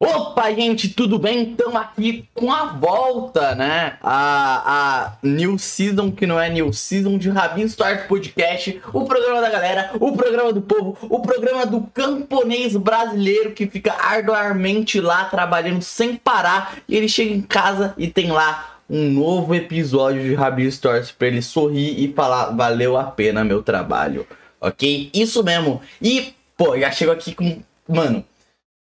Opa, 0.00 0.52
gente, 0.54 0.90
tudo 0.90 1.18
bem? 1.18 1.50
Estamos 1.50 1.74
aqui 1.74 2.24
com 2.32 2.52
a 2.52 2.66
volta, 2.66 3.56
né? 3.56 3.98
A, 4.00 4.62
a 4.64 5.12
New 5.26 5.58
Season, 5.58 6.12
que 6.12 6.24
não 6.24 6.38
é 6.38 6.48
New 6.48 6.72
Season, 6.72 7.18
de 7.18 7.28
Rabin 7.28 7.62
Start 7.64 8.06
Podcast, 8.06 8.80
o 8.92 9.02
programa 9.04 9.40
da 9.40 9.50
galera, 9.50 9.90
o 9.98 10.16
programa 10.16 10.52
do 10.52 10.62
povo, 10.62 10.96
o 11.10 11.18
programa 11.18 11.66
do 11.66 11.80
camponês 11.92 12.76
brasileiro 12.76 13.50
que 13.50 13.66
fica 13.66 13.92
arduamente 13.94 15.00
lá 15.00 15.24
trabalhando 15.24 15.82
sem 15.82 16.14
parar 16.14 16.76
e 16.88 16.94
ele 16.94 17.08
chega 17.08 17.34
em 17.34 17.42
casa 17.42 17.92
e 17.98 18.06
tem 18.06 18.30
lá 18.30 18.76
um 18.88 19.10
novo 19.10 19.52
episódio 19.52 20.22
de 20.22 20.32
Rabin 20.36 20.70
Stories 20.70 21.10
para 21.10 21.26
ele 21.26 21.42
sorrir 21.42 22.04
e 22.08 22.12
falar 22.14 22.50
valeu 22.52 22.96
a 22.96 23.02
pena 23.02 23.42
meu 23.42 23.64
trabalho, 23.64 24.24
ok? 24.60 25.10
Isso 25.12 25.42
mesmo. 25.42 25.80
E, 26.00 26.34
pô, 26.56 26.78
já 26.78 26.88
chego 26.92 27.10
aqui 27.10 27.34
com. 27.34 27.60
Mano 27.88 28.22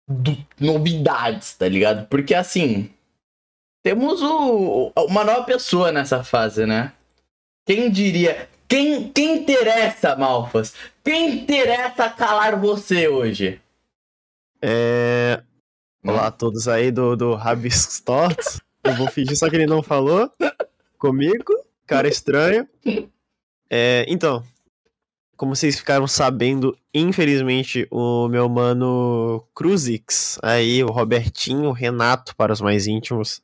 do, 0.08 0.36
novidades, 0.60 1.54
tá 1.54 1.68
ligado? 1.68 2.06
Porque 2.08 2.34
assim, 2.34 2.90
temos 3.82 4.22
o, 4.22 4.92
uma 5.08 5.24
nova 5.24 5.44
pessoa 5.44 5.90
nessa 5.90 6.22
fase, 6.22 6.66
né? 6.66 6.92
Quem 7.66 7.90
diria? 7.90 8.48
Quem, 8.68 9.10
quem 9.12 9.36
interessa, 9.38 10.16
Malfas? 10.16 10.74
Quem 11.04 11.36
interessa 11.42 12.08
calar 12.10 12.60
você 12.60 13.08
hoje? 13.08 13.60
É. 14.62 15.42
Hum. 16.04 16.10
Olá 16.10 16.26
a 16.26 16.30
todos 16.30 16.68
aí 16.68 16.90
do, 16.90 17.16
do 17.16 17.34
Rabiscos 17.34 18.00
Tots. 18.00 18.60
Eu 18.82 18.94
vou 18.96 19.08
fingir 19.08 19.36
só 19.36 19.48
que 19.48 19.56
ele 19.56 19.66
não 19.66 19.82
falou 19.82 20.30
comigo, 20.98 21.52
cara 21.86 22.06
estranho. 22.08 22.68
É, 23.70 24.04
então, 24.08 24.44
como 25.36 25.56
vocês 25.56 25.76
ficaram 25.76 26.06
sabendo, 26.06 26.76
infelizmente, 26.94 27.88
o 27.90 28.28
meu 28.28 28.48
mano 28.48 29.44
Cruzix, 29.52 30.38
aí 30.40 30.82
o 30.84 30.88
Robertinho, 30.88 31.70
o 31.70 31.72
Renato, 31.72 32.36
para 32.36 32.52
os 32.52 32.60
mais 32.60 32.86
íntimos, 32.86 33.42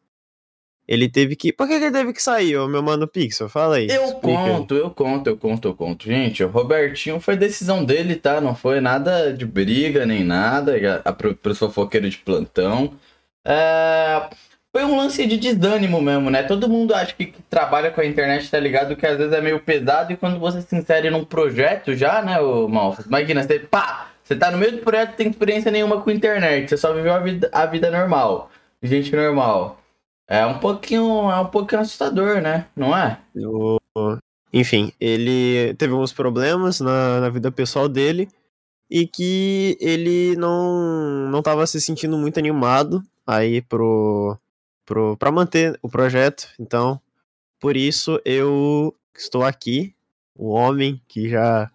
ele 0.87 1.09
teve 1.09 1.35
que. 1.35 1.53
Por 1.53 1.67
que 1.67 1.75
ele 1.75 1.91
teve 1.91 2.13
que 2.13 2.23
sair, 2.23 2.57
o 2.59 2.69
meu 2.69 2.81
mano 2.83 3.09
Pixel? 3.09 3.49
Fala 3.49 3.77
aí. 3.77 3.89
Eu 3.89 4.05
explica. 4.05 4.23
conto, 4.39 4.75
eu 4.77 4.91
conto, 4.91 5.27
eu 5.31 5.37
conto, 5.37 5.69
eu 5.69 5.75
conto. 5.75 6.05
Gente, 6.07 6.45
o 6.45 6.49
Robertinho 6.49 7.19
foi 7.21 7.37
decisão 7.37 7.85
dele, 7.85 8.15
tá? 8.15 8.41
Não 8.41 8.55
foi 8.55 8.81
nada 8.81 9.33
de 9.33 9.45
briga 9.45 10.07
nem 10.07 10.23
nada. 10.25 10.75
Pro, 11.17 11.35
pro 11.35 11.55
fofoqueiro 11.55 12.09
de 12.09 12.19
plantão. 12.19 12.93
É 13.45 14.31
foi 14.73 14.85
um 14.85 14.97
lance 14.97 15.27
de 15.27 15.37
desânimo 15.37 16.01
mesmo, 16.01 16.31
né? 16.31 16.45
Todo 16.45 16.69
mundo 16.69 16.95
acha 16.95 17.13
que, 17.15 17.27
que, 17.27 17.43
trabalha 17.43 17.91
com 17.91 18.01
a 18.01 18.07
internet, 18.07 18.49
tá 18.51 18.59
ligado? 18.59 18.95
Que 18.95 19.05
às 19.07 19.19
vezes 19.19 19.33
é 19.33 19.41
meio 19.41 19.61
pesado 19.61 20.13
e 20.13 20.17
quando 20.17 20.39
você 20.39 20.63
se 20.63 20.77
insere 20.77 21.11
num 21.11 21.25
projeto 21.25 21.93
já, 21.95 22.23
né, 22.23 22.41
o 22.41 22.69
Malfas? 22.69 23.07
Imagina, 23.07 23.43
você, 23.43 23.59
pá, 23.59 24.11
você 24.23 24.37
tá 24.37 24.51
no 24.51 24.59
meio 24.59 24.73
do 24.73 24.79
projeto, 24.79 25.17
tem 25.17 25.29
experiência 25.29 25.71
nenhuma 25.73 26.01
com 26.01 26.11
internet, 26.11 26.69
você 26.69 26.77
só 26.77 26.93
viveu 26.93 27.13
a 27.13 27.19
vida, 27.19 27.51
a 27.53 27.67
vida 27.67 27.91
normal, 27.91 28.51
gente 28.83 29.15
normal. 29.15 29.79
É 30.29 30.47
um 30.47 30.59
pouquinho, 30.61 31.29
é 31.31 31.41
um 31.41 31.47
pouquinho 31.47 31.81
assustador, 31.81 32.41
né? 32.41 32.67
Não 32.77 32.97
é? 32.97 33.19
Enfim, 34.53 34.93
ele 35.01 35.75
teve 35.75 35.93
alguns 35.93 36.13
problemas 36.13 36.81
na, 36.81 37.21
na 37.23 37.29
vida 37.29 37.51
pessoal 37.51 37.89
dele 37.89 38.29
e 38.89 39.05
que 39.09 39.77
ele 39.81 40.37
não 40.37 41.29
não 41.31 41.41
estava 41.41 41.67
se 41.67 41.81
sentindo 41.81 42.17
muito 42.17 42.39
animado 42.39 43.03
aí 43.27 43.61
pro 43.63 44.39
para 45.19 45.31
manter 45.31 45.79
o 45.83 45.89
projeto. 45.89 46.49
Então, 46.59 47.01
por 47.61 47.77
isso 47.77 48.21
eu 48.25 48.95
estou 49.17 49.45
aqui, 49.45 49.95
o 50.37 50.49
homem 50.51 51.01
que 51.07 51.29
já 51.29 51.71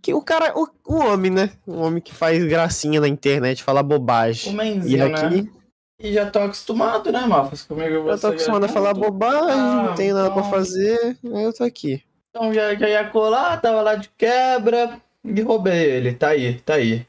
que 0.00 0.12
o 0.12 0.20
cara, 0.20 0.52
o, 0.54 0.68
o 0.86 0.96
homem, 0.96 1.30
né? 1.30 1.50
O 1.66 1.76
homem 1.80 1.98
que 2.00 2.14
faz 2.14 2.44
gracinha 2.44 3.00
na 3.00 3.08
internet, 3.08 3.62
fala 3.62 3.82
bobagem. 3.82 4.52
O 4.52 4.56
menzinho, 4.56 4.98
e 4.98 5.00
aqui 5.00 5.42
né? 5.44 5.50
E 5.98 6.12
já 6.12 6.30
tô 6.30 6.40
acostumado, 6.40 7.10
né, 7.10 7.24
Mafas? 7.26 7.62
Comigo 7.62 8.06
Já 8.08 8.18
tô 8.18 8.26
acostumado 8.28 8.62
já... 8.66 8.66
a 8.66 8.68
tá 8.68 8.74
falar 8.74 8.92
bobagem, 8.92 9.50
ah, 9.50 9.82
não 9.88 9.94
tenho 9.94 10.14
nada 10.14 10.28
então... 10.28 10.42
pra 10.42 10.50
fazer, 10.50 11.16
eu 11.24 11.52
tô 11.54 11.64
aqui. 11.64 12.02
Então 12.30 12.52
já, 12.52 12.74
já 12.74 12.86
ia 12.88 13.08
colar, 13.08 13.58
tava 13.62 13.80
lá 13.80 13.94
de 13.94 14.10
quebra 14.10 15.00
e 15.24 15.40
roubei 15.40 15.84
ele. 15.92 16.12
Tá 16.14 16.28
aí, 16.30 16.60
tá 16.60 16.74
aí. 16.74 17.06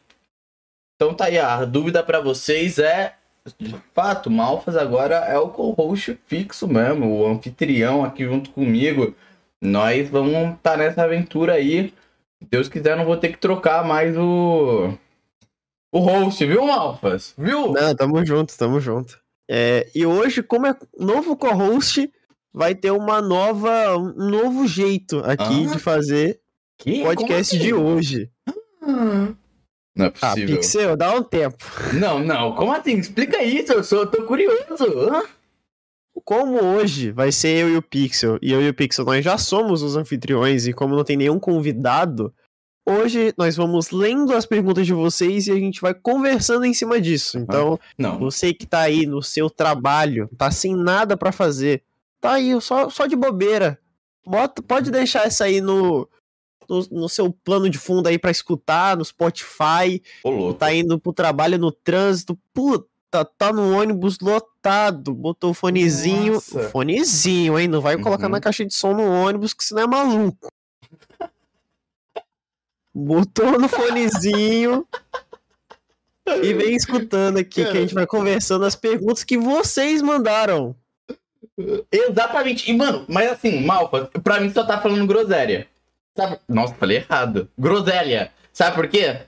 Então 0.95 1.13
tá 1.13 1.25
aí, 1.25 1.38
a 1.38 1.66
dúvida 1.66 2.01
para 2.01 2.22
vocês 2.22 2.79
é 2.79 3.16
de 3.59 3.75
fato, 3.94 4.31
Malfas 4.31 4.75
agora 4.75 5.16
é 5.17 5.38
o 5.38 5.50
co-host 5.50 6.17
fixo 6.25 6.67
mesmo, 6.67 7.16
o 7.19 7.28
anfitrião 7.28 8.03
aqui 8.03 8.25
junto 8.25 8.50
comigo. 8.50 9.13
Nós 9.61 10.09
vamos 10.09 10.56
estar 10.57 10.72
tá 10.72 10.78
nessa 10.78 11.03
aventura 11.03 11.53
aí. 11.53 11.94
Se 12.41 12.50
Deus 12.50 12.67
quiser, 12.67 12.97
não 12.97 13.06
vou 13.06 13.17
ter 13.17 13.29
que 13.29 13.38
trocar 13.38 13.83
mais 13.85 14.17
o. 14.17 14.91
O 15.94 16.00
host, 16.00 16.44
viu, 16.45 16.66
Malfas? 16.66 17.33
Viu? 17.38 17.72
Não, 17.72 17.95
tamo 17.95 18.25
junto, 18.25 18.57
tamo 18.57 18.79
junto. 18.81 19.17
É, 19.50 19.88
e 19.95 20.06
hoje, 20.06 20.44
como 20.44 20.66
é 20.67 20.75
novo 21.00 21.38
co-host, 21.38 22.12
vai 22.51 22.75
ter 22.75 22.91
uma 22.91 23.22
nova, 23.22 23.95
um 23.95 24.13
novo 24.29 24.67
jeito 24.67 25.19
aqui 25.19 25.66
ah, 25.66 25.72
de 25.73 25.79
fazer 25.79 26.39
o 26.85 27.03
podcast 27.03 27.56
assim? 27.56 27.63
de 27.66 27.73
hoje. 27.73 28.29
Ah. 28.81 29.33
Não 29.95 30.06
é 30.07 30.09
ah, 30.22 30.29
possível. 30.31 30.56
Ah, 30.56 30.59
Pixel, 30.59 30.97
dá 30.97 31.13
um 31.13 31.23
tempo. 31.23 31.57
Não, 31.94 32.19
não. 32.19 32.53
Como 32.53 32.72
assim? 32.73 32.97
Explica 32.97 33.41
isso, 33.41 33.72
eu 33.72 33.83
sou, 33.83 34.06
tô 34.06 34.23
curioso. 34.23 35.23
Como 36.25 36.61
hoje 36.61 37.11
vai 37.11 37.31
ser 37.31 37.59
eu 37.63 37.69
e 37.69 37.78
o 37.78 37.81
Pixel, 37.81 38.38
e 38.41 38.51
eu 38.51 38.61
e 38.61 38.67
o 38.69 38.73
Pixel 38.73 39.06
nós 39.06 39.23
já 39.23 39.38
somos 39.38 39.81
os 39.81 39.95
anfitriões, 39.95 40.67
e 40.67 40.73
como 40.73 40.95
não 40.95 41.03
tem 41.03 41.16
nenhum 41.16 41.39
convidado, 41.39 42.33
hoje 42.85 43.33
nós 43.38 43.56
vamos 43.56 43.91
lendo 43.91 44.33
as 44.33 44.45
perguntas 44.45 44.85
de 44.85 44.94
vocês 44.94 45.47
e 45.47 45.51
a 45.51 45.56
gente 45.56 45.79
vai 45.81 45.94
conversando 45.94 46.66
em 46.66 46.73
cima 46.73 47.00
disso. 47.00 47.38
Ah, 47.38 47.41
então, 47.41 47.79
não. 47.97 48.19
você 48.19 48.53
que 48.53 48.66
tá 48.66 48.79
aí 48.81 49.06
no 49.06 49.22
seu 49.22 49.50
trabalho, 49.50 50.29
tá 50.38 50.51
sem 50.51 50.75
nada 50.75 51.16
para 51.16 51.31
fazer, 51.31 51.83
tá 52.19 52.33
aí 52.33 52.59
só, 52.59 52.89
só 52.89 53.06
de 53.06 53.16
bobeira. 53.16 53.77
Bota, 54.25 54.62
pode 54.63 54.89
deixar 54.89 55.27
essa 55.27 55.44
aí 55.44 55.62
no, 55.62 56.09
no, 56.69 56.85
no 57.01 57.09
seu 57.09 57.31
plano 57.31 57.69
de 57.69 57.77
fundo 57.77 58.07
aí 58.07 58.17
para 58.17 58.31
escutar, 58.31 58.95
no 58.95 59.03
Spotify. 59.05 60.01
Ô, 60.23 60.53
tá 60.53 60.73
indo 60.73 60.99
pro 60.99 61.13
trabalho 61.13 61.57
no 61.57 61.71
trânsito. 61.71 62.37
Puta, 62.53 63.25
tá 63.37 63.51
no 63.53 63.73
ônibus 63.77 64.19
lotado. 64.19 65.13
Botou 65.13 65.51
o 65.51 65.53
fonezinho. 65.53 66.33
Nossa. 66.33 66.69
Fonezinho, 66.69 67.57
hein? 67.59 67.67
Não 67.67 67.81
vai 67.81 67.97
colocar 67.97 68.25
uhum. 68.25 68.31
na 68.31 68.41
caixa 68.41 68.65
de 68.65 68.73
som 68.73 68.93
no 68.93 69.03
ônibus, 69.09 69.53
que 69.53 69.63
senão 69.63 69.83
é 69.83 69.87
maluco. 69.87 70.47
Botou 72.93 73.59
no 73.59 73.67
fonezinho. 73.67 74.87
e 76.41 76.53
vem 76.53 76.75
escutando 76.75 77.37
aqui 77.37 77.63
que 77.63 77.77
a 77.77 77.81
gente 77.81 77.93
vai 77.93 78.07
conversando 78.07 78.65
as 78.65 78.75
perguntas 78.75 79.23
que 79.23 79.37
vocês 79.37 80.01
mandaram. 80.01 80.73
Exatamente. 81.91 82.69
E, 82.69 82.75
mano, 82.75 83.05
mas 83.07 83.31
assim, 83.31 83.63
Malfa, 83.65 84.09
pra 84.21 84.39
mim 84.41 84.51
só 84.51 84.63
tá 84.65 84.81
falando 84.81 85.07
groséria. 85.07 85.67
Sabe? 86.15 86.39
Nossa, 86.47 86.73
falei 86.75 86.97
errado. 86.97 87.49
Groselha. 87.59 88.31
Sabe 88.53 88.75
por 88.75 88.87
quê? 88.87 89.21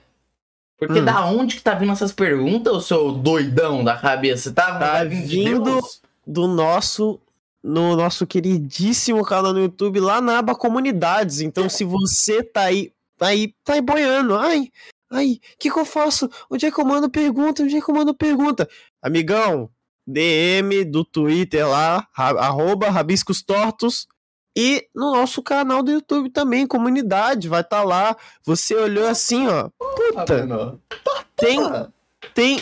Porque 0.78 1.00
hum. 1.00 1.04
da 1.04 1.26
onde 1.26 1.56
que 1.56 1.62
tá 1.62 1.74
vindo 1.74 1.92
essas 1.92 2.12
perguntas, 2.12 2.72
o 2.72 2.80
seu 2.80 3.12
doidão 3.12 3.84
da 3.84 3.96
cabeça? 3.96 4.52
Tá, 4.52 4.78
tá 4.78 5.04
vindo 5.04 5.80
de 5.82 5.92
do 6.26 6.46
nosso 6.46 7.20
no 7.62 7.96
nosso 7.96 8.26
queridíssimo 8.26 9.22
canal 9.24 9.52
no 9.52 9.60
YouTube, 9.60 10.00
lá 10.00 10.20
na 10.20 10.38
aba 10.38 10.54
comunidades. 10.54 11.40
Então, 11.40 11.68
se 11.68 11.84
você 11.84 12.42
tá 12.42 12.62
aí, 12.62 12.92
tá 13.18 13.26
aí, 13.26 13.52
tá 13.64 13.74
aí 13.74 13.80
boiando, 13.82 14.36
ai, 14.36 14.68
ai, 15.10 15.32
o 15.32 15.58
que, 15.58 15.70
que 15.70 15.78
eu 15.78 15.84
faço? 15.84 16.30
Onde 16.48 16.64
é 16.64 16.70
que 16.70 16.80
eu 16.80 16.84
mando 16.84 17.10
pergunta? 17.10 17.62
Onde 17.64 17.76
é 17.76 17.80
que 17.80 17.90
eu 17.90 17.94
mando 17.94 18.14
pergunta? 18.14 18.68
Amigão, 19.02 19.68
DM 20.06 20.84
do 20.84 21.04
Twitter 21.04 21.68
lá, 21.68 22.06
arroba 22.14 22.90
rabiscos 22.90 23.42
tortos, 23.42 24.06
e 24.56 24.88
no 24.94 25.12
nosso 25.12 25.42
canal 25.42 25.82
do 25.82 25.90
YouTube 25.90 26.30
também, 26.30 26.66
comunidade, 26.66 27.48
vai 27.48 27.60
estar 27.60 27.78
tá 27.80 27.84
lá. 27.84 28.16
Você 28.44 28.74
olhou 28.74 29.06
assim, 29.06 29.46
ó. 29.46 29.68
Puta! 29.78 30.24
Tá 30.24 30.78
tá 31.04 31.24
tem. 31.36 31.58
Tem. 32.34 32.60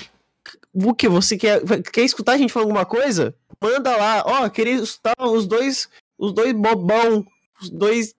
O 0.75 0.94
que? 0.94 1.09
Você 1.09 1.37
quer, 1.38 1.61
quer 1.91 2.03
escutar 2.03 2.33
a 2.33 2.37
gente 2.38 2.53
falar 2.53 2.65
alguma 2.67 2.85
coisa? 2.85 3.35
Manda 3.62 3.97
lá. 3.97 4.23
Ó, 4.27 4.44
oh, 4.44 4.50
queria 4.50 4.75
escutar 4.75 5.15
os 5.19 5.47
dois. 5.47 5.88
Os 6.19 6.33
dois 6.33 6.53
bobão. 6.53 7.27
Os 7.61 7.71
dois 7.71 8.15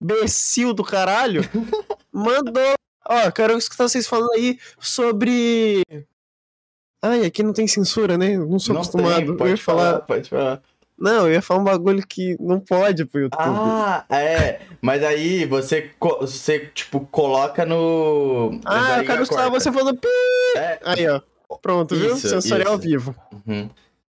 becil 0.00 0.72
do 0.72 0.82
caralho. 0.84 1.42
Mandou. 2.12 2.74
Ó, 3.06 3.26
oh, 3.26 3.32
quero 3.32 3.58
escutar 3.58 3.88
vocês 3.88 4.06
falando 4.06 4.32
aí 4.32 4.58
sobre. 4.78 5.82
Ai, 7.02 7.24
aqui 7.26 7.42
não 7.42 7.52
tem 7.52 7.66
censura, 7.66 8.16
né? 8.16 8.36
Não 8.38 8.58
sou 8.58 8.74
não 8.74 8.80
acostumado. 8.82 9.26
Tem, 9.26 9.36
pode 9.36 9.56
falar, 9.62 9.82
falar. 9.92 10.00
Pode 10.02 10.28
falar. 10.30 10.62
Não, 11.00 11.26
eu 11.26 11.32
ia 11.32 11.40
falar 11.42 11.60
um 11.62 11.64
bagulho 11.64 12.06
que 12.06 12.36
não 12.38 12.60
pode 12.60 13.06
pro 13.06 13.22
YouTube. 13.22 13.40
Ah, 13.42 14.04
é. 14.14 14.60
Mas 14.82 15.02
aí 15.02 15.46
você, 15.46 15.90
você 15.98 16.60
tipo, 16.74 17.00
coloca 17.06 17.64
no. 17.64 18.60
Ah, 18.66 18.98
eu 18.98 19.06
quero 19.06 19.22
escutar 19.22 19.48
você 19.48 19.72
falando 19.72 19.98
pi! 19.98 20.08
É. 20.58 20.78
Aí, 20.84 21.08
ó. 21.08 21.22
Pronto, 21.62 21.94
isso, 21.94 22.04
viu? 22.16 22.16
Sensorial 22.16 22.74
isso. 22.74 22.82
vivo. 22.82 23.16
Uhum. 23.46 23.70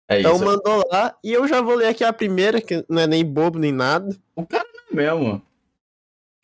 É 0.09 0.19
então 0.19 0.35
isso. 0.35 0.43
mandou 0.45 0.83
lá 0.91 1.15
e 1.23 1.31
eu 1.31 1.47
já 1.47 1.61
vou 1.61 1.73
ler 1.75 1.87
aqui 1.87 2.03
a 2.03 2.11
primeira, 2.11 2.59
que 2.59 2.83
não 2.89 3.01
é 3.01 3.07
nem 3.07 3.25
bobo 3.25 3.57
nem 3.57 3.71
nada. 3.71 4.13
O 4.35 4.45
cara 4.45 4.67
não 4.91 4.99
é 4.99 5.03
mesmo. 5.13 5.41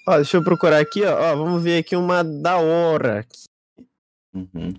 Ó, 0.07 0.15
deixa 0.15 0.37
eu 0.37 0.43
procurar 0.43 0.79
aqui, 0.79 1.03
ó. 1.03 1.31
ó 1.31 1.35
vamos 1.35 1.61
ver 1.61 1.79
aqui 1.79 1.97
uma 1.97 2.23
da 2.23 2.57
hora. 2.57 3.25
Uhum. 4.33 4.73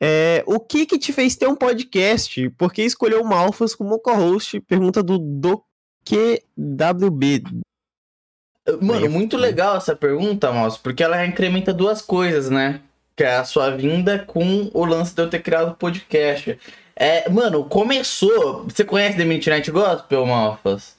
É, 0.00 0.42
o 0.46 0.60
que 0.60 0.84
que 0.84 0.98
te 0.98 1.12
fez 1.12 1.36
ter 1.36 1.46
um 1.46 1.56
podcast? 1.56 2.48
Por 2.50 2.70
que 2.72 2.82
escolheu 2.82 3.22
o 3.22 3.26
Malfas 3.28 3.74
como 3.74 3.98
co-host? 3.98 4.60
Pergunta 4.60 5.02
do 5.02 5.18
do 5.18 5.62
QWB. 6.06 7.42
Mano, 8.82 9.08
muito 9.08 9.36
né? 9.36 9.42
legal 9.44 9.76
essa 9.76 9.96
pergunta, 9.96 10.52
Malfas, 10.52 10.78
porque 10.78 11.02
ela 11.02 11.24
incrementa 11.24 11.72
duas 11.72 12.02
coisas, 12.02 12.50
né? 12.50 12.82
Que 13.16 13.24
é 13.24 13.36
a 13.36 13.44
sua 13.44 13.70
vinda 13.70 14.18
com 14.18 14.70
o 14.74 14.84
lance 14.84 15.14
de 15.14 15.22
eu 15.22 15.30
ter 15.30 15.40
criado 15.40 15.70
o 15.72 15.76
podcast. 15.76 16.58
É, 16.94 17.26
mano, 17.30 17.64
começou. 17.64 18.64
Você 18.64 18.84
conhece 18.84 19.16
The 19.16 19.24
Midnight 19.24 19.70
Gospel, 19.70 20.26
Malfas? 20.26 20.95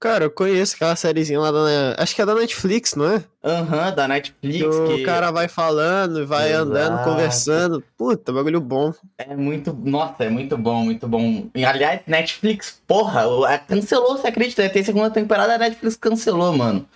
Cara, 0.00 0.24
eu 0.26 0.30
conheço 0.30 0.76
aquela 0.76 0.94
sériezinha 0.94 1.40
lá 1.40 1.50
da. 1.50 1.96
Acho 2.00 2.14
que 2.14 2.22
é 2.22 2.26
da 2.26 2.32
Netflix, 2.34 2.94
não 2.94 3.04
é? 3.14 3.24
Aham, 3.42 3.88
uhum, 3.88 3.94
da 3.96 4.06
Netflix. 4.06 4.76
O 4.76 4.84
que... 4.96 5.02
cara 5.02 5.32
vai 5.32 5.48
falando, 5.48 6.24
vai 6.24 6.50
Exato. 6.52 6.70
andando, 6.70 7.04
conversando. 7.04 7.84
Puta, 7.96 8.32
bagulho 8.32 8.60
bom. 8.60 8.92
É 9.18 9.34
muito. 9.34 9.72
Nossa, 9.74 10.22
é 10.22 10.30
muito 10.30 10.56
bom, 10.56 10.84
muito 10.84 11.08
bom. 11.08 11.48
E, 11.52 11.64
aliás, 11.64 12.00
Netflix, 12.06 12.80
porra, 12.86 13.22
é, 13.52 13.58
cancelou, 13.58 14.16
você 14.16 14.28
acredita? 14.28 14.62
Né? 14.62 14.68
Tem 14.68 14.84
segunda 14.84 15.10
temporada, 15.10 15.56
a 15.56 15.58
Netflix 15.58 15.96
cancelou, 15.96 16.56
mano. 16.56 16.86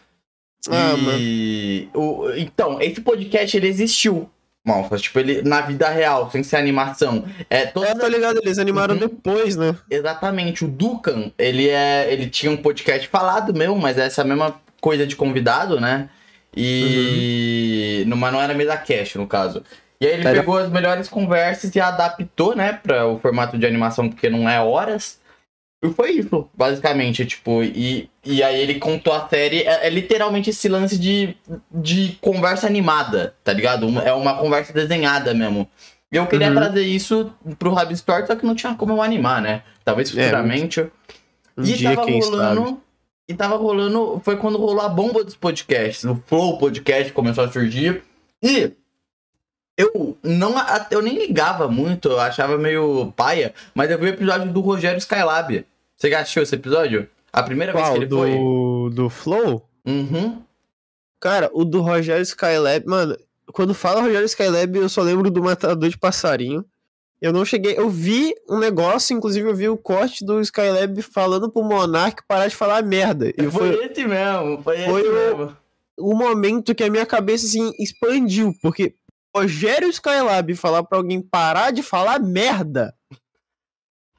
Ah, 0.71 0.95
e... 1.19 1.89
mano. 1.93 2.07
O... 2.09 2.31
Então, 2.37 2.81
esse 2.81 3.01
podcast 3.01 3.57
ele 3.57 3.67
existiu 3.67 4.31
mal. 4.65 4.89
Tipo, 4.97 5.19
ele 5.21 5.43
na 5.43 5.61
vida 5.63 5.89
real, 5.89 6.31
sem 6.31 6.43
ser 6.43 6.57
animação. 6.57 7.25
É, 7.51 7.67
todos 7.67 7.89
é, 7.91 7.95
tá 7.95 8.09
ligado? 8.09 8.39
Eles 8.43 8.59
animaram 8.59 8.95
uhum. 8.95 9.01
depois, 9.01 9.57
né? 9.57 9.77
Exatamente. 9.91 10.65
O 10.65 10.69
Dukan, 10.69 11.31
ele 11.39 11.69
é. 11.69 12.07
Ele 12.13 12.29
tinha 12.31 12.51
um 12.51 12.57
podcast 12.57 13.07
falado 13.09 13.53
meu, 13.53 13.77
mas 13.77 13.99
é 13.99 14.07
essa 14.07 14.25
mesma 14.25 14.55
coisa 14.81 15.07
de 15.07 15.17
convidado, 15.17 15.81
né? 15.81 16.09
E. 16.57 18.05
Uhum. 18.11 18.17
mas 18.17 18.33
não 18.33 18.41
era 18.41 18.55
mesa 18.55 18.77
cast, 18.77 19.19
no 19.19 19.27
caso. 19.27 19.63
E 20.01 20.07
aí 20.07 20.15
ele 20.15 20.27
era... 20.27 20.41
pegou 20.41 20.59
as 20.59 20.69
melhores 20.71 21.09
conversas 21.09 21.75
e 21.77 21.81
adaptou, 21.81 22.57
né, 22.57 22.73
para 22.73 23.07
o 23.07 23.21
formato 23.21 23.57
de 23.57 23.65
animação, 23.65 24.09
porque 24.09 24.29
não 24.29 24.49
é 24.51 24.61
horas. 24.61 25.22
E 25.85 25.91
foi 25.91 26.13
isso, 26.13 26.49
basicamente, 26.57 27.27
tipo, 27.27 27.61
e, 27.65 28.09
e 28.25 28.41
aí 28.41 28.61
ele 28.61 28.77
contou 28.79 29.13
a 29.13 29.29
série, 29.29 29.63
é, 29.63 29.85
é, 29.89 29.91
literalmente 29.91 30.51
esse 30.51 30.69
lance 30.69 30.97
de, 30.97 31.35
de 31.73 32.17
conversa 32.21 32.69
animada, 32.69 33.35
tá 33.43 33.53
ligado? 33.53 33.89
É 33.99 34.13
uma 34.13 34.39
conversa 34.39 34.73
desenhada 34.73 35.35
mesmo. 35.35 35.67
E 36.13 36.17
eu 36.17 36.27
queria 36.29 36.51
uhum. 36.51 36.55
trazer 36.55 36.85
isso 36.85 37.33
pro 37.59 37.75
Rab 37.75 37.91
Store, 37.95 38.25
só 38.29 38.37
que 38.37 38.47
não 38.47 38.55
tinha 38.55 38.77
como 38.77 38.93
eu 38.93 39.03
animar, 39.03 39.43
né? 39.43 39.65
Talvez 39.85 40.09
é, 40.17 40.23
futuramente. 40.23 40.79
É, 40.79 40.85
um, 41.59 41.63
e 41.65 41.73
dia, 41.73 41.97
tava 41.97 42.09
rolando. 42.09 42.65
Sabe. 42.67 42.79
E 43.29 43.35
tava 43.35 43.57
rolando. 43.57 44.21
Foi 44.23 44.37
quando 44.37 44.59
rolou 44.59 44.83
a 44.83 44.89
bomba 44.89 45.25
dos 45.25 45.35
podcasts. 45.35 46.05
O 46.05 46.23
Flow 46.27 46.59
Podcast 46.59 47.13
começou 47.15 47.43
a 47.45 47.51
surgir. 47.51 48.03
E 48.45 48.73
eu 49.77 50.17
não 50.23 50.55
eu 50.91 51.03
nem 51.03 51.19
ligava 51.19 51.67
muito, 51.67 52.09
eu 52.09 52.21
achava 52.21 52.57
meio 52.57 53.13
paia, 53.17 53.53
mas 53.75 53.91
eu 53.91 53.99
vi 53.99 54.05
o 54.05 54.09
episódio 54.11 54.53
do 54.53 54.61
Rogério 54.61 54.99
Skylab. 54.99 55.67
Você 56.03 56.11
já 56.11 56.19
assistiu 56.19 56.43
esse 56.43 56.55
episódio? 56.57 57.09
A 57.33 57.45
primeira 57.45 57.71
Qual? 57.73 57.85
vez 57.85 57.93
que 57.93 57.99
ele 58.01 58.07
do... 58.07 58.17
foi. 58.19 58.93
Do 58.95 59.09
Flow? 59.09 59.69
Uhum. 59.87 60.43
Cara, 61.21 61.49
o 61.55 61.65
do 61.65 61.81
Rogério 61.81 62.23
Skylab, 62.23 62.85
mano, 62.89 63.17
quando 63.53 63.73
fala 63.73 64.03
Rogério 64.03 64.27
Skylab, 64.27 64.77
eu 64.77 64.89
só 64.89 65.01
lembro 65.01 65.31
do 65.31 65.41
Matador 65.45 65.89
de 65.89 65.97
Passarinho. 65.97 66.65
Eu 67.21 67.33
não 67.33 67.45
cheguei. 67.45 67.79
Eu 67.79 67.89
vi 67.89 68.35
um 68.51 68.59
negócio, 68.59 69.15
inclusive 69.17 69.49
eu 69.49 69.55
vi 69.55 69.69
o 69.69 69.77
corte 69.77 70.27
do 70.27 70.41
Skylab 70.41 71.01
falando 71.03 71.49
pro 71.49 71.63
Monark 71.63 72.25
parar 72.27 72.49
de 72.49 72.57
falar 72.57 72.83
merda. 72.83 73.29
E 73.39 73.43
foi, 73.49 73.73
foi 73.73 73.87
esse 73.87 74.05
mesmo, 74.05 74.61
foi, 74.61 74.79
foi 74.85 75.01
esse 75.03 75.09
o, 75.09 75.15
mesmo. 75.15 75.57
O 75.99 76.15
momento 76.17 76.75
que 76.75 76.83
a 76.83 76.91
minha 76.91 77.07
cabeça 77.07 77.47
assim 77.47 77.73
expandiu, 77.79 78.53
porque 78.61 78.97
Rogério 79.33 79.89
Skylab 79.89 80.53
falar 80.57 80.83
pra 80.83 80.99
alguém 80.99 81.23
parar 81.23 81.71
de 81.71 81.81
falar 81.81 82.19
merda 82.19 82.93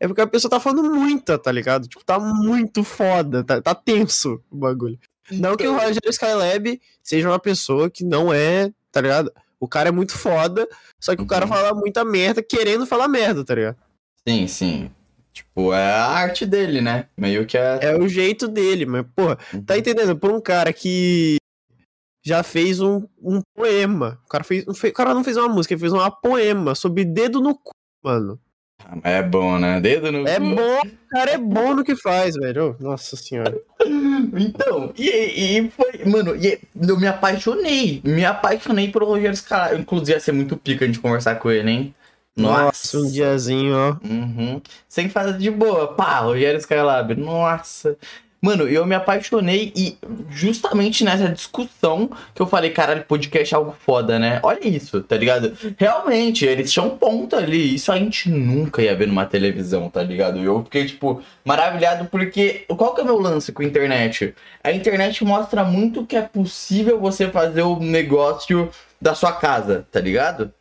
é 0.03 0.07
porque 0.07 0.19
a 0.21 0.27
pessoa 0.27 0.49
tá 0.51 0.59
falando 0.59 0.93
muita, 0.93 1.39
tá 1.39 1.49
ligado? 1.49 1.87
Tipo, 1.87 2.03
tá 2.03 2.19
muito 2.19 2.83
foda, 2.83 3.41
tá, 3.41 3.61
tá 3.61 3.73
tenso 3.73 4.43
o 4.51 4.57
bagulho. 4.57 4.99
Não 5.31 5.55
que 5.55 5.65
o 5.65 5.71
então. 5.73 5.81
Roger 5.85 6.01
Skylab 6.09 6.81
seja 7.01 7.29
uma 7.29 7.39
pessoa 7.39 7.89
que 7.89 8.03
não 8.03 8.33
é, 8.33 8.73
tá 8.91 8.99
ligado? 8.99 9.31
O 9.57 9.65
cara 9.65 9.87
é 9.87 9.91
muito 9.93 10.11
foda, 10.17 10.67
só 10.99 11.15
que 11.15 11.21
uhum. 11.21 11.25
o 11.25 11.29
cara 11.29 11.45
uhum. 11.45 11.53
fala 11.53 11.73
muita 11.73 12.03
merda 12.03 12.43
querendo 12.43 12.85
falar 12.85 13.07
merda, 13.07 13.45
tá 13.45 13.55
ligado? 13.55 13.77
Sim, 14.27 14.45
sim. 14.45 14.91
Tipo, 15.31 15.73
é 15.73 15.89
a 15.93 16.05
arte 16.09 16.45
dele, 16.45 16.81
né? 16.81 17.07
Meio 17.15 17.45
que 17.47 17.57
é. 17.57 17.79
É 17.83 17.95
o 17.97 18.05
jeito 18.05 18.45
dele, 18.49 18.85
mas, 18.85 19.05
porra, 19.15 19.37
tá 19.37 19.43
uhum. 19.53 19.63
tá 19.63 19.77
entendendo? 19.77 20.17
Por 20.17 20.33
um 20.33 20.41
cara 20.41 20.73
que 20.73 21.37
já 22.21 22.43
fez 22.43 22.81
um, 22.81 23.07
um 23.21 23.39
poema. 23.55 24.19
O 24.25 24.27
cara, 24.27 24.43
fez, 24.43 24.65
o 24.67 24.73
cara 24.91 25.13
não 25.13 25.23
fez 25.23 25.37
uma 25.37 25.47
música, 25.47 25.73
ele 25.73 25.79
fez 25.79 25.93
uma 25.93 26.11
poema 26.11 26.75
sobre 26.75 27.05
dedo 27.05 27.39
no 27.39 27.55
cu, 27.55 27.71
mano. 28.03 28.37
Ah, 28.79 28.99
é 29.11 29.23
bom, 29.23 29.57
né? 29.57 29.79
Dedo 29.79 30.11
no. 30.11 30.27
É 30.27 30.39
bom, 30.39 30.81
cara, 31.09 31.31
é 31.31 31.37
bom 31.37 31.73
no 31.73 31.83
que 31.83 31.95
faz, 31.95 32.35
velho. 32.35 32.75
Nossa 32.79 33.15
senhora. 33.15 33.57
então, 34.37 34.93
e, 34.97 35.57
e, 35.57 35.69
foi. 35.69 36.05
Mano, 36.05 36.35
e 36.35 36.59
eu 36.81 36.99
me 36.99 37.07
apaixonei. 37.07 38.01
Me 38.03 38.25
apaixonei 38.25 38.91
pelo 38.91 39.05
Rogério 39.05 39.35
Scará. 39.37 39.75
Inclusive, 39.77 40.11
ia 40.13 40.19
ser 40.19 40.31
muito 40.33 40.57
pica 40.57 40.85
a 40.85 40.87
gente 40.87 40.99
conversar 40.99 41.35
com 41.35 41.49
ele, 41.49 41.69
hein? 41.69 41.95
Nossa, 42.35 42.63
Nossa 42.63 42.97
um 43.07 43.11
diazinho, 43.11 43.75
ó. 43.75 43.91
Uhum. 44.05 44.61
Sem 44.89 45.07
fazer 45.07 45.37
de 45.37 45.51
boa. 45.51 45.93
Pá, 45.93 46.19
Rogério 46.19 46.57
Skylab. 46.57 47.15
Nossa. 47.15 47.95
Mano, 48.45 48.67
eu 48.67 48.85
me 48.85 48.93
apaixonei 48.93 49.71
e 49.73 49.97
justamente 50.29 51.01
nessa 51.05 51.29
discussão 51.29 52.09
que 52.35 52.41
eu 52.41 52.45
falei, 52.45 52.71
caralho, 52.71 53.01
podcast 53.05 53.53
é 53.53 53.57
algo 53.57 53.73
foda, 53.85 54.19
né? 54.19 54.41
Olha 54.43 54.67
isso, 54.67 55.01
tá 55.01 55.15
ligado? 55.15 55.53
Realmente, 55.77 56.45
eles 56.45 56.69
tinham 56.69 56.89
ponto 56.89 57.37
ali. 57.37 57.75
Isso 57.75 57.89
a 57.89 57.97
gente 57.97 58.29
nunca 58.29 58.81
ia 58.81 58.93
ver 58.93 59.07
numa 59.07 59.25
televisão, 59.25 59.89
tá 59.89 60.03
ligado? 60.03 60.39
Eu 60.39 60.61
fiquei, 60.65 60.85
tipo, 60.85 61.21
maravilhado 61.45 62.03
porque. 62.11 62.65
Qual 62.67 62.93
que 62.93 62.99
é 62.99 63.03
o 63.05 63.07
meu 63.07 63.17
lance 63.17 63.53
com 63.53 63.61
a 63.61 63.65
internet? 63.65 64.35
A 64.61 64.73
internet 64.73 65.23
mostra 65.23 65.63
muito 65.63 66.05
que 66.05 66.17
é 66.17 66.21
possível 66.21 66.99
você 66.99 67.29
fazer 67.29 67.61
o 67.61 67.79
negócio 67.79 68.69
da 68.99 69.15
sua 69.15 69.31
casa, 69.31 69.87
tá 69.89 70.01
ligado? 70.01 70.51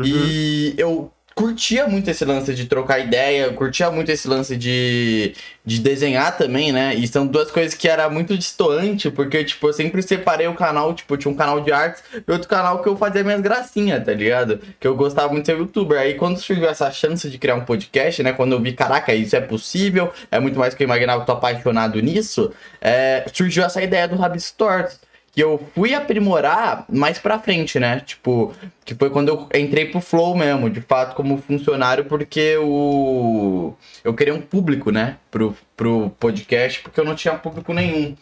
Uhum. 0.00 0.06
E 0.06 0.74
eu 0.78 1.12
curtia 1.40 1.88
muito 1.88 2.06
esse 2.10 2.22
lance 2.22 2.54
de 2.54 2.66
trocar 2.66 2.98
ideia, 2.98 3.50
curtia 3.54 3.90
muito 3.90 4.10
esse 4.10 4.28
lance 4.28 4.58
de, 4.58 5.34
de 5.64 5.78
desenhar 5.80 6.36
também, 6.36 6.70
né? 6.70 6.94
E 6.94 7.08
são 7.08 7.26
duas 7.26 7.50
coisas 7.50 7.72
que 7.72 7.88
era 7.88 8.10
muito 8.10 8.36
distoante, 8.36 9.10
porque, 9.10 9.42
tipo, 9.42 9.66
eu 9.68 9.72
sempre 9.72 10.02
separei 10.02 10.46
o 10.48 10.54
canal, 10.54 10.92
tipo, 10.92 11.16
tinha 11.16 11.32
um 11.32 11.34
canal 11.34 11.58
de 11.62 11.72
artes 11.72 12.02
e 12.12 12.30
outro 12.30 12.46
canal 12.46 12.82
que 12.82 12.88
eu 12.90 12.94
fazia 12.96 13.24
minhas 13.24 13.40
gracinhas, 13.40 14.04
tá 14.04 14.12
ligado? 14.12 14.60
Que 14.78 14.86
eu 14.86 14.94
gostava 14.94 15.28
muito 15.32 15.46
de 15.46 15.52
ser 15.52 15.58
youtuber. 15.58 15.98
Aí 15.98 16.12
quando 16.14 16.38
surgiu 16.38 16.68
essa 16.68 16.90
chance 16.90 17.28
de 17.30 17.38
criar 17.38 17.54
um 17.54 17.64
podcast, 17.64 18.22
né? 18.22 18.34
Quando 18.34 18.52
eu 18.52 18.60
vi, 18.60 18.72
caraca, 18.74 19.14
isso 19.14 19.34
é 19.34 19.40
possível, 19.40 20.12
é 20.30 20.38
muito 20.38 20.58
mais 20.58 20.74
que 20.74 20.82
eu 20.82 20.84
imaginava, 20.84 21.22
eu 21.22 21.26
tô 21.26 21.32
apaixonado 21.32 21.98
nisso, 22.02 22.52
é, 22.82 23.24
surgiu 23.32 23.64
essa 23.64 23.82
ideia 23.82 24.06
do 24.06 24.16
Rabbit 24.16 24.42
Store 24.44 24.88
que 25.32 25.42
eu 25.42 25.66
fui 25.74 25.94
aprimorar 25.94 26.84
mais 26.88 27.18
pra 27.18 27.38
frente, 27.38 27.78
né? 27.78 28.00
Tipo, 28.00 28.52
que 28.84 28.94
foi 28.94 29.10
quando 29.10 29.28
eu 29.28 29.48
entrei 29.60 29.86
pro 29.86 30.00
Flow 30.00 30.34
mesmo, 30.36 30.68
de 30.68 30.80
fato, 30.80 31.14
como 31.14 31.38
funcionário, 31.40 32.04
porque 32.04 32.56
o... 32.58 33.74
eu 34.02 34.12
queria 34.14 34.34
um 34.34 34.40
público, 34.40 34.90
né? 34.90 35.18
Pro, 35.30 35.56
pro 35.76 36.10
podcast, 36.18 36.80
porque 36.80 36.98
eu 37.00 37.04
não 37.04 37.14
tinha 37.14 37.34
público 37.34 37.72
nenhum. 37.72 38.16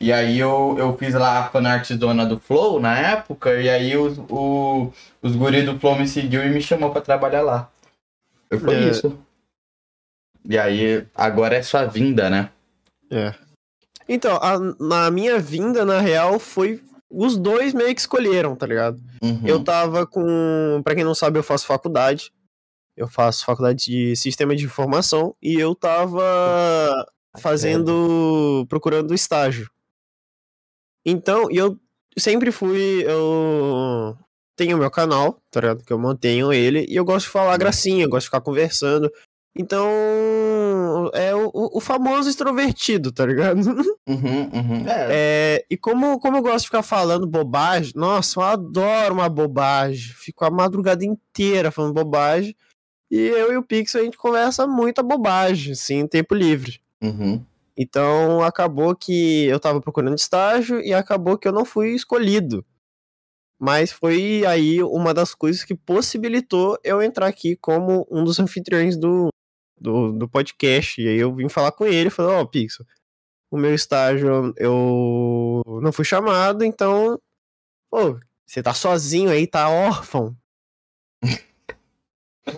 E 0.00 0.12
aí 0.12 0.38
eu, 0.38 0.76
eu 0.78 0.96
fiz 0.96 1.14
lá 1.14 1.38
a 1.38 1.48
fanartzona 1.50 2.26
do 2.26 2.38
Flow 2.38 2.80
na 2.80 2.96
época, 2.98 3.60
e 3.60 3.68
aí 3.68 3.96
os, 3.96 4.18
o, 4.28 4.92
os 5.20 5.34
guris 5.36 5.64
do 5.64 5.78
Flow 5.78 5.96
me 5.96 6.06
seguiu 6.08 6.44
e 6.44 6.50
me 6.50 6.60
chamou 6.60 6.90
para 6.90 7.00
trabalhar 7.00 7.42
lá. 7.42 7.70
Foi 8.60 8.74
é. 8.76 8.80
isso. 8.88 9.16
E 10.48 10.58
aí 10.58 11.04
agora 11.14 11.56
é 11.56 11.62
sua 11.62 11.84
vinda, 11.86 12.28
né? 12.28 12.50
É. 13.10 13.32
Então, 14.08 14.36
a, 14.40 14.58
na 14.80 15.10
minha 15.10 15.38
vinda, 15.38 15.84
na 15.84 16.00
real, 16.00 16.38
foi. 16.38 16.80
Os 17.14 17.36
dois 17.36 17.74
meio 17.74 17.94
que 17.94 18.00
escolheram, 18.00 18.56
tá 18.56 18.66
ligado? 18.66 18.98
Uhum. 19.22 19.42
Eu 19.46 19.62
tava 19.62 20.06
com. 20.06 20.80
Pra 20.82 20.94
quem 20.94 21.04
não 21.04 21.14
sabe, 21.14 21.38
eu 21.38 21.42
faço 21.42 21.66
faculdade. 21.66 22.32
Eu 22.96 23.06
faço 23.06 23.44
faculdade 23.44 23.84
de 23.84 24.16
sistema 24.16 24.56
de 24.56 24.64
informação. 24.64 25.36
E 25.42 25.54
eu 25.54 25.74
tava 25.74 26.20
fazendo. 27.38 28.64
procurando 28.68 29.12
estágio. 29.14 29.70
Então, 31.04 31.50
eu 31.50 31.78
sempre 32.18 32.50
fui. 32.50 33.02
Eu 33.06 34.16
tenho 34.56 34.78
meu 34.78 34.90
canal, 34.90 35.38
tá 35.50 35.60
ligado? 35.60 35.84
Que 35.84 35.92
eu 35.92 35.98
mantenho 35.98 36.50
ele. 36.52 36.86
E 36.88 36.96
eu 36.96 37.04
gosto 37.04 37.26
de 37.26 37.32
falar 37.32 37.52
uhum. 37.52 37.58
gracinha, 37.58 38.06
gosto 38.08 38.22
de 38.24 38.28
ficar 38.28 38.40
conversando. 38.40 39.12
Então, 39.54 39.86
é 41.12 41.34
o, 41.34 41.50
o 41.52 41.80
famoso 41.80 42.28
extrovertido, 42.28 43.12
tá 43.12 43.26
ligado? 43.26 43.60
Uhum, 44.08 44.50
uhum, 44.52 44.88
é. 44.88 45.06
É, 45.60 45.66
e 45.70 45.76
como, 45.76 46.18
como 46.18 46.36
eu 46.36 46.42
gosto 46.42 46.60
de 46.62 46.66
ficar 46.66 46.82
falando 46.82 47.24
bobagem, 47.26 47.92
nossa, 47.94 48.40
eu 48.40 48.42
adoro 48.42 49.14
uma 49.14 49.28
bobagem. 49.28 50.12
Fico 50.14 50.44
a 50.44 50.50
madrugada 50.50 51.04
inteira 51.04 51.70
falando 51.70 51.94
bobagem. 51.94 52.54
E 53.10 53.16
eu 53.16 53.52
e 53.52 53.56
o 53.56 53.62
Pixel 53.62 54.00
a 54.00 54.04
gente 54.04 54.16
conversa 54.16 54.66
muita 54.66 55.02
bobagem, 55.04 55.72
assim, 55.72 55.98
em 56.00 56.06
tempo 56.06 56.34
livre. 56.34 56.80
Uhum. 57.00 57.44
Então, 57.76 58.42
acabou 58.42 58.94
que 58.96 59.44
eu 59.44 59.60
tava 59.60 59.80
procurando 59.80 60.16
estágio 60.16 60.80
e 60.80 60.92
acabou 60.92 61.38
que 61.38 61.46
eu 61.46 61.52
não 61.52 61.64
fui 61.64 61.90
escolhido. 61.94 62.64
Mas 63.58 63.92
foi 63.92 64.44
aí 64.46 64.82
uma 64.82 65.14
das 65.14 65.32
coisas 65.34 65.62
que 65.62 65.74
possibilitou 65.76 66.76
eu 66.82 67.00
entrar 67.00 67.26
aqui 67.28 67.54
como 67.54 68.06
um 68.10 68.24
dos 68.24 68.40
anfitriões 68.40 68.96
do, 68.96 69.28
do, 69.82 70.12
do 70.12 70.28
podcast. 70.28 71.00
E 71.02 71.08
aí 71.08 71.18
eu 71.18 71.34
vim 71.34 71.48
falar 71.48 71.72
com 71.72 71.84
ele, 71.84 72.08
falou 72.10 72.32
ó, 72.34 72.40
oh, 72.42 72.46
Pixel, 72.46 72.86
o 73.50 73.56
meu 73.58 73.74
estágio 73.74 74.54
eu 74.56 75.62
não 75.82 75.92
fui 75.92 76.04
chamado, 76.04 76.64
então, 76.64 77.20
pô, 77.90 78.18
você 78.46 78.62
tá 78.62 78.72
sozinho 78.72 79.28
aí, 79.28 79.46
tá 79.46 79.68
órfão. 79.68 80.34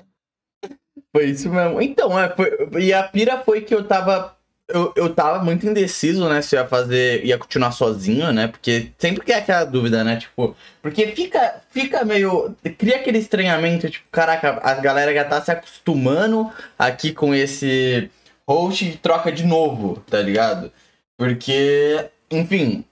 foi 1.10 1.30
isso 1.30 1.48
mesmo. 1.50 1.80
Então, 1.80 2.18
é, 2.18 2.32
foi, 2.36 2.82
e 2.84 2.92
a 2.92 3.02
pira 3.08 3.42
foi 3.42 3.62
que 3.62 3.74
eu 3.74 3.86
tava 3.86 4.38
eu, 4.68 4.92
eu 4.96 5.12
tava 5.14 5.44
muito 5.44 5.66
indeciso, 5.66 6.28
né, 6.28 6.40
se 6.40 6.56
ia 6.56 6.66
fazer, 6.66 7.24
ia 7.24 7.36
continuar 7.36 7.70
sozinho, 7.72 8.32
né, 8.32 8.48
porque 8.48 8.90
sempre 8.98 9.22
que 9.24 9.32
é 9.32 9.36
aquela 9.38 9.64
dúvida, 9.64 10.02
né, 10.02 10.16
tipo, 10.16 10.56
porque 10.80 11.08
fica, 11.08 11.60
fica 11.70 12.04
meio, 12.04 12.54
cria 12.78 12.96
aquele 12.96 13.18
estranhamento, 13.18 13.90
tipo, 13.90 14.06
caraca, 14.10 14.60
a 14.62 14.74
galera 14.74 15.12
já 15.12 15.24
tá 15.24 15.40
se 15.42 15.50
acostumando 15.50 16.50
aqui 16.78 17.12
com 17.12 17.34
esse 17.34 18.10
host 18.48 18.84
e 18.88 18.96
troca 18.96 19.30
de 19.30 19.44
novo, 19.44 20.02
tá 20.08 20.20
ligado? 20.20 20.72
Porque, 21.16 22.06
enfim, 22.30 22.84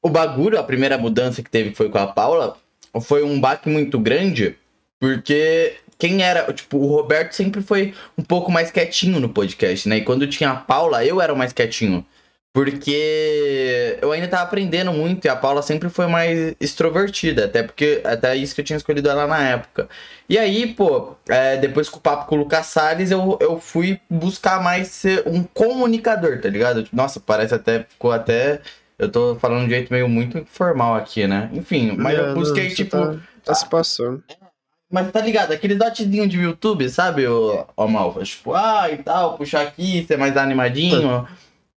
o 0.00 0.08
bagulho, 0.08 0.58
a 0.58 0.62
primeira 0.64 0.96
mudança 0.96 1.42
que 1.42 1.50
teve 1.50 1.74
foi 1.74 1.88
com 1.88 1.98
a 1.98 2.06
Paula, 2.06 2.56
foi 3.02 3.24
um 3.24 3.40
baque 3.40 3.68
muito 3.68 3.98
grande, 3.98 4.56
porque 5.00 5.76
quem 5.98 6.22
era. 6.22 6.50
Tipo, 6.52 6.78
o 6.78 6.86
Roberto 6.86 7.32
sempre 7.32 7.60
foi 7.60 7.92
um 8.16 8.22
pouco 8.22 8.50
mais 8.50 8.70
quietinho 8.70 9.18
no 9.20 9.28
podcast, 9.28 9.88
né? 9.88 9.98
E 9.98 10.02
quando 10.04 10.26
tinha 10.26 10.50
a 10.50 10.56
Paula, 10.56 11.04
eu 11.04 11.20
era 11.20 11.34
mais 11.34 11.52
quietinho. 11.52 12.06
Porque 12.50 13.98
eu 14.00 14.10
ainda 14.10 14.26
tava 14.26 14.42
aprendendo 14.42 14.90
muito 14.92 15.24
e 15.24 15.28
a 15.28 15.36
Paula 15.36 15.60
sempre 15.60 15.90
foi 15.90 16.06
mais 16.06 16.56
extrovertida, 16.58 17.44
até 17.44 17.62
porque 17.62 18.00
até 18.02 18.34
isso 18.34 18.54
que 18.54 18.60
eu 18.62 18.64
tinha 18.64 18.76
escolhido 18.76 19.08
ela 19.08 19.26
na 19.26 19.40
época. 19.50 19.86
E 20.28 20.36
aí, 20.38 20.66
pô, 20.66 21.14
é, 21.28 21.58
depois 21.58 21.88
com 21.90 21.98
o 21.98 22.00
papo 22.00 22.26
com 22.26 22.34
o 22.34 22.38
Lucas 22.38 22.66
Salles, 22.66 23.10
eu, 23.10 23.38
eu 23.40 23.60
fui 23.60 24.00
buscar 24.08 24.62
mais 24.64 24.88
ser 24.88 25.22
um 25.26 25.44
comunicador, 25.44 26.40
tá 26.40 26.48
ligado? 26.48 26.88
Nossa, 26.92 27.20
parece 27.20 27.54
até, 27.54 27.84
ficou 27.84 28.10
até. 28.10 28.60
Eu 28.98 29.10
tô 29.10 29.36
falando 29.36 29.60
de 29.60 29.66
um 29.66 29.68
jeito 29.70 29.92
meio 29.92 30.08
muito 30.08 30.38
informal 30.38 30.96
aqui, 30.96 31.28
né? 31.28 31.50
Enfim, 31.52 31.94
mas 31.96 32.18
é, 32.18 32.30
eu 32.30 32.34
busquei, 32.34 32.68
não, 32.70 32.74
tipo. 32.74 32.90
Tá, 32.96 33.20
tá 33.44 33.54
se 33.54 33.68
passando. 33.68 34.24
Mas 34.90 35.10
tá 35.12 35.20
ligado? 35.20 35.52
Aquele 35.52 35.74
dotzinho 35.74 36.26
de 36.26 36.38
YouTube, 36.38 36.88
sabe, 36.88 37.26
ô, 37.26 37.66
ô 37.76 37.86
Malva? 37.86 38.24
Tipo, 38.24 38.54
ah, 38.54 38.90
e 38.90 38.96
tal, 39.02 39.36
puxar 39.36 39.66
aqui, 39.66 40.04
ser 40.06 40.16
mais 40.16 40.34
animadinho. 40.36 41.28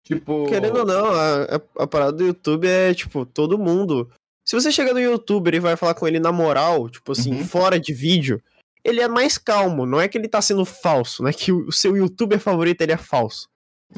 tipo. 0.03 0.45
Querendo 0.47 0.77
ou 0.79 0.85
não, 0.85 1.05
a, 1.07 1.59
a 1.83 1.87
parada 1.87 2.11
do 2.13 2.23
YouTube 2.27 2.67
é, 2.67 2.93
tipo, 2.93 3.25
todo 3.25 3.57
mundo. 3.57 4.09
Se 4.45 4.55
você 4.55 4.71
chega 4.71 4.93
no 4.93 4.99
youtuber 4.99 5.53
e 5.55 5.59
vai 5.59 5.75
falar 5.75 5.93
com 5.95 6.07
ele 6.07 6.19
na 6.19 6.31
moral, 6.31 6.89
tipo 6.89 7.11
assim, 7.11 7.33
uhum. 7.33 7.45
fora 7.45 7.79
de 7.79 7.93
vídeo, 7.93 8.41
ele 8.83 9.01
é 9.01 9.07
mais 9.07 9.37
calmo. 9.39 9.85
Não 9.87 9.99
é 10.01 10.07
que 10.07 10.17
ele 10.17 10.27
tá 10.27 10.41
sendo 10.41 10.63
falso, 10.65 11.23
não 11.23 11.29
é 11.29 11.33
que 11.33 11.51
o 11.51 11.71
seu 11.71 11.97
youtuber 11.97 12.39
favorito 12.39 12.81
ele 12.81 12.91
é 12.91 12.97
falso. 12.97 13.47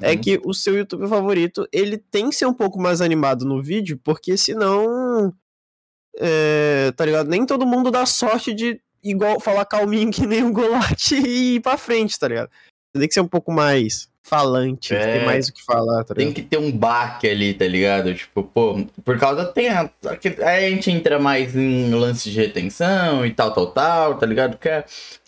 É 0.02 0.08
uhum. 0.08 0.14
É 0.14 0.18
que 0.18 0.42
o 0.46 0.54
seu 0.54 0.78
youtuber 0.78 1.08
favorito, 1.10 1.68
ele 1.72 1.98
tem 1.98 2.30
que 2.30 2.36
ser 2.36 2.46
um 2.46 2.54
pouco 2.54 2.82
mais 2.82 3.02
animado 3.02 3.44
no 3.44 3.62
vídeo, 3.62 4.00
porque 4.02 4.38
senão. 4.38 5.34
É, 6.18 6.92
tá 6.94 7.06
ligado? 7.06 7.28
Nem 7.30 7.46
todo 7.46 7.66
mundo 7.66 7.90
dá 7.90 8.06
sorte 8.06 8.54
de 8.54 8.82
igual 9.04 9.40
falar 9.40 9.66
calminho 9.66 10.12
que 10.12 10.26
nem 10.28 10.44
o 10.44 10.54
Golat 10.54 11.12
e 11.12 11.56
ir 11.56 11.60
pra 11.62 11.78
frente, 11.78 12.18
tá 12.18 12.28
ligado? 12.28 12.50
Você 12.94 13.00
tem 13.00 13.08
que 13.08 13.14
ser 13.14 13.22
um 13.22 13.28
pouco 13.28 13.52
mais 13.52 14.10
falante, 14.24 14.94
é, 14.94 15.18
tem 15.18 15.26
mais 15.26 15.48
o 15.48 15.54
que 15.54 15.64
falar, 15.66 16.04
tá 16.04 16.14
Tem 16.14 16.32
que 16.32 16.42
ter 16.42 16.58
um 16.58 16.72
baque 16.72 17.28
ali, 17.28 17.54
tá 17.54 17.66
ligado? 17.66 18.14
Tipo, 18.14 18.44
pô, 18.44 18.86
por 19.04 19.18
causa 19.18 19.46
tem 19.46 19.68
a, 19.70 19.90
aí 20.46 20.66
a 20.66 20.70
gente 20.70 20.92
entra 20.92 21.18
mais 21.20 21.56
em 21.56 21.92
lance 21.92 22.30
de 22.30 22.40
retenção 22.40 23.26
e 23.26 23.34
tal, 23.34 23.52
tal, 23.52 23.68
tal, 23.72 24.16
tá 24.18 24.26
ligado? 24.26 24.58
Que 24.58 24.70
é, 24.70 24.84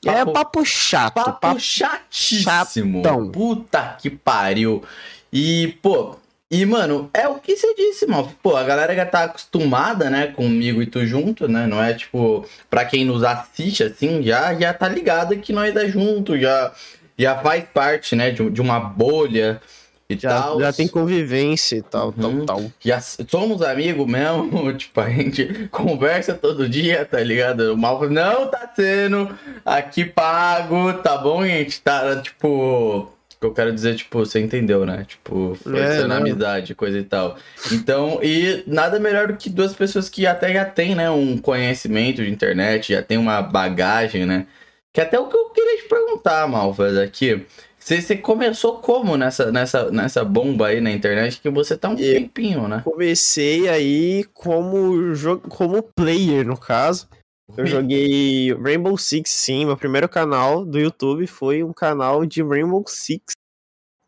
papo, 0.06 0.10
é 0.10 0.26
papo 0.34 0.66
chato, 0.66 1.14
papo, 1.16 1.40
papo 1.40 1.60
chatíssimo. 1.60 3.02
Chatão. 3.04 3.32
Puta 3.32 3.98
que 4.00 4.10
pariu. 4.10 4.84
E, 5.32 5.70
pô, 5.82 6.16
e, 6.52 6.66
mano, 6.66 7.10
é 7.14 7.28
o 7.28 7.36
que 7.36 7.56
você 7.56 7.74
disse, 7.74 8.06
mal. 8.06 8.30
Pô, 8.42 8.56
a 8.56 8.64
galera 8.64 8.94
já 8.96 9.06
tá 9.06 9.24
acostumada, 9.24 10.10
né, 10.10 10.28
comigo 10.28 10.82
e 10.82 10.86
tu 10.86 11.06
junto, 11.06 11.48
né? 11.48 11.66
Não 11.66 11.82
é 11.84 11.94
tipo, 11.94 12.46
pra 12.70 12.86
quem 12.86 13.06
nos 13.06 13.24
assiste, 13.24 13.84
assim, 13.84 14.22
já, 14.22 14.54
já 14.54 14.74
tá 14.74 14.88
ligado 14.88 15.36
que 15.38 15.54
nós 15.54 15.76
é 15.76 15.88
junto, 15.88 16.38
já, 16.38 16.72
já 17.18 17.38
faz 17.38 17.64
parte, 17.74 18.16
né, 18.16 18.32
de, 18.32 18.50
de 18.52 18.62
uma 18.62 18.80
bolha 18.80 19.60
e 20.08 20.18
já, 20.18 20.30
tal. 20.42 20.60
Já 20.60 20.72
tem 20.72 20.88
convivência 20.88 21.78
e 21.78 21.82
tal, 21.82 22.14
uhum. 22.18 22.46
tal, 22.46 22.58
tal. 22.60 22.72
Já 22.82 23.02
somos 23.02 23.62
amigos 23.64 24.06
mesmo, 24.06 24.74
tipo, 24.78 25.00
a 25.02 25.10
gente 25.10 25.68
conversa 25.72 26.36
todo 26.36 26.70
dia, 26.70 27.04
tá 27.06 27.20
ligado? 27.22 27.74
O 27.74 27.78
mal 27.78 28.08
não 28.12 28.48
tá 28.52 28.72
sendo 28.76 29.30
aqui 29.66 30.06
pago, 30.06 30.94
tá 30.96 31.18
bom, 31.18 31.44
gente? 31.48 31.82
Tá, 31.82 32.16
tipo 32.22 33.12
que 33.44 33.46
eu 33.46 33.54
quero 33.54 33.74
dizer, 33.74 33.96
tipo, 33.96 34.20
você 34.20 34.40
entendeu, 34.40 34.86
né? 34.86 35.04
Tipo, 35.06 35.56
forçando 35.62 35.78
é, 35.80 36.08
né? 36.08 36.16
amizade, 36.18 36.74
coisa 36.74 36.98
e 36.98 37.04
tal. 37.04 37.36
Então, 37.74 38.20
e 38.24 38.64
nada 38.66 39.00
melhor 39.00 39.28
do 39.28 39.34
que 39.36 39.50
duas 39.50 39.74
pessoas 39.74 40.08
que 40.08 40.26
até 40.26 40.54
já 40.54 40.64
têm, 40.64 40.96
né, 40.96 41.10
um 41.12 41.38
conhecimento 41.38 42.24
de 42.24 42.30
internet, 42.32 42.94
já 42.94 43.02
tem 43.02 43.18
uma 43.18 43.42
bagagem, 43.42 44.26
né? 44.26 44.48
Que 44.94 45.02
até 45.02 45.20
o 45.20 45.28
que 45.28 45.36
eu 45.36 45.50
queria 45.50 45.78
te 45.78 45.90
perguntar, 45.90 46.48
Malvas, 46.48 46.98
aqui. 46.98 47.46
Você, 47.78 48.00
você 48.00 48.16
começou 48.16 48.78
como 48.78 49.18
nessa, 49.18 49.52
nessa, 49.52 49.92
nessa 49.92 50.24
bomba 50.24 50.68
aí 50.68 50.80
na 50.80 50.90
internet 50.92 51.42
que 51.42 51.50
você 51.50 51.76
tá 51.78 51.90
um 51.90 51.96
tempinho, 51.98 52.68
né? 52.70 52.82
Comecei 52.86 53.68
aí 53.68 54.24
como, 54.34 55.12
como 55.50 55.84
player, 55.84 56.46
no 56.48 56.56
caso. 56.58 57.10
Eu 57.56 57.68
joguei 57.68 58.52
Rainbow 58.56 58.98
Six, 58.98 59.30
sim. 59.30 59.66
Meu 59.66 59.78
primeiro 59.78 60.10
canal 60.10 60.66
do 60.66 60.80
YouTube 60.80 61.28
foi 61.28 61.62
um 61.64 61.72
canal 61.72 62.26
de 62.26 62.42
Rainbow 62.42 62.84
Six. 62.88 63.34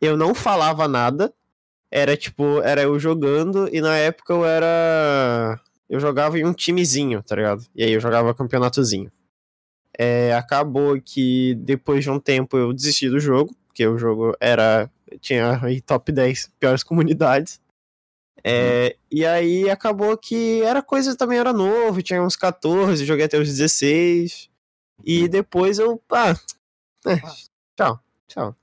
Eu 0.00 0.16
não 0.16 0.34
falava 0.34 0.88
nada. 0.88 1.32
Era 1.88 2.16
tipo, 2.16 2.60
era 2.62 2.82
eu 2.82 2.98
jogando 2.98 3.68
e 3.72 3.80
na 3.80 3.96
época 3.96 4.32
eu 4.32 4.44
era. 4.44 5.60
Eu 5.88 6.00
jogava 6.00 6.36
em 6.38 6.44
um 6.44 6.52
timezinho, 6.52 7.22
tá 7.22 7.36
ligado? 7.36 7.64
E 7.74 7.84
aí 7.84 7.92
eu 7.92 8.00
jogava 8.00 8.34
campeonatozinho. 8.34 9.10
É, 9.96 10.34
acabou 10.34 11.00
que 11.00 11.54
depois 11.54 12.02
de 12.02 12.10
um 12.10 12.18
tempo 12.18 12.56
eu 12.58 12.72
desisti 12.72 13.08
do 13.08 13.20
jogo, 13.20 13.54
porque 13.68 13.86
o 13.86 13.96
jogo 13.96 14.36
era. 14.40 14.90
tinha 15.20 15.64
aí 15.64 15.80
top 15.80 16.10
10 16.10 16.50
piores 16.60 16.82
comunidades. 16.82 17.60
É, 18.44 18.88
hum. 18.96 19.00
E 19.10 19.26
aí 19.26 19.70
acabou 19.70 20.16
que 20.16 20.62
era 20.62 20.82
coisa 20.82 21.16
também 21.16 21.38
era 21.38 21.52
novo, 21.52 22.02
tinha 22.02 22.22
uns 22.22 22.36
14, 22.36 23.04
joguei 23.04 23.24
até 23.24 23.38
os 23.38 23.48
16. 23.48 24.48
E 25.04 25.24
hum. 25.24 25.28
depois 25.28 25.78
eu. 25.78 26.02
Ah, 26.12 26.34
é, 27.06 27.16
tchau, 27.76 28.00
tchau. 28.26 28.56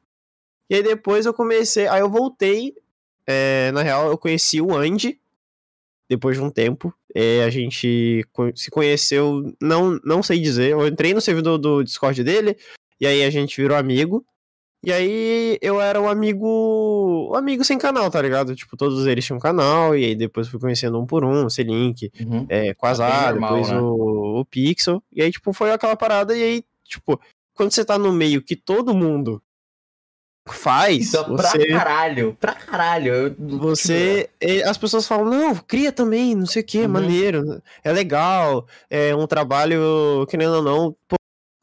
E 0.69 0.75
aí 0.75 0.83
depois 0.83 1.25
eu 1.25 1.33
comecei. 1.33 1.87
Aí 1.87 2.01
eu 2.01 2.09
voltei. 2.09 2.73
É, 3.25 3.71
na 3.71 3.81
real, 3.81 4.07
eu 4.09 4.17
conheci 4.17 4.59
o 4.61 4.75
Andy 4.75 5.19
depois 6.09 6.35
de 6.35 6.43
um 6.43 6.49
tempo. 6.51 6.93
É, 7.15 7.43
a 7.43 7.49
gente 7.49 8.23
se 8.55 8.69
conheceu, 8.69 9.55
não, 9.61 9.99
não 10.03 10.21
sei 10.21 10.39
dizer. 10.39 10.71
Eu 10.71 10.87
entrei 10.87 11.13
no 11.13 11.21
servidor 11.21 11.57
do 11.57 11.83
Discord 11.83 12.21
dele, 12.23 12.57
e 12.99 13.07
aí 13.07 13.23
a 13.23 13.29
gente 13.29 13.59
virou 13.61 13.77
amigo. 13.77 14.25
E 14.83 14.91
aí 14.91 15.57
eu 15.61 15.79
era 15.79 15.99
um 16.01 16.09
amigo. 16.09 17.29
Um 17.31 17.35
amigo 17.35 17.63
sem 17.63 17.77
canal, 17.77 18.11
tá 18.11 18.21
ligado? 18.21 18.53
Tipo, 18.53 18.75
todos 18.75 19.07
eles 19.07 19.23
tinham 19.25 19.39
canal, 19.39 19.95
e 19.95 20.03
aí 20.03 20.15
depois 20.15 20.49
fui 20.49 20.59
conhecendo 20.59 20.99
um 20.99 21.05
por 21.05 21.23
um, 21.23 21.45
o 21.45 21.49
Selink, 21.49 22.11
uhum. 22.19 22.45
é, 22.49 22.73
Quasar, 22.73 23.27
ah, 23.27 23.29
é 23.29 23.31
normal, 23.31 23.49
depois 23.55 23.71
né? 23.71 23.79
o, 23.79 24.39
o 24.41 24.45
Pixel. 24.45 25.01
E 25.13 25.21
aí, 25.21 25.31
tipo, 25.31 25.53
foi 25.53 25.71
aquela 25.71 25.95
parada, 25.95 26.35
e 26.35 26.43
aí, 26.43 26.63
tipo, 26.83 27.17
quando 27.53 27.71
você 27.71 27.85
tá 27.85 27.97
no 27.97 28.11
meio 28.11 28.41
que 28.41 28.57
todo 28.57 28.93
mundo 28.93 29.41
faz. 30.49 31.13
Então, 31.13 31.37
você... 31.37 31.59
Pra 31.67 31.77
caralho, 31.79 32.37
pra 32.37 32.53
caralho. 32.53 33.33
Você. 33.39 34.29
É, 34.41 34.63
as 34.67 34.77
pessoas 34.77 35.07
falam, 35.07 35.25
não, 35.25 35.55
cria 35.55 35.93
também, 35.93 36.35
não 36.35 36.45
sei 36.45 36.61
o 36.61 36.65
que, 36.65 36.79
uhum. 36.81 36.89
maneiro, 36.89 37.61
é 37.85 37.91
legal, 37.93 38.67
é 38.89 39.15
um 39.15 39.27
trabalho, 39.27 40.27
querendo 40.29 40.55
ou 40.55 40.61
não, 40.61 40.93
pô, 41.07 41.15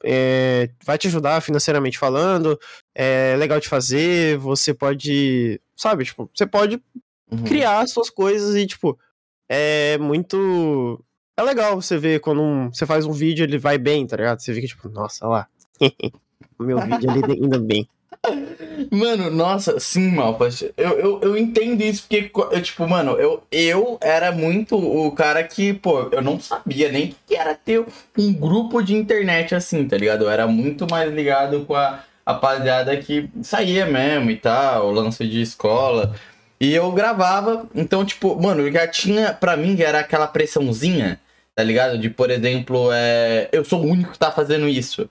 é, 0.05 0.71
vai 0.85 0.97
te 0.97 1.09
ajudar 1.09 1.41
financeiramente 1.43 1.99
falando, 1.99 2.59
é 2.95 3.37
legal 3.39 3.61
de 3.61 3.69
fazer, 3.69 4.39
você 4.39 4.73
pode, 4.73 5.61
sabe, 5.77 6.05
tipo, 6.05 6.31
você 6.35 6.47
pode 6.47 6.83
uhum. 7.31 7.45
criar 7.45 7.87
suas 7.87 8.09
coisas 8.11 8.55
e, 8.57 8.67
tipo, 8.67 8.99
é 9.49 9.99
muito. 9.99 11.05
É 11.37 11.43
legal 11.43 11.75
você 11.81 11.97
ver 11.99 12.21
quando 12.21 12.41
um, 12.43 12.73
você 12.73 12.87
faz 12.87 13.05
um 13.05 13.13
vídeo, 13.13 13.45
ele 13.45 13.59
vai 13.59 13.79
bem, 13.79 14.07
tá 14.07 14.17
ligado? 14.17 14.41
Você 14.41 14.53
fica 14.55 14.67
tipo, 14.67 14.89
nossa, 14.89 15.27
lá. 15.27 15.47
meu 16.61 16.79
vídeo 16.81 17.11
ali 17.11 17.33
ainda 17.43 17.59
bem. 17.59 17.89
Mano, 18.93 19.31
nossa, 19.31 19.79
sim, 19.81 20.11
Malpas. 20.13 20.63
Eu, 20.77 20.91
eu, 20.99 21.21
eu 21.23 21.37
entendo 21.39 21.81
isso 21.83 22.03
porque, 22.09 22.31
eu, 22.57 22.63
tipo, 22.63 22.87
mano, 22.89 23.13
eu, 23.13 23.43
eu 23.51 23.99
era 24.03 24.33
muito 24.33 24.77
o 24.77 25.11
cara 25.13 25.43
que, 25.45 25.73
pô, 25.75 26.09
eu 26.13 26.21
não 26.23 26.39
sabia 26.41 26.91
nem 26.91 27.15
que 27.27 27.35
era 27.37 27.55
ter 27.55 27.85
um 28.19 28.33
grupo 28.33 28.83
de 28.83 28.95
internet 28.95 29.55
assim, 29.55 29.87
tá 29.87 29.97
ligado? 29.97 30.25
Eu 30.25 30.31
era 30.31 30.47
muito 30.47 30.87
mais 30.91 31.13
ligado 31.13 31.65
com 31.65 31.75
a 31.75 32.01
rapaziada 32.27 32.97
que 32.97 33.29
saía 33.43 33.87
mesmo 33.87 34.31
e 34.31 34.37
tal, 34.37 34.89
o 34.89 34.93
lance 34.93 35.27
de 35.27 35.41
escola. 35.41 36.15
E 36.61 36.75
eu 36.75 36.91
gravava, 36.93 37.67
então, 37.75 38.05
tipo, 38.05 38.39
mano, 38.41 38.71
já 38.71 38.87
tinha, 38.89 39.33
pra 39.33 39.57
mim, 39.57 39.81
era 39.81 40.01
aquela 40.01 40.27
pressãozinha, 40.27 41.19
tá 41.55 41.63
ligado? 41.63 41.97
De, 41.99 42.11
por 42.11 42.31
exemplo, 42.31 42.91
é, 42.93 43.49
eu 43.53 43.65
sou 43.65 43.81
o 43.83 43.87
único 43.89 44.13
que 44.13 44.19
tá 44.19 44.31
fazendo 44.33 44.69
isso 44.69 45.09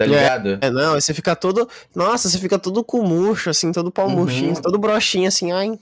Tá 0.00 0.06
é, 0.06 0.08
ligado? 0.08 0.48
É, 0.62 0.68
é, 0.68 0.70
não, 0.70 0.94
você 0.94 1.12
fica 1.12 1.36
todo. 1.36 1.68
Nossa, 1.94 2.26
você 2.30 2.38
fica 2.38 2.58
todo 2.58 2.82
com 2.82 3.02
murcho, 3.02 3.50
assim, 3.50 3.70
todo 3.70 3.90
pau 3.92 4.06
uhum. 4.06 4.14
murchinho, 4.16 4.54
uhum. 4.54 4.62
todo 4.62 4.78
broxinho, 4.78 5.28
assim. 5.28 5.52
Ai, 5.52 5.78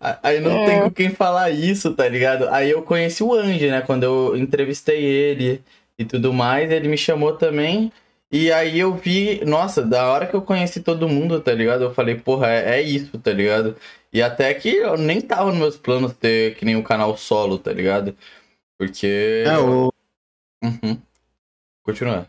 ai. 0.00 0.18
Aí 0.22 0.40
não 0.40 0.52
é. 0.56 0.66
tem 0.66 0.80
com 0.82 0.90
quem 0.92 1.10
falar 1.10 1.50
isso, 1.50 1.92
tá 1.92 2.08
ligado? 2.08 2.48
Aí 2.50 2.70
eu 2.70 2.82
conheci 2.82 3.24
o 3.24 3.34
Anjo 3.34 3.66
né? 3.66 3.80
Quando 3.80 4.04
eu 4.04 4.36
entrevistei 4.36 5.02
ele 5.04 5.64
e 5.98 6.04
tudo 6.04 6.32
mais, 6.32 6.70
ele 6.70 6.86
me 6.86 6.96
chamou 6.96 7.34
também. 7.36 7.90
E 8.30 8.52
aí 8.52 8.78
eu 8.78 8.94
vi, 8.94 9.44
nossa, 9.44 9.82
da 9.82 10.06
hora 10.12 10.26
que 10.28 10.34
eu 10.34 10.42
conheci 10.42 10.80
todo 10.80 11.08
mundo, 11.08 11.40
tá 11.40 11.50
ligado? 11.52 11.82
Eu 11.82 11.92
falei, 11.94 12.14
porra, 12.14 12.48
é, 12.52 12.78
é 12.78 12.82
isso, 12.82 13.18
tá 13.18 13.32
ligado? 13.32 13.74
E 14.12 14.22
até 14.22 14.54
que 14.54 14.68
eu 14.76 14.96
nem 14.96 15.20
tava 15.20 15.46
nos 15.50 15.58
meus 15.58 15.76
planos 15.76 16.12
ter 16.12 16.54
que 16.54 16.64
nem 16.64 16.76
um 16.76 16.82
canal 16.84 17.16
solo, 17.16 17.58
tá 17.58 17.72
ligado? 17.72 18.16
Porque. 18.78 19.42
É, 19.44 19.58
o. 19.58 19.92
Uhum. 20.62 20.98
Continua. 21.84 22.28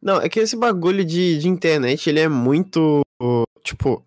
Não, 0.00 0.16
é 0.18 0.28
que 0.28 0.40
esse 0.40 0.56
bagulho 0.56 1.04
de, 1.04 1.38
de 1.38 1.48
internet, 1.48 2.08
ele 2.08 2.20
é 2.20 2.28
muito. 2.28 3.02
Tipo, 3.62 4.04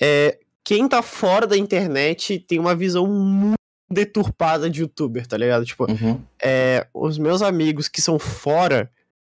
é, 0.00 0.38
quem 0.64 0.88
tá 0.88 1.02
fora 1.02 1.46
da 1.46 1.56
internet 1.56 2.38
tem 2.40 2.58
uma 2.58 2.74
visão 2.74 3.06
muito 3.06 3.54
deturpada 3.90 4.68
de 4.70 4.80
youtuber, 4.80 5.26
tá 5.26 5.36
ligado? 5.36 5.64
Tipo, 5.66 5.90
uhum. 5.90 6.20
é, 6.42 6.86
os 6.94 7.18
meus 7.18 7.42
amigos 7.42 7.86
que 7.86 8.00
são 8.00 8.18
fora, 8.18 8.90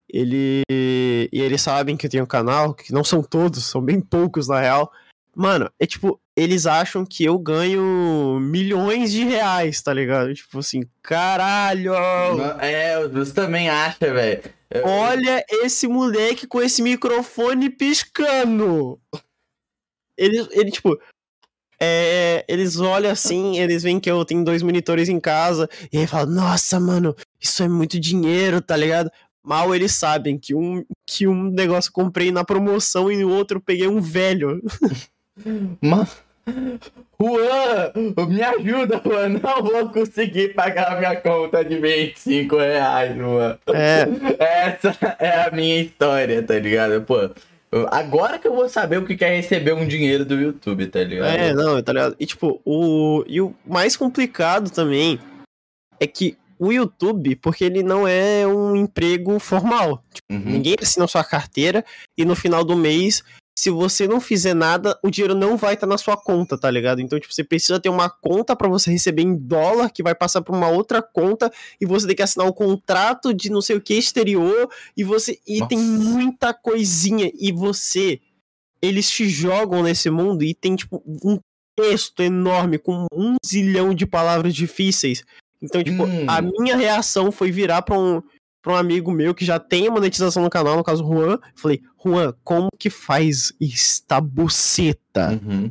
ele, 0.09 0.61
e 0.71 1.29
eles 1.33 1.63
sabem 1.63 1.97
que 1.97 2.05
eu 2.07 2.11
tenho 2.11 2.27
canal, 2.27 2.75
que 2.75 2.93
não 2.93 3.03
são 3.03 3.23
todos, 3.23 3.65
são 3.65 3.81
bem 3.81 3.99
poucos 4.01 4.49
na 4.49 4.61
real. 4.61 4.93
Mano, 5.39 5.71
é 5.79 5.85
tipo, 5.85 6.19
eles 6.35 6.65
acham 6.65 7.05
que 7.05 7.23
eu 7.23 7.39
ganho 7.39 8.39
milhões 8.41 9.13
de 9.13 9.23
reais, 9.23 9.83
tá 9.83 9.93
ligado? 9.93 10.35
Tipo 10.35 10.61
assim, 10.61 10.81
caralho! 11.03 11.93
É, 12.59 13.07
você 13.07 13.35
também 13.35 13.69
acha, 13.69 13.99
velho. 14.15 14.43
Olha 14.83 15.45
esse 15.63 15.87
moleque 15.87 16.47
com 16.47 16.63
esse 16.63 16.81
microfone 16.81 17.69
piscando! 17.69 18.99
Ele, 20.17 20.39
ele 20.53 20.71
tipo, 20.71 20.99
é, 21.79 22.43
eles 22.49 22.81
olham 22.81 23.11
assim, 23.11 23.59
eles 23.59 23.83
veem 23.83 24.01
que 24.01 24.11
eu 24.11 24.25
tenho 24.25 24.43
dois 24.43 24.63
monitores 24.63 25.11
em 25.11 25.21
casa, 25.21 25.69
e 25.93 25.99
aí 25.99 26.07
falam, 26.07 26.33
nossa, 26.35 26.81
mano, 26.81 27.15
isso 27.39 27.63
é 27.63 27.69
muito 27.69 28.01
dinheiro, 28.01 28.63
tá 28.63 28.75
ligado? 28.75 29.11
Mal 29.45 29.75
eles 29.75 29.93
sabem 29.93 30.39
que 30.39 30.55
um, 30.55 30.83
que 31.07 31.29
um 31.29 31.51
negócio 31.51 31.93
comprei 31.93 32.33
na 32.33 32.43
promoção 32.43 33.13
e 33.13 33.19
no 33.19 33.31
outro 33.31 33.61
peguei 33.61 33.87
um 33.87 34.01
velho. 34.01 34.63
Mas. 35.81 36.23
Juan, 37.21 37.93
me 38.29 38.41
ajuda, 38.43 38.99
Juan. 39.05 39.41
Não 39.43 39.63
vou 39.63 39.89
conseguir 39.91 40.55
pagar 40.55 40.99
minha 40.99 41.17
conta 41.17 41.65
de 41.65 41.77
25 41.79 42.57
reais, 42.57 43.17
Juan. 43.17 43.59
É. 43.69 44.07
Essa 44.39 44.97
é 45.19 45.43
a 45.43 45.51
minha 45.51 45.81
história, 45.81 46.43
tá 46.43 46.57
ligado? 46.59 47.03
Pô, 47.03 47.29
agora 47.91 48.39
que 48.39 48.47
eu 48.47 48.55
vou 48.55 48.69
saber 48.69 48.99
o 48.99 49.05
que 49.05 49.23
é 49.25 49.37
receber 49.37 49.73
um 49.73 49.87
dinheiro 49.87 50.25
do 50.25 50.37
YouTube, 50.41 50.87
tá 50.87 51.03
ligado? 51.03 51.29
É, 51.29 51.53
não, 51.53 51.83
tá 51.83 51.93
ligado? 51.93 52.17
E 52.19 52.25
tipo, 52.27 52.61
o. 52.65 53.25
E 53.27 53.41
o 53.41 53.53
mais 53.67 53.97
complicado 53.97 54.71
também 54.71 55.19
é 55.99 56.07
que 56.07 56.37
o 56.59 56.71
YouTube, 56.73 57.35
porque 57.37 57.65
ele 57.65 57.83
não 57.83 58.07
é 58.07 58.47
um 58.47 58.77
emprego 58.77 59.39
formal. 59.41 60.03
Tipo, 60.15 60.33
uhum. 60.33 60.53
Ninguém 60.53 60.77
assina 60.81 61.09
sua 61.09 61.25
carteira 61.25 61.85
e 62.17 62.25
no 62.25 62.37
final 62.37 62.65
do 62.65 62.77
mês 62.77 63.23
se 63.59 63.71
você 63.71 64.07
não 64.07 64.21
fizer 64.21 64.53
nada, 64.53 64.99
o 65.03 65.11
dinheiro 65.11 65.35
não 65.35 65.57
vai 65.57 65.73
estar 65.73 65.87
tá 65.87 65.91
na 65.91 65.97
sua 65.97 66.15
conta, 66.15 66.59
tá 66.59 66.71
ligado? 66.71 67.01
Então, 67.01 67.19
tipo, 67.19 67.33
você 67.33 67.43
precisa 67.43 67.81
ter 67.81 67.89
uma 67.89 68.11
conta 68.11 68.55
para 68.55 68.69
você 68.69 68.91
receber 68.91 69.23
em 69.23 69.35
dólar, 69.35 69.89
que 69.89 70.03
vai 70.03 70.15
passar 70.15 70.43
para 70.43 70.55
uma 70.55 70.69
outra 70.69 71.01
conta, 71.03 71.51
e 71.81 71.87
você 71.87 72.07
tem 72.07 72.15
que 72.17 72.23
assinar 72.23 72.47
um 72.47 72.53
contrato 72.53 73.33
de 73.33 73.49
não 73.49 73.63
sei 73.63 73.77
o 73.77 73.81
que 73.81 73.95
exterior, 73.95 74.69
e 74.95 75.03
você. 75.03 75.39
E 75.49 75.61
Nossa. 75.61 75.69
tem 75.71 75.79
muita 75.79 76.53
coisinha, 76.53 77.33
e 77.35 77.51
você. 77.51 78.21
Eles 78.83 79.09
te 79.11 79.27
jogam 79.27 79.83
nesse 79.83 80.11
mundo 80.11 80.45
e 80.45 80.55
tem, 80.55 80.77
tipo, 80.77 81.03
um 81.25 81.39
texto 81.75 82.23
enorme 82.23 82.79
com 82.79 83.07
um 83.11 83.37
zilhão 83.45 83.95
de 83.95 84.05
palavras 84.07 84.55
difíceis. 84.55 85.25
Então, 85.63 85.83
tipo, 85.83 86.05
hum. 86.05 86.27
a 86.29 86.43
minha 86.43 86.77
reação 86.77 87.33
foi 87.33 87.51
virar 87.51 87.81
pra 87.81 87.99
um 87.99 88.23
para 88.67 88.73
um 88.75 88.77
amigo 88.77 89.13
meu 89.13 89.33
que 89.33 89.45
já 89.45 89.61
tem 89.61 89.89
monetização 89.89 90.43
no 90.43 90.51
canal, 90.51 90.75
no 90.77 90.83
caso 90.83 91.05
o 91.05 91.09
Juan. 91.09 91.39
Falei, 91.55 91.81
Juan, 92.05 92.35
como 92.43 92.69
que 92.77 92.91
faz 92.91 93.53
esta 93.63 94.21
buceta? 94.21 95.41
Uhum. 95.41 95.71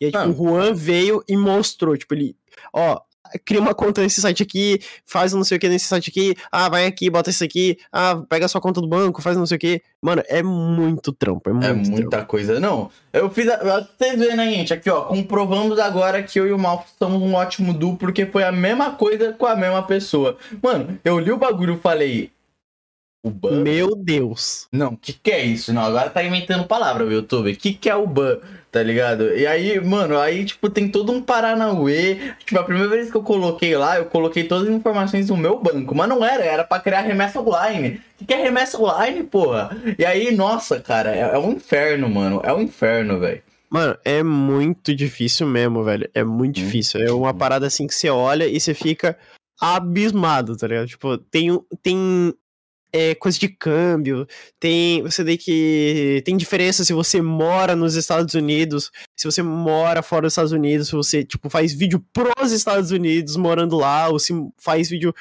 E 0.00 0.04
aí, 0.04 0.12
tipo, 0.12 0.22
ah. 0.22 0.28
o 0.28 0.32
Juan 0.32 0.72
veio 0.72 1.20
e 1.28 1.36
mostrou, 1.36 1.96
tipo, 1.96 2.14
ele, 2.14 2.36
ó, 2.72 3.00
cria 3.44 3.60
uma 3.60 3.74
conta 3.74 4.00
nesse 4.00 4.20
site 4.20 4.42
aqui, 4.42 4.80
faz 5.04 5.32
não 5.32 5.44
sei 5.44 5.56
o 5.56 5.60
que 5.60 5.68
nesse 5.68 5.86
site 5.86 6.10
aqui, 6.10 6.34
ah, 6.50 6.68
vai 6.68 6.86
aqui, 6.86 7.10
bota 7.10 7.30
isso 7.30 7.44
aqui, 7.44 7.76
ah, 7.92 8.16
pega 8.28 8.46
a 8.46 8.48
sua 8.48 8.60
conta 8.60 8.80
do 8.80 8.88
banco, 8.88 9.20
faz 9.20 9.36
não 9.36 9.46
sei 9.46 9.56
o 9.56 9.60
que. 9.60 9.82
Mano, 10.00 10.22
é 10.28 10.42
muito 10.42 11.12
trampo, 11.12 11.48
é, 11.48 11.50
é 11.52 11.72
muito 11.72 11.88
é 11.88 11.92
muita 11.92 12.10
trampo. 12.10 12.26
coisa. 12.26 12.60
Não, 12.60 12.90
eu 13.12 13.28
fiz. 13.30 13.48
A... 13.48 13.86
Vocês 13.98 14.18
vendo 14.18 14.36
né, 14.36 14.50
gente, 14.52 14.72
aqui 14.72 14.88
ó, 14.88 15.02
comprovamos 15.02 15.78
agora 15.78 16.22
que 16.22 16.38
eu 16.38 16.46
e 16.46 16.52
o 16.52 16.58
Malfo 16.58 16.86
somos 16.98 17.20
um 17.20 17.34
ótimo 17.34 17.72
duo, 17.74 17.96
porque 17.96 18.24
foi 18.26 18.44
a 18.44 18.52
mesma 18.52 18.92
coisa 18.92 19.32
com 19.32 19.46
a 19.46 19.56
mesma 19.56 19.82
pessoa. 19.82 20.36
Mano, 20.62 20.98
eu 21.04 21.18
li 21.18 21.32
o 21.32 21.36
bagulho 21.36 21.74
e 21.74 21.78
falei, 21.78 22.30
o 23.22 23.30
ban? 23.30 23.62
Meu 23.62 23.96
Deus. 23.96 24.68
Não, 24.72 24.94
que 24.94 25.12
que 25.12 25.30
é 25.32 25.44
isso? 25.44 25.72
Não, 25.72 25.82
agora 25.82 26.08
tá 26.08 26.22
inventando 26.22 26.66
palavra 26.68 27.04
meu 27.04 27.14
YouTube. 27.16 27.56
Que 27.56 27.74
que 27.74 27.90
é 27.90 27.96
o 27.96 28.06
ban? 28.06 28.38
Tá 28.70 28.80
ligado? 28.82 29.30
E 29.34 29.44
aí, 29.46 29.80
mano, 29.84 30.18
aí, 30.20 30.44
tipo, 30.44 30.70
tem 30.70 30.88
todo 30.88 31.10
um 31.10 31.20
Paranauê. 31.22 32.34
Tipo, 32.44 32.60
a 32.60 32.64
primeira 32.64 32.88
vez 32.88 33.10
que 33.10 33.16
eu 33.16 33.22
coloquei 33.22 33.76
lá, 33.76 33.96
eu 33.96 34.04
coloquei 34.06 34.44
todas 34.44 34.68
as 34.68 34.74
informações 34.74 35.26
do 35.26 35.36
meu 35.36 35.58
banco. 35.58 35.94
Mas 35.96 36.08
não 36.08 36.24
era, 36.24 36.44
era 36.44 36.62
pra 36.62 36.78
criar 36.78 37.00
remessa 37.00 37.40
online. 37.40 37.88
O 37.88 38.18
que, 38.18 38.26
que 38.26 38.34
é 38.34 38.36
remessa 38.42 38.78
online, 38.80 39.24
porra? 39.24 39.76
E 39.98 40.04
aí, 40.04 40.30
nossa, 40.36 40.78
cara, 40.80 41.12
é, 41.14 41.20
é 41.34 41.38
um 41.38 41.50
inferno, 41.52 42.08
mano. 42.08 42.40
É 42.44 42.52
um 42.52 42.60
inferno, 42.60 43.18
velho. 43.18 43.42
Mano, 43.70 43.98
é 44.04 44.22
muito 44.22 44.94
difícil 44.94 45.46
mesmo, 45.46 45.82
velho. 45.82 46.08
É 46.14 46.22
muito 46.22 46.54
difícil. 46.56 47.00
É 47.00 47.10
uma 47.10 47.34
parada 47.34 47.66
assim 47.66 47.86
que 47.86 47.94
você 47.94 48.10
olha 48.10 48.46
e 48.46 48.60
você 48.60 48.74
fica 48.74 49.18
abismado, 49.60 50.56
tá 50.56 50.68
ligado? 50.68 50.86
Tipo, 50.86 51.18
tem, 51.18 51.50
tem 51.82 52.32
é, 52.92 53.14
coisa 53.14 53.38
de 53.38 53.48
câmbio, 53.48 54.26
tem 54.58 55.02
você 55.02 55.24
tem 55.24 55.36
que 55.36 56.22
tem 56.24 56.36
diferença 56.36 56.84
se 56.84 56.92
você 56.92 57.20
mora 57.20 57.76
nos 57.76 57.94
Estados 57.94 58.34
Unidos, 58.34 58.90
se 59.16 59.26
você 59.26 59.42
mora 59.42 60.02
fora 60.02 60.22
dos 60.22 60.32
Estados 60.32 60.52
Unidos, 60.52 60.88
se 60.88 60.94
você 60.96 61.24
tipo 61.24 61.50
faz 61.50 61.72
vídeo 61.74 62.02
pros 62.12 62.52
Estados 62.52 62.90
Unidos 62.90 63.36
morando 63.36 63.76
lá 63.76 64.08
ou 64.08 64.18
se 64.18 64.32
faz 64.56 64.88
vídeo 64.88 65.14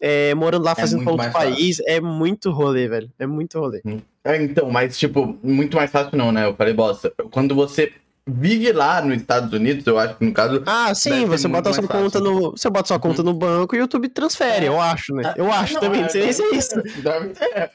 é, 0.00 0.34
morando 0.34 0.64
lá 0.64 0.72
é 0.72 0.74
fazendo 0.74 1.02
para 1.02 1.12
outro 1.12 1.32
país, 1.32 1.78
fácil. 1.78 1.90
é 1.92 2.00
muito 2.00 2.50
rolê, 2.50 2.86
velho, 2.88 3.10
é 3.18 3.26
muito 3.26 3.58
rolê. 3.58 3.80
É, 4.22 4.36
então, 4.42 4.70
mas 4.70 4.98
tipo 4.98 5.38
muito 5.42 5.76
mais 5.76 5.90
fácil 5.90 6.16
não, 6.18 6.30
né? 6.30 6.44
Eu 6.46 6.54
falei 6.54 6.74
bosta. 6.74 7.10
Quando 7.30 7.54
você 7.54 7.92
vive 8.26 8.72
lá 8.72 9.02
nos 9.02 9.16
Estados 9.18 9.52
Unidos, 9.52 9.86
eu 9.86 9.98
acho 9.98 10.16
que 10.16 10.24
no 10.24 10.32
caso. 10.32 10.62
Ah, 10.66 10.94
sim, 10.94 11.26
você 11.26 11.46
bota 11.46 11.72
sua 11.72 11.86
conta 11.86 12.18
no, 12.20 12.52
você 12.52 12.70
bota 12.70 12.88
sua 12.88 12.98
conta 12.98 13.22
no 13.22 13.34
banco 13.34 13.74
e 13.74 13.78
o 13.78 13.82
YouTube 13.82 14.08
transfere, 14.08 14.66
é. 14.66 14.68
eu 14.68 14.80
acho, 14.80 15.14
né? 15.14 15.22
Ah, 15.26 15.34
eu 15.36 15.52
acho 15.52 15.74
não, 15.74 15.80
também, 15.80 16.02
não 16.02 16.08
sei 16.08 16.32
se 16.32 16.42
é 16.42 16.54
isso. 16.54 16.82
Deve 17.02 17.28
ter. 17.30 17.70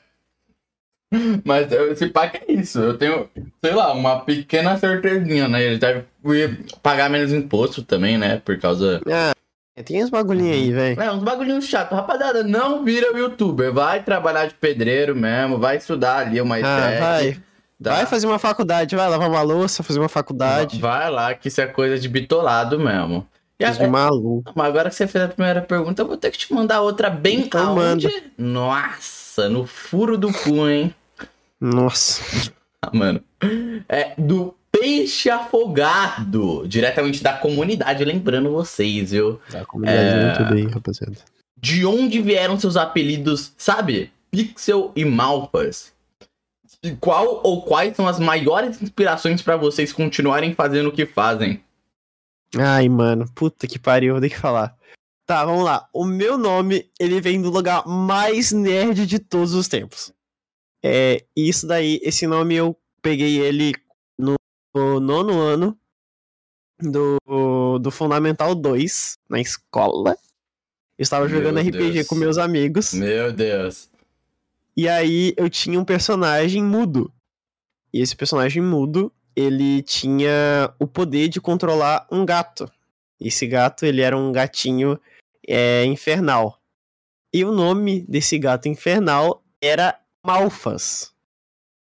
Mas 1.44 1.72
esse 1.72 2.08
pack 2.08 2.40
é 2.48 2.52
isso. 2.52 2.80
Eu 2.80 2.98
tenho, 2.98 3.28
sei 3.64 3.74
lá, 3.74 3.94
uma 3.94 4.20
pequena 4.22 4.78
certezinha, 4.78 5.48
né? 5.48 5.62
Ele 5.64 5.80
deve 5.80 6.06
pagar 6.84 7.10
menos 7.10 7.34
imposto 7.34 7.82
também, 7.84 8.18
né? 8.18 8.40
Por 8.46 8.60
causa. 8.60 9.02
É, 9.76 9.82
tem 9.84 10.04
uns 10.04 10.10
bagulhinhos 10.10 10.54
aí, 10.54 10.70
uhum. 10.70 10.76
velho. 10.76 11.02
É, 11.02 11.12
uns 11.12 11.24
bagulhinhos 11.24 11.66
chatos. 11.66 11.98
Rapaziada, 11.98 12.44
não 12.44 12.84
vira 12.84 13.18
youtuber. 13.18 13.74
Vai 13.74 14.04
trabalhar 14.04 14.46
de 14.46 14.54
pedreiro 14.54 15.16
mesmo. 15.16 15.58
Vai 15.58 15.78
estudar 15.78 16.18
ali 16.28 16.40
uma 16.40 16.58
ah, 16.58 17.18
tech, 17.20 17.40
Dá. 17.80 17.96
Vai 17.96 18.06
fazer 18.06 18.28
uma 18.28 18.38
faculdade, 18.38 18.94
vai 18.96 19.08
lavar 19.10 19.30
uma 19.30 19.42
louça, 19.42 19.82
fazer 19.84 20.00
uma 20.00 20.10
faculdade. 20.10 20.80
Vai 20.82 21.10
lá, 21.10 21.34
que 21.34 21.48
isso 21.48 21.62
é 21.62 21.66
coisa 21.66 21.98
de 21.98 22.10
bitolado 22.10 22.78
mesmo. 22.78 23.26
E 23.58 23.70
de 23.72 23.84
é, 23.84 23.88
maluco. 23.88 24.52
Mas 24.54 24.68
agora 24.68 24.90
que 24.90 24.96
você 24.96 25.08
fez 25.08 25.24
a 25.24 25.28
primeira 25.30 25.62
pergunta, 25.62 26.02
eu 26.02 26.08
vou 26.08 26.18
ter 26.18 26.30
que 26.32 26.38
te 26.38 26.54
mandar 26.54 26.82
outra 26.82 27.10
bem 27.10 27.42
então, 27.42 27.80
aonde? 27.80 28.08
Manda. 28.08 28.24
Nossa, 28.38 29.48
no 29.50 29.66
furo 29.66 30.18
do 30.18 30.32
cu, 30.34 30.68
hein? 30.70 30.94
Nossa. 31.60 32.22
Ah, 32.82 32.92
mano. 32.94 33.20
É 33.90 34.14
do 34.18 34.56
peixe 34.72 35.30
afogado, 35.30 36.66
diretamente 36.66 37.22
da 37.22 37.34
comunidade, 37.34 38.06
lembrando 38.06 38.54
vocês, 38.54 39.12
viu? 39.12 39.38
Da 39.52 39.66
comunidade, 39.66 39.98
é... 40.00 40.24
muito 40.26 40.46
bem, 40.56 40.66
rapaziada. 40.74 41.18
De 41.60 41.86
onde 41.86 42.22
vieram 42.22 42.58
seus 42.58 42.78
apelidos, 42.78 43.52
sabe? 43.58 44.14
Pixel 44.32 44.94
e 44.96 45.04
Malpas 45.04 45.92
qual 47.00 47.42
ou 47.44 47.64
quais 47.64 47.96
são 47.96 48.08
as 48.08 48.20
maiores 48.20 48.82
inspirações 48.82 49.42
para 49.42 49.58
vocês 49.58 49.92
continuarem 49.92 50.54
fazendo 50.54 50.90
o 50.90 50.92
que 50.92 51.06
fazem? 51.06 51.64
Ai, 52.58 52.88
mano, 52.90 53.30
puta 53.36 53.68
que 53.68 53.78
pariu, 53.78 54.14
vou 54.14 54.22
ter 54.22 54.30
que 54.30 54.38
falar. 54.38 54.76
Tá, 55.26 55.46
vamos 55.46 55.64
lá. 55.64 55.88
O 55.94 56.06
meu 56.06 56.38
nome, 56.38 56.90
ele 57.00 57.22
vem 57.22 57.42
do 57.42 57.52
lugar 57.52 57.86
mais 57.86 58.52
nerd 58.52 59.06
de 59.06 59.20
todos 59.20 59.54
os 59.54 59.68
tempos. 59.68 60.12
É, 60.84 61.24
isso 61.36 61.68
daí, 61.68 62.00
esse 62.02 62.26
nome 62.26 62.56
eu 62.56 62.76
peguei 63.02 63.40
ele 63.40 63.74
no, 64.18 64.36
no 64.74 65.00
nono 65.00 65.40
ano 65.40 65.78
do, 66.82 67.78
do 67.80 67.92
Fundamental 67.92 68.56
2, 68.56 69.18
na 69.30 69.40
escola. 69.42 70.12
Eu 70.98 71.04
estava 71.04 71.28
jogando 71.28 71.56
meu 71.56 71.64
RPG 71.64 71.92
Deus. 71.94 72.08
com 72.08 72.16
meus 72.16 72.38
amigos. 72.40 72.94
Meu 72.94 73.32
Deus. 73.32 73.90
E 74.82 74.88
aí 74.88 75.34
eu 75.36 75.50
tinha 75.50 75.78
um 75.78 75.84
personagem 75.84 76.64
mudo. 76.64 77.12
E 77.94 78.00
esse 78.00 78.16
personagem 78.16 78.64
mudo, 78.64 79.12
ele 79.36 79.82
tinha 79.84 80.74
o 80.80 80.88
poder 80.88 81.28
de 81.28 81.42
controlar 81.42 82.08
um 82.10 82.26
gato. 82.26 82.66
Esse 83.20 83.46
gato, 83.46 83.86
ele 83.86 84.00
era 84.02 84.18
um 84.18 84.32
gatinho 84.32 84.98
é, 85.46 85.84
infernal. 85.84 86.62
E 87.34 87.44
o 87.44 87.52
nome 87.52 88.06
desse 88.08 88.40
gato 88.40 88.70
infernal 88.70 89.44
era 89.60 90.00
Malfas. 90.26 91.14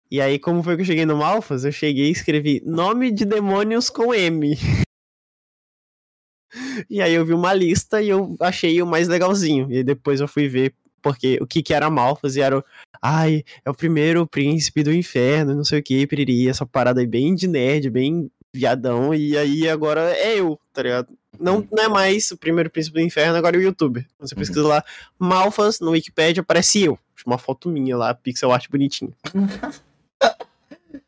E 0.10 0.20
aí, 0.20 0.40
como 0.40 0.64
foi 0.64 0.76
que 0.76 0.82
eu 0.82 0.86
cheguei 0.88 1.06
no 1.06 1.18
Malfas? 1.18 1.64
Eu 1.66 1.72
cheguei 1.72 2.08
e 2.08 2.12
escrevi 2.12 2.60
nome 2.66 3.12
de 3.12 3.24
demônios 3.24 3.88
com 3.92 4.12
M. 4.16 4.58
e 6.90 7.02
aí 7.04 7.14
eu 7.14 7.24
vi 7.24 7.36
uma 7.36 7.54
lista 7.54 8.02
e 8.02 8.10
eu 8.10 8.36
achei 8.42 8.82
o 8.82 8.88
mais 8.88 9.08
legalzinho. 9.08 9.72
E 9.72 9.84
depois 9.84 10.20
eu 10.22 10.28
fui 10.28 10.48
ver 10.48 10.74
porque 11.02 11.38
o 11.42 11.48
que, 11.48 11.64
que 11.64 11.74
era 11.74 11.90
Malfas 11.90 12.38
era 12.38 12.58
o, 12.58 12.64
ai, 13.02 13.44
é 13.64 13.70
o 13.70 13.74
primeiro 13.74 14.26
príncipe 14.28 14.84
do 14.84 14.94
inferno, 14.94 15.56
não 15.56 15.64
sei 15.64 15.80
o 15.80 15.84
que, 15.84 16.06
piriri, 16.06 16.48
essa 16.48 16.66
parada 16.66 17.00
aí 17.00 17.08
bem 17.08 17.34
de 17.34 17.48
nerd, 17.48 17.90
bem 17.90 18.30
viadão, 18.54 19.14
e 19.14 19.38
aí 19.38 19.70
agora 19.70 20.02
é 20.18 20.40
eu, 20.40 20.60
tá 20.74 20.82
ligado? 20.82 21.08
Não, 21.40 21.58
uhum. 21.58 21.68
não 21.72 21.84
é 21.84 21.88
mais 21.88 22.32
o 22.32 22.38
primeiro 22.38 22.70
príncipe 22.70 22.96
do 23.00 23.06
inferno, 23.06 23.38
agora 23.38 23.56
é 23.56 23.60
o 23.60 23.62
YouTube 23.62 24.00
então, 24.16 24.28
Você 24.28 24.34
uhum. 24.34 24.40
pesquisa 24.40 24.68
lá, 24.68 24.84
Malfas, 25.18 25.80
no 25.80 25.92
Wikipedia 25.92 26.42
aparece 26.42 26.84
eu. 26.84 26.98
Uma 27.26 27.38
foto 27.38 27.70
minha 27.70 27.98
lá, 27.98 28.14
pixel 28.14 28.52
art 28.52 28.66
bonitinha. 28.70 29.12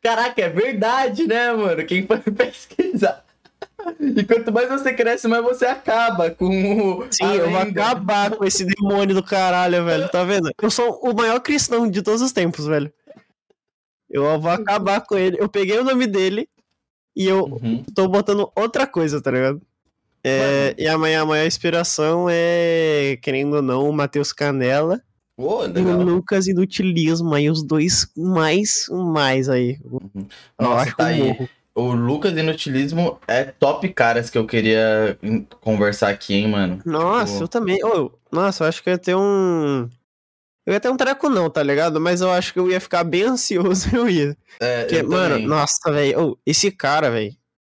Caraca, 0.00 0.40
é 0.42 0.48
verdade, 0.48 1.26
né, 1.26 1.52
mano? 1.52 1.84
Quem 1.84 2.06
foi 2.06 2.18
pesquisar? 2.22 3.24
E 3.98 4.24
quanto 4.24 4.52
mais 4.52 4.68
você 4.68 4.92
cresce, 4.92 5.26
mais 5.26 5.42
você 5.42 5.66
acaba 5.66 6.30
com 6.30 6.98
o. 7.00 7.06
Sim, 7.10 7.32
eu 7.34 7.50
vou 7.50 7.60
acabar 7.60 8.30
com 8.36 8.44
esse 8.44 8.64
demônio 8.64 9.14
do 9.14 9.22
caralho, 9.22 9.84
velho. 9.84 10.08
Tá 10.08 10.22
vendo? 10.24 10.50
Eu 10.60 10.70
sou 10.70 11.00
o 11.02 11.14
maior 11.14 11.40
cristão 11.40 11.88
de 11.90 12.02
todos 12.02 12.22
os 12.22 12.32
tempos, 12.32 12.66
velho. 12.66 12.92
Eu 14.08 14.40
vou 14.40 14.50
acabar 14.50 15.00
com 15.00 15.16
ele. 15.16 15.36
Eu 15.40 15.48
peguei 15.48 15.78
o 15.78 15.84
nome 15.84 16.06
dele 16.06 16.48
e 17.16 17.26
eu 17.26 17.44
uhum. 17.60 17.82
tô 17.94 18.08
botando 18.08 18.50
outra 18.56 18.86
coisa, 18.86 19.20
tá 19.20 19.30
ligado? 19.30 19.60
É, 20.24 20.74
e 20.78 20.86
amanhã, 20.86 21.22
a 21.22 21.26
maior 21.26 21.46
inspiração 21.46 22.28
é, 22.30 23.18
querendo 23.22 23.54
ou 23.56 23.62
não, 23.62 23.88
o 23.88 23.92
Matheus 23.92 24.32
Canela. 24.32 25.00
Oh, 25.36 25.64
e 25.64 25.80
o 25.80 26.02
Lucas 26.02 26.46
Inutilismo 26.46 27.34
aí, 27.34 27.50
os 27.50 27.62
dois 27.64 28.06
mais, 28.16 28.86
mais 28.90 29.48
aí. 29.48 29.78
Uhum. 29.90 30.28
Nossa, 30.60 30.82
acho 30.84 30.96
tá 30.96 31.06
aí. 31.06 31.24
Morro. 31.28 31.48
O 31.74 31.92
Lucas 31.92 32.36
Inutilismo 32.36 33.18
é 33.26 33.44
top 33.44 33.88
caras 33.92 34.28
que 34.28 34.36
eu 34.36 34.46
queria 34.46 35.18
conversar 35.60 36.10
aqui, 36.10 36.34
hein, 36.34 36.48
mano. 36.48 36.78
Nossa, 36.84 37.32
tipo... 37.32 37.44
eu 37.44 37.48
também. 37.48 37.78
Oh, 37.84 38.10
Nossa, 38.30 38.64
eu 38.64 38.68
acho 38.68 38.82
que 38.82 38.90
ia 38.90 38.98
ter 38.98 39.16
um. 39.16 39.88
Eu 40.66 40.74
ia 40.74 40.80
ter 40.80 40.90
um 40.90 40.96
treco 40.98 41.30
não, 41.30 41.48
tá 41.48 41.62
ligado? 41.62 41.98
Mas 41.98 42.20
eu 42.20 42.30
acho 42.30 42.52
que 42.52 42.58
eu 42.58 42.70
ia 42.70 42.78
ficar 42.80 43.04
bem 43.04 43.22
ansioso, 43.24 43.88
eu 43.94 44.08
ia. 44.08 44.36
É, 44.60 44.82
Porque, 44.84 44.96
eu 44.96 45.08
mano, 45.08 45.30
também. 45.34 45.46
nossa, 45.46 45.90
velho. 45.90 46.32
Oh, 46.32 46.38
esse 46.44 46.70
cara, 46.70 47.10
velho. 47.10 47.34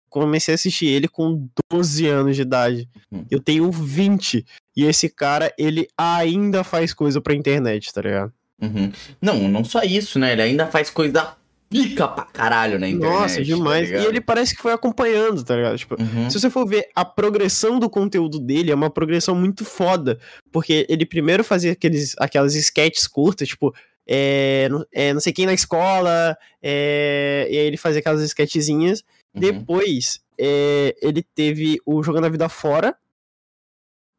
Comecei 0.09 0.55
a 0.55 0.57
assistir 0.57 0.87
ele 0.87 1.09
com 1.09 1.48
12 1.70 2.07
anos 2.07 2.37
de 2.37 2.42
idade. 2.42 2.88
Hum. 3.11 3.24
Eu 3.31 3.40
tenho 3.40 3.70
20. 3.70 4.44
E 4.76 4.85
esse 4.85 5.09
cara, 5.09 5.52
ele 5.59 5.87
ainda 5.96 6.64
faz 6.64 6.92
coisa 6.94 7.20
pra 7.20 7.35
internet, 7.35 7.92
tá 7.92 8.00
ligado? 8.02 8.33
Uhum. 8.61 8.92
Não, 9.20 9.48
não 9.48 9.64
só 9.64 9.83
isso, 9.83 10.18
né? 10.18 10.33
Ele 10.33 10.42
ainda 10.42 10.66
faz 10.66 10.90
coisa 10.90 11.35
pica 11.72 12.06
pra 12.06 12.24
caralho 12.26 12.78
na 12.78 12.87
internet. 12.88 13.14
Nossa, 13.20 13.37
tá 13.37 13.42
demais. 13.42 13.90
Tá 13.90 13.96
e 13.98 14.04
ele 14.06 14.20
parece 14.20 14.54
que 14.54 14.62
foi 14.62 14.72
acompanhando, 14.72 15.42
tá 15.42 15.56
ligado? 15.56 15.78
Tipo, 15.78 15.96
uhum. 16.00 16.28
se 16.28 16.38
você 16.38 16.50
for 16.50 16.68
ver 16.68 16.88
a 16.94 17.04
progressão 17.04 17.78
do 17.78 17.88
conteúdo 17.88 18.38
dele, 18.38 18.70
é 18.70 18.74
uma 18.74 18.90
progressão 18.90 19.35
muito 19.35 19.64
foda. 19.64 20.18
Porque 20.52 20.87
ele 20.88 21.06
primeiro 21.06 21.42
fazia 21.42 21.72
aqueles, 21.72 22.14
aquelas 22.18 22.54
sketches 22.54 23.06
curtas, 23.06 23.48
tipo, 23.48 23.74
é, 24.06 24.68
é 24.92 25.12
não 25.12 25.20
sei 25.20 25.32
quem 25.32 25.46
na 25.46 25.54
escola, 25.54 26.37
é, 26.62 27.48
e 27.50 27.56
aí 27.58 27.66
ele 27.66 27.76
fazia 27.78 28.00
aquelas 28.00 28.20
sketchzinhas. 28.22 29.00
Uhum. 29.35 29.40
Depois, 29.40 30.20
é, 30.38 30.94
ele 31.00 31.22
teve 31.35 31.78
o 31.87 32.02
Jogando 32.02 32.26
a 32.26 32.30
Vida 32.30 32.48
Fora, 32.50 32.94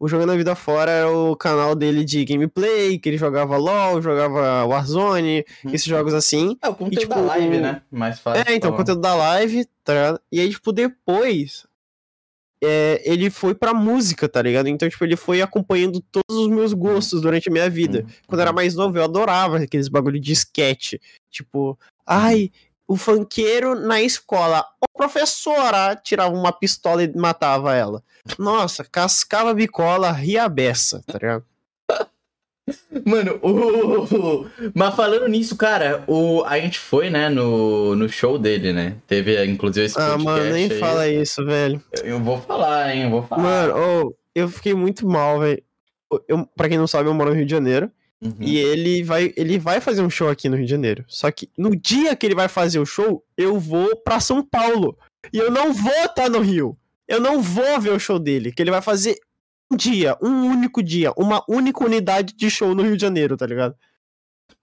o 0.04 0.08
Jogando 0.10 0.34
a 0.34 0.36
Vida 0.36 0.54
Fora 0.54 0.92
era 0.92 1.10
o 1.10 1.34
canal 1.34 1.74
dele 1.76 2.04
de 2.04 2.26
gameplay, 2.26 3.00
que 3.00 3.08
ele 3.08 3.18
jogava 3.18 3.56
LOL, 3.56 4.02
jogava 4.02 4.66
Warzone, 4.66 5.46
uhum. 5.63 5.74
esses 5.74 5.88
jogos 5.88 6.13
assim. 6.13 6.58
É, 6.62 6.68
o 6.68 6.76
conteúdo 6.76 6.94
e, 6.96 7.00
tipo, 7.00 7.16
da 7.16 7.22
live, 7.22 7.58
né? 7.60 7.82
Mais 7.89 8.20
fácil. 8.20 8.44
É, 8.46 8.54
então, 8.54 8.72
o 8.72 8.76
conteúdo 8.76 9.00
da 9.00 9.16
live, 9.16 9.66
tá 9.82 10.20
E 10.30 10.42
aí, 10.42 10.50
tipo, 10.50 10.74
depois, 10.74 11.66
é, 12.62 13.02
ele 13.10 13.30
foi 13.30 13.56
pra 13.56 13.74
música, 13.74 14.28
tá 14.28 14.42
ligado? 14.42 14.68
Então, 14.68 14.89
tipo, 14.89 15.06
ele 15.06 15.16
foi 15.16 15.42
acompanhando 15.42 16.04
todos 16.12 16.36
os 16.38 16.50
meus 16.50 16.74
gostos 16.74 17.22
durante 17.22 17.48
a 17.48 17.52
minha 17.54 17.70
vida. 17.70 18.00
Uhum. 18.00 18.13
Quando 18.28 18.39
eu 18.39 18.42
era 18.42 18.52
uhum. 18.52 18.56
mais 18.56 18.76
novo, 18.76 18.98
eu 18.98 19.06
adorava 19.06 19.60
aqueles 19.60 19.88
bagulho 19.88 20.20
de 20.20 20.34
sketch. 20.34 20.96
Tipo, 21.32 21.80
ai, 22.06 22.52
o 22.88 22.96
funkeiro 22.96 23.76
na 23.76 24.02
escola. 24.02 24.65
O 24.82 24.98
professora 24.98 25.96
tirava 25.96 26.34
uma 26.36 26.52
pistola 26.52 27.04
e 27.04 27.15
matava 27.17 27.76
ela. 27.76 28.04
Nossa, 28.38 28.84
cascava 28.89 29.54
bicola, 29.54 30.12
ria 30.12 30.48
beça, 30.50 31.02
tá 31.06 31.17
ligado? 31.17 31.46
Mano, 33.06 33.38
o... 33.41 34.50
mas 34.74 34.96
falando 34.96 35.28
nisso, 35.28 35.58
cara, 35.58 36.04
o... 36.08 36.43
a 36.46 36.58
gente 36.60 36.80
foi, 36.80 37.10
né, 37.10 37.28
no... 37.28 37.93
no 37.96 38.08
show 38.08 38.39
dele, 38.39 38.72
né? 38.72 38.96
Teve, 39.06 39.43
inclusive, 39.46 39.88
esse 39.88 39.96
podcast 39.96 40.22
Ah, 40.22 40.24
mano, 40.24 40.46
nem 40.50 40.72
aí. 40.72 40.80
fala 40.80 41.08
isso, 41.10 41.43
velho. 41.46 41.84
Eu, 42.00 42.04
eu, 42.06 42.19
vou 42.22 42.39
falar, 42.39 42.96
hein, 42.96 43.04
eu 43.04 43.10
vou 43.10 43.24
falar. 43.24 43.43
Mano, 43.43 43.74
oh, 43.78 44.15
eu 44.34 44.48
fiquei 44.48 44.74
muito 44.74 45.06
mal, 45.06 45.39
velho. 45.39 45.62
Eu, 46.26 46.46
pra 46.56 46.69
quem 46.69 46.78
não 46.78 46.88
sabe, 46.88 47.10
eu 47.10 47.13
moro 47.13 47.32
no 47.32 47.36
Rio 47.36 47.46
de 47.46 47.52
Janeiro. 47.52 47.91
Uhum. 48.24 48.36
E 48.40 48.58
ele 48.58 49.04
vai, 49.04 49.34
ele 49.36 49.60
vai 49.60 49.82
fazer 49.82 50.02
um 50.02 50.10
show 50.10 50.30
aqui 50.30 50.48
no 50.48 50.56
Rio 50.56 50.66
de 50.66 50.72
Janeiro. 50.72 51.04
Só 51.10 51.30
que 51.30 51.50
no 51.58 51.76
dia 51.76 52.16
que 52.16 52.26
ele 52.26 52.36
vai 52.36 52.48
fazer 52.48 52.80
o 52.80 52.86
show, 52.86 53.22
eu 53.38 53.60
vou 53.60 53.98
para 53.98 54.22
São 54.22 54.42
Paulo. 54.46 54.98
E 55.34 55.38
eu 55.38 55.52
não 55.52 55.74
vou 55.74 55.92
estar 55.92 56.10
tá 56.14 56.30
no 56.30 56.40
Rio. 56.40 56.78
Eu 57.06 57.20
não 57.20 57.42
vou 57.42 57.82
ver 57.82 57.92
o 57.92 58.00
show 58.00 58.18
dele, 58.18 58.54
que 58.54 58.62
ele 58.62 58.72
vai 58.72 58.82
fazer 58.82 59.18
um 59.70 59.76
dia, 59.76 60.18
um 60.22 60.30
único 60.46 60.82
dia, 60.82 61.12
uma 61.18 61.44
única 61.50 61.84
unidade 61.84 62.34
de 62.34 62.50
show 62.50 62.74
no 62.74 62.82
Rio 62.84 62.96
de 62.96 63.02
Janeiro, 63.02 63.36
tá 63.36 63.46
ligado? 63.46 63.76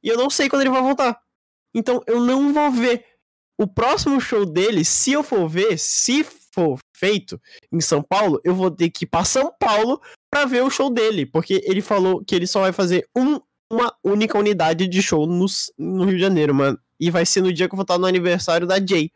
E 0.03 0.09
eu 0.09 0.17
não 0.17 0.31
sei 0.31 0.49
quando 0.49 0.63
ele 0.63 0.71
vai 0.71 0.81
voltar. 0.81 1.21
Então 1.75 2.03
eu 2.07 2.19
não 2.19 2.55
vou 2.55 2.71
ver. 2.71 3.05
O 3.59 3.67
próximo 3.67 4.19
show 4.23 4.47
dele, 4.47 4.87
se 4.87 5.13
eu 5.13 5.23
for 5.23 5.47
ver, 5.47 5.79
se 5.79 6.25
for 6.25 6.79
feito 6.97 7.39
em 7.71 7.79
São 7.79 8.03
Paulo, 8.03 8.41
eu 8.43 8.55
vou 8.55 8.71
ter 8.71 8.89
que 8.89 9.05
ir 9.05 9.09
pra 9.09 9.23
São 9.23 9.53
Paulo 9.61 10.01
pra 10.31 10.47
ver 10.47 10.63
o 10.63 10.71
show 10.71 10.89
dele. 10.89 11.27
Porque 11.27 11.61
ele 11.67 11.83
falou 11.83 12.25
que 12.25 12.35
ele 12.35 12.47
só 12.47 12.61
vai 12.63 12.73
fazer 12.73 13.07
um 13.15 13.39
uma 13.71 13.95
única 14.05 14.37
unidade 14.37 14.89
de 14.89 15.01
show 15.01 15.27
no, 15.27 15.47
no 15.79 16.05
Rio 16.05 16.17
de 16.17 16.21
Janeiro, 16.21 16.53
mano. 16.55 16.79
E 16.99 17.11
vai 17.11 17.25
ser 17.25 17.41
no 17.41 17.53
dia 17.53 17.69
que 17.69 17.75
eu 17.75 17.77
vou 17.77 17.83
estar 17.83 17.97
no 17.99 18.07
aniversário 18.07 18.67
da 18.67 18.85
Jay. 18.85 19.13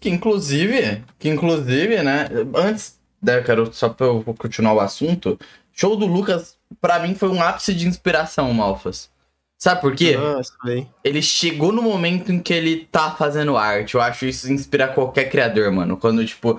Que 0.00 0.08
inclusive, 0.08 1.02
que 1.18 1.28
inclusive, 1.28 2.02
né? 2.02 2.28
Antes, 2.54 2.98
né, 3.20 3.42
quero 3.42 3.72
só 3.74 3.88
pra 3.88 4.06
eu 4.06 4.22
continuar 4.22 4.74
o 4.74 4.80
assunto. 4.80 5.38
Show 5.72 5.96
do 5.96 6.06
Lucas, 6.06 6.56
para 6.80 7.00
mim, 7.00 7.14
foi 7.14 7.28
um 7.28 7.42
ápice 7.42 7.74
de 7.74 7.86
inspiração, 7.86 8.52
Malfas. 8.54 9.11
Sabe 9.64 9.80
por 9.80 9.94
quê? 9.94 10.16
Nossa, 10.16 10.52
ah, 10.66 10.82
ele 11.04 11.22
chegou 11.22 11.70
no 11.70 11.82
momento 11.82 12.32
em 12.32 12.40
que 12.40 12.52
ele 12.52 12.88
tá 12.90 13.12
fazendo 13.12 13.56
arte. 13.56 13.94
Eu 13.94 14.00
acho 14.00 14.26
isso 14.26 14.52
inspira 14.52 14.88
qualquer 14.88 15.28
criador, 15.30 15.70
mano. 15.70 15.96
Quando, 15.96 16.26
tipo, 16.26 16.58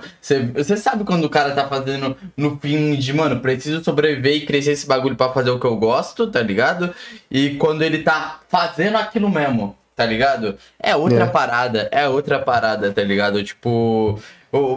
você 0.54 0.74
sabe 0.78 1.04
quando 1.04 1.22
o 1.24 1.28
cara 1.28 1.50
tá 1.52 1.68
fazendo 1.68 2.16
no 2.34 2.58
fim 2.58 2.94
de, 2.94 3.12
mano, 3.12 3.40
preciso 3.40 3.84
sobreviver 3.84 4.32
e 4.34 4.46
crescer 4.46 4.70
esse 4.72 4.86
bagulho 4.88 5.16
para 5.16 5.30
fazer 5.34 5.50
o 5.50 5.60
que 5.60 5.66
eu 5.66 5.76
gosto, 5.76 6.28
tá 6.28 6.40
ligado? 6.40 6.94
E 7.30 7.56
quando 7.56 7.82
ele 7.82 7.98
tá 7.98 8.40
fazendo 8.48 8.96
aquilo 8.96 9.28
mesmo, 9.28 9.76
tá 9.94 10.06
ligado? 10.06 10.56
É 10.80 10.96
outra 10.96 11.24
é. 11.24 11.28
parada, 11.28 11.88
é 11.92 12.08
outra 12.08 12.38
parada, 12.38 12.90
tá 12.90 13.02
ligado? 13.02 13.44
Tipo, 13.44 14.18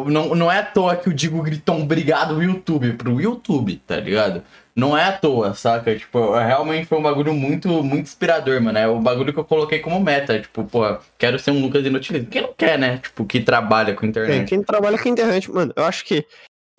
não, 0.05 0.35
não 0.35 0.51
é 0.51 0.59
à 0.59 0.63
toa 0.63 0.97
que 0.97 1.07
eu 1.07 1.13
digo 1.13 1.41
gritão 1.41 1.81
obrigado 1.81 2.43
YouTube, 2.43 2.91
pro 2.91 3.21
YouTube, 3.21 3.81
tá 3.87 3.95
ligado? 3.95 4.43
não 4.77 4.95
é 4.95 5.05
à 5.05 5.11
toa, 5.11 5.55
saca? 5.55 5.97
Tipo, 5.97 6.33
realmente 6.33 6.85
foi 6.85 6.99
um 6.99 7.01
bagulho 7.01 7.33
muito, 7.33 7.67
muito 7.83 8.03
inspirador, 8.03 8.61
mano. 8.61 8.77
É 8.77 8.87
o 8.87 8.99
bagulho 8.99 9.33
que 9.33 9.39
eu 9.39 9.43
coloquei 9.43 9.79
como 9.79 9.99
meta. 9.99 10.39
Tipo, 10.39 10.63
pô, 10.65 10.97
quero 11.17 11.39
ser 11.39 11.49
um 11.49 11.61
Lucas 11.63 11.83
Inutilismo. 11.83 12.27
Quem 12.29 12.43
não 12.43 12.53
quer, 12.55 12.77
né? 12.77 12.99
Tipo, 12.99 13.25
que 13.25 13.41
trabalha 13.41 13.95
com 13.95 14.05
é, 14.05 14.09
internet. 14.09 14.41
É, 14.43 14.45
quem 14.45 14.61
trabalha 14.61 14.99
com 14.99 15.09
internet, 15.09 15.49
mano, 15.49 15.73
eu 15.75 15.83
acho 15.83 16.05
que 16.05 16.23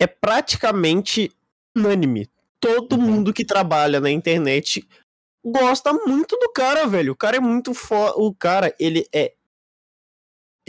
é 0.01 0.07
praticamente 0.07 1.29
unânime. 1.75 2.29
Todo 2.61 2.93
uhum. 2.95 3.01
mundo 3.01 3.33
que 3.33 3.43
trabalha 3.43 3.99
na 3.99 4.09
internet 4.09 4.87
gosta 5.45 5.91
muito 5.91 6.37
do 6.37 6.49
cara, 6.53 6.87
velho. 6.87 7.11
O 7.11 7.15
cara 7.17 7.35
é 7.35 7.39
muito 7.41 7.73
foda. 7.73 8.13
O 8.17 8.33
cara, 8.33 8.73
ele 8.79 9.05
é 9.13 9.33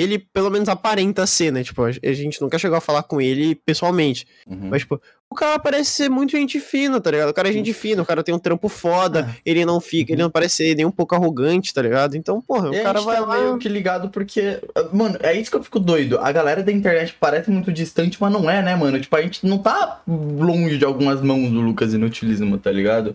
ele 0.02 0.18
pelo 0.18 0.50
menos 0.50 0.66
aparenta 0.68 1.26
ser, 1.26 1.52
né? 1.52 1.62
Tipo, 1.62 1.82
a 1.84 1.90
gente 2.12 2.40
nunca 2.40 2.58
chegou 2.58 2.78
a 2.78 2.80
falar 2.80 3.02
com 3.02 3.20
ele 3.20 3.54
pessoalmente. 3.54 4.26
Uhum. 4.46 4.68
Mas, 4.70 4.80
tipo, 4.80 4.98
o 5.28 5.34
cara 5.34 5.58
parece 5.58 5.90
ser 5.90 6.08
muito 6.08 6.30
gente 6.30 6.58
fina, 6.58 6.98
tá 6.98 7.10
ligado? 7.10 7.28
O 7.28 7.34
cara 7.34 7.50
é 7.50 7.52
gente 7.52 7.70
fina, 7.74 8.00
o 8.00 8.06
cara 8.06 8.22
tem 8.24 8.34
um 8.34 8.38
trampo 8.38 8.66
foda, 8.68 9.28
ah. 9.30 9.36
ele 9.44 9.62
não 9.66 9.78
fica, 9.78 10.10
uhum. 10.10 10.14
ele 10.14 10.22
não 10.22 10.30
parece 10.30 10.56
ser 10.56 10.74
nem 10.74 10.86
um 10.86 10.90
pouco 10.90 11.14
arrogante, 11.14 11.74
tá 11.74 11.82
ligado? 11.82 12.16
Então, 12.16 12.40
porra, 12.40 12.74
e 12.74 12.80
o 12.80 12.82
cara 12.82 13.02
vai 13.02 13.16
tá 13.16 13.26
lá... 13.26 13.40
meio 13.40 13.58
que 13.58 13.68
ligado 13.68 14.08
porque, 14.08 14.58
mano, 14.90 15.18
é 15.20 15.34
isso 15.38 15.50
que 15.50 15.56
eu 15.58 15.62
fico 15.62 15.78
doido. 15.78 16.18
A 16.18 16.32
galera 16.32 16.62
da 16.62 16.72
internet 16.72 17.14
parece 17.20 17.50
muito 17.50 17.70
distante, 17.70 18.16
mas 18.18 18.32
não 18.32 18.48
é, 18.48 18.62
né, 18.62 18.74
mano? 18.74 18.98
Tipo, 18.98 19.16
a 19.16 19.22
gente 19.22 19.46
não 19.46 19.58
tá 19.58 20.00
longe 20.08 20.78
de 20.78 20.84
algumas 20.84 21.20
mãos 21.20 21.50
do 21.52 21.60
Lucas 21.60 21.92
Inutilismo, 21.92 22.56
tá 22.56 22.72
ligado? 22.72 23.14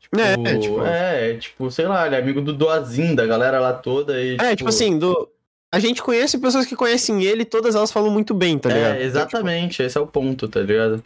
Tipo, 0.00 0.18
é, 0.18 0.34
é 0.54 0.58
tipo... 0.58 0.84
é, 0.84 1.34
tipo, 1.36 1.70
sei 1.70 1.86
lá, 1.86 2.04
ele 2.08 2.16
é 2.16 2.18
amigo 2.18 2.40
do 2.40 2.52
Doazin, 2.52 3.14
da 3.14 3.24
galera 3.24 3.58
lá 3.60 3.72
toda 3.72 4.20
e, 4.20 4.34
É, 4.34 4.36
tipo, 4.36 4.56
tipo 4.56 4.68
assim, 4.70 4.98
do 4.98 5.30
a 5.74 5.80
gente 5.80 6.00
conhece 6.00 6.38
pessoas 6.38 6.64
que 6.66 6.76
conhecem 6.76 7.24
ele 7.24 7.42
e 7.42 7.44
todas 7.44 7.74
elas 7.74 7.90
falam 7.90 8.08
muito 8.08 8.32
bem, 8.32 8.56
tá 8.56 8.70
é, 8.70 8.74
ligado? 8.74 8.94
É, 8.94 9.02
exatamente, 9.02 9.82
esse 9.82 9.98
é 9.98 10.00
o 10.00 10.06
ponto, 10.06 10.46
tá 10.46 10.60
ligado? 10.60 11.02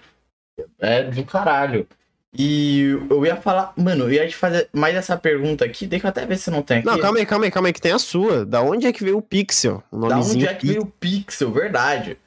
É 0.78 1.04
do 1.04 1.24
caralho. 1.24 1.86
E 2.36 2.82
eu 3.08 3.24
ia 3.24 3.34
falar, 3.36 3.72
mano, 3.78 4.04
eu 4.04 4.12
ia 4.12 4.28
te 4.28 4.36
fazer 4.36 4.68
mais 4.70 4.94
essa 4.94 5.16
pergunta 5.16 5.64
aqui, 5.64 5.86
deixa 5.86 6.06
eu 6.06 6.10
até 6.10 6.26
ver 6.26 6.36
se 6.36 6.50
não 6.50 6.60
tem 6.60 6.78
aqui. 6.78 6.86
Não, 6.86 6.98
calma 7.00 7.18
aí, 7.18 7.24
calma 7.24 7.46
aí, 7.46 7.50
calma 7.50 7.68
aí, 7.70 7.72
que 7.72 7.80
tem 7.80 7.92
a 7.92 7.98
sua. 7.98 8.44
Da 8.44 8.60
onde 8.60 8.86
é 8.86 8.92
que 8.92 9.02
veio 9.02 9.16
o 9.16 9.22
Pixel? 9.22 9.82
O 9.90 10.06
da 10.06 10.18
onde 10.18 10.46
é 10.46 10.52
que 10.54 10.66
veio 10.66 10.82
o 10.82 10.86
Pixel, 10.86 11.50
verdade. 11.50 12.18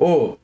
Ô, 0.00 0.36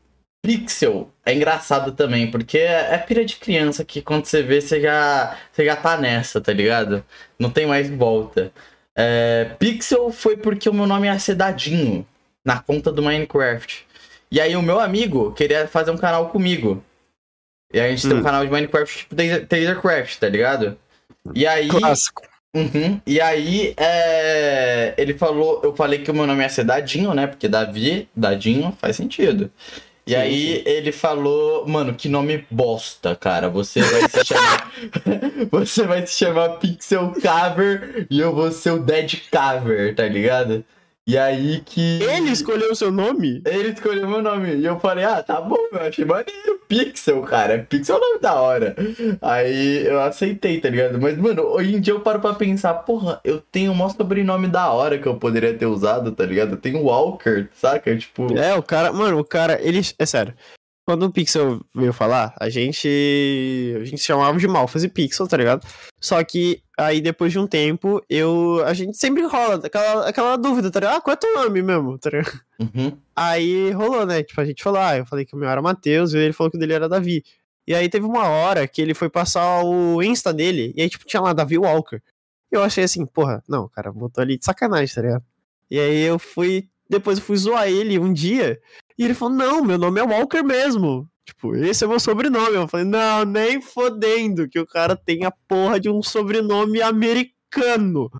Pixel 0.44 1.10
é 1.24 1.34
engraçado 1.34 1.92
também, 1.92 2.30
porque 2.30 2.58
é, 2.58 2.90
é 2.92 2.98
pira 2.98 3.24
de 3.24 3.36
criança 3.36 3.82
que 3.82 4.02
quando 4.02 4.26
você 4.26 4.42
vê, 4.42 4.60
você 4.60 4.78
já, 4.82 5.34
você 5.50 5.64
já 5.64 5.74
tá 5.74 5.96
nessa, 5.96 6.38
tá 6.38 6.52
ligado? 6.52 7.02
Não 7.38 7.48
tem 7.48 7.64
mais 7.64 7.88
volta. 7.88 8.52
É, 8.96 9.50
Pixel 9.58 10.10
foi 10.10 10.38
porque 10.38 10.68
o 10.70 10.74
meu 10.74 10.86
nome 10.86 11.06
é 11.06 11.34
Dadinho 11.34 12.06
na 12.42 12.58
conta 12.60 12.90
do 12.90 13.02
Minecraft. 13.02 13.86
E 14.32 14.40
aí 14.40 14.56
o 14.56 14.62
meu 14.62 14.80
amigo 14.80 15.32
queria 15.32 15.68
fazer 15.68 15.90
um 15.90 15.98
canal 15.98 16.30
comigo. 16.30 16.82
E 17.72 17.78
a 17.78 17.88
gente 17.90 18.06
hum. 18.06 18.08
tem 18.08 18.16
um 18.16 18.20
hum. 18.20 18.24
canal 18.24 18.44
de 18.44 18.50
Minecraft 18.50 18.98
tipo 19.00 19.14
Tasercraft, 19.46 20.16
tá 20.18 20.28
ligado? 20.28 20.78
E 21.34 21.46
aí. 21.46 21.68
Clássico. 21.68 22.22
Uhum, 22.54 22.98
e 23.06 23.20
aí 23.20 23.74
é, 23.76 24.94
ele 24.96 25.12
falou, 25.18 25.60
eu 25.62 25.76
falei 25.76 25.98
que 26.02 26.10
o 26.10 26.14
meu 26.14 26.26
nome 26.26 26.42
é 26.42 26.64
Dadinho, 26.64 27.12
né? 27.12 27.26
Porque 27.26 27.48
Davi, 27.48 28.08
Dadinho, 28.16 28.72
faz 28.80 28.96
sentido. 28.96 29.50
E 30.08 30.12
sim, 30.12 30.16
aí 30.18 30.56
sim. 30.58 30.62
ele 30.66 30.92
falou, 30.92 31.66
mano, 31.66 31.92
que 31.94 32.08
nome 32.08 32.46
bosta, 32.48 33.16
cara. 33.16 33.50
Você 33.50 33.80
vai 33.82 34.08
se 34.08 34.24
chamar. 34.24 34.72
você 35.50 35.82
vai 35.82 36.06
se 36.06 36.14
chamar 36.16 36.48
Pixel 36.60 37.12
Cover 37.14 38.06
e 38.08 38.20
eu 38.20 38.32
vou 38.32 38.52
ser 38.52 38.70
o 38.70 38.78
Dead 38.78 39.20
Cover, 39.32 39.94
tá 39.96 40.06
ligado? 40.06 40.64
E 41.08 41.16
aí 41.16 41.60
que. 41.64 42.00
Ele 42.02 42.30
escolheu 42.30 42.72
o 42.72 42.74
seu 42.74 42.90
nome? 42.90 43.40
Ele 43.46 43.68
escolheu 43.68 44.08
meu 44.08 44.20
nome. 44.20 44.56
E 44.56 44.66
eu 44.66 44.76
falei, 44.80 45.04
ah, 45.04 45.22
tá 45.22 45.40
bom, 45.40 45.56
eu 45.70 45.78
achei 45.80 46.04
maneiro. 46.04 46.58
Pixel, 46.66 47.22
cara. 47.22 47.64
Pixel 47.68 47.94
é 47.94 47.98
o 47.98 48.00
nome 48.00 48.18
da 48.18 48.34
hora. 48.40 48.74
Aí 49.22 49.86
eu 49.86 50.00
aceitei, 50.00 50.60
tá 50.60 50.68
ligado? 50.68 51.00
Mas, 51.00 51.16
mano, 51.16 51.42
hoje 51.44 51.76
em 51.76 51.80
dia 51.80 51.94
eu 51.94 52.00
paro 52.00 52.18
pra 52.18 52.34
pensar, 52.34 52.74
porra, 52.74 53.20
eu 53.22 53.40
tenho 53.40 53.70
um 53.70 53.88
sobrenome 53.88 54.48
da 54.48 54.72
hora 54.72 54.98
que 54.98 55.06
eu 55.06 55.14
poderia 55.16 55.54
ter 55.54 55.66
usado, 55.66 56.10
tá 56.10 56.24
ligado? 56.24 56.52
Eu 56.52 56.56
tenho 56.56 56.82
Walker, 56.82 57.46
saca? 57.54 57.96
Tipo. 57.96 58.36
É, 58.36 58.56
o 58.56 58.62
cara, 58.62 58.92
mano, 58.92 59.20
o 59.20 59.24
cara, 59.24 59.60
ele. 59.62 59.80
É 60.00 60.06
sério 60.06 60.34
quando 60.86 61.02
o 61.02 61.10
Pixel 61.10 61.60
veio 61.74 61.92
falar, 61.92 62.32
a 62.40 62.48
gente. 62.48 63.74
A 63.80 63.84
gente 63.84 64.00
chamava 64.02 64.38
de 64.38 64.46
Malphas 64.46 64.84
e 64.84 64.88
Pixel, 64.88 65.26
tá 65.26 65.36
ligado? 65.36 65.66
Só 66.00 66.22
que 66.22 66.62
aí 66.78 67.00
depois 67.00 67.32
de 67.32 67.40
um 67.40 67.46
tempo, 67.46 68.00
eu. 68.08 68.62
A 68.64 68.72
gente 68.72 68.96
sempre 68.96 69.24
rola 69.26 69.60
aquela, 69.66 70.08
aquela 70.08 70.36
dúvida, 70.36 70.70
tá 70.70 70.78
ligado? 70.78 70.96
Ah, 70.96 71.00
qual 71.00 71.14
é 71.14 71.16
teu 71.16 71.34
nome 71.34 71.60
mesmo, 71.60 71.98
tá 71.98 72.08
ligado? 72.08 72.40
Uhum. 72.60 72.96
Aí 73.16 73.72
rolou, 73.72 74.06
né? 74.06 74.22
Tipo, 74.22 74.40
a 74.40 74.44
gente 74.44 74.62
falou, 74.62 74.80
ah, 74.80 74.96
eu 74.96 75.04
falei 75.04 75.24
que 75.24 75.34
o 75.34 75.38
meu 75.38 75.48
era 75.48 75.60
Matheus 75.60 76.12
e 76.14 76.18
ele 76.18 76.32
falou 76.32 76.52
que 76.52 76.56
o 76.56 76.60
dele 76.60 76.74
era 76.74 76.88
Davi. 76.88 77.24
E 77.66 77.74
aí 77.74 77.88
teve 77.88 78.06
uma 78.06 78.28
hora 78.28 78.64
que 78.68 78.80
ele 78.80 78.94
foi 78.94 79.10
passar 79.10 79.64
o 79.64 80.00
Insta 80.00 80.32
dele, 80.32 80.72
e 80.76 80.82
aí, 80.82 80.88
tipo, 80.88 81.04
tinha 81.04 81.20
lá 81.20 81.32
Davi 81.32 81.58
Walker. 81.58 82.00
Eu 82.48 82.62
achei 82.62 82.84
assim, 82.84 83.04
porra, 83.04 83.42
não, 83.48 83.68
cara, 83.68 83.92
botou 83.92 84.22
ali 84.22 84.38
de 84.38 84.44
sacanagem, 84.44 84.94
tá 84.94 85.02
ligado? 85.02 85.24
E 85.68 85.80
aí 85.80 86.00
eu 86.02 86.16
fui 86.16 86.68
depois 86.88 87.18
eu 87.18 87.24
fui 87.24 87.36
zoar 87.36 87.68
ele 87.68 87.98
um 87.98 88.12
dia. 88.12 88.60
E 88.98 89.04
ele 89.04 89.14
falou: 89.14 89.34
Não, 89.34 89.64
meu 89.64 89.78
nome 89.78 90.00
é 90.00 90.04
Walker 90.04 90.42
mesmo. 90.42 91.08
Tipo, 91.24 91.56
esse 91.56 91.84
é 91.84 91.86
meu 91.86 91.98
sobrenome. 92.00 92.54
Eu 92.54 92.68
falei: 92.68 92.86
Não, 92.86 93.24
nem 93.24 93.60
fodendo 93.60 94.48
que 94.48 94.58
o 94.58 94.66
cara 94.66 94.94
tem 94.96 95.24
a 95.24 95.30
porra 95.48 95.80
de 95.80 95.90
um 95.90 96.02
sobrenome 96.02 96.80
americano. 96.80 98.10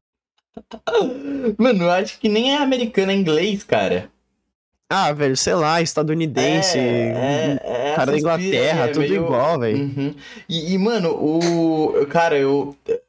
Mano, 1.58 1.84
eu 1.84 1.90
acho 1.90 2.18
que 2.18 2.28
nem 2.28 2.54
é 2.54 2.58
americano, 2.58 3.12
é 3.12 3.14
inglês, 3.16 3.62
cara. 3.62 4.10
Ah, 4.88 5.12
velho, 5.12 5.36
sei 5.36 5.54
lá, 5.54 5.82
estadunidense, 5.82 6.78
é, 6.78 7.58
é, 7.60 7.90
é 7.90 7.94
cara 7.96 8.12
da 8.12 8.18
Inglaterra, 8.18 8.84
é, 8.84 8.88
tudo 8.88 9.00
meio... 9.08 9.24
igual, 9.24 9.58
velho. 9.58 9.78
Uhum. 9.78 10.14
e, 10.48 10.78
mano, 10.78 11.08
o. 11.10 12.06
Cara, 12.08 12.38
eu. 12.38 12.76
É, 12.86 13.00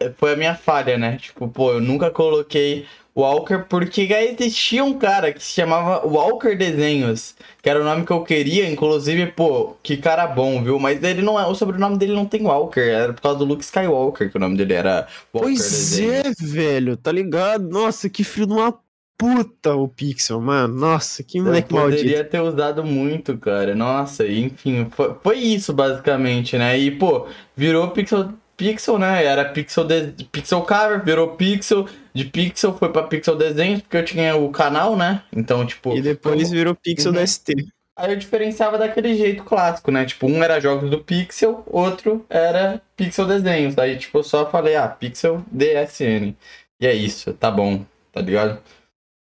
é, 0.00 0.10
foi 0.10 0.32
a 0.32 0.36
minha 0.36 0.56
falha, 0.56 0.98
né? 0.98 1.16
Tipo, 1.18 1.46
pô, 1.48 1.72
eu 1.74 1.80
nunca 1.80 2.10
coloquei 2.10 2.86
Walker, 3.14 3.66
porque 3.68 4.06
já 4.06 4.22
existia 4.24 4.82
um 4.82 4.94
cara 4.94 5.32
que 5.32 5.42
se 5.44 5.52
chamava 5.52 6.06
Walker 6.06 6.54
Desenhos, 6.56 7.34
que 7.62 7.68
era 7.68 7.80
o 7.80 7.84
nome 7.84 8.06
que 8.06 8.10
eu 8.10 8.24
queria, 8.24 8.70
inclusive, 8.70 9.26
pô, 9.26 9.76
que 9.82 9.98
cara 9.98 10.26
bom, 10.26 10.62
viu? 10.62 10.78
Mas 10.78 11.02
ele 11.02 11.20
não 11.20 11.38
é, 11.38 11.46
o 11.46 11.54
sobrenome 11.54 11.98
dele 11.98 12.14
não 12.14 12.24
tem 12.24 12.42
Walker, 12.42 12.80
era 12.80 13.12
por 13.12 13.20
causa 13.20 13.38
do 13.38 13.44
Luke 13.44 13.62
Skywalker 13.62 14.30
que 14.30 14.36
o 14.36 14.40
nome 14.40 14.56
dele 14.56 14.72
era 14.72 15.06
Walker 15.34 15.48
Pois 15.48 15.58
Desenhos. 15.58 16.24
é, 16.24 16.32
velho, 16.40 16.96
tá 16.96 17.12
ligado? 17.12 17.68
Nossa, 17.68 18.08
que 18.08 18.24
frio 18.24 18.46
de 18.46 18.54
uma 18.54 18.74
puta 19.18 19.74
o 19.76 19.86
Pixel, 19.86 20.40
mano. 20.40 20.74
Nossa, 20.74 21.22
que 21.22 21.38
moleque 21.38 21.68
poderia 21.68 21.82
maldito. 21.84 22.04
Poderia 22.08 22.24
ter 22.24 22.40
usado 22.40 22.82
muito, 22.82 23.36
cara. 23.36 23.74
Nossa, 23.74 24.26
enfim, 24.26 24.86
foi, 24.96 25.14
foi, 25.22 25.38
isso 25.38 25.72
basicamente, 25.72 26.56
né? 26.56 26.78
E, 26.78 26.90
pô, 26.90 27.26
virou 27.54 27.88
Pixel 27.88 28.30
pixel, 28.62 28.96
né? 28.98 29.24
Era 29.24 29.44
pixel, 29.46 29.84
de, 29.84 30.24
pixel 30.30 30.62
cover, 30.62 31.04
virou 31.04 31.28
pixel, 31.36 31.88
de 32.14 32.24
pixel 32.26 32.74
foi 32.76 32.90
para 32.92 33.02
pixel 33.06 33.34
desenhos, 33.36 33.80
porque 33.82 33.96
eu 33.96 34.04
tinha 34.04 34.36
o 34.36 34.50
canal, 34.50 34.96
né? 34.96 35.22
Então, 35.34 35.66
tipo. 35.66 35.96
E 35.96 36.00
depois 36.02 36.42
eu... 36.44 36.50
virou 36.50 36.74
pixel 36.76 37.12
uhum. 37.12 37.22
DST. 37.24 37.52
Aí 37.94 38.10
eu 38.12 38.16
diferenciava 38.16 38.78
daquele 38.78 39.14
jeito 39.14 39.42
clássico, 39.42 39.90
né? 39.90 40.04
Tipo, 40.04 40.26
um 40.26 40.42
era 40.42 40.60
jogos 40.60 40.90
do 40.90 40.98
pixel, 41.02 41.62
outro 41.66 42.24
era 42.30 42.80
pixel 42.96 43.26
desenhos. 43.26 43.76
Aí, 43.76 43.96
tipo, 43.98 44.18
eu 44.18 44.22
só 44.22 44.48
falei, 44.48 44.76
ah, 44.76 44.88
pixel 44.88 45.44
DSN. 45.50 46.34
E 46.80 46.86
é 46.86 46.94
isso, 46.94 47.32
tá 47.34 47.50
bom, 47.50 47.84
tá 48.10 48.20
ligado? 48.22 48.58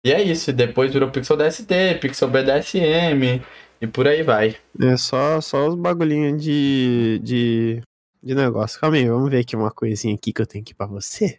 E 0.05 0.12
é 0.12 0.22
isso, 0.22 0.50
depois 0.50 0.90
virou 0.94 1.11
Pixel 1.11 1.37
DST, 1.37 1.98
Pixel 2.00 2.26
BDSM 2.29 3.42
e 3.83 3.87
por 3.87 4.09
aí 4.09 4.22
vai. 4.22 4.57
É 4.83 4.96
só, 4.96 5.38
só 5.42 5.68
os 5.68 5.74
bagulhinhos 5.74 6.42
de, 6.42 7.20
de 7.22 7.83
de 8.22 8.35
negócio. 8.35 8.80
Calma 8.80 8.96
aí, 8.96 9.09
vamos 9.09 9.30
ver 9.30 9.38
aqui 9.40 9.56
uma 9.56 9.70
coisinha 9.70 10.14
aqui 10.14 10.33
que 10.33 10.42
eu 10.42 10.46
tenho 10.46 10.62
aqui 10.62 10.74
para 10.74 10.87
você. 10.87 11.38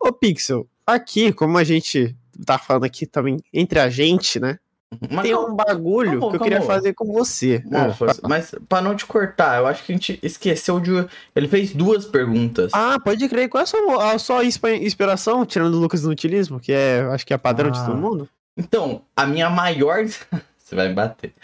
Ô 0.00 0.12
Pixel, 0.12 0.66
aqui, 0.86 1.32
como 1.32 1.58
a 1.58 1.64
gente 1.64 2.16
tá 2.46 2.58
falando 2.58 2.84
aqui 2.84 3.06
também 3.06 3.36
entre 3.52 3.78
a 3.78 3.90
gente, 3.90 4.40
né? 4.40 4.58
Uhum. 4.92 5.08
Mas 5.12 5.22
tem 5.22 5.34
um 5.36 5.54
bagulho 5.54 6.18
calma, 6.18 6.30
que 6.30 6.36
eu 6.36 6.40
queria 6.40 6.58
calma. 6.58 6.74
fazer 6.74 6.94
com 6.94 7.04
você. 7.12 7.62
é. 7.70 8.28
mas 8.28 8.52
para 8.68 8.82
não 8.82 8.96
te 8.96 9.06
cortar, 9.06 9.58
eu 9.60 9.66
acho 9.66 9.84
que 9.84 9.92
a 9.92 9.94
gente 9.94 10.18
esqueceu 10.22 10.80
de. 10.80 10.90
Ele 11.36 11.46
fez 11.46 11.72
duas 11.72 12.06
perguntas. 12.06 12.72
Ah, 12.74 12.98
pode 12.98 13.28
crer. 13.28 13.48
Qual 13.48 13.60
é 13.60 13.64
a 13.64 13.66
sua, 13.66 14.12
a 14.14 14.18
sua 14.18 14.44
inspiração, 14.44 15.44
tirando 15.46 15.74
o 15.74 15.78
Lucas 15.78 16.02
do 16.02 16.10
utilismo, 16.10 16.58
que 16.58 16.72
é, 16.72 17.02
acho 17.12 17.24
que 17.26 17.34
é 17.34 17.38
padrão 17.38 17.68
ah. 17.68 17.72
de 17.72 17.84
todo 17.84 17.96
mundo? 17.96 18.28
Então, 18.56 19.02
a 19.14 19.26
minha 19.26 19.48
maior. 19.50 20.04
você 20.58 20.74
vai 20.74 20.88
me 20.88 20.94
bater. 20.94 21.34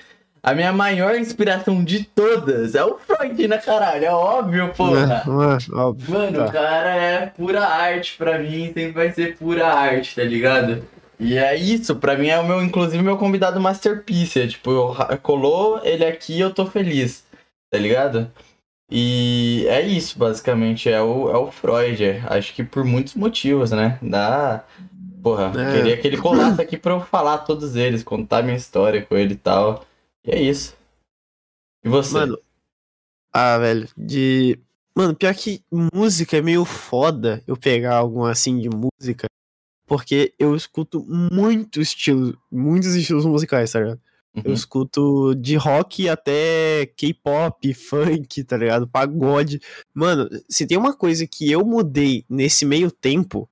A 0.47 0.55
minha 0.55 0.73
maior 0.73 1.17
inspiração 1.19 1.83
de 1.83 2.05
todas 2.05 2.77
é 2.77 2.85
o 2.85 2.97
Freud, 2.99 3.49
né, 3.49 3.59
caralho? 3.59 4.05
É 4.05 4.13
óbvio, 4.13 4.73
porra. 4.77 5.25
É, 5.27 5.75
é, 5.77 5.77
óbvio, 5.77 6.13
Mano, 6.15 6.39
tá. 6.39 6.45
o 6.47 6.53
cara 6.53 6.91
é 6.95 7.27
pura 7.27 7.63
arte 7.67 8.15
pra 8.17 8.39
mim, 8.39 8.67
sempre 8.67 8.93
vai 8.93 9.11
ser 9.11 9.37
pura 9.37 9.67
arte, 9.67 10.15
tá 10.15 10.23
ligado? 10.23 10.85
E 11.19 11.37
é 11.37 11.57
isso, 11.57 11.97
pra 11.97 12.17
mim 12.17 12.29
é 12.29 12.39
o 12.39 12.47
meu, 12.47 12.63
inclusive, 12.63 13.03
meu 13.03 13.17
convidado 13.17 13.59
masterpiece. 13.61 14.41
É, 14.41 14.47
tipo, 14.47 14.71
eu, 14.71 14.95
colou 15.21 15.81
ele 15.83 16.05
aqui 16.05 16.39
eu 16.39 16.55
tô 16.55 16.65
feliz, 16.65 17.25
tá 17.69 17.79
ligado? 17.81 18.31
E 18.89 19.67
é 19.69 19.81
isso, 19.81 20.17
basicamente, 20.17 20.89
é 20.89 21.03
o, 21.03 21.29
é 21.29 21.37
o 21.37 21.51
Freud. 21.51 22.23
Acho 22.29 22.55
que 22.55 22.63
por 22.63 22.85
muitos 22.85 23.17
motivos, 23.17 23.73
né? 23.73 23.99
Da. 24.01 24.63
Porra, 25.21 25.51
é. 25.61 25.75
queria 25.77 25.97
que 25.97 26.07
ele 26.07 26.17
colasse 26.19 26.63
aqui 26.63 26.77
pra 26.77 26.93
eu 26.95 27.01
falar 27.01 27.39
todos 27.39 27.75
eles, 27.75 28.05
contar 28.05 28.45
minha 28.45 28.57
história 28.57 29.03
com 29.03 29.17
ele 29.17 29.33
e 29.35 29.39
tal. 29.39 29.85
E 30.27 30.31
é 30.33 30.43
isso. 30.43 30.77
E 31.85 31.89
você? 31.89 32.15
Mano. 32.15 32.39
Ah, 33.33 33.59
velho, 33.59 33.89
de. 33.97 34.59
Mano, 34.95 35.15
pior 35.15 35.33
que 35.35 35.63
música 35.93 36.37
é 36.39 36.43
meio 36.43 36.65
foda 36.65 37.43
eu 37.47 37.57
pegar 37.57 37.97
alguma 37.97 38.31
assim 38.33 38.59
de 38.59 38.69
música. 38.69 39.29
Porque 39.87 40.35
eu 40.37 40.57
escuto 40.57 41.05
muitos 41.07 41.89
estilos, 41.89 42.35
muitos 42.51 42.97
estilos 42.97 43.25
musicais, 43.25 43.71
tá 43.71 43.79
ligado? 43.79 44.01
Uhum. 44.35 44.43
Eu 44.47 44.53
escuto 44.53 45.35
de 45.37 45.55
rock 45.57 46.09
até 46.09 46.87
K-pop, 46.97 47.73
funk, 47.73 48.43
tá 48.43 48.57
ligado? 48.57 48.89
Pagode. 48.89 49.61
Mano, 49.95 50.29
se 50.49 50.67
tem 50.67 50.77
uma 50.77 50.97
coisa 50.97 51.25
que 51.27 51.49
eu 51.53 51.65
mudei 51.65 52.25
nesse 52.29 52.65
meio 52.67 52.91
tempo, 52.91 53.49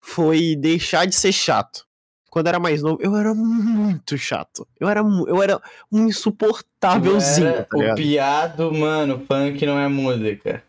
foi 0.00 0.54
deixar 0.54 1.06
de 1.08 1.14
ser 1.16 1.32
chato 1.32 1.84
quando 2.34 2.48
era 2.48 2.58
mais 2.58 2.82
novo, 2.82 2.98
eu 3.00 3.16
era 3.16 3.32
muito 3.32 4.18
chato. 4.18 4.66
Eu 4.80 4.88
era, 4.88 5.02
eu 5.28 5.40
era 5.40 5.60
um 5.90 6.08
insuportávelzinho. 6.08 7.64
tá 7.64 7.76
o 7.76 7.94
piado, 7.94 8.72
mano, 8.74 9.20
punk 9.20 9.64
não 9.64 9.78
é 9.78 9.86
música. 9.86 10.60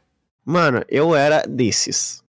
Mano, 0.45 0.83
eu 0.87 1.15
era 1.15 1.41
desses. 1.47 2.23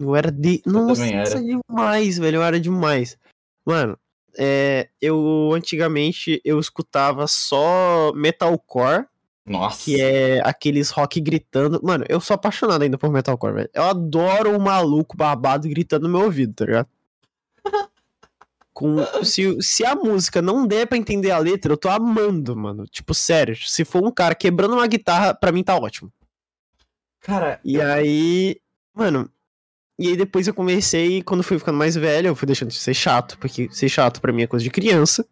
Eu 0.00 0.16
era 0.16 0.32
de. 0.32 0.62
Eu 0.64 0.72
Nossa, 0.72 1.04
era. 1.06 1.28
É 1.28 1.38
demais, 1.60 2.16
velho. 2.18 2.36
Eu 2.36 2.42
era 2.42 2.58
demais. 2.58 3.18
Mano, 3.62 3.94
é, 4.38 4.88
eu 5.02 5.50
antigamente 5.52 6.40
eu 6.42 6.58
escutava 6.58 7.26
só 7.26 8.10
metalcore. 8.14 9.04
Nossa. 9.44 9.84
Que 9.84 10.00
é 10.00 10.40
aqueles 10.48 10.88
rock 10.90 11.20
gritando. 11.20 11.78
Mano, 11.84 12.04
eu 12.08 12.20
sou 12.20 12.34
apaixonado 12.34 12.80
ainda 12.82 12.96
por 12.96 13.10
metalcore, 13.10 13.52
velho. 13.52 13.70
Eu 13.74 13.82
adoro 13.82 14.56
o 14.56 14.60
maluco 14.60 15.14
babado 15.14 15.68
gritando 15.68 16.04
no 16.04 16.08
meu 16.16 16.22
ouvido, 16.24 16.54
tá 16.54 16.64
ligado? 16.64 16.86
Com, 18.78 18.94
se, 19.24 19.56
se 19.60 19.84
a 19.84 19.96
música 19.96 20.40
não 20.40 20.64
der 20.64 20.86
para 20.86 20.96
entender 20.96 21.32
a 21.32 21.38
letra, 21.38 21.72
eu 21.72 21.76
tô 21.76 21.88
amando, 21.88 22.56
mano. 22.56 22.84
Tipo, 22.86 23.12
sério, 23.12 23.56
se 23.56 23.84
for 23.84 24.06
um 24.06 24.10
cara 24.12 24.36
quebrando 24.36 24.74
uma 24.74 24.86
guitarra, 24.86 25.34
pra 25.34 25.50
mim 25.50 25.64
tá 25.64 25.74
ótimo. 25.76 26.12
Cara. 27.20 27.58
E 27.64 27.74
eu... 27.74 27.84
aí. 27.92 28.60
Mano. 28.94 29.28
E 29.98 30.06
aí 30.06 30.16
depois 30.16 30.46
eu 30.46 30.54
comecei, 30.54 31.24
quando 31.24 31.42
fui 31.42 31.58
ficando 31.58 31.76
mais 31.76 31.96
velho, 31.96 32.28
eu 32.28 32.36
fui 32.36 32.46
deixando 32.46 32.68
de 32.68 32.76
ser 32.78 32.94
chato, 32.94 33.36
porque 33.40 33.68
ser 33.72 33.88
chato 33.88 34.20
pra 34.20 34.32
mim 34.32 34.42
é 34.42 34.46
coisa 34.46 34.62
de 34.62 34.70
criança. 34.70 35.26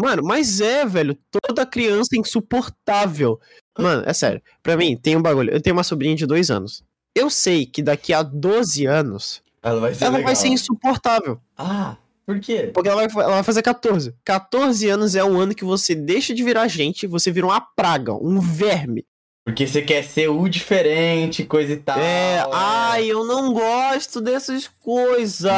Mano, 0.00 0.22
mas 0.24 0.62
é, 0.62 0.86
velho. 0.86 1.14
Toda 1.46 1.66
criança 1.66 2.16
é 2.16 2.18
insuportável. 2.20 3.38
Mano, 3.78 4.02
é 4.06 4.14
sério. 4.14 4.40
Pra 4.62 4.78
mim, 4.78 4.96
tem 4.96 5.14
um 5.14 5.20
bagulho. 5.20 5.50
Eu 5.50 5.60
tenho 5.60 5.76
uma 5.76 5.84
sobrinha 5.84 6.16
de 6.16 6.24
dois 6.24 6.50
anos. 6.50 6.82
Eu 7.14 7.28
sei 7.28 7.66
que 7.66 7.82
daqui 7.82 8.14
a 8.14 8.22
12 8.22 8.86
anos. 8.86 9.42
Ela 9.62 9.78
vai 9.78 9.94
ser, 9.94 10.04
ela 10.06 10.22
vai 10.22 10.34
ser 10.34 10.48
insuportável. 10.48 11.38
Ah, 11.62 11.96
por 12.24 12.40
quê? 12.40 12.70
Porque 12.72 12.88
ela 12.88 13.06
vai, 13.06 13.22
ela 13.24 13.34
vai, 13.34 13.42
fazer 13.42 13.60
14. 13.62 14.14
14 14.24 14.88
anos 14.88 15.14
é 15.14 15.22
um 15.22 15.38
ano 15.38 15.54
que 15.54 15.64
você 15.64 15.94
deixa 15.94 16.34
de 16.34 16.42
virar 16.42 16.66
gente, 16.68 17.06
você 17.06 17.30
vira 17.30 17.46
uma 17.46 17.60
praga, 17.60 18.14
um 18.14 18.40
verme. 18.40 19.04
Porque 19.44 19.66
você 19.66 19.82
quer 19.82 20.04
ser 20.04 20.28
o 20.28 20.48
diferente, 20.48 21.44
coisa 21.44 21.72
e 21.72 21.76
tal. 21.76 21.98
É, 21.98 22.36
é. 22.36 22.46
ai, 22.52 23.04
eu 23.10 23.24
não 23.26 23.52
gosto 23.52 24.20
dessas 24.22 24.68
coisas. 24.80 25.50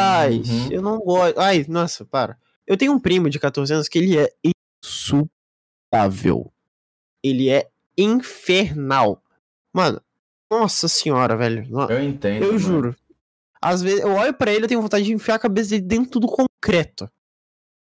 Uhum. 0.44 0.68
Eu 0.72 0.80
não 0.82 0.98
gosto. 0.98 1.38
Ai, 1.38 1.64
nossa, 1.68 2.04
para. 2.04 2.36
Eu 2.66 2.76
tenho 2.76 2.92
um 2.92 2.98
primo 2.98 3.28
de 3.30 3.38
14 3.38 3.72
anos 3.72 3.88
que 3.88 3.98
ele 3.98 4.18
é 4.18 4.28
insuportável. 4.82 6.50
Ele 7.22 7.48
é 7.50 7.68
infernal. 7.98 9.22
Mano, 9.72 10.00
nossa 10.50 10.88
senhora, 10.88 11.36
velho. 11.36 11.64
Eu 11.90 12.02
entendo. 12.02 12.42
Eu 12.44 12.54
mano. 12.54 12.58
juro. 12.58 12.96
Às 13.64 13.80
vezes 13.80 14.00
eu 14.00 14.10
olho 14.10 14.34
para 14.34 14.52
ele 14.52 14.64
e 14.64 14.68
tenho 14.68 14.82
vontade 14.82 15.04
de 15.04 15.12
enfiar 15.12 15.36
a 15.36 15.38
cabeça 15.38 15.70
dele 15.70 15.82
dentro 15.82 16.18
do 16.18 16.26
concreto. 16.26 17.08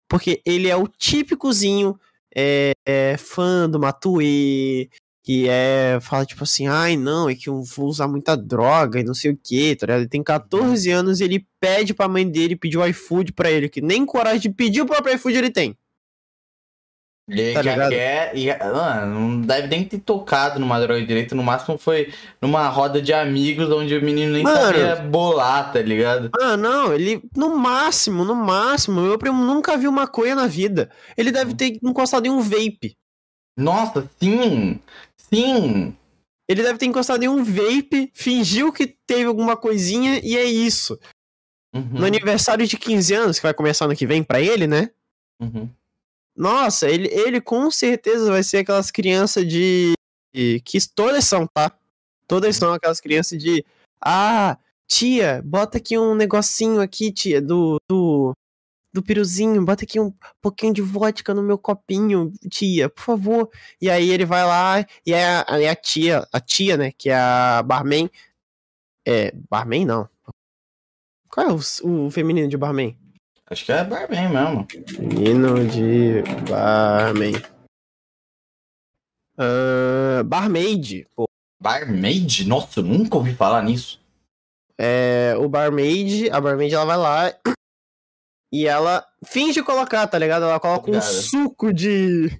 Porque 0.06 0.42
ele 0.44 0.68
é 0.68 0.76
o 0.76 0.86
típicozinho 0.86 1.98
é, 2.36 2.72
é 2.86 3.16
fã 3.16 3.66
do 3.68 3.80
Matue, 3.80 4.90
que 5.24 5.48
é. 5.48 5.98
fala 6.02 6.26
tipo 6.26 6.44
assim, 6.44 6.66
ai 6.66 6.94
não, 6.98 7.28
é 7.30 7.34
que 7.34 7.48
eu 7.48 7.62
vou 7.62 7.88
usar 7.88 8.06
muita 8.06 8.36
droga 8.36 9.00
e 9.00 9.04
não 9.04 9.14
sei 9.14 9.30
o 9.30 9.36
que, 9.36 9.74
tá 9.74 9.86
ligado? 9.86 10.00
Ele 10.00 10.08
tem 10.10 10.22
14 10.22 10.90
anos 10.90 11.20
e 11.20 11.24
ele 11.24 11.46
pede 11.58 11.94
pra 11.94 12.06
mãe 12.08 12.28
dele 12.28 12.54
pedir 12.54 12.76
o 12.76 12.86
iFood 12.86 13.32
pra 13.32 13.50
ele, 13.50 13.70
que 13.70 13.80
nem 13.80 14.04
coragem 14.04 14.40
de 14.40 14.50
pedir 14.50 14.82
o 14.82 14.86
próprio 14.86 15.14
iFood 15.14 15.38
ele 15.38 15.50
tem. 15.50 15.74
Ele 17.28 17.54
tá 17.54 17.62
já 17.62 17.72
ligado? 17.72 17.90
quer. 17.90 18.32
e 18.36 18.46
mano, 18.56 19.20
não 19.20 19.40
deve 19.42 19.68
nem 19.68 19.84
ter 19.84 19.98
tocado 20.00 20.58
numa 20.58 20.80
droga 20.80 21.04
direito. 21.06 21.34
No 21.36 21.42
máximo 21.44 21.78
foi 21.78 22.12
numa 22.40 22.68
roda 22.68 23.00
de 23.00 23.12
amigos 23.12 23.70
onde 23.70 23.96
o 23.96 24.02
menino 24.02 24.32
nem 24.32 24.42
mano, 24.42 24.60
sabia 24.60 24.96
bolar, 24.96 25.72
tá 25.72 25.80
ligado? 25.80 26.30
Ah, 26.40 26.56
não, 26.56 26.92
ele. 26.92 27.22
No 27.36 27.56
máximo, 27.56 28.24
no 28.24 28.34
máximo, 28.34 29.00
meu 29.02 29.18
primo 29.18 29.40
nunca 29.44 29.76
viu 29.76 29.92
maconha 29.92 30.34
na 30.34 30.46
vida. 30.48 30.90
Ele 31.16 31.30
deve 31.30 31.54
ter 31.54 31.78
encostado 31.82 32.26
em 32.26 32.30
um 32.30 32.40
vape. 32.40 32.96
Nossa, 33.56 34.08
sim! 34.20 34.80
Sim! 35.16 35.96
Ele 36.48 36.62
deve 36.62 36.76
ter 36.78 36.86
encostado 36.86 37.22
em 37.22 37.28
um 37.28 37.44
vape, 37.44 38.10
fingiu 38.12 38.72
que 38.72 38.96
teve 39.06 39.24
alguma 39.24 39.56
coisinha 39.56 40.20
e 40.24 40.36
é 40.36 40.44
isso. 40.44 40.98
Uhum. 41.74 42.00
No 42.00 42.04
aniversário 42.04 42.66
de 42.66 42.76
15 42.76 43.14
anos, 43.14 43.36
que 43.38 43.44
vai 43.44 43.54
começar 43.54 43.84
ano 43.84 43.94
que 43.96 44.06
vem 44.06 44.24
para 44.24 44.40
ele, 44.40 44.66
né? 44.66 44.90
Uhum 45.40 45.68
nossa, 46.36 46.88
ele, 46.88 47.08
ele 47.08 47.40
com 47.40 47.70
certeza 47.70 48.30
vai 48.30 48.42
ser 48.42 48.58
aquelas 48.58 48.90
crianças 48.90 49.46
de. 49.46 49.92
Que 50.34 50.78
todas 50.94 51.24
são, 51.24 51.46
tá? 51.46 51.72
Todas 52.26 52.56
são 52.56 52.72
aquelas 52.72 53.00
crianças 53.00 53.38
de. 53.42 53.64
Ah, 54.00 54.56
tia, 54.88 55.42
bota 55.44 55.76
aqui 55.76 55.98
um 55.98 56.14
negocinho 56.14 56.80
aqui, 56.80 57.12
tia, 57.12 57.40
do. 57.40 57.76
do 57.88 58.32
do 58.94 59.02
piruzinho, 59.02 59.64
bota 59.64 59.84
aqui 59.84 59.98
um 59.98 60.12
pouquinho 60.42 60.74
de 60.74 60.82
vodka 60.82 61.32
no 61.32 61.42
meu 61.42 61.56
copinho, 61.56 62.30
tia, 62.50 62.90
por 62.90 63.00
favor. 63.00 63.50
E 63.80 63.88
aí 63.88 64.10
ele 64.10 64.26
vai 64.26 64.44
lá, 64.44 64.86
e 65.06 65.14
a, 65.14 65.40
a 65.40 65.74
tia, 65.74 66.28
a 66.30 66.38
tia, 66.38 66.76
né, 66.76 66.92
que 66.92 67.08
é 67.08 67.14
a 67.16 67.62
barman. 67.62 68.10
É, 69.06 69.32
barman 69.50 69.86
não. 69.86 70.06
Qual 71.30 71.46
é 71.46 71.50
o, 71.50 72.04
o 72.06 72.10
feminino 72.10 72.48
de 72.48 72.58
barman? 72.58 72.94
Acho 73.52 73.66
que 73.66 73.72
é 73.72 73.84
barman 73.84 74.30
mesmo. 74.30 74.66
Menino 74.98 75.68
de 75.68 76.22
barman. 76.50 77.32
Uh, 79.38 80.24
barmaid, 80.24 81.06
pô. 81.14 81.24
Barmaid? 81.60 82.46
Nossa, 82.48 82.80
eu 82.80 82.84
nunca 82.84 83.14
ouvi 83.18 83.34
falar 83.34 83.62
nisso. 83.62 84.00
É, 84.78 85.34
o 85.38 85.50
barmaid, 85.50 86.30
a 86.30 86.40
barmaid 86.40 86.72
ela 86.74 86.86
vai 86.86 86.96
lá 86.96 87.34
e 88.50 88.66
ela 88.66 89.04
finge 89.22 89.62
colocar, 89.62 90.06
tá 90.06 90.18
ligado? 90.18 90.44
Ela 90.44 90.58
coloca 90.58 90.90
um 90.90 90.98
suco 91.02 91.74
de, 91.74 92.30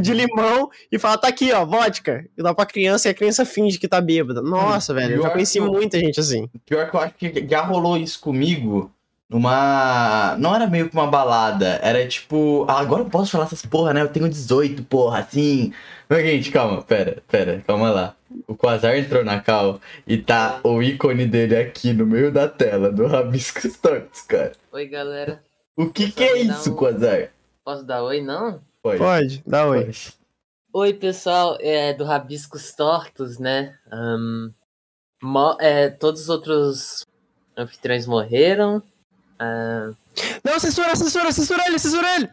de 0.00 0.12
uhum. 0.12 0.16
limão 0.16 0.70
e 0.92 0.96
fala, 0.96 1.18
tá 1.18 1.26
aqui, 1.26 1.50
ó, 1.52 1.66
vodka. 1.66 2.24
E 2.38 2.42
dá 2.42 2.54
pra 2.54 2.66
criança 2.66 3.08
e 3.08 3.10
a 3.10 3.14
criança 3.14 3.44
finge 3.44 3.80
que 3.80 3.88
tá 3.88 4.00
bêbada. 4.00 4.40
Nossa, 4.40 4.92
uhum. 4.92 4.98
velho, 5.00 5.14
eu 5.16 5.22
já 5.24 5.30
conheci 5.30 5.58
eu... 5.58 5.66
muita 5.66 5.98
gente 5.98 6.20
assim. 6.20 6.48
Pior 6.64 6.88
que 6.88 6.94
eu 6.96 7.00
acho 7.00 7.14
que 7.14 7.48
já 7.48 7.62
rolou 7.62 7.96
isso 7.96 8.20
comigo 8.20 8.92
uma. 9.32 10.36
Não 10.38 10.54
era 10.54 10.66
meio 10.66 10.88
que 10.88 10.94
uma 10.94 11.06
balada, 11.06 11.78
era 11.82 12.06
tipo. 12.06 12.64
Ah, 12.68 12.78
agora 12.78 13.02
eu 13.02 13.08
posso 13.10 13.32
falar 13.32 13.44
essas 13.44 13.64
porra, 13.64 13.94
né? 13.94 14.02
Eu 14.02 14.08
tenho 14.08 14.28
18, 14.28 14.84
porra, 14.84 15.20
assim. 15.20 15.72
Mas, 16.08 16.22
gente, 16.22 16.50
calma, 16.50 16.82
pera, 16.82 17.22
pera, 17.28 17.62
calma 17.66 17.90
lá. 17.90 18.16
O 18.46 18.54
Quasar 18.54 18.96
entrou 18.98 19.24
na 19.24 19.40
cal 19.40 19.80
e 20.06 20.18
tá 20.18 20.60
o 20.62 20.82
ícone 20.82 21.26
dele 21.26 21.56
aqui 21.56 21.92
no 21.92 22.06
meio 22.06 22.30
da 22.30 22.46
tela 22.48 22.92
do 22.92 23.06
Rabiscos 23.06 23.76
Tortos, 23.78 24.20
cara. 24.22 24.52
Oi, 24.72 24.86
galera. 24.86 25.42
O 25.76 25.90
que 25.90 26.04
posso 26.04 26.16
que 26.16 26.24
é 26.24 26.38
isso, 26.38 26.72
um... 26.72 26.76
Quasar? 26.76 27.28
Posso 27.64 27.84
dar 27.84 28.02
oi, 28.04 28.20
não? 28.20 28.60
Pode. 28.82 28.98
Pode, 28.98 29.42
dá 29.46 29.66
oi. 29.66 29.84
Pode. 29.84 30.14
Oi, 30.74 30.94
pessoal, 30.94 31.56
é 31.60 31.92
do 31.92 32.04
Rabiscos 32.04 32.72
Tortos, 32.74 33.38
né? 33.38 33.74
Um, 33.92 34.50
mo... 35.22 35.56
é, 35.60 35.88
todos 35.90 36.22
os 36.22 36.28
outros 36.28 37.06
anfitriões 37.56 38.06
morreram. 38.06 38.82
Uh... 39.42 39.96
Não, 40.44 40.58
censura, 40.60 40.94
censura, 40.94 41.32
censura 41.32 41.66
ele, 41.66 41.78
censura 41.78 42.16
ele! 42.16 42.28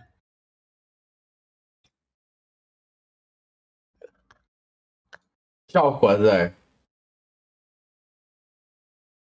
Tchau, 5.68 6.00
Quasar. 6.00 6.56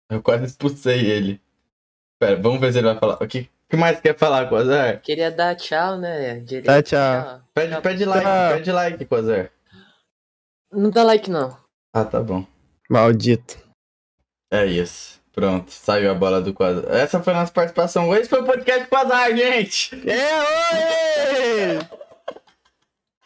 Eu 0.10 0.22
quase 0.24 0.46
expulsei 0.46 1.10
ele. 1.12 1.42
Pera, 2.20 2.42
vamos 2.42 2.60
ver 2.62 2.72
se 2.72 2.80
ele 2.80 2.88
vai 2.88 2.98
falar. 2.98 3.22
O 3.22 3.28
que, 3.28 3.50
que 3.70 3.78
mais 3.78 4.00
quer 4.02 4.18
falar, 4.18 4.50
Quasar? 4.50 5.02
Queria 5.02 5.30
dar 5.32 5.56
tchau, 5.56 5.98
né? 5.98 6.40
Direito. 6.40 6.66
Tá, 6.66 6.82
tchau. 6.82 7.24
tchau. 7.40 7.48
Pede, 7.54 7.74
tchau. 7.74 7.82
pede 7.82 8.06
like, 8.06 8.58
pede 8.58 8.72
like, 8.72 9.06
Quasar. 9.06 9.52
Não 10.72 10.90
dá 10.90 11.04
like, 11.04 11.30
não. 11.30 11.58
Ah, 11.94 12.06
tá 12.06 12.22
bom. 12.22 12.46
Maldito. 12.90 13.58
É 14.52 14.66
isso. 14.66 15.17
Pronto, 15.38 15.70
saiu 15.72 16.10
a 16.10 16.16
bola 16.16 16.42
do 16.42 16.52
quadro. 16.52 16.92
Essa 16.92 17.22
foi 17.22 17.32
a 17.32 17.42
nossa 17.42 17.52
participação. 17.52 18.12
Esse 18.16 18.28
foi 18.28 18.42
o 18.42 18.44
podcast 18.44 18.88
azar, 18.92 19.38
gente! 19.38 20.02
É, 20.10 21.76
oi! 21.76 21.80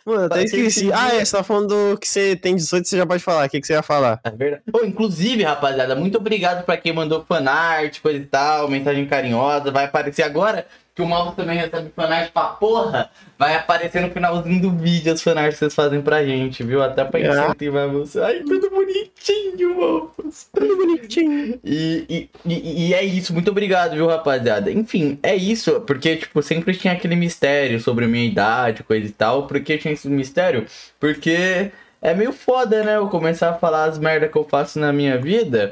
Mano, 0.05 0.25
até 0.25 0.43
esqueci. 0.43 0.91
Ah, 0.91 1.15
é, 1.15 1.23
você 1.23 1.37
tá 1.37 1.41
falando 1.41 1.97
que 1.97 2.05
você 2.05 2.35
tem 2.35 2.53
18, 2.53 2.85
você 2.85 2.97
já 2.97 3.05
pode 3.05 3.23
falar. 3.23 3.47
O 3.47 3.49
que, 3.49 3.61
que 3.61 3.65
você 3.65 3.71
ia 3.73 3.81
falar? 3.83 4.19
É 4.25 4.29
verdade. 4.29 4.63
Pô, 4.69 4.83
inclusive, 4.83 5.43
rapaziada, 5.43 5.95
muito 5.95 6.17
obrigado 6.17 6.65
pra 6.65 6.75
quem 6.75 6.91
mandou 6.91 7.23
fanart, 7.23 8.01
coisa 8.01 8.17
e 8.19 8.25
tal, 8.25 8.67
mensagem 8.67 9.07
carinhosa. 9.07 9.71
Vai 9.71 9.85
aparecer 9.85 10.23
agora 10.23 10.67
que 10.93 11.01
o 11.01 11.07
Malvo 11.07 11.31
também 11.35 11.57
recebe 11.57 11.89
fanart 11.95 12.31
pra 12.31 12.43
porra, 12.45 13.09
vai 13.39 13.55
aparecer 13.55 14.01
no 14.01 14.11
finalzinho 14.11 14.61
do 14.61 14.71
vídeo 14.77 15.13
as 15.13 15.21
fanarts 15.21 15.53
que 15.53 15.59
vocês 15.59 15.73
fazem 15.73 16.01
pra 16.01 16.23
gente, 16.25 16.63
viu? 16.63 16.83
Até 16.83 17.05
pra 17.05 17.17
ah. 17.19 17.45
incentivar 17.47 17.87
você. 17.87 18.19
Ai, 18.19 18.39
tudo 18.43 18.69
bonitinho, 18.69 19.79
Malvo. 19.79 20.13
Tudo 20.53 20.77
bonitinho. 20.77 21.59
E, 21.63 22.05
e, 22.09 22.29
e, 22.53 22.87
e 22.89 22.93
é 22.93 23.03
isso. 23.03 23.33
Muito 23.33 23.49
obrigado, 23.51 23.93
viu, 23.93 24.07
rapaziada? 24.07 24.69
Enfim, 24.69 25.17
é 25.23 25.33
isso. 25.35 25.79
Porque, 25.81 26.17
tipo, 26.17 26.41
sempre 26.43 26.75
tinha 26.75 26.91
aquele 26.93 27.15
mistério 27.15 27.79
sobre 27.79 28.03
a 28.05 28.07
minha 28.07 28.25
idade, 28.25 28.83
coisa 28.83 29.07
e 29.07 29.11
tal. 29.11 29.47
Por 29.47 29.61
que 29.61 29.77
tinha 29.77 29.93
esse 29.93 30.09
mistério? 30.09 30.65
Porque 30.99 31.71
é 32.01 32.13
meio 32.13 32.33
foda, 32.33 32.83
né? 32.83 32.97
Eu 32.97 33.07
começar 33.07 33.51
a 33.51 33.53
falar 33.53 33.85
as 33.85 33.97
merdas 33.97 34.29
que 34.29 34.37
eu 34.37 34.43
faço 34.43 34.77
na 34.77 34.91
minha 34.91 35.17
vida. 35.17 35.71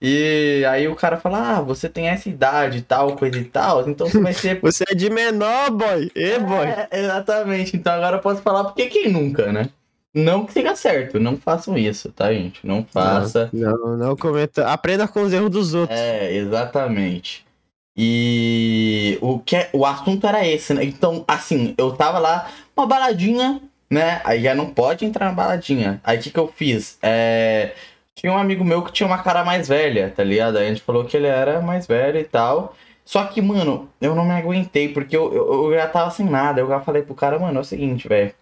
E 0.00 0.62
aí 0.68 0.86
o 0.88 0.94
cara 0.94 1.16
fala, 1.16 1.56
ah, 1.56 1.60
você 1.62 1.88
tem 1.88 2.08
essa 2.08 2.28
idade, 2.28 2.82
tal, 2.82 3.16
coisa 3.16 3.38
e 3.38 3.44
tal, 3.44 3.88
então 3.88 4.06
você 4.06 4.20
vai 4.20 4.34
ser. 4.34 4.60
você 4.60 4.84
é 4.90 4.94
de 4.94 5.08
menor, 5.08 5.70
boy! 5.70 6.10
E 6.14 6.22
é, 6.22 6.38
boy! 6.38 6.66
É, 6.66 6.88
exatamente, 6.92 7.76
então 7.76 7.94
agora 7.94 8.16
eu 8.18 8.20
posso 8.20 8.42
falar 8.42 8.64
porque 8.64 8.86
quem 8.86 9.10
nunca, 9.10 9.50
né? 9.50 9.70
Não 10.14 10.44
que 10.44 10.52
seja 10.52 10.74
certo, 10.76 11.18
não 11.18 11.36
façam 11.36 11.78
isso, 11.78 12.10
tá, 12.12 12.32
gente? 12.32 12.66
Não 12.66 12.84
faça. 12.84 13.48
Não, 13.52 13.76
não, 13.76 13.96
não 13.96 14.16
cometa. 14.16 14.66
Aprenda 14.68 15.06
com 15.08 15.22
os 15.22 15.32
erros 15.32 15.50
dos 15.50 15.74
outros. 15.74 15.98
É, 15.98 16.32
exatamente. 16.34 17.44
E 17.96 19.16
o, 19.20 19.38
que 19.38 19.56
é... 19.56 19.70
o 19.72 19.84
assunto 19.84 20.26
era 20.26 20.46
esse, 20.46 20.72
né? 20.72 20.84
Então, 20.84 21.22
assim, 21.28 21.74
eu 21.76 21.92
tava 21.92 22.18
lá, 22.18 22.50
uma 22.74 22.86
baladinha, 22.86 23.60
né? 23.90 24.20
Aí 24.24 24.42
já 24.42 24.54
não 24.54 24.70
pode 24.70 25.04
entrar 25.04 25.26
na 25.26 25.32
baladinha. 25.32 26.00
Aí 26.02 26.18
o 26.18 26.22
que, 26.22 26.30
que 26.30 26.38
eu 26.40 26.48
fiz? 26.48 26.98
É 27.02 27.72
tinha 28.16 28.32
um 28.32 28.38
amigo 28.38 28.64
meu 28.64 28.82
que 28.82 28.90
tinha 28.90 29.06
uma 29.06 29.22
cara 29.22 29.44
mais 29.44 29.68
velha, 29.68 30.10
tá 30.14 30.24
ligado? 30.24 30.56
Aí 30.56 30.66
a 30.66 30.68
gente 30.70 30.80
falou 30.80 31.04
que 31.04 31.14
ele 31.16 31.26
era 31.26 31.60
mais 31.60 31.86
velho 31.86 32.18
e 32.18 32.24
tal. 32.24 32.74
Só 33.04 33.24
que, 33.26 33.42
mano, 33.42 33.88
eu 34.00 34.14
não 34.14 34.24
me 34.24 34.32
aguentei, 34.32 34.88
porque 34.88 35.14
eu, 35.16 35.32
eu, 35.32 35.64
eu 35.70 35.74
já 35.74 35.86
tava 35.86 36.10
sem 36.10 36.24
nada. 36.26 36.60
Eu 36.60 36.66
já 36.66 36.80
falei 36.80 37.02
pro 37.02 37.14
cara, 37.14 37.38
mano, 37.38 37.58
é 37.58 37.60
o 37.60 37.64
seguinte, 37.64 38.08
velho. 38.08 38.34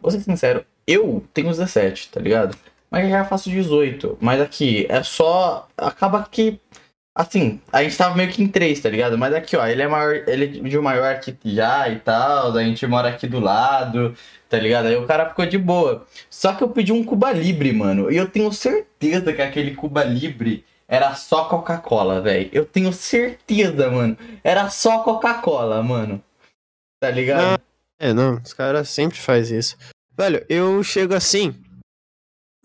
Vou 0.00 0.10
ser 0.10 0.20
sincero, 0.20 0.64
eu 0.86 1.24
tenho 1.32 1.48
17, 1.48 2.10
tá 2.10 2.20
ligado? 2.20 2.54
Mas 2.90 3.04
eu 3.04 3.10
já 3.10 3.24
faço 3.24 3.48
18. 3.50 4.18
Mas 4.20 4.38
aqui, 4.40 4.86
é 4.90 5.02
só. 5.02 5.66
Acaba 5.78 6.22
que 6.30 6.60
Assim, 7.18 7.58
a 7.72 7.82
gente 7.82 7.96
tava 7.96 8.14
meio 8.14 8.30
que 8.30 8.42
em 8.42 8.46
três, 8.46 8.78
tá 8.78 8.90
ligado? 8.90 9.16
Mas 9.16 9.32
aqui, 9.32 9.56
ó, 9.56 9.66
ele 9.66 9.80
é 9.80 9.88
maior, 9.88 10.16
ele 10.28 10.44
é 10.44 10.48
de 10.48 10.78
um 10.78 10.82
maior 10.82 11.14
aqui 11.14 11.34
já 11.46 11.88
e 11.88 11.98
tal, 11.98 12.54
a 12.54 12.62
gente 12.62 12.86
mora 12.86 13.08
aqui 13.08 13.26
do 13.26 13.40
lado, 13.40 14.14
tá 14.50 14.58
ligado? 14.58 14.84
Aí 14.84 14.96
o 14.96 15.06
cara 15.06 15.30
ficou 15.30 15.46
de 15.46 15.56
boa. 15.56 16.06
Só 16.28 16.52
que 16.52 16.62
eu 16.62 16.68
pedi 16.68 16.92
um 16.92 17.02
Cuba 17.02 17.32
Libre, 17.32 17.72
mano, 17.72 18.12
e 18.12 18.18
eu 18.18 18.28
tenho 18.30 18.52
certeza 18.52 19.32
que 19.32 19.40
aquele 19.40 19.74
Cuba 19.74 20.04
Libre 20.04 20.62
era 20.86 21.14
só 21.14 21.48
Coca-Cola, 21.48 22.20
velho. 22.20 22.50
Eu 22.52 22.66
tenho 22.66 22.92
certeza, 22.92 23.90
mano. 23.90 24.14
Era 24.44 24.68
só 24.68 25.02
Coca-Cola, 25.02 25.82
mano. 25.82 26.22
Tá 27.00 27.10
ligado? 27.10 27.58
é, 27.98 28.12
não, 28.12 28.36
os 28.36 28.52
caras 28.52 28.90
sempre 28.90 29.16
faz 29.16 29.50
isso. 29.50 29.74
Velho, 30.14 30.44
eu 30.50 30.82
chego 30.84 31.14
assim. 31.14 31.54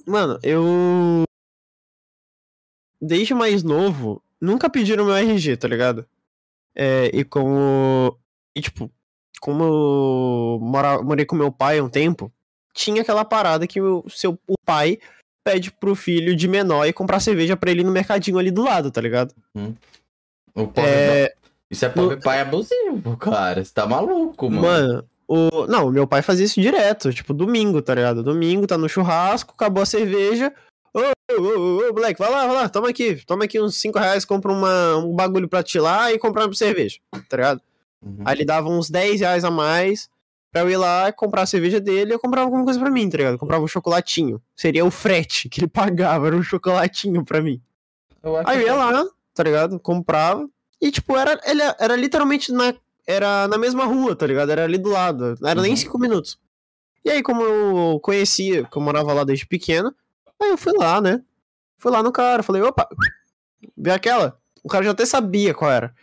Mano, 0.06 0.38
eu. 0.43 1.24
Desde 3.02 3.34
mais 3.34 3.64
novo, 3.64 4.22
nunca 4.42 4.70
pediram 4.70 5.06
meu 5.06 5.16
RG, 5.16 5.56
tá 5.58 5.68
ligado? 5.68 6.06
É, 6.76 7.12
e 7.16 7.24
como. 7.24 8.18
E 8.56 8.62
tipo, 8.62 8.92
como 9.39 9.64
eu 9.64 10.60
mora, 10.62 11.02
morei 11.02 11.26
com 11.26 11.36
meu 11.36 11.52
pai 11.52 11.78
há 11.80 11.84
um 11.84 11.89
tempo, 11.89 12.34
tinha 12.74 13.02
aquela 13.04 13.24
parada 13.24 13.68
que 13.68 13.80
o 13.80 14.04
seu 14.10 14.34
o 14.48 14.56
pai 14.66 14.98
pede 15.44 15.72
pro 15.72 15.96
filho 15.96 16.36
de 16.36 16.48
menor 16.48 16.86
e 16.86 16.94
comprar 16.94 17.20
cerveja 17.20 17.56
pra 17.58 17.72
ele 17.72 17.84
no 17.84 17.92
mercadinho 17.92 18.38
ali 18.38 18.52
do 18.52 18.64
lado, 18.64 18.92
tá 18.92 19.00
ligado? 19.02 19.34
Hum. 19.56 19.74
O 20.54 20.68
pobre 20.68 20.89
é... 20.92 21.34
Isso 21.70 21.84
é 21.86 21.89
pobre 21.89 22.18
pai 22.18 22.42
abusivo, 22.42 23.18
cara. 23.18 23.64
Você 23.64 23.74
tá 23.74 23.88
maluco, 23.88 24.50
mano. 24.52 24.62
Mano, 24.62 25.10
o... 25.28 25.66
não, 25.66 25.89
meu 25.92 26.06
pai 26.06 26.22
fazia 26.22 26.46
isso 26.46 26.62
direto, 26.62 27.12
tipo, 27.14 27.34
domingo, 27.34 27.82
tá 27.82 27.96
ligado? 27.96 28.22
Domingo, 28.22 28.68
tá 28.68 28.78
no 28.78 28.88
churrasco, 28.89 29.54
acabou 29.56 29.82
a 29.82 29.86
cerveja, 29.86 30.54
Ô, 31.40 31.40
ô, 31.40 31.90
ô, 31.90 31.94
vai 31.94 32.14
lá, 32.30 32.46
vai 32.48 32.54
lá, 32.56 32.70
toma 32.70 32.90
aqui, 32.90 33.16
toma 33.26 33.46
aqui 33.46 33.60
uns 33.62 33.80
5 33.80 33.98
reais, 33.98 34.26
compra 34.26 34.52
uma, 34.52 34.98
um 34.98 35.14
bagulho 35.14 35.48
pra 35.48 35.64
te 35.64 35.80
lá 35.80 36.12
e 36.12 36.20
comprar 36.20 36.46
uma 36.46 36.54
cerveja, 36.54 36.98
tá 37.30 37.38
ligado? 37.38 37.62
Uhum. 38.04 38.20
Aí 38.26 38.36
ele 38.36 38.46
dava 38.46 38.68
uns 38.70 38.90
10 38.90 39.20
reais 39.22 39.44
a 39.46 39.52
mais 39.52 40.10
pra 40.52 40.62
eu 40.62 40.70
ir 40.70 40.78
lá 40.78 41.12
comprar 41.14 41.44
a 41.44 41.46
cerveja 41.46 41.80
dele 41.80 42.12
e 42.12 42.14
eu 42.16 42.20
comprava 42.20 42.48
alguma 42.48 42.64
coisa 42.66 42.80
pra 42.80 42.90
mim, 42.90 43.10
tá 43.10 43.18
ligado? 43.18 43.38
comprava 43.38 43.64
um 43.64 43.68
chocolatinho. 43.68 44.42
Seria 44.56 44.84
o 44.84 44.92
frete 44.92 45.48
que 45.48 45.60
ele 45.62 45.68
pagava, 45.70 46.28
era 46.28 46.36
um 46.36 46.44
chocolatinho 46.44 47.24
pra 47.24 47.42
mim. 47.42 47.62
Eu 48.22 48.36
aí 48.46 48.58
eu 48.60 48.66
ia 48.66 48.70
é 48.72 48.74
lá, 48.74 49.06
tá 49.34 49.44
ligado? 49.44 49.80
Comprava. 49.80 50.50
E, 50.82 50.92
tipo, 50.92 51.16
era, 51.16 51.40
ele, 51.46 51.62
era 51.80 51.96
literalmente 51.96 52.52
na, 52.52 52.74
era 53.08 53.48
na 53.48 53.58
mesma 53.58 53.86
rua, 53.86 54.16
tá 54.16 54.26
ligado? 54.28 54.50
Era 54.52 54.64
ali 54.64 54.78
do 54.78 54.90
lado. 54.90 55.36
Não 55.40 55.50
era 55.50 55.60
uhum. 55.60 55.66
nem 55.66 55.76
5 55.76 55.98
minutos. 56.00 56.38
E 57.06 57.10
aí, 57.10 57.24
como 57.24 57.42
eu 57.42 58.00
conhecia, 58.04 58.66
que 58.70 58.78
eu 58.78 58.82
morava 58.82 59.14
lá 59.14 59.24
desde 59.24 59.46
pequeno, 59.48 59.94
Aí 60.42 60.50
eu 60.50 60.58
fui 60.58 60.74
lá, 60.76 61.00
né? 61.00 61.22
Fui 61.78 61.92
lá 61.92 62.02
no 62.02 62.12
cara, 62.12 62.42
falei, 62.44 62.62
opa, 62.62 62.88
vê 63.78 63.92
aquela? 63.92 64.39
O 64.64 64.70
cara 64.70 64.84
já 64.84 64.92
até 64.92 65.06
sabia 65.06 65.54
qual 65.54 65.72
era. 65.72 65.94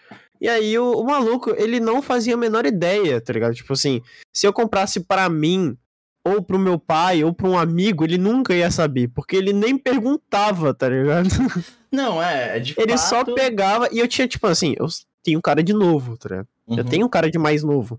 E 0.40 0.48
aí 0.48 0.78
o, 0.78 0.92
o, 0.92 1.04
maluco, 1.04 1.50
ele 1.56 1.80
não 1.80 2.00
fazia 2.00 2.34
a 2.34 2.38
menor 2.38 2.64
ideia, 2.64 3.20
tá 3.20 3.32
ligado? 3.32 3.54
Tipo 3.54 3.72
assim, 3.72 4.00
se 4.32 4.46
eu 4.46 4.52
comprasse 4.52 5.00
para 5.00 5.28
mim, 5.28 5.76
ou 6.24 6.42
pro 6.42 6.58
meu 6.58 6.78
pai, 6.78 7.24
ou 7.24 7.34
pra 7.34 7.48
um 7.48 7.58
amigo, 7.58 8.04
ele 8.04 8.16
nunca 8.18 8.54
ia 8.54 8.70
saber, 8.70 9.08
porque 9.08 9.34
ele 9.34 9.52
nem 9.52 9.76
perguntava, 9.76 10.72
tá 10.72 10.88
ligado? 10.88 11.28
Não, 11.90 12.22
é, 12.22 12.58
é, 12.58 12.60
de 12.60 12.74
Ele 12.76 12.96
fato... 12.98 13.00
só 13.00 13.24
pegava, 13.34 13.88
e 13.90 13.98
eu 13.98 14.06
tinha, 14.06 14.28
tipo 14.28 14.46
assim, 14.46 14.74
eu 14.78 14.84
tenho 15.22 15.40
cara 15.42 15.62
de 15.62 15.72
novo, 15.72 16.16
tá 16.18 16.28
ligado? 16.28 16.48
Uhum. 16.66 16.76
Eu 16.76 16.84
tenho 16.84 17.08
cara 17.08 17.30
de 17.30 17.38
mais 17.38 17.62
novo. 17.64 17.98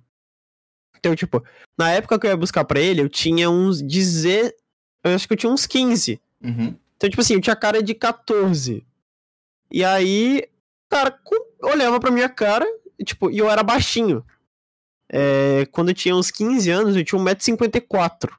Então, 1.00 1.16
tipo, 1.16 1.44
na 1.78 1.90
época 1.92 2.20
que 2.20 2.28
eu 2.28 2.32
ia 2.32 2.38
buscar 2.38 2.64
pra 2.66 2.80
ele, 2.80 3.02
eu 3.02 3.10
tinha 3.10 3.50
uns 3.50 3.82
dizer. 3.82 4.56
Eu 5.04 5.16
acho 5.16 5.28
que 5.28 5.34
eu 5.34 5.38
tinha 5.38 5.52
uns 5.52 5.66
15. 5.66 6.22
Uhum. 6.42 6.76
Então, 6.96 7.10
tipo 7.10 7.22
assim, 7.22 7.34
eu 7.36 7.42
tinha 7.42 7.56
cara 7.56 7.82
de 7.84 7.94
14. 7.94 8.86
E 9.72 9.84
aí, 9.84 10.48
o 10.48 10.90
cara 10.90 11.20
olhava 11.62 12.00
pra 12.00 12.12
minha 12.12 12.30
cara, 12.30 12.66
e, 12.98 13.04
tipo, 13.04 13.30
e 13.30 13.38
eu 13.38 13.50
era 13.50 13.64
baixinho. 13.64 14.26
É, 15.08 15.66
quando 15.68 15.90
eu 15.90 15.96
tinha 15.96 16.16
uns 16.16 16.32
15 16.32 16.70
anos, 16.70 16.96
eu 16.96 17.04
tinha 17.04 17.20
1,54m. 17.20 18.32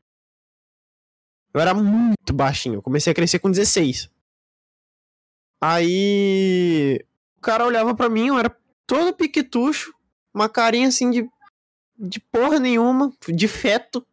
Eu 1.53 1.61
era 1.61 1.75
muito 1.75 2.33
baixinho. 2.33 2.77
Eu 2.77 2.83
comecei 2.83 3.11
a 3.11 3.15
crescer 3.15 3.39
com 3.39 3.51
16. 3.51 4.09
Aí. 5.61 7.05
O 7.39 7.41
cara 7.41 7.65
olhava 7.67 7.95
para 7.95 8.09
mim, 8.11 8.29
eu 8.29 8.39
era 8.39 8.55
todo 8.87 9.17
piquetucho, 9.17 9.95
uma 10.35 10.49
carinha 10.49 10.89
assim 10.89 11.11
de. 11.11 11.29
de 11.99 12.21
porra 12.21 12.61
nenhuma, 12.61 13.13
de 13.27 13.49
feto. 13.49 14.07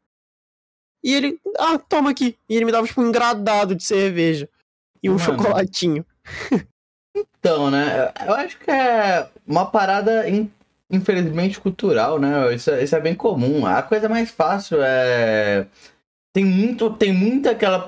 E 1.08 1.14
ele, 1.16 1.40
ah, 1.58 1.80
toma 1.88 2.10
aqui. 2.10 2.38
E 2.50 2.56
ele 2.58 2.66
me 2.66 2.72
dava, 2.74 2.86
tipo, 2.86 3.02
um 3.02 3.08
engradado 3.08 3.74
de 3.74 3.82
cerveja. 3.86 4.50
E 5.02 5.10
um 5.10 5.14
Mano. 5.14 5.24
chocolatinho. 5.24 6.06
então, 7.40 7.72
né? 7.72 8.12
Eu 8.26 8.34
acho 8.34 8.60
que 8.60 8.70
é 8.70 9.26
uma 9.48 9.66
parada, 9.66 10.26
infelizmente, 10.92 11.62
cultural, 11.62 12.20
né? 12.20 12.54
Isso, 12.54 12.70
é, 12.70 12.84
isso 12.84 12.94
é 12.94 13.00
bem 13.00 13.16
comum. 13.16 13.66
A 13.66 13.82
coisa 13.82 14.10
mais 14.10 14.30
fácil 14.32 14.80
é 14.82 15.66
tem 16.34 16.44
muito 16.46 16.92
tem 16.92 17.12
muita 17.12 17.50
aquela 17.52 17.80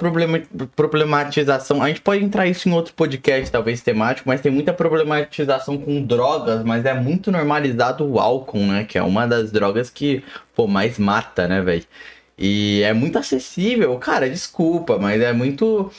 problematização 0.76 1.84
a 1.84 1.88
gente 1.90 2.02
pode 2.02 2.24
entrar 2.24 2.48
isso 2.48 2.68
em 2.68 2.72
outro 2.72 2.96
podcast 2.96 3.52
talvez 3.52 3.80
temático 3.82 4.28
mas 4.28 4.42
tem 4.42 4.52
muita 4.52 4.74
problematização 4.74 5.78
com 5.78 6.02
drogas 6.04 6.64
mas 6.64 6.84
é 6.84 6.96
muito 6.96 7.32
normalizado 7.32 8.04
o 8.10 8.20
álcool 8.20 8.58
né 8.66 8.86
que 8.86 8.98
é 8.98 9.04
uma 9.04 9.28
das 9.28 9.52
drogas 9.52 9.92
que 9.92 10.24
pô 10.56 10.66
mais 10.66 10.98
mata 10.98 11.48
né 11.48 11.62
velho 11.62 11.86
e 12.40 12.82
é 12.84 12.94
muito 12.94 13.18
acessível. 13.20 13.98
Cara, 14.00 14.30
desculpa, 14.30 14.98
mas 14.98 15.22
é 15.22 15.34
muito. 15.34 15.92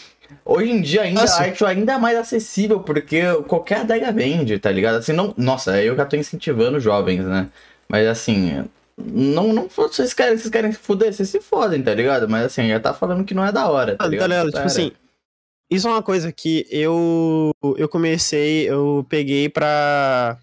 Hoje 0.42 0.70
em 0.70 0.80
dia 0.80 1.02
ainda 1.02 1.20
nossa. 1.20 1.42
a 1.42 1.46
arte 1.46 1.62
é 1.62 1.66
ainda 1.66 1.98
mais 1.98 2.16
acessível, 2.16 2.80
porque 2.80 3.20
qualquer 3.46 3.80
adega 3.80 4.10
vende, 4.10 4.58
tá 4.58 4.70
ligado? 4.72 4.94
Assim, 4.94 5.12
não. 5.12 5.34
Nossa, 5.36 5.82
eu 5.82 5.94
já 5.94 6.06
tô 6.06 6.16
incentivando 6.16 6.80
jovens, 6.80 7.24
né? 7.26 7.48
Mas 7.86 8.06
assim. 8.06 8.64
Não, 9.02 9.52
não, 9.52 9.66
vocês 9.68 10.12
querem, 10.12 10.36
vocês 10.36 10.50
querem 10.50 10.72
se 10.72 10.78
fuder, 10.78 11.10
vocês 11.12 11.28
se 11.28 11.40
fodem, 11.40 11.82
tá 11.82 11.94
ligado? 11.94 12.28
Mas 12.28 12.46
assim, 12.46 12.68
já 12.68 12.78
tá 12.80 12.92
falando 12.94 13.24
que 13.24 13.32
não 13.34 13.44
é 13.44 13.50
da 13.50 13.66
hora, 13.70 13.92
tá, 13.92 13.96
ah, 14.00 14.04
tá 14.04 14.10
ligado? 14.10 14.28
Galera, 14.28 14.50
tipo 14.50 14.58
assim, 14.58 14.92
isso 15.70 15.88
é 15.88 15.90
uma 15.90 16.02
coisa 16.02 16.30
que 16.30 16.66
eu 16.70 17.50
eu 17.78 17.88
comecei, 17.88 18.70
eu 18.70 19.06
peguei 19.08 19.48
pra, 19.48 20.36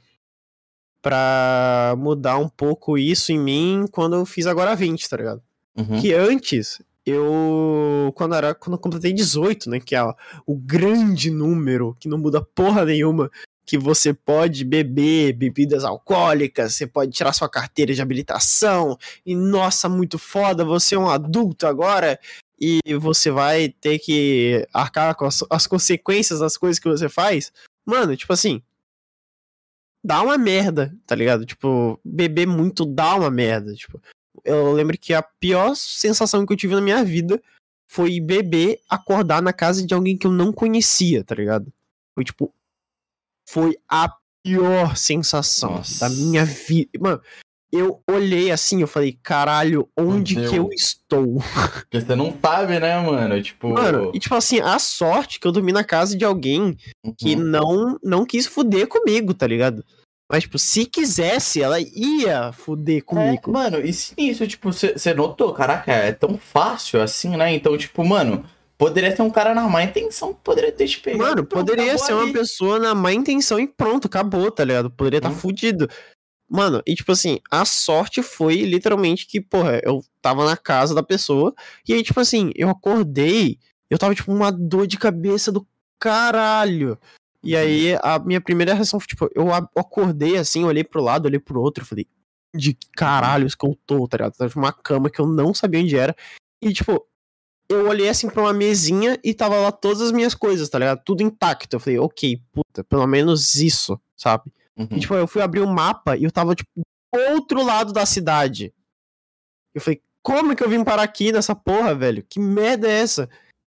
pra 1.04 1.93
mudar 2.00 2.39
um 2.39 2.50
pouco 2.50 2.98
isso 2.98 3.32
em 3.32 3.38
mim 3.38 3.86
quando 3.91 4.16
eu 4.16 4.26
fiz 4.26 4.48
agora 4.48 4.76
20, 4.76 5.08
tá 5.08 5.18
ligado? 5.18 5.43
Uhum. 5.78 6.01
Que 6.01 6.11
antes, 6.13 6.82
eu. 7.05 8.11
Quando 8.15 8.34
era. 8.34 8.55
Quando 8.55 8.73
eu 8.73 8.80
completei 8.80 9.13
18, 9.13 9.69
né? 9.69 9.80
Que 9.80 9.95
é 9.95 10.01
o 10.45 10.55
grande 10.57 11.30
número 11.30 11.95
que 11.99 12.09
não 12.09 12.17
muda 12.17 12.43
porra 12.43 12.84
nenhuma. 12.84 13.30
Que 13.63 13.78
você 13.78 14.13
pode 14.13 14.63
beber 14.63 15.34
bebidas 15.34 15.84
alcoólicas, 15.84 16.73
você 16.73 16.88
pode 16.88 17.11
tirar 17.11 17.34
sua 17.34 17.49
carteira 17.49 17.93
de 17.93 18.01
habilitação, 18.01 18.97
e 19.25 19.36
nossa, 19.36 19.89
muito 19.89 20.17
foda, 20.17 20.63
você 20.63 20.95
é 20.95 20.97
um 20.97 21.09
adulto 21.09 21.67
agora, 21.67 22.17
e 22.57 22.80
você 22.95 23.30
vai 23.30 23.67
ter 23.67 23.99
que 23.99 24.65
arcar 24.73 25.13
com 25.15 25.25
as, 25.25 25.43
as 25.49 25.67
consequências 25.67 26.39
das 26.39 26.55
coisas 26.55 26.80
que 26.80 26.88
você 26.88 27.09
faz. 27.09 27.51
Mano, 27.86 28.15
tipo 28.15 28.32
assim, 28.32 28.63
dá 30.01 30.21
uma 30.21 30.38
merda, 30.38 30.95
tá 31.05 31.13
ligado? 31.13 31.45
Tipo, 31.45 31.99
beber 32.05 32.47
muito 32.47 32.86
dá 32.86 33.15
uma 33.15 33.30
merda. 33.30 33.73
Tipo, 33.73 34.01
eu 34.43 34.71
lembro 34.73 34.97
que 34.97 35.13
a 35.13 35.21
pior 35.21 35.75
sensação 35.75 36.45
que 36.45 36.53
eu 36.53 36.57
tive 36.57 36.75
na 36.75 36.81
minha 36.81 37.03
vida 37.03 37.41
foi 37.89 38.19
beber, 38.19 38.79
acordar 38.89 39.41
na 39.41 39.53
casa 39.53 39.85
de 39.85 39.93
alguém 39.93 40.17
que 40.17 40.27
eu 40.27 40.31
não 40.31 40.51
conhecia, 40.51 41.23
tá 41.23 41.33
ligado? 41.35 41.71
Foi 42.13 42.23
tipo. 42.23 42.53
Foi 43.49 43.77
a 43.88 44.13
pior 44.43 44.97
sensação 44.97 45.75
Nossa. 45.75 46.01
da 46.01 46.09
minha 46.13 46.43
vida. 46.43 46.89
Mano, 46.99 47.21
eu 47.71 48.01
olhei 48.09 48.51
assim, 48.51 48.81
eu 48.81 48.88
falei, 48.88 49.17
caralho, 49.23 49.89
onde 49.95 50.35
que 50.35 50.55
eu 50.57 50.69
estou? 50.73 51.35
Porque 51.73 52.01
você 52.01 52.13
não 52.15 52.38
sabe, 52.41 52.77
né, 52.77 52.99
mano? 52.99 53.33
É, 53.35 53.41
tipo. 53.41 53.69
Mano, 53.69 54.11
e 54.13 54.19
tipo 54.19 54.35
assim, 54.35 54.59
a 54.59 54.77
sorte 54.79 55.39
que 55.39 55.47
eu 55.47 55.51
dormi 55.53 55.71
na 55.71 55.83
casa 55.83 56.17
de 56.17 56.25
alguém 56.25 56.77
uhum. 57.05 57.13
que 57.17 57.38
não 57.38 57.97
não 58.03 58.25
quis 58.25 58.45
fuder 58.45 58.88
comigo, 58.88 59.33
tá 59.33 59.47
ligado? 59.47 59.83
Mas, 60.30 60.43
tipo, 60.43 60.59
se 60.59 60.86
quisesse, 60.86 61.61
ela 61.61 61.80
ia 61.80 62.51
fuder 62.51 63.03
comigo. 63.05 63.49
É, 63.49 63.49
mano, 63.49 63.78
e 63.80 63.89
isso 64.17 64.45
tipo, 64.45 64.73
você 64.73 65.13
notou, 65.13 65.53
caraca, 65.53 65.89
é 65.91 66.11
tão 66.11 66.38
fácil 66.38 67.01
assim, 67.01 67.38
né? 67.38 67.53
Então, 67.55 67.78
tipo, 67.78 68.03
mano, 68.05 68.45
poderia 68.78 69.15
ter 69.15 69.21
um 69.21 69.30
cara 69.30 69.55
na 69.55 69.67
má 69.69 69.84
intenção 69.84 70.34
que 70.34 70.41
poderia 70.43 70.71
ter 70.71 70.86
te 70.88 70.99
pegado. 70.99 71.23
Mano, 71.23 71.45
pronto, 71.45 71.65
poderia 71.67 71.97
ser 71.97 72.11
ali. 72.13 72.23
uma 72.23 72.34
pessoa 72.34 72.78
na 72.78 72.93
má 72.93 73.13
intenção 73.13 73.57
e 73.57 73.67
pronto, 73.67 74.07
acabou, 74.07 74.51
tá 74.51 74.65
ligado? 74.65 74.91
Poderia 74.91 75.17
estar 75.19 75.30
hum. 75.30 75.32
tá 75.32 75.36
uhum. 75.36 75.41
fudido. 75.41 75.88
Mano, 76.49 76.82
e 76.86 76.93
tipo 76.95 77.11
assim, 77.11 77.39
a 77.51 77.63
sorte 77.63 78.21
foi 78.21 78.55
literalmente 78.63 79.28
que, 79.28 79.39
porra, 79.39 79.80
eu 79.84 80.01
tava 80.21 80.45
na 80.45 80.55
casa 80.57 80.93
da 80.95 81.03
pessoa, 81.03 81.53
e 81.88 81.93
aí, 81.93 82.03
tipo 82.03 82.19
assim, 82.19 82.51
eu 82.55 82.69
acordei, 82.69 83.57
eu 83.89 83.97
tava, 83.97 84.13
tipo, 84.13 84.32
uma 84.34 84.51
dor 84.51 84.88
de 84.88 84.97
cabeça 84.97 85.53
do 85.53 85.65
caralho. 85.99 86.97
E 87.43 87.55
aí 87.55 87.95
a 88.01 88.17
minha 88.19 88.41
primeira 88.41 88.73
reação 88.73 88.99
foi, 88.99 89.07
tipo, 89.07 89.29
eu 89.35 89.47
acordei 89.53 90.38
assim, 90.38 90.63
olhei 90.63 90.83
pro 90.83 91.01
lado, 91.01 91.25
olhei 91.25 91.39
pro 91.39 91.61
outro, 91.61 91.85
falei, 91.85 92.07
de 92.55 92.73
caralhos 92.95 93.53
que 93.55 93.65
eu 93.65 93.77
tô, 93.85 94.07
tá 94.07 94.17
ligado? 94.17 94.35
Tava 94.35 94.53
uma 94.59 94.73
cama 94.73 95.09
que 95.09 95.19
eu 95.19 95.27
não 95.27 95.53
sabia 95.53 95.79
onde 95.81 95.95
era. 95.95 96.15
E, 96.61 96.73
tipo, 96.73 97.05
eu 97.69 97.88
olhei 97.89 98.09
assim 98.09 98.29
pra 98.29 98.41
uma 98.41 98.53
mesinha 98.53 99.19
e 99.23 99.33
tava 99.33 99.57
lá 99.59 99.71
todas 99.71 100.01
as 100.01 100.11
minhas 100.11 100.33
coisas, 100.33 100.67
tá 100.69 100.79
ligado? 100.79 101.03
Tudo 101.03 101.21
intacto. 101.21 101.73
Eu 101.73 101.79
falei, 101.79 101.99
ok, 101.99 102.41
puta, 102.51 102.83
pelo 102.83 103.05
menos 103.05 103.55
isso, 103.55 103.99
sabe? 104.15 104.51
Uhum. 104.75 104.88
E, 104.91 104.99
tipo, 104.99 105.13
eu 105.13 105.27
fui 105.27 105.41
abrir 105.41 105.59
o 105.59 105.65
um 105.67 105.73
mapa 105.73 106.17
e 106.17 106.23
eu 106.23 106.31
tava, 106.31 106.55
tipo, 106.55 106.69
do 106.75 107.19
outro 107.33 107.63
lado 107.63 107.93
da 107.93 108.05
cidade. 108.05 108.73
Eu 109.75 109.81
falei, 109.81 110.01
como 110.23 110.55
que 110.55 110.63
eu 110.63 110.69
vim 110.69 110.83
parar 110.83 111.03
aqui 111.03 111.31
nessa 111.31 111.53
porra, 111.53 111.93
velho? 111.93 112.23
Que 112.27 112.39
merda 112.39 112.88
é 112.89 112.93
essa? 112.99 113.29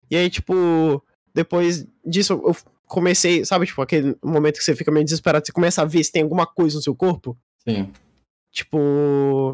E 0.10 0.16
aí, 0.16 0.30
tipo, 0.30 1.04
depois 1.34 1.86
disso, 2.06 2.34
eu 2.34 2.54
comecei, 2.90 3.46
sabe, 3.46 3.68
tipo, 3.68 3.82
aquele 3.84 4.18
momento 4.26 4.56
que 4.58 4.64
você 4.64 4.76
fica 4.76 4.90
meio 4.92 5.06
desesperado, 5.06 5.46
você 5.46 5.52
começa 5.54 5.84
a 5.84 5.86
ver 5.86 6.04
se 6.04 6.12
tem 6.12 6.24
alguma 6.24 6.48
coisa 6.48 6.76
no 6.78 6.82
seu 6.82 6.96
corpo. 6.96 7.38
Sim. 7.66 7.94
Tipo. 8.52 9.54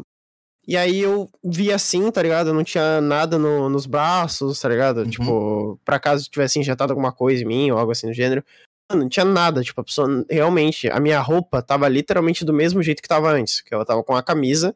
E 0.66 0.76
aí 0.76 0.98
eu 0.98 1.28
vi 1.44 1.70
assim, 1.72 2.10
tá 2.10 2.20
ligado? 2.22 2.52
não 2.52 2.64
tinha 2.64 3.00
nada 3.00 3.38
no, 3.38 3.68
nos 3.68 3.86
braços, 3.86 4.58
tá 4.58 4.68
ligado? 4.68 5.02
Uhum. 5.02 5.10
Tipo, 5.10 5.80
pra 5.84 6.00
caso 6.00 6.28
tivesse 6.30 6.58
injetado 6.58 6.92
alguma 6.92 7.12
coisa 7.12 7.42
em 7.44 7.46
mim 7.46 7.70
ou 7.70 7.78
algo 7.78 7.92
assim 7.92 8.08
do 8.08 8.12
gênero. 8.14 8.42
Mano, 8.90 9.02
não 9.04 9.08
tinha 9.08 9.24
nada, 9.24 9.62
tipo, 9.62 9.80
a 9.80 9.84
pessoa 9.84 10.08
realmente, 10.30 10.88
a 10.88 10.98
minha 10.98 11.20
roupa 11.20 11.60
tava 11.62 11.86
literalmente 11.88 12.44
do 12.44 12.52
mesmo 12.52 12.82
jeito 12.82 13.02
que 13.02 13.08
tava 13.08 13.30
antes, 13.30 13.60
que 13.60 13.74
ela 13.74 13.84
tava 13.84 14.02
com 14.02 14.16
a 14.16 14.22
camisa 14.22 14.74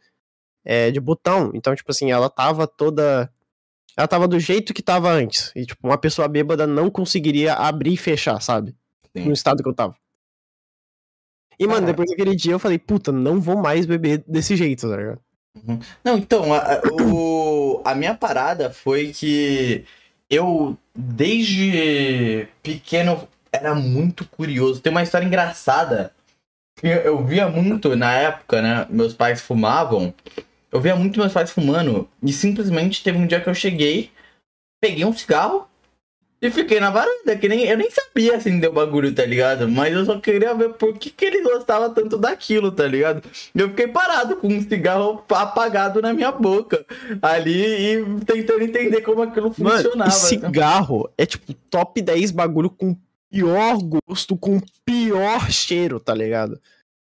é, 0.65 0.91
de 0.91 1.01
botão, 1.01 1.51
então, 1.55 1.75
tipo 1.77 1.91
assim, 1.93 2.11
ela 2.11 2.29
tava 2.29 2.67
toda 2.67 3.33
ela 4.01 4.09
tava 4.09 4.27
do 4.27 4.41
jeito 4.41 4.73
que 4.73 4.83
tava 4.83 5.11
antes. 5.11 5.53
E, 5.55 5.67
tipo, 5.67 5.87
uma 5.87 5.99
pessoa 5.99 6.27
bêbada 6.27 6.67
não 6.67 6.91
conseguiria 6.91 7.53
abrir 7.55 7.93
e 7.93 7.97
fechar, 7.99 8.41
sabe? 8.41 8.75
Sim. 9.15 9.27
No 9.27 9.33
estado 9.35 9.63
que 9.63 9.69
eu 9.69 9.75
tava. 9.75 9.95
E, 11.59 11.67
mano, 11.67 11.85
depois 11.87 12.09
daquele 12.09 12.35
dia 12.35 12.53
eu 12.53 12.59
falei, 12.59 12.79
puta, 12.79 13.13
não 13.13 13.39
vou 13.39 13.59
mais 13.59 13.85
beber 13.85 14.25
desse 14.27 14.57
jeito, 14.57 14.89
tá 14.89 14.97
ligado? 14.97 15.21
Uhum. 15.69 15.79
Não, 16.03 16.17
então, 16.17 16.55
a, 16.55 16.81
o, 17.05 17.83
a 17.85 17.95
minha 17.95 18.15
parada 18.15 18.71
foi 18.71 19.13
que 19.13 19.85
eu, 20.31 20.79
desde 20.95 22.49
pequeno, 22.63 23.29
era 23.53 23.75
muito 23.75 24.27
curioso. 24.27 24.81
Tem 24.81 24.91
uma 24.91 25.03
história 25.03 25.27
engraçada. 25.27 26.11
Eu, 26.83 26.91
eu 27.03 27.25
via 27.27 27.49
muito 27.51 27.95
na 27.95 28.15
época, 28.15 28.63
né? 28.63 28.87
Meus 28.89 29.13
pais 29.13 29.43
fumavam. 29.43 30.15
Eu 30.73 30.81
via 30.81 30.95
muito 30.95 31.19
meus 31.19 31.33
pais 31.33 31.51
fumando 31.51 32.09
e 32.23 32.33
simplesmente 32.33 33.03
teve 33.03 33.19
um 33.19 33.27
dia 33.27 33.41
que 33.41 33.49
eu 33.49 33.55
cheguei, 33.55 34.11
peguei 34.81 35.05
um 35.05 35.13
cigarro 35.13 35.67
e 36.41 36.49
fiquei 36.51 36.81
na 36.81 36.91
varanda, 36.91 37.37
que 37.37 37.49
nem 37.49 37.65
eu 37.65 37.77
nem 37.77 37.91
sabia 37.91 38.37
assim 38.37 38.59
deu 38.61 38.73
bagulho, 38.73 39.13
tá 39.15 39.27
ligado? 39.27 39.69
Mas 39.69 39.93
eu 39.93 40.05
só 40.07 40.19
queria 40.21 40.55
ver 40.55 40.71
por 40.75 40.97
que, 40.97 41.11
que 41.11 41.25
ele 41.25 41.43
gostava 41.43 41.91
tanto 41.91 42.17
daquilo, 42.17 42.71
tá 42.71 42.87
ligado? 42.87 43.29
Eu 43.55 43.69
fiquei 43.71 43.89
parado 43.89 44.37
com 44.37 44.47
um 44.49 44.63
cigarro 44.63 45.23
apagado 45.35 46.01
na 46.01 46.15
minha 46.15 46.31
boca 46.31 46.87
ali 47.21 47.57
e 48.01 48.05
tentando 48.25 48.63
entender 48.63 49.01
como 49.03 49.23
aquilo 49.23 49.53
Mano, 49.59 49.77
funcionava. 49.83 50.11
Né? 50.11 50.17
cigarro 50.17 51.11
é 51.19 51.27
tipo 51.27 51.53
top 51.69 52.01
10 52.01 52.31
bagulho 52.31 52.71
com 52.71 52.97
pior 53.29 53.77
gosto, 54.09 54.37
com 54.37 54.61
pior 54.85 55.51
cheiro, 55.51 55.99
tá 55.99 56.15
ligado? 56.15 56.59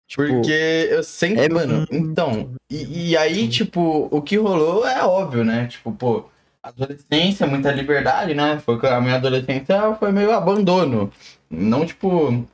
Tipo, 0.09 0.27
Porque 0.27 0.89
eu 0.91 1.03
sempre. 1.03 1.45
É, 1.45 1.49
mano, 1.51 1.87
então. 1.93 2.51
E, 2.71 3.11
e, 3.11 3.17
aí, 3.17 3.43
uhum. 3.43 3.49
tipo, 3.51 4.09
o 4.11 4.23
que 4.23 4.39
rolou 4.39 4.87
é 4.89 5.05
óbvio, 5.05 5.45
né? 5.45 5.67
Tipo, 5.67 5.93
pô, 5.93 6.25
adolescência, 6.63 7.47
muita 7.47 7.71
liberdade, 7.71 8.33
né? 8.35 8.59
Foi, 8.59 8.79
a 8.89 9.01
minha 9.03 9.17
adolescência 9.17 9.95
foi 10.01 10.11
meio 10.11 10.33
abandono. 10.33 11.13
Não, 11.51 11.85
tipo. 11.85 12.45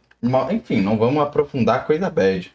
Enfim, 0.50 0.80
não 0.80 0.98
vamos 0.98 1.22
aprofundar 1.22 1.86
coisa 1.86 2.10
bad. 2.10 2.52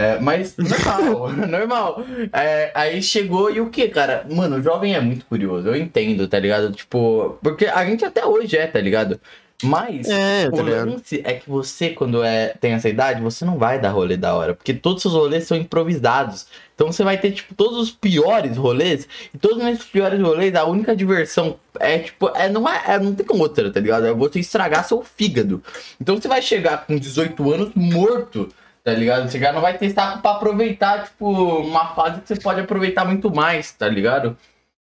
É, 0.00 0.18
mas 0.20 0.56
normal, 0.56 1.28
normal. 1.32 2.02
É, 2.32 2.70
aí 2.74 3.02
chegou 3.02 3.50
e 3.50 3.60
o 3.60 3.68
que, 3.68 3.88
cara? 3.88 4.24
Mano, 4.32 4.56
o 4.58 4.62
jovem 4.62 4.94
é 4.94 5.00
muito 5.00 5.26
curioso, 5.26 5.66
eu 5.68 5.74
entendo, 5.76 6.26
tá 6.28 6.38
ligado? 6.38 6.72
Tipo, 6.72 7.36
porque 7.42 7.66
a 7.66 7.84
gente 7.84 8.04
até 8.04 8.24
hoje 8.24 8.56
é, 8.56 8.66
tá 8.68 8.80
ligado? 8.80 9.20
Mas 9.62 10.08
é, 10.08 10.48
o 10.52 10.62
lance 10.62 11.20
é 11.24 11.34
que 11.34 11.50
você, 11.50 11.90
quando 11.90 12.22
é, 12.22 12.54
tem 12.60 12.72
essa 12.74 12.88
idade, 12.88 13.20
você 13.20 13.44
não 13.44 13.58
vai 13.58 13.80
dar 13.80 13.90
rolê 13.90 14.16
da 14.16 14.32
hora. 14.32 14.54
Porque 14.54 14.72
todos 14.72 15.04
os 15.04 15.10
seus 15.10 15.14
rolês 15.14 15.48
são 15.48 15.56
improvisados. 15.56 16.46
Então 16.76 16.92
você 16.92 17.02
vai 17.02 17.18
ter, 17.18 17.32
tipo, 17.32 17.52
todos 17.56 17.76
os 17.76 17.90
piores 17.90 18.56
rolês. 18.56 19.08
E 19.34 19.38
todos 19.38 19.60
os 19.64 19.84
piores 19.86 20.20
rolês, 20.20 20.54
a 20.54 20.64
única 20.64 20.94
diversão 20.94 21.58
é, 21.80 21.98
tipo, 21.98 22.30
é, 22.36 22.48
não, 22.48 22.68
é, 22.68 22.84
é 22.86 22.98
não 23.00 23.12
tem 23.12 23.26
outra, 23.36 23.72
tá 23.72 23.80
ligado? 23.80 24.06
É 24.06 24.12
você 24.14 24.38
estragar 24.38 24.86
seu 24.86 25.02
fígado. 25.02 25.60
Então 26.00 26.14
você 26.14 26.28
vai 26.28 26.40
chegar 26.40 26.86
com 26.86 26.96
18 26.96 27.52
anos 27.52 27.70
morto 27.74 28.48
tá 28.84 28.92
ligado? 28.94 29.28
Você 29.30 29.38
já 29.38 29.52
não 29.52 29.60
vai 29.60 29.76
ter 29.76 29.90
saco 29.90 30.22
pra 30.22 30.30
aproveitar, 30.30 31.04
tipo, 31.04 31.28
uma 31.28 31.94
fase 31.94 32.22
que 32.22 32.28
você 32.28 32.36
pode 32.36 32.60
aproveitar 32.60 33.04
muito 33.04 33.30
mais, 33.34 33.70
tá 33.72 33.86
ligado? 33.86 34.34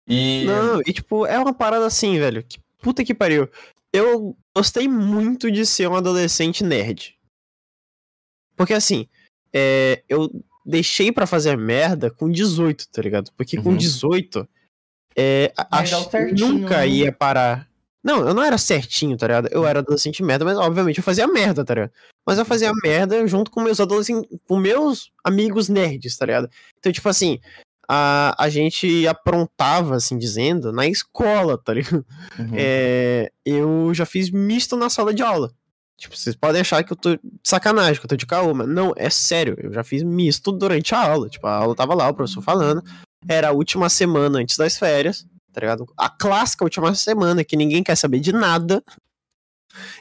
E. 0.07 0.45
Não, 0.47 0.81
e 0.87 0.93
tipo, 0.93 1.27
é 1.27 1.37
uma 1.39 1.53
parada 1.55 1.85
assim, 1.87 2.17
velho. 2.19 2.45
Que 2.47 2.61
puta 2.83 3.03
que 3.03 3.13
pariu 3.15 3.49
eu 3.93 4.37
gostei 4.55 4.89
muito 4.89 5.51
de 5.51 5.65
ser 5.65 5.89
um 5.89 5.95
adolescente 5.97 6.63
nerd. 6.65 7.17
Porque 8.57 8.75
assim, 8.75 9.09
é, 9.53 10.03
eu 10.09 10.29
deixei 10.65 11.11
para 11.13 11.27
fazer 11.27 11.57
merda 11.57 12.11
com 12.11 12.31
18, 12.31 12.89
tá 12.89 13.03
ligado? 13.03 13.31
Porque 13.37 13.57
uhum. 13.59 13.65
com 13.65 13.77
18, 13.77 14.47
é, 15.17 15.53
acho 15.71 16.11
nunca 16.39 16.79
né? 16.79 16.89
ia 16.89 17.13
parar. 17.13 17.67
Não, 18.03 18.27
eu 18.27 18.33
não 18.33 18.43
era 18.43 18.57
certinho, 18.59 19.17
tá 19.17 19.27
ligado? 19.27 19.49
Eu 19.51 19.67
era 19.67 19.81
adolescente 19.81 20.23
merda, 20.23 20.45
mas 20.45 20.57
obviamente 20.57 20.99
eu 20.99 21.05
fazia 21.05 21.27
merda, 21.27 21.65
tá 21.65 21.75
ligado? 21.75 21.93
Mas 22.27 22.39
eu 22.39 22.45
fazia 22.45 22.71
merda 22.85 23.27
junto 23.27 23.51
com 23.51 23.61
meus 23.61 23.81
adolescentes, 23.81 24.39
com 24.47 24.57
meus 24.59 25.11
amigos 25.25 25.69
nerds, 25.69 26.17
tá 26.17 26.25
ligado? 26.27 26.49
Então, 26.79 26.93
tipo 26.93 27.09
assim, 27.09 27.39
a, 27.89 28.35
a 28.39 28.49
gente 28.51 29.09
aprontava, 29.09 29.97
assim 29.97 30.19
dizendo, 30.19 30.71
na 30.71 30.87
escola, 30.87 31.57
tá 31.57 31.73
ligado? 31.73 32.05
Uhum. 32.39 32.51
É, 32.53 33.33
eu 33.47 33.91
já 33.95 34.05
fiz 34.05 34.31
misto 34.31 34.77
na 34.77 34.91
sala 34.91 35.15
de 35.15 35.23
aula. 35.23 35.51
Tipo, 35.97 36.17
vocês 36.17 36.37
podem 36.37 36.61
achar 36.61 36.85
que 36.85 36.93
eu 36.93 36.97
tô 36.97 37.15
de 37.17 37.21
sacanagem, 37.45 37.99
que 37.99 38.05
eu 38.05 38.09
tô 38.11 38.15
de 38.17 38.27
caô, 38.27 38.55
mas 38.55 38.69
não, 38.69 38.93
é 38.95 39.11
sério, 39.11 39.57
eu 39.61 39.73
já 39.73 39.83
fiz 39.83 40.03
misto 40.03 40.53
durante 40.53 40.95
a 40.95 41.01
aula. 41.01 41.29
Tipo, 41.31 41.47
a 41.47 41.55
aula 41.57 41.75
tava 41.75 41.95
lá, 41.95 42.09
o 42.09 42.15
professor 42.15 42.43
falando. 42.43 42.83
Era 43.27 43.49
a 43.49 43.53
última 43.53 43.89
semana 43.89 44.39
antes 44.39 44.57
das 44.57 44.79
férias, 44.79 45.27
tá 45.53 45.61
ligado? 45.61 45.87
A 45.97 46.09
clássica 46.11 46.63
última 46.65 46.95
semana, 46.95 47.43
que 47.43 47.57
ninguém 47.57 47.83
quer 47.83 47.97
saber 47.97 48.21
de 48.21 48.33
nada 48.33 48.85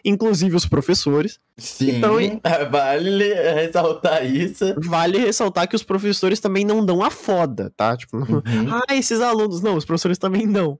inclusive 0.03 0.55
os 0.55 0.65
professores. 0.65 1.39
Sim, 1.57 1.91
então, 1.97 2.15
ah, 2.43 2.63
vale 2.65 3.33
ressaltar 3.53 4.25
isso. 4.25 4.65
Vale 4.81 5.19
ressaltar 5.19 5.67
que 5.67 5.75
os 5.75 5.83
professores 5.83 6.39
também 6.39 6.65
não 6.65 6.85
dão 6.85 7.03
a 7.03 7.09
foda, 7.09 7.71
tá? 7.75 7.95
Tipo, 7.95 8.17
uhum. 8.17 8.41
ah, 8.87 8.93
esses 8.95 9.21
alunos. 9.21 9.61
Não, 9.61 9.75
os 9.75 9.85
professores 9.85 10.17
também 10.17 10.49
dão. 10.51 10.79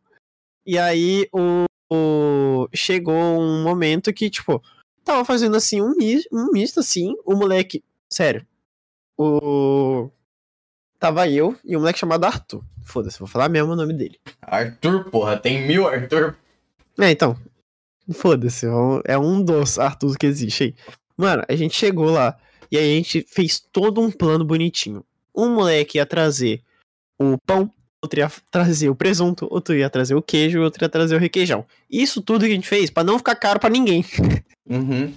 E 0.65 0.77
aí 0.77 1.27
o, 1.33 1.65
o, 1.91 2.67
chegou 2.73 3.13
um 3.15 3.63
momento 3.63 4.13
que, 4.13 4.29
tipo, 4.29 4.61
tava 5.03 5.23
fazendo 5.23 5.55
assim 5.55 5.81
um, 5.81 5.93
um 6.31 6.51
misto, 6.51 6.79
assim, 6.79 7.15
o 7.25 7.35
moleque. 7.35 7.83
Sério. 8.11 8.45
O. 9.19 10.09
Tava 10.99 11.27
eu 11.29 11.55
e 11.63 11.77
um 11.77 11.79
moleque 11.79 11.99
chamado 11.99 12.25
Arthur. 12.25 12.63
Foda-se, 12.83 13.19
vou 13.19 13.27
falar 13.27 13.49
mesmo 13.49 13.73
o 13.73 13.75
nome 13.75 13.93
dele. 13.93 14.17
Arthur, 14.41 15.03
porra, 15.11 15.37
tem 15.37 15.67
mil 15.67 15.87
Arthur. 15.87 16.35
É, 16.99 17.11
então. 17.11 17.37
Foda-se, 18.13 18.65
é 19.05 19.17
um 19.17 19.39
é 19.39 19.43
dos 19.43 19.77
Arthur 19.77 20.17
que 20.17 20.25
existe 20.25 20.63
aí. 20.63 20.75
Mano, 21.17 21.43
a 21.47 21.55
gente 21.55 21.75
chegou 21.75 22.09
lá 22.09 22.37
e 22.71 22.77
aí 22.77 22.91
a 22.91 22.95
gente 22.95 23.25
fez 23.27 23.59
todo 23.59 23.99
um 24.01 24.09
plano 24.09 24.45
bonitinho. 24.45 25.03
Um 25.35 25.49
moleque 25.53 25.97
ia 25.97 26.05
trazer 26.05 26.63
o 27.19 27.37
pão, 27.39 27.69
outro 28.01 28.19
ia 28.19 28.31
trazer 28.49 28.89
o 28.89 28.95
presunto, 28.95 29.47
outro 29.51 29.75
ia 29.75 29.89
trazer 29.89 30.15
o 30.15 30.21
queijo, 30.21 30.61
outro 30.61 30.83
ia 30.85 30.89
trazer 30.89 31.15
o 31.15 31.19
requeijão. 31.19 31.65
Isso 31.89 32.21
tudo 32.21 32.45
que 32.45 32.51
a 32.51 32.55
gente 32.55 32.67
fez 32.67 32.89
para 32.89 33.03
não 33.03 33.17
ficar 33.17 33.35
caro 33.35 33.59
para 33.59 33.69
ninguém. 33.69 34.05
Uhum. 34.69 35.13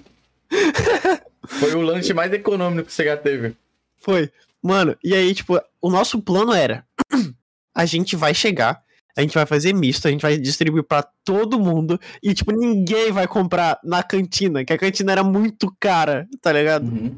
Foi 1.45 1.74
o 1.74 1.80
lanche 1.80 2.14
mais 2.14 2.32
econômico 2.32 2.86
que 2.86 2.93
você 2.95 3.05
já 3.07 3.16
teve. 3.16 3.57
Foi. 3.97 4.30
Mano, 4.62 4.97
e 5.03 5.12
aí, 5.12 5.34
tipo, 5.34 5.61
o 5.82 5.91
nosso 5.91 6.22
plano 6.22 6.53
era: 6.53 6.86
a 7.74 7.84
gente 7.84 8.14
vai 8.14 8.32
chegar, 8.32 8.80
a 9.16 9.20
gente 9.22 9.34
vai 9.34 9.46
fazer 9.46 9.72
misto, 9.74 10.06
a 10.06 10.11
gente 10.11 10.22
vai 10.22 10.36
distribuir 10.38 10.84
para 10.84 11.06
todo 11.24 11.58
mundo 11.61 11.98
e, 12.22 12.32
tipo, 12.32 12.52
ninguém 12.52 13.11
vai 13.11 13.26
comprar 13.26 13.78
na 13.82 14.02
cantina, 14.02 14.64
que 14.64 14.72
a 14.72 14.78
cantina 14.78 15.12
era 15.12 15.24
muito 15.24 15.72
cara, 15.80 16.28
tá 16.40 16.52
ligado? 16.52 16.84
Uhum. 16.84 17.11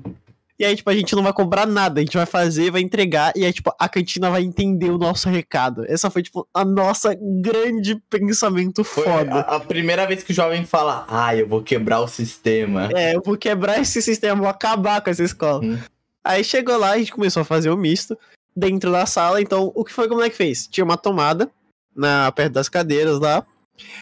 E 0.59 0.65
aí, 0.65 0.77
tipo, 0.77 0.89
a 0.91 0.95
gente 0.95 1.15
não 1.17 1.25
vai 1.25 1.33
comprar 1.33 1.67
nada, 1.67 2.01
a 2.01 2.05
gente 2.05 2.17
vai 2.17 2.25
fazer, 2.25 2.71
vai 2.71 2.81
entregar, 2.83 3.33
e 3.37 3.45
aí, 3.45 3.53
tipo, 3.53 3.73
a 3.79 3.89
cantina 3.89 4.31
vai 4.31 4.43
entender 4.43 4.91
o 4.91 4.99
nosso 4.99 5.29
recado. 5.29 5.85
Essa 5.89 6.09
foi, 6.09 6.23
tipo, 6.23 6.47
a 6.55 6.65
nossa 6.65 7.15
grande 7.41 7.97
pensamento 8.09 8.85
foi 8.85 9.05
foda. 9.05 9.41
A, 9.41 9.57
a, 9.57 9.61
primeira 9.61 10.07
vez 10.07 10.23
que 10.23 10.31
o 10.31 10.35
jovem 10.35 10.65
fala, 10.65 11.05
ah, 11.09 11.35
eu 11.35 11.49
vou 11.49 11.63
quebrar 11.63 12.01
o 12.01 12.09
sistema. 12.09 12.89
É, 12.95 13.17
eu 13.17 13.23
vou 13.25 13.37
quebrar 13.37 13.81
esse 13.81 14.01
sistema, 14.01 14.37
vou 14.41 14.49
acabar 14.49 15.01
com 15.01 15.11
essa 15.11 15.23
escola. 15.25 15.65
Uhum. 15.65 15.79
Aí 16.25 16.45
chegou 16.45 16.79
lá, 16.79 16.93
a 16.93 16.99
gente 16.99 17.13
começou 17.13 17.43
a 17.43 17.45
fazer 17.45 17.69
o 17.69 17.77
misto 17.77 18.17
dentro 18.57 18.93
da 18.93 19.05
sala, 19.05 19.41
então 19.43 19.73
o 19.75 19.85
que 19.85 19.93
foi 19.93 20.07
que 20.07 20.13
o 20.13 20.17
moleque 20.17 20.37
fez? 20.37 20.69
Tinha 20.69 20.85
uma 20.85 20.97
tomada, 20.97 21.51
na, 21.95 22.31
perto 22.33 22.53
das 22.55 22.69
cadeiras 22.69 23.19
lá. 23.19 23.47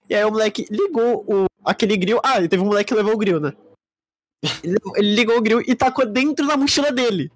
E 0.09 0.15
aí 0.15 0.25
o 0.25 0.31
moleque 0.31 0.67
ligou 0.71 1.25
o, 1.27 1.47
aquele 1.65 1.97
grill. 1.97 2.21
Ah, 2.25 2.41
teve 2.49 2.61
um 2.63 2.67
moleque 2.67 2.89
que 2.89 2.95
levou 2.95 3.15
o 3.15 3.19
grill, 3.19 3.41
né? 3.41 3.53
Ele, 4.63 4.77
ligou 4.99 5.37
o 5.39 5.43
grill 5.43 5.61
e 5.61 5.75
tacou 5.75 6.07
dentro 6.07 6.47
da 6.47 6.57
mochila 6.57 6.91
dele. 6.93 7.31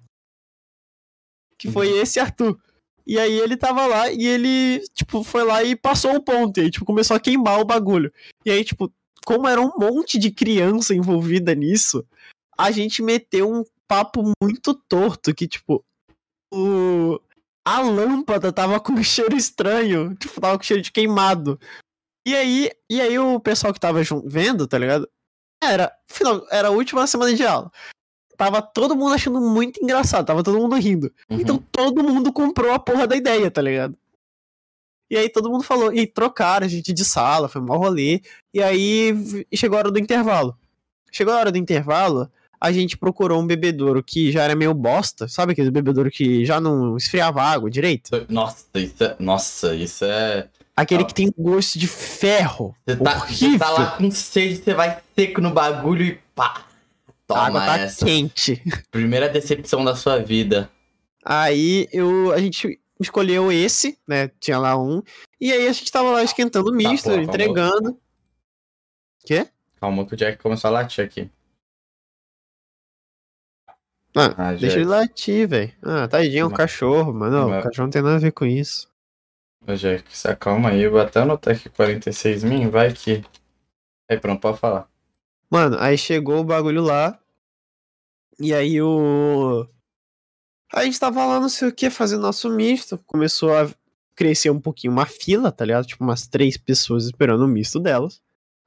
Que 1.57 1.71
foi 1.71 1.91
uhum. 1.93 2.01
esse 2.01 2.19
Arthur. 2.19 2.59
E 3.07 3.19
aí 3.19 3.31
ele 3.39 3.55
tava 3.55 3.85
lá 3.85 4.11
e 4.11 4.25
ele, 4.25 4.79
tipo, 4.93 5.23
foi 5.23 5.43
lá 5.43 5.63
e 5.63 5.75
passou 5.75 6.15
o 6.15 6.21
ponto. 6.21 6.57
E 6.59 6.63
aí, 6.63 6.71
tipo, 6.71 6.85
começou 6.85 7.15
a 7.15 7.19
queimar 7.19 7.59
o 7.59 7.65
bagulho. 7.65 8.11
E 8.43 8.49
aí, 8.51 8.63
tipo, 8.63 8.91
como 9.25 9.47
era 9.47 9.61
um 9.61 9.71
monte 9.77 10.17
de 10.17 10.31
criança 10.31 10.93
envolvida 10.95 11.53
nisso, 11.53 12.05
a 12.57 12.71
gente 12.71 13.03
meteu 13.03 13.51
um 13.51 13.63
papo 13.87 14.23
muito 14.41 14.73
torto 14.73 15.33
que, 15.35 15.47
tipo, 15.47 15.85
o, 16.51 17.19
a 17.67 17.81
lâmpada 17.81 18.53
tava 18.53 18.79
com 18.79 18.93
um 18.93 19.03
cheiro 19.03 19.35
estranho. 19.35 20.13
Tipo, 20.15 20.39
tava 20.39 20.57
com 20.57 20.63
cheiro 20.63 20.83
de 20.83 20.91
queimado. 20.91 21.59
E 22.27 22.35
aí, 22.35 22.69
e 22.89 23.01
aí 23.01 23.17
o 23.17 23.39
pessoal 23.39 23.73
que 23.73 23.79
tava 23.79 24.01
vendo, 24.25 24.67
tá 24.67 24.77
ligado? 24.77 25.09
Era, 25.63 25.91
final, 26.07 26.45
era 26.51 26.67
a 26.67 26.71
última 26.71 27.07
semana 27.07 27.33
de 27.33 27.43
aula. 27.43 27.71
Tava 28.37 28.61
todo 28.61 28.95
mundo 28.95 29.13
achando 29.15 29.39
muito 29.39 29.81
engraçado, 29.81 30.25
tava 30.25 30.43
todo 30.43 30.59
mundo 30.59 30.75
rindo. 30.75 31.07
Uhum. 31.29 31.39
Então 31.39 31.57
todo 31.71 32.03
mundo 32.03 32.33
comprou 32.33 32.73
a 32.73 32.79
porra 32.79 33.07
da 33.07 33.15
ideia, 33.15 33.49
tá 33.49 33.61
ligado? 33.61 33.97
E 35.09 35.15
aí 35.17 35.29
todo 35.29 35.49
mundo 35.49 35.63
falou, 35.63 35.93
e 35.93 36.05
trocaram 36.05 36.65
a 36.65 36.69
gente 36.69 36.91
de 36.91 37.05
sala, 37.05 37.47
foi 37.47 37.61
mal 37.61 37.77
rolê. 37.77 38.21
E 38.53 38.61
aí 38.61 39.13
chegou 39.53 39.77
a 39.77 39.81
hora 39.81 39.91
do 39.91 39.99
intervalo. 39.99 40.57
Chegou 41.11 41.33
a 41.33 41.37
hora 41.37 41.51
do 41.51 41.57
intervalo, 41.57 42.29
a 42.59 42.71
gente 42.71 42.97
procurou 42.97 43.41
um 43.41 43.47
bebedouro 43.47 44.03
que 44.03 44.31
já 44.31 44.43
era 44.43 44.55
meio 44.55 44.73
bosta, 44.73 45.27
sabe 45.27 45.51
aquele 45.53 45.71
bebedouro 45.71 46.09
que 46.09 46.45
já 46.45 46.59
não 46.59 46.97
esfriava 46.97 47.41
água 47.41 47.69
direito? 47.69 48.25
Nossa, 48.29 48.65
isso 48.75 49.03
é, 49.03 49.15
nossa, 49.19 49.75
isso 49.75 50.05
é 50.05 50.47
Aquele 50.77 51.05
que 51.05 51.13
tem 51.13 51.33
gosto 51.39 51.79
de 51.79 51.87
ferro. 51.87 52.75
Você 52.85 52.97
tá, 52.97 53.19
você 53.25 53.57
tá 53.57 53.69
lá 53.69 53.91
com 53.91 54.11
sede, 54.11 54.55
você 54.57 54.73
vai 54.73 54.99
seco 55.17 55.39
no 55.39 55.51
bagulho 55.51 56.03
e 56.03 56.19
pá. 56.35 56.65
Toma 57.25 57.41
a 57.43 57.47
água 57.47 57.61
tá 57.65 57.77
essa. 57.79 58.03
quente. 58.03 58.61
Primeira 58.91 59.29
decepção 59.29 59.85
da 59.85 59.95
sua 59.95 60.17
vida. 60.19 60.69
Aí 61.23 61.87
eu, 61.93 62.33
a 62.33 62.39
gente 62.41 62.77
escolheu 62.99 63.49
esse, 63.53 63.97
né? 64.05 64.29
Tinha 64.37 64.59
lá 64.59 64.77
um. 64.77 65.01
E 65.39 65.49
aí 65.53 65.65
a 65.65 65.71
gente 65.71 65.89
tava 65.89 66.11
lá 66.11 66.21
esquentando 66.25 66.69
tá, 66.69 66.75
misto, 66.75 67.05
tá, 67.05 67.11
porra, 67.11 67.23
entregando. 67.23 67.81
Calma. 67.83 67.97
Quê? 69.25 69.47
Calma 69.79 70.05
que 70.05 70.13
o 70.13 70.17
Jack 70.17 70.37
começou 70.43 70.67
a 70.67 70.71
latir 70.71 71.05
aqui. 71.05 71.29
Ah, 74.17 74.33
ah 74.37 74.53
deixa 74.53 74.77
ele 74.77 74.85
latir, 74.85 75.45
velho. 75.45 75.73
Ah, 75.83 76.07
tadinho, 76.07 76.43
é 76.43 76.45
um 76.45 76.49
cachorro, 76.49 77.13
mano. 77.13 77.49
Mas... 77.49 77.59
O 77.59 77.67
cachorro 77.67 77.87
não 77.87 77.91
tem 77.91 78.01
nada 78.01 78.15
a 78.15 78.19
ver 78.19 78.31
com 78.31 78.45
isso. 78.45 78.89
Ô, 79.67 79.73
Jack, 79.73 80.17
se 80.17 80.27
acalma 80.29 80.69
aí. 80.69 80.85
até 80.85 81.21
o 81.21 81.37
Tech 81.37 81.69
46 81.69 82.45
mil, 82.45 82.71
vai 82.71 82.93
que... 82.93 83.23
Aí, 84.09 84.17
pronto, 84.17 84.39
pode 84.41 84.57
falar. 84.57 84.87
Mano, 85.51 85.77
aí 85.79 85.97
chegou 85.97 86.39
o 86.39 86.43
bagulho 86.45 86.81
lá. 86.81 87.19
E 88.39 88.53
aí 88.53 88.81
o... 88.81 89.67
a 90.73 90.85
gente 90.85 90.97
tava 90.99 91.25
lá, 91.25 91.37
não 91.39 91.49
sei 91.49 91.67
o 91.67 91.73
que, 91.75 91.89
fazendo 91.89 92.21
nosso 92.21 92.49
misto. 92.49 92.97
Começou 93.05 93.51
a 93.57 93.69
crescer 94.15 94.49
um 94.49 94.61
pouquinho 94.61 94.93
uma 94.93 95.05
fila, 95.05 95.51
tá 95.51 95.65
ligado? 95.65 95.85
Tipo, 95.85 96.05
umas 96.05 96.25
três 96.25 96.55
pessoas 96.55 97.05
esperando 97.05 97.43
o 97.43 97.47
misto 97.49 97.81
delas. 97.81 98.21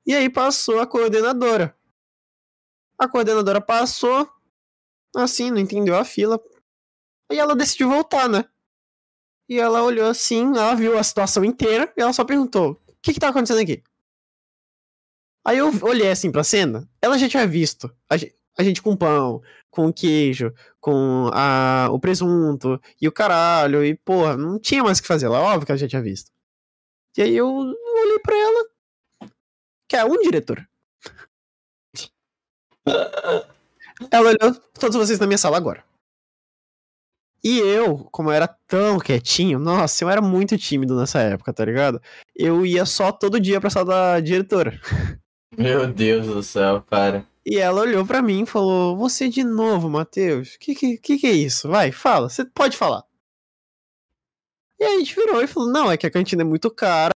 E 0.05 0.15
aí 0.15 0.29
passou 0.29 0.79
a 0.81 0.87
coordenadora. 0.87 1.75
A 2.99 3.09
coordenadora 3.09 3.61
passou, 3.63 4.29
assim, 5.17 5.51
não 5.51 5.59
entendeu 5.59 5.97
a 5.97 6.05
fila. 6.05 6.41
E 7.31 7.39
ela 7.39 7.55
decidiu 7.57 7.89
voltar, 7.89 8.29
né? 8.29 8.45
E 9.49 9.59
ela 9.59 9.83
olhou 9.83 10.07
assim, 10.09 10.43
ela 10.49 10.75
viu 10.75 10.99
a 10.99 11.03
situação 11.03 11.45
inteira 11.45 11.93
e 11.97 12.01
ela 12.03 12.13
só 12.13 12.25
perguntou: 12.25 12.73
o 12.87 12.95
que 13.03 13.15
que 13.15 13.21
tá 13.21 13.29
acontecendo 13.29 13.61
aqui? 13.61 13.83
Aí 15.47 15.59
eu 15.59 15.71
olhei 15.83 16.11
assim 16.11 16.31
pra 16.31 16.45
cena, 16.45 16.89
ela 17.01 17.17
já 17.19 17.29
tinha 17.29 17.47
visto. 17.47 17.95
A 18.09 18.17
gente, 18.17 18.35
a 18.59 18.63
gente 18.63 18.83
com 18.83 18.97
pão, 18.97 19.43
com 19.71 19.91
queijo, 19.93 20.53
com 20.81 21.29
a, 21.33 21.89
o 21.91 21.99
presunto 21.99 22.81
e 23.01 23.09
o 23.09 23.13
caralho, 23.13 23.85
e 23.85 23.95
porra, 23.97 24.37
não 24.37 24.59
tinha 24.59 24.83
mais 24.83 24.99
o 24.99 25.03
que 25.03 25.09
fazer 25.09 25.29
lá, 25.29 25.41
óbvio 25.41 25.67
que 25.67 25.73
a 25.73 25.77
gente 25.77 25.91
tinha 25.91 26.03
visto. 26.03 26.31
E 27.17 27.23
aí 27.23 27.35
eu 27.35 27.49
olhei 27.49 28.19
pra 28.23 28.37
ela, 28.37 28.69
que 29.89 29.97
é 29.97 30.05
um 30.05 30.19
diretor. 30.21 30.69
Ela 34.11 34.31
olhou 34.31 34.55
todos 34.79 34.97
vocês 34.97 35.19
na 35.19 35.27
minha 35.27 35.39
sala 35.39 35.57
agora. 35.57 35.85
E 37.43 37.59
eu, 37.59 38.05
como 38.11 38.29
eu 38.31 38.35
era 38.35 38.49
tão 38.67 38.99
quietinho, 38.99 39.59
nossa, 39.59 40.05
eu 40.05 40.11
era 40.11 40.21
muito 40.21 40.59
tímido 40.59 40.99
nessa 40.99 41.21
época, 41.21 41.53
tá 41.53 41.65
ligado? 41.65 42.01
Eu 42.35 42.67
ia 42.67 42.85
só 42.85 43.13
todo 43.13 43.41
dia 43.41 43.61
pra 43.61 43.71
sala 43.71 43.85
da 43.87 44.21
diretora. 44.21 44.81
Meu 45.57 45.87
Deus 45.93 46.27
do 46.27 46.43
céu, 46.43 46.83
cara. 46.83 47.27
E 47.47 47.57
ela 47.59 47.81
olhou 47.81 48.05
para 48.07 48.21
mim 48.23 48.43
e 48.43 48.47
falou: 48.47 48.97
Você 48.97 49.29
de 49.29 49.43
novo, 49.43 49.89
Matheus? 49.89 50.57
Que, 50.57 50.75
que 50.75 50.99
que 51.19 51.27
é 51.27 51.33
isso? 51.33 51.69
Vai, 51.69 51.91
fala, 51.93 52.29
você 52.29 52.45
pode 52.45 52.77
falar. 52.77 53.05
E 54.79 54.85
a 54.85 54.99
gente 54.99 55.15
virou 55.15 55.41
e 55.41 55.47
falou: 55.47 55.71
Não, 55.71 55.91
é 55.91 55.97
que 55.97 56.07
a 56.07 56.11
cantina 56.11 56.43
é 56.43 56.45
muito 56.45 56.71
cara. 56.71 57.13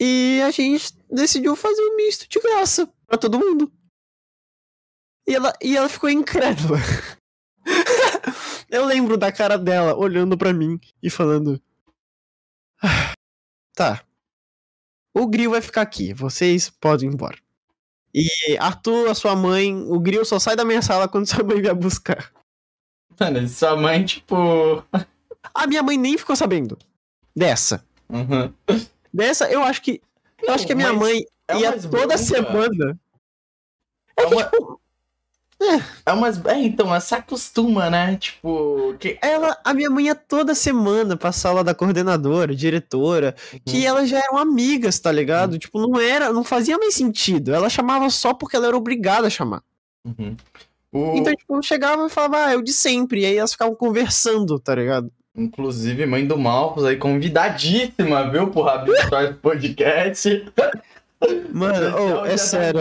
E 0.00 0.40
a 0.44 0.50
gente 0.50 0.92
decidiu 1.08 1.54
fazer 1.54 1.80
um 1.80 1.96
misto 1.96 2.28
de 2.28 2.40
graça 2.40 2.90
para 3.06 3.18
todo 3.18 3.38
mundo. 3.38 3.70
E 5.26 5.34
ela, 5.34 5.52
e 5.62 5.76
ela 5.76 5.88
ficou 5.88 6.10
incrédula. 6.10 6.76
eu 8.70 8.84
lembro 8.84 9.16
da 9.16 9.32
cara 9.32 9.56
dela 9.58 9.96
olhando 9.96 10.36
para 10.36 10.52
mim 10.52 10.78
e 11.02 11.08
falando: 11.10 11.60
ah, 12.82 13.12
Tá. 13.74 14.04
O 15.16 15.26
Grill 15.26 15.52
vai 15.52 15.62
ficar 15.62 15.82
aqui, 15.82 16.12
vocês 16.12 16.68
podem 16.68 17.08
ir 17.08 17.14
embora. 17.14 17.38
E 18.12 18.28
Arthur, 18.58 19.08
a 19.08 19.14
sua 19.14 19.34
mãe, 19.34 19.72
o 19.72 19.98
Grill 19.98 20.24
só 20.24 20.38
sai 20.38 20.56
da 20.56 20.64
minha 20.64 20.82
sala 20.82 21.08
quando 21.08 21.26
sua 21.28 21.42
mãe 21.44 21.60
vier 21.62 21.74
buscar. 21.74 22.32
Mano, 23.18 23.48
sua 23.48 23.76
mãe, 23.76 24.04
tipo. 24.04 24.36
a 25.54 25.66
minha 25.66 25.82
mãe 25.82 25.96
nem 25.96 26.18
ficou 26.18 26.34
sabendo. 26.36 26.76
Dessa. 27.34 27.84
Uhum. 28.08 28.52
Dessa, 29.12 29.50
eu 29.50 29.62
acho 29.62 29.80
que. 29.82 30.02
Eu 30.42 30.48
Não, 30.48 30.54
acho 30.54 30.66
que 30.66 30.72
a 30.72 30.76
minha 30.76 30.92
mãe 30.92 31.24
é 31.48 31.58
ia 31.58 31.72
toda 31.80 31.88
bronca. 31.88 32.18
semana. 32.18 33.00
É, 34.16 34.22
é 34.22 34.26
uma... 34.26 34.44
tipo, 34.44 34.80
é, 35.60 36.10
é, 36.10 36.12
umas. 36.12 36.44
É, 36.46 36.58
então, 36.60 36.94
essa 36.94 37.18
acostuma, 37.18 37.88
né? 37.88 38.16
Tipo. 38.16 38.94
Que... 38.98 39.18
Ela, 39.22 39.56
a 39.64 39.72
minha 39.72 39.88
mãe 39.90 40.06
ia 40.06 40.14
toda 40.14 40.54
semana 40.54 41.16
pra 41.16 41.32
sala 41.32 41.62
da 41.62 41.74
coordenadora, 41.74 42.54
diretora, 42.54 43.34
que 43.64 43.78
uhum. 43.78 43.84
elas 43.86 44.08
já 44.08 44.18
eram 44.18 44.36
amigas, 44.38 44.98
tá 44.98 45.12
ligado? 45.12 45.52
Uhum. 45.52 45.58
Tipo, 45.58 45.80
não 45.80 45.98
era, 46.00 46.32
não 46.32 46.44
fazia 46.44 46.76
mais 46.78 46.94
sentido. 46.94 47.54
Ela 47.54 47.68
chamava 47.68 48.10
só 48.10 48.34
porque 48.34 48.56
ela 48.56 48.66
era 48.66 48.76
obrigada 48.76 49.26
a 49.28 49.30
chamar. 49.30 49.62
Uhum. 50.04 50.36
O... 50.92 51.16
Então, 51.16 51.34
tipo, 51.34 51.62
chegava 51.62 52.06
e 52.06 52.10
falava, 52.10 52.46
ah, 52.46 52.52
eu 52.52 52.62
de 52.62 52.72
sempre. 52.72 53.20
E 53.22 53.26
aí 53.26 53.36
elas 53.36 53.52
ficavam 53.52 53.74
conversando, 53.74 54.58
tá 54.58 54.74
ligado? 54.74 55.10
Inclusive, 55.36 56.06
mãe 56.06 56.24
do 56.26 56.38
Malcos 56.38 56.84
aí, 56.84 56.96
convidadíssima, 56.96 58.30
viu, 58.30 58.48
pro 58.48 58.62
Rabinho 58.62 58.96
Podcast. 59.42 60.46
Mano, 61.52 61.96
oh, 62.22 62.26
é 62.26 62.36
sério. 62.36 62.78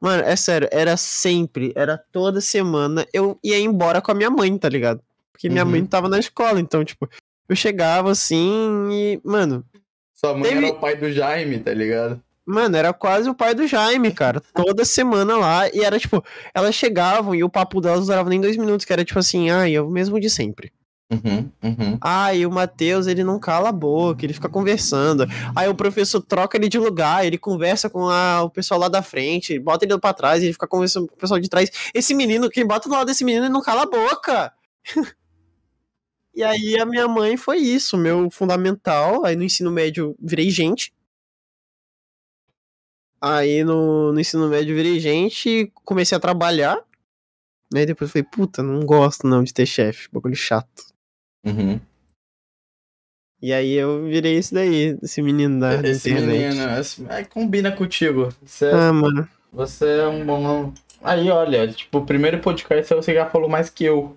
Mano, 0.00 0.22
é 0.24 0.36
sério, 0.36 0.68
era 0.70 0.96
sempre, 0.96 1.72
era 1.74 1.96
toda 2.12 2.40
semana 2.40 3.06
eu 3.14 3.38
ia 3.42 3.58
embora 3.58 4.02
com 4.02 4.10
a 4.10 4.14
minha 4.14 4.30
mãe, 4.30 4.56
tá 4.58 4.68
ligado? 4.68 5.00
Porque 5.32 5.48
minha 5.48 5.64
uhum. 5.64 5.70
mãe 5.70 5.86
tava 5.86 6.08
na 6.08 6.18
escola, 6.18 6.60
então, 6.60 6.84
tipo, 6.84 7.08
eu 7.48 7.56
chegava 7.56 8.10
assim 8.10 8.88
e, 8.90 9.20
mano. 9.24 9.64
Sua 10.14 10.34
mãe 10.34 10.42
teve... 10.50 10.66
era 10.66 10.76
o 10.76 10.80
pai 10.80 10.96
do 10.96 11.10
Jaime, 11.12 11.60
tá 11.60 11.72
ligado? 11.72 12.20
Mano, 12.44 12.76
era 12.76 12.92
quase 12.92 13.28
o 13.28 13.34
pai 13.34 13.54
do 13.54 13.66
Jaime, 13.66 14.12
cara. 14.12 14.40
Toda 14.54 14.84
semana 14.84 15.36
lá. 15.36 15.68
E 15.68 15.80
era 15.80 15.98
tipo, 15.98 16.24
elas 16.54 16.74
chegavam 16.76 17.34
e 17.34 17.42
o 17.44 17.50
papo 17.50 17.80
delas 17.80 18.06
durava 18.06 18.30
nem 18.30 18.40
dois 18.40 18.56
minutos, 18.56 18.86
que 18.86 18.92
era 18.92 19.04
tipo 19.04 19.18
assim, 19.18 19.50
ai, 19.50 19.58
ah, 19.62 19.68
é 19.68 19.72
eu 19.78 19.90
mesmo 19.90 20.18
de 20.20 20.30
sempre. 20.30 20.72
Uhum, 21.08 21.52
uhum. 21.62 21.98
Ah, 22.02 22.34
e 22.34 22.44
o 22.44 22.50
Matheus, 22.50 23.06
ele 23.06 23.22
não 23.22 23.38
cala 23.38 23.68
a 23.68 23.72
boca, 23.72 24.24
ele 24.26 24.32
fica 24.32 24.48
conversando. 24.48 25.24
Aí 25.54 25.68
o 25.68 25.74
professor 25.74 26.20
troca 26.20 26.56
ele 26.56 26.68
de 26.68 26.78
lugar, 26.80 27.24
ele 27.24 27.38
conversa 27.38 27.88
com 27.88 28.08
a, 28.08 28.42
o 28.42 28.50
pessoal 28.50 28.80
lá 28.80 28.88
da 28.88 29.00
frente, 29.02 29.56
bota 29.60 29.84
ele 29.84 29.96
pra 30.00 30.12
trás, 30.12 30.42
ele 30.42 30.52
fica 30.52 30.66
conversando 30.66 31.06
com 31.06 31.14
o 31.14 31.16
pessoal 31.16 31.38
de 31.38 31.48
trás. 31.48 31.70
Esse 31.94 32.12
menino, 32.12 32.50
quem 32.50 32.66
bota 32.66 32.88
do 32.88 32.92
lado 32.96 33.06
desse 33.06 33.24
menino, 33.24 33.44
ele 33.46 33.52
não 33.52 33.62
cala 33.62 33.82
a 33.84 33.86
boca. 33.86 34.52
e 36.34 36.42
aí 36.42 36.76
a 36.78 36.84
minha 36.86 37.06
mãe 37.08 37.36
foi 37.36 37.58
isso, 37.58 37.96
meu 37.96 38.28
fundamental. 38.30 39.24
Aí 39.24 39.36
no 39.36 39.44
ensino 39.44 39.70
médio 39.70 40.14
virei 40.20 40.50
gente. 40.50 40.92
Aí 43.20 43.62
no, 43.64 44.12
no 44.12 44.18
ensino 44.20 44.48
médio 44.48 44.74
virei 44.74 44.98
gente, 45.00 45.48
e 45.48 45.70
comecei 45.84 46.16
a 46.16 46.20
trabalhar. 46.20 46.78
Aí 47.74 47.86
depois 47.86 48.10
eu 48.10 48.12
falei, 48.12 48.28
puta, 48.32 48.60
não 48.62 48.80
gosto 48.86 49.24
não 49.28 49.44
de 49.44 49.54
ter 49.54 49.66
chefe, 49.66 50.08
bagulho 50.12 50.34
chato. 50.36 50.95
Uhum. 51.46 51.80
E 53.40 53.52
aí 53.52 53.72
eu 53.74 54.04
virei 54.06 54.36
isso 54.38 54.52
daí, 54.54 54.98
esse 55.00 55.22
menino 55.22 55.60
da 55.60 55.74
esse 55.88 56.12
Menino, 56.12 56.68
esse, 56.80 57.06
é, 57.08 57.22
combina 57.24 57.70
contigo. 57.70 58.34
Você, 58.44 58.66
ah, 58.66 58.92
mano. 58.92 59.28
Você 59.52 59.84
é 60.00 60.08
um 60.08 60.24
bom. 60.26 60.72
Aí, 61.02 61.30
olha, 61.30 61.68
tipo, 61.68 61.98
o 61.98 62.06
primeiro 62.06 62.40
podcast 62.40 62.92
você 62.92 63.14
já 63.14 63.26
falou 63.26 63.48
mais 63.48 63.70
que 63.70 63.84
eu. 63.84 64.16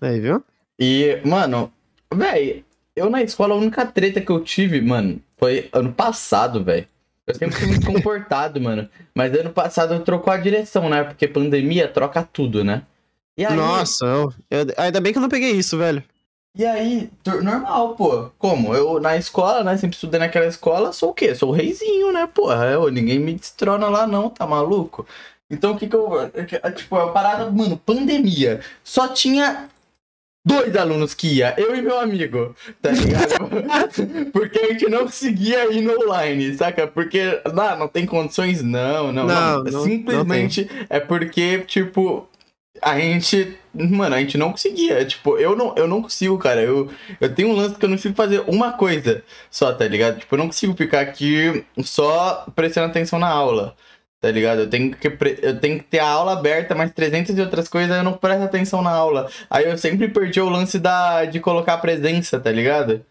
Aí, 0.00 0.20
viu? 0.20 0.42
E, 0.80 1.20
mano, 1.26 1.70
velho, 2.14 2.64
eu 2.96 3.10
na 3.10 3.22
escola 3.22 3.52
a 3.54 3.58
única 3.58 3.84
treta 3.84 4.20
que 4.20 4.30
eu 4.32 4.42
tive, 4.42 4.80
mano, 4.80 5.20
foi 5.36 5.68
ano 5.72 5.92
passado, 5.92 6.64
velho. 6.64 6.86
Eu 7.26 7.34
sempre 7.34 7.56
fui 7.56 7.66
muito 7.66 7.84
comportado, 7.86 8.58
mano. 8.60 8.88
Mas 9.14 9.34
ano 9.34 9.50
passado 9.52 9.92
eu 9.94 10.00
trocou 10.02 10.32
a 10.32 10.38
direção, 10.38 10.88
né? 10.88 11.04
Porque 11.04 11.28
pandemia 11.28 11.86
troca 11.88 12.22
tudo, 12.22 12.64
né? 12.64 12.84
Aí... 13.38 13.54
Nossa, 13.54 14.06
eu... 14.06 14.32
Eu... 14.50 14.66
ainda 14.78 14.98
bem 15.00 15.12
que 15.12 15.18
eu 15.18 15.22
não 15.22 15.28
peguei 15.28 15.50
isso, 15.50 15.76
velho. 15.76 16.02
E 16.58 16.66
aí, 16.66 17.08
normal, 17.40 17.94
pô. 17.94 18.30
Como? 18.36 18.74
Eu 18.74 18.98
na 18.98 19.16
escola, 19.16 19.62
né? 19.62 19.76
Sempre 19.76 19.94
estudei 19.94 20.18
naquela 20.18 20.44
escola, 20.46 20.92
sou 20.92 21.10
o 21.10 21.14
quê? 21.14 21.32
Sou 21.32 21.50
o 21.50 21.52
reizinho, 21.52 22.10
né, 22.10 22.26
porra? 22.26 22.66
Eu, 22.66 22.88
é, 22.88 22.90
ninguém 22.90 23.16
me 23.20 23.32
destrona 23.32 23.88
lá, 23.88 24.08
não, 24.08 24.28
tá 24.28 24.44
maluco? 24.44 25.06
Então 25.48 25.70
o 25.70 25.78
que 25.78 25.86
que 25.86 25.94
eu. 25.94 26.20
É 26.20 26.30
é, 26.60 26.70
tipo, 26.72 26.96
a 26.96 27.12
parada, 27.12 27.48
mano, 27.48 27.76
pandemia. 27.76 28.58
Só 28.82 29.06
tinha 29.06 29.68
dois 30.44 30.74
alunos 30.76 31.14
que 31.14 31.34
ia, 31.36 31.54
eu 31.58 31.76
e 31.76 31.80
meu 31.82 32.00
amigo, 32.00 32.56
tá 32.82 32.90
ligado? 32.90 33.36
Porque 34.32 34.58
a 34.58 34.72
gente 34.72 34.88
não 34.88 35.04
conseguia 35.04 35.72
ir 35.72 35.80
no 35.82 35.92
online, 35.92 36.54
saca? 36.56 36.88
Porque, 36.88 37.40
lá, 37.52 37.76
não 37.76 37.86
tem 37.86 38.04
condições, 38.04 38.62
não, 38.62 39.12
não. 39.12 39.24
não, 39.26 39.62
não 39.62 39.84
Simplesmente 39.84 40.68
não 40.74 40.86
é 40.90 40.98
porque, 40.98 41.58
tipo, 41.60 42.27
a 42.82 42.98
gente. 42.98 43.58
Mano, 43.72 44.14
a 44.14 44.18
gente 44.18 44.36
não 44.38 44.50
conseguia. 44.50 45.04
Tipo, 45.04 45.38
eu 45.38 45.54
não, 45.56 45.74
eu 45.76 45.86
não 45.86 46.02
consigo, 46.02 46.36
cara. 46.38 46.60
Eu, 46.62 46.88
eu 47.20 47.32
tenho 47.34 47.48
um 47.48 47.52
lance 47.52 47.74
que 47.76 47.84
eu 47.84 47.88
não 47.88 47.96
consigo 47.96 48.14
fazer 48.14 48.40
uma 48.46 48.72
coisa 48.72 49.22
só, 49.50 49.72
tá 49.72 49.86
ligado? 49.86 50.18
Tipo, 50.20 50.34
eu 50.34 50.38
não 50.38 50.46
consigo 50.46 50.74
ficar 50.76 51.00
aqui 51.00 51.64
só 51.82 52.46
prestando 52.56 52.86
atenção 52.90 53.18
na 53.18 53.28
aula. 53.28 53.74
Tá 54.20 54.30
ligado? 54.32 54.62
Eu 54.62 54.70
tenho, 54.70 54.90
que, 54.92 55.06
eu 55.42 55.60
tenho 55.60 55.78
que 55.78 55.84
ter 55.84 56.00
a 56.00 56.08
aula 56.08 56.32
aberta, 56.32 56.74
mas 56.74 56.92
300 56.92 57.36
e 57.38 57.40
outras 57.40 57.68
coisas, 57.68 57.96
eu 57.96 58.02
não 58.02 58.14
presto 58.14 58.42
atenção 58.42 58.82
na 58.82 58.90
aula. 58.90 59.30
Aí 59.48 59.64
eu 59.64 59.78
sempre 59.78 60.08
perdi 60.08 60.40
o 60.40 60.48
lance 60.50 60.78
da, 60.80 61.24
de 61.26 61.38
colocar 61.38 61.74
a 61.74 61.78
presença, 61.78 62.40
tá 62.40 62.50
ligado? 62.50 63.04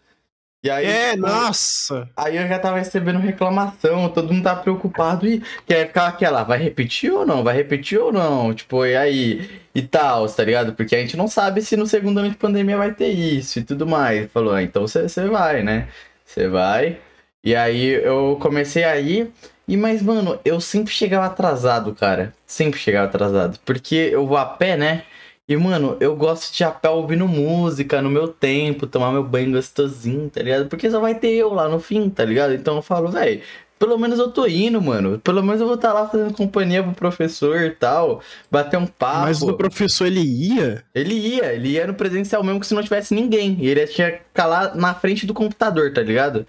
E 0.62 0.68
aí, 0.68 0.86
é, 0.86 1.10
tipo, 1.10 1.22
nossa! 1.22 2.10
Aí 2.16 2.36
eu 2.36 2.46
já 2.48 2.58
tava 2.58 2.78
recebendo 2.78 3.20
reclamação, 3.20 4.08
todo 4.12 4.32
mundo 4.32 4.42
tava 4.42 4.56
tá 4.56 4.62
preocupado 4.62 5.24
e 5.26 5.40
quer 5.64 5.86
ficar 5.86 6.08
aquela, 6.08 6.42
vai 6.42 6.58
repetir 6.58 7.12
ou 7.12 7.24
não? 7.24 7.44
Vai 7.44 7.54
repetir 7.54 7.96
ou 8.00 8.12
não? 8.12 8.52
Tipo, 8.52 8.84
e 8.84 8.96
aí? 8.96 9.48
E 9.72 9.82
tal, 9.82 10.26
tá 10.28 10.42
ligado? 10.42 10.72
Porque 10.74 10.96
a 10.96 11.00
gente 11.00 11.16
não 11.16 11.28
sabe 11.28 11.62
se 11.62 11.76
no 11.76 11.86
segundo 11.86 12.18
ano 12.18 12.28
de 12.30 12.34
pandemia 12.36 12.76
vai 12.76 12.92
ter 12.92 13.06
isso 13.08 13.60
e 13.60 13.64
tudo 13.64 13.86
mais. 13.86 14.28
Falou, 14.32 14.52
ah, 14.52 14.60
então 14.62 14.82
você 14.88 15.06
vai, 15.28 15.62
né? 15.62 15.86
Você 16.26 16.48
vai. 16.48 16.98
E 17.44 17.54
aí 17.54 17.84
eu 17.86 18.36
comecei 18.40 18.82
aí. 18.82 19.30
E 19.68 19.76
mas, 19.76 20.02
mano, 20.02 20.40
eu 20.44 20.60
sempre 20.60 20.92
chegava 20.92 21.26
atrasado, 21.26 21.94
cara. 21.94 22.34
Sempre 22.44 22.80
chegava 22.80 23.06
atrasado. 23.06 23.60
Porque 23.64 23.94
eu 23.94 24.26
vou 24.26 24.36
a 24.36 24.44
pé, 24.46 24.76
né? 24.76 25.04
E, 25.48 25.56
mano, 25.56 25.96
eu 25.98 26.14
gosto 26.14 26.50
de 26.52 26.58
chapéu 26.58 26.92
ouvindo 26.92 27.26
música 27.26 28.02
no 28.02 28.10
meu 28.10 28.28
tempo, 28.28 28.86
tomar 28.86 29.10
meu 29.10 29.24
banho 29.24 29.50
gostosinho, 29.52 30.28
tá 30.28 30.42
ligado? 30.42 30.68
Porque 30.68 30.90
só 30.90 31.00
vai 31.00 31.14
ter 31.14 31.30
eu 31.32 31.54
lá 31.54 31.66
no 31.70 31.80
fim, 31.80 32.10
tá 32.10 32.22
ligado? 32.22 32.52
Então 32.52 32.76
eu 32.76 32.82
falo, 32.82 33.08
velho, 33.10 33.40
pelo 33.78 33.96
menos 33.96 34.18
eu 34.18 34.30
tô 34.30 34.46
indo, 34.46 34.82
mano. 34.82 35.18
Pelo 35.20 35.42
menos 35.42 35.58
eu 35.58 35.66
vou 35.66 35.76
estar 35.76 35.88
tá 35.94 36.00
lá 36.00 36.06
fazendo 36.06 36.34
companhia 36.34 36.82
pro 36.82 36.92
professor 36.92 37.58
e 37.62 37.70
tal, 37.70 38.20
bater 38.50 38.76
um 38.76 38.86
papo. 38.86 39.20
Mas 39.22 39.40
o 39.40 39.54
professor, 39.54 40.04
ele 40.06 40.20
ia? 40.20 40.84
Ele 40.94 41.14
ia, 41.14 41.54
ele 41.54 41.68
ia 41.70 41.86
no 41.86 41.94
presencial 41.94 42.44
mesmo 42.44 42.60
que 42.60 42.66
se 42.66 42.74
não 42.74 42.82
tivesse 42.82 43.14
ninguém. 43.14 43.56
E 43.58 43.68
ele 43.68 43.86
tinha 43.86 44.10
que 44.12 44.18
ficar 44.24 44.44
lá 44.44 44.74
na 44.74 44.94
frente 44.94 45.24
do 45.24 45.32
computador, 45.32 45.94
tá 45.94 46.02
ligado? 46.02 46.44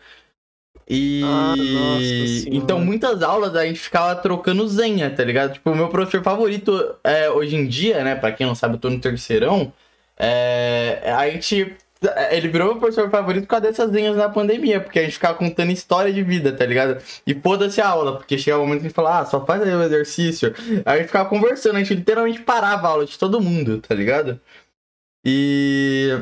E 0.92 1.22
ah, 1.24 1.56
nossa, 1.56 2.50
então 2.52 2.80
muitas 2.84 3.22
aulas 3.22 3.56
a 3.56 3.64
gente 3.64 3.80
ficava 3.80 4.16
trocando 4.16 4.68
zenha, 4.68 5.12
tá 5.12 5.24
ligado? 5.24 5.54
Tipo, 5.54 5.70
o 5.70 5.76
meu 5.76 5.88
professor 5.88 6.24
favorito 6.24 6.96
é, 7.04 7.30
hoje 7.30 7.56
em 7.56 7.68
dia, 7.68 8.04
né? 8.04 8.16
Pra 8.16 8.32
quem 8.32 8.48
não 8.48 8.56
sabe, 8.56 8.74
eu 8.74 8.80
tô 8.80 8.90
no 8.90 9.00
terceirão. 9.00 9.72
É, 10.18 11.14
a 11.16 11.30
gente. 11.30 11.76
Ele 12.32 12.48
virou 12.48 12.70
meu 12.70 12.78
professor 12.80 13.08
favorito 13.12 13.44
por 13.44 13.50
causa 13.50 13.68
dessas 13.68 13.92
zenhas 13.92 14.16
na 14.16 14.30
pandemia, 14.30 14.80
porque 14.82 14.98
a 15.00 15.04
gente 15.04 15.12
ficava 15.14 15.38
contando 15.38 15.70
história 15.72 16.12
de 16.12 16.24
vida, 16.24 16.54
tá 16.54 16.66
ligado? 16.66 17.00
E 17.28 17.36
foda-se 17.36 17.80
a 17.82 17.88
aula, 17.90 18.18
porque 18.18 18.38
chegava 18.38 18.64
um 18.64 18.66
momento 18.66 18.80
que 18.82 18.88
a 18.88 18.90
gente 18.90 18.96
falava, 18.96 19.20
ah, 19.22 19.26
só 19.28 19.46
faz 19.46 19.62
aí 19.62 19.76
o 19.76 19.84
exercício. 19.84 20.56
Aí 20.86 20.94
a 20.94 20.96
gente 20.98 21.08
ficava 21.08 21.28
conversando, 21.30 21.76
a 21.76 21.80
gente 21.80 21.94
literalmente 21.94 22.40
parava 22.40 22.88
a 22.88 22.92
aula 22.92 23.06
de 23.06 23.20
todo 23.20 23.40
mundo, 23.40 23.80
tá 23.88 23.94
ligado? 23.94 24.40
E. 25.24 26.18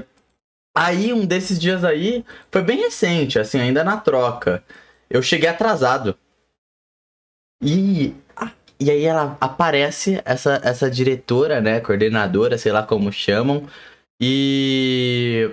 Aí, 0.79 1.11
um 1.11 1.25
desses 1.25 1.57
dias 1.59 1.83
aí, 1.83 2.23
foi 2.51 2.61
bem 2.61 2.77
recente, 2.81 3.39
assim, 3.39 3.59
ainda 3.59 3.83
na 3.83 3.97
troca. 3.97 4.63
Eu 5.09 5.23
cheguei 5.23 5.49
atrasado. 5.49 6.15
E, 7.63 8.13
e 8.79 8.91
aí 8.91 9.03
ela 9.03 9.35
aparece, 9.41 10.21
essa, 10.23 10.61
essa 10.63 10.87
diretora, 10.87 11.59
né, 11.59 11.79
coordenadora, 11.81 12.59
sei 12.59 12.71
lá 12.71 12.83
como 12.83 13.11
chamam, 13.11 13.67
e 14.21 15.49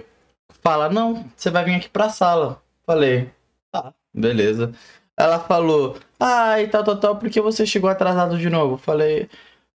fala, 0.63 0.91
não, 0.91 1.25
você 1.35 1.49
vai 1.49 1.65
vir 1.65 1.77
aqui 1.77 1.89
pra 1.89 2.11
sala. 2.11 2.63
Falei, 2.85 3.31
tá, 3.73 3.95
beleza. 4.15 4.75
Ela 5.19 5.41
falou, 5.41 5.97
ai, 6.21 6.65
ah, 6.65 6.69
tal, 6.69 6.85
tal, 6.85 7.01
tal, 7.01 7.17
por 7.19 7.31
que 7.31 7.41
você 7.41 7.65
chegou 7.65 7.89
atrasado 7.89 8.39
de 8.39 8.51
novo? 8.51 8.77
Falei, 8.77 9.31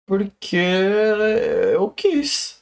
porque 0.09 0.57
eu 1.73 1.89
quis. 1.93 2.56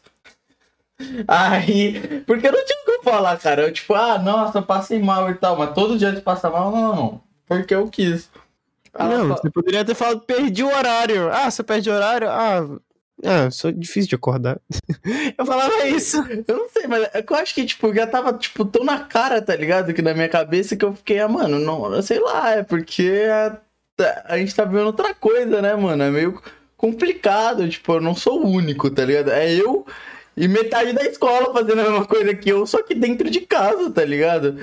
Aí, 1.28 2.00
porque 2.26 2.46
eu 2.46 2.52
não 2.52 2.64
tinha 2.64 2.78
o 2.80 2.84
que 2.98 3.04
falar, 3.04 3.36
cara. 3.38 3.62
Eu, 3.62 3.72
tipo, 3.72 3.94
ah, 3.94 4.18
nossa, 4.18 4.62
passei 4.62 5.00
mal 5.00 5.30
e 5.30 5.34
tal, 5.34 5.56
mas 5.56 5.72
todo 5.74 5.98
dia 5.98 6.12
de 6.12 6.20
passar 6.20 6.50
mal, 6.50 6.70
não, 6.70 6.94
não, 6.96 7.20
porque 7.46 7.74
eu 7.74 7.86
quis. 7.88 8.28
Ah, 8.92 9.08
não, 9.08 9.28
você 9.28 9.50
poderia 9.50 9.84
ter 9.84 9.94
falado, 9.94 10.20
perdi 10.20 10.62
o 10.62 10.68
horário. 10.72 11.28
Ah, 11.32 11.50
você 11.50 11.62
perde 11.64 11.90
o 11.90 11.92
horário? 11.92 12.28
Ah, 12.30 12.66
ah, 13.24 13.50
sou 13.50 13.72
difícil 13.72 14.08
de 14.08 14.14
acordar. 14.14 14.60
eu 15.36 15.44
falava 15.44 15.84
isso. 15.86 16.16
Eu 16.46 16.56
não 16.56 16.68
sei, 16.68 16.86
mas 16.86 17.02
é 17.12 17.24
eu 17.28 17.36
acho 17.36 17.54
que, 17.54 17.64
tipo, 17.64 17.92
já 17.92 18.06
tava, 18.06 18.32
tipo, 18.34 18.64
tão 18.64 18.84
na 18.84 19.00
cara, 19.00 19.42
tá 19.42 19.54
ligado? 19.56 19.92
Que 19.92 20.02
na 20.02 20.14
minha 20.14 20.28
cabeça 20.28 20.76
que 20.76 20.84
eu 20.84 20.94
fiquei, 20.94 21.18
ah, 21.18 21.28
mano, 21.28 21.58
não, 21.58 22.00
sei 22.02 22.20
lá, 22.20 22.52
é 22.52 22.62
porque 22.62 23.24
a, 23.30 23.56
a 24.26 24.38
gente 24.38 24.54
tá 24.54 24.64
vivendo 24.64 24.86
outra 24.86 25.12
coisa, 25.12 25.60
né, 25.60 25.74
mano? 25.74 26.02
É 26.02 26.10
meio 26.10 26.40
complicado, 26.76 27.68
tipo, 27.68 27.94
eu 27.94 28.00
não 28.00 28.14
sou 28.14 28.44
o 28.44 28.48
único, 28.48 28.90
tá 28.90 29.04
ligado? 29.04 29.30
É 29.32 29.52
eu 29.52 29.84
e 30.36 30.48
metade 30.48 30.92
da 30.92 31.02
escola 31.04 31.52
fazendo 31.52 31.80
a 31.80 31.84
mesma 31.84 32.04
coisa 32.06 32.34
que 32.34 32.50
eu, 32.50 32.66
só 32.66 32.82
que 32.82 32.94
dentro 32.94 33.30
de 33.30 33.40
casa, 33.42 33.88
tá 33.90 34.04
ligado? 34.04 34.56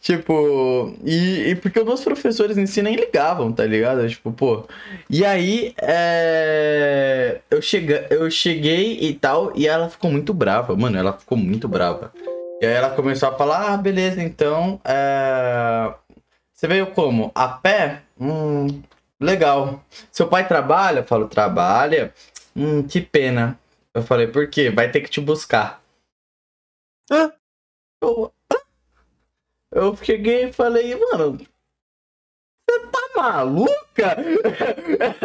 Tipo, 0.00 0.92
e, 1.02 1.50
e 1.50 1.54
porque 1.54 1.78
os 1.78 1.84
meus 1.84 2.04
professores 2.04 2.58
em 2.58 2.66
si 2.66 2.82
nem 2.82 2.94
ligavam, 2.94 3.50
tá 3.50 3.64
ligado? 3.64 4.06
Tipo, 4.06 4.30
pô. 4.32 4.64
E 5.08 5.24
aí, 5.24 5.72
é... 5.80 7.38
eu, 7.50 7.62
chega... 7.62 8.06
eu 8.10 8.30
cheguei 8.30 8.98
e 9.00 9.14
tal, 9.14 9.50
e 9.54 9.66
ela 9.66 9.88
ficou 9.88 10.10
muito 10.10 10.34
brava, 10.34 10.76
mano, 10.76 10.98
ela 10.98 11.14
ficou 11.14 11.38
muito 11.38 11.66
brava. 11.66 12.12
E 12.60 12.66
aí 12.66 12.74
ela 12.74 12.90
começou 12.90 13.30
a 13.30 13.34
falar: 13.34 13.72
ah, 13.72 13.76
beleza, 13.78 14.22
então, 14.22 14.78
é... 14.84 15.90
você 16.52 16.66
veio 16.68 16.88
como? 16.88 17.32
A 17.34 17.48
pé? 17.48 18.02
Hum, 18.20 18.66
legal. 19.18 19.82
Seu 20.12 20.28
pai 20.28 20.46
trabalha? 20.46 20.98
Eu 21.00 21.04
falo: 21.04 21.26
trabalha. 21.28 22.12
Hum, 22.56 22.84
que 22.84 23.00
pena 23.00 23.58
eu 23.94 24.02
falei, 24.02 24.26
por 24.26 24.48
quê? 24.48 24.70
Vai 24.70 24.90
ter 24.90 25.02
que 25.02 25.08
te 25.08 25.20
buscar. 25.20 25.80
Eu, 28.02 28.32
eu 29.72 29.96
cheguei 30.02 30.46
e 30.48 30.52
falei, 30.52 30.96
mano, 30.96 31.38
você 32.68 32.80
tá 32.88 32.98
maluca? 33.16 34.16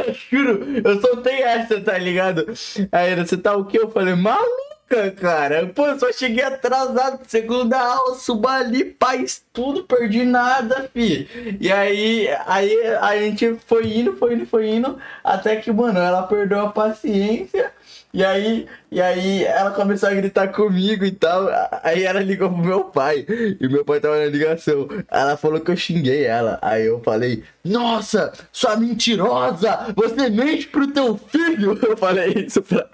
Juro, 0.14 0.66
eu 0.88 1.02
soltei 1.02 1.42
essa, 1.42 1.82
tá 1.82 1.98
ligado? 1.98 2.46
Aí 2.92 3.16
você 3.16 3.38
tá 3.38 3.56
o 3.58 3.66
quê? 3.66 3.80
Eu 3.80 3.90
falei, 3.90 4.14
maluca, 4.14 5.12
cara. 5.20 5.66
Pô, 5.74 5.88
eu 5.88 5.98
só 5.98 6.12
cheguei 6.14 6.44
atrasado, 6.44 7.26
segunda 7.28 7.80
aula, 7.80 8.16
suba 8.16 8.52
ali, 8.52 8.86
paz, 8.86 9.44
tudo, 9.52 9.84
perdi 9.86 10.26
nada, 10.26 10.88
fi. 10.94 11.28
E 11.60 11.72
aí, 11.72 12.28
aí 12.46 12.86
a 12.98 13.18
gente 13.18 13.56
foi 13.66 13.88
indo, 13.98 14.16
foi 14.16 14.36
indo, 14.36 14.46
foi 14.46 14.70
indo, 14.70 15.00
até 15.24 15.56
que, 15.60 15.72
mano, 15.72 15.98
ela 15.98 16.22
perdeu 16.28 16.60
a 16.62 16.72
paciência. 16.72 17.74
E 18.12 18.26
aí, 18.26 18.66
e 18.92 19.00
aí 19.00 19.44
ela 19.44 19.70
começou 19.70 20.10
a 20.10 20.14
gritar 20.14 20.48
comigo 20.48 21.06
e 21.06 21.12
tal. 21.12 21.48
Aí 21.84 22.04
ela 22.04 22.20
ligou 22.22 22.50
pro 22.50 22.58
meu 22.58 22.84
pai. 22.86 23.26
E 23.60 23.68
meu 23.68 23.86
pai 23.86 24.00
tava 24.00 24.18
na 24.18 24.26
ligação. 24.26 24.88
Ela 25.10 25.38
falou 25.38 25.60
que 25.62 25.70
eu 25.70 25.78
xinguei 25.78 26.26
ela. 26.26 26.58
Aí 26.62 26.88
eu 26.88 27.00
falei, 27.02 27.44
nossa, 27.64 28.34
sua 28.52 28.76
mentirosa! 28.78 29.94
Você 29.96 30.30
mente 30.30 30.68
pro 30.68 30.88
teu 30.88 31.18
filho! 31.18 31.80
Eu 31.90 31.96
falei 31.98 32.46
isso 32.46 32.62
pra. 32.62 32.88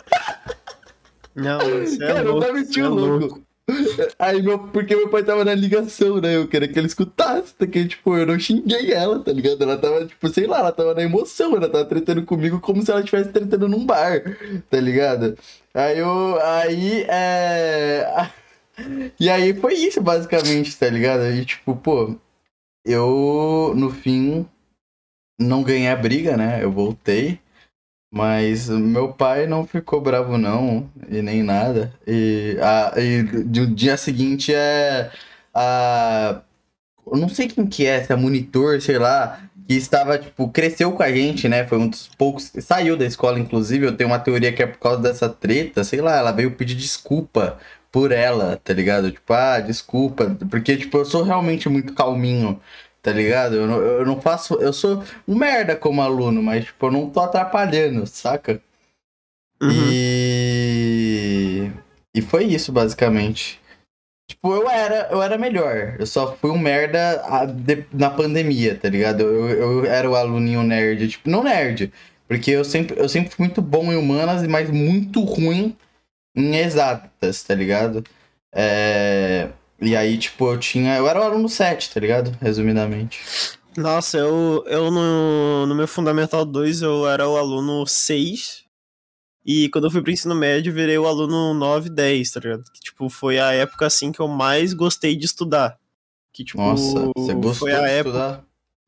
Não, 1.36 1.60
isso 1.84 2.02
é 2.04 2.08
Cara, 2.08 2.22
louco, 2.24 2.38
o 2.40 2.42
cara 2.42 2.60
é 2.60 2.88
louco. 2.88 3.20
louco. 3.26 3.45
Aí 4.20 4.42
meu, 4.44 4.60
porque 4.70 4.96
meu 4.96 5.10
pai 5.10 5.24
tava 5.24 5.44
na 5.46 5.54
ligação, 5.56 6.20
né? 6.22 6.36
Eu 6.36 6.48
queria 6.48 6.68
que 6.68 6.78
ele 6.78 6.86
escutasse, 6.88 7.52
porque, 7.56 7.82
tá? 7.84 7.88
tipo, 7.90 8.16
eu 8.16 8.26
não 8.26 8.38
xinguei 8.40 8.94
ela, 8.94 9.18
tá 9.24 9.32
ligado? 9.32 9.60
Ela 9.64 9.76
tava, 9.78 10.06
tipo, 10.06 10.28
sei 10.30 10.46
lá, 10.48 10.60
ela 10.60 10.72
tava 10.72 10.94
na 10.94 11.02
emoção, 11.02 11.56
ela 11.56 11.68
tava 11.70 11.84
tretando 11.86 12.24
comigo 12.26 12.60
como 12.60 12.82
se 12.84 12.92
ela 12.92 13.00
estivesse 13.02 13.32
tretando 13.32 13.68
num 13.68 13.84
bar, 13.86 14.22
tá 14.70 14.80
ligado? 14.80 15.36
Aí 15.74 15.98
eu. 16.00 16.40
Aí 16.42 17.06
é. 17.10 18.08
E 19.20 19.30
aí 19.30 19.54
foi 19.54 19.74
isso, 19.76 20.02
basicamente, 20.02 20.78
tá 20.78 20.88
ligado? 20.90 21.24
E, 21.28 21.46
tipo, 21.46 21.76
pô, 21.78 22.14
eu 22.86 23.74
no 23.76 23.90
fim 23.92 24.46
não 25.40 25.64
ganhei 25.64 25.88
a 25.90 25.96
briga, 25.96 26.36
né? 26.38 26.62
Eu 26.64 26.72
voltei. 26.74 27.40
Mas 28.16 28.70
meu 28.70 29.12
pai 29.12 29.46
não 29.46 29.68
ficou 29.68 30.00
bravo, 30.00 30.38
não, 30.38 30.90
e 31.10 31.22
nem 31.22 31.44
nada. 31.44 31.94
E, 32.08 32.58
a, 32.62 32.94
e 32.98 33.24
do 33.24 33.68
dia 33.68 33.98
seguinte 33.98 34.54
é 34.56 35.12
a. 35.54 36.42
Eu 37.06 37.18
não 37.18 37.28
sei 37.30 37.48
quem 37.50 37.68
que 37.68 37.86
é, 37.86 38.02
se 38.06 38.14
é 38.14 38.16
monitor, 38.16 38.80
sei 38.82 38.98
lá, 39.00 39.42
que 39.68 39.74
estava, 39.76 40.18
tipo, 40.20 40.48
cresceu 40.50 40.94
com 40.94 41.04
a 41.04 41.12
gente, 41.12 41.50
né? 41.50 41.68
Foi 41.68 41.78
um 41.78 41.90
dos 41.90 42.08
poucos. 42.18 42.52
Saiu 42.62 42.96
da 42.98 43.06
escola, 43.06 43.38
inclusive. 43.40 43.86
Eu 43.88 43.98
tenho 43.98 44.10
uma 44.10 44.18
teoria 44.20 44.54
que 44.54 44.64
é 44.64 44.68
por 44.68 44.80
causa 44.80 45.02
dessa 45.02 45.28
treta, 45.30 45.84
sei 45.84 46.00
lá, 46.02 46.16
ela 46.18 46.32
veio 46.32 46.52
pedir 46.52 46.76
desculpa 46.76 47.58
por 47.92 48.12
ela, 48.14 48.58
tá 48.64 48.72
ligado? 48.74 49.12
Tipo, 49.12 49.34
ah, 49.34 49.60
desculpa. 49.60 50.38
Porque, 50.50 50.78
tipo, 50.78 50.98
eu 51.00 51.06
sou 51.06 51.22
realmente 51.24 51.68
muito 51.70 51.94
calminho 51.94 52.62
Tá 53.06 53.12
ligado? 53.14 53.54
Eu 53.56 53.68
não, 53.68 53.78
eu 53.80 54.04
não 54.04 54.20
faço. 54.20 54.56
Eu 54.56 54.74
sou 54.74 55.04
um 55.28 55.36
merda 55.36 55.76
como 55.76 56.02
aluno, 56.02 56.42
mas, 56.42 56.66
tipo, 56.66 56.88
eu 56.88 56.92
não 56.92 57.08
tô 57.08 57.20
atrapalhando, 57.20 58.08
saca? 58.08 58.60
Uhum. 59.62 59.70
E. 59.92 61.70
E 62.16 62.22
foi 62.24 62.46
isso, 62.46 62.72
basicamente. 62.72 63.62
Tipo, 64.28 64.56
eu 64.56 64.68
era, 64.68 65.08
eu 65.12 65.22
era 65.22 65.38
melhor. 65.38 65.98
Eu 66.00 66.08
só 66.08 66.36
fui 66.36 66.50
um 66.50 66.58
merda 66.58 67.24
a, 67.28 67.46
de, 67.46 67.86
na 67.94 68.10
pandemia, 68.10 68.76
tá 68.76 68.90
ligado? 68.90 69.22
Eu, 69.22 69.50
eu 69.50 69.86
era 69.86 70.10
o 70.10 70.16
aluninho 70.16 70.64
nerd, 70.64 71.08
tipo, 71.08 71.30
não 71.30 71.44
nerd. 71.44 71.94
Porque 72.28 72.50
eu 72.50 72.66
sempre, 72.66 73.00
eu 73.00 73.08
sempre 73.08 73.30
fui 73.30 73.46
muito 73.46 73.62
bom 73.62 73.94
em 73.94 73.98
humanas, 73.98 74.48
mas 74.48 74.72
muito 74.72 75.24
ruim 75.24 75.78
em 76.36 76.56
exatas, 76.58 77.44
tá 77.44 77.54
ligado? 77.54 78.04
É... 78.52 79.50
E 79.82 79.96
aí, 79.96 80.18
tipo, 80.18 80.52
eu 80.54 80.58
tinha. 80.60 80.96
Eu 80.98 81.08
era 81.08 81.20
o 81.20 81.24
aluno 81.24 81.50
7, 81.50 81.94
tá 81.94 82.00
ligado? 82.00 82.32
Resumidamente. 82.42 83.20
Nossa, 83.78 84.18
eu, 84.18 84.64
eu 84.68 84.90
no, 84.90 85.66
no 85.66 85.76
meu 85.76 85.88
Fundamental 85.88 86.46
2 86.46 86.82
eu 86.82 87.08
era 87.08 87.28
o 87.28 87.38
aluno 87.38 87.86
6. 87.86 88.64
E 89.46 89.70
quando 89.70 89.86
eu 89.88 89.92
fui 89.92 90.02
pro 90.02 90.12
ensino 90.12 90.34
médio, 90.34 90.74
virei 90.74 90.98
o 90.98 91.06
aluno 91.06 91.54
9, 91.54 91.90
10, 91.90 92.32
tá 92.32 92.40
ligado? 92.40 92.64
Que, 92.74 92.80
tipo, 92.80 93.10
foi 93.10 93.38
a 93.40 93.52
época 93.52 93.86
assim 93.86 94.12
que 94.12 94.20
eu 94.20 94.28
mais 94.28 94.74
gostei 94.74 95.16
de 95.16 95.26
estudar. 95.26 95.78
Que, 96.34 96.44
tipo, 96.44 96.58
Nossa, 96.58 97.10
você 97.16 97.34
gostou 97.34 97.54
foi 97.56 97.74
a 97.74 97.80
de 97.82 97.86
época... 97.90 98.18
estudar? 98.20 98.46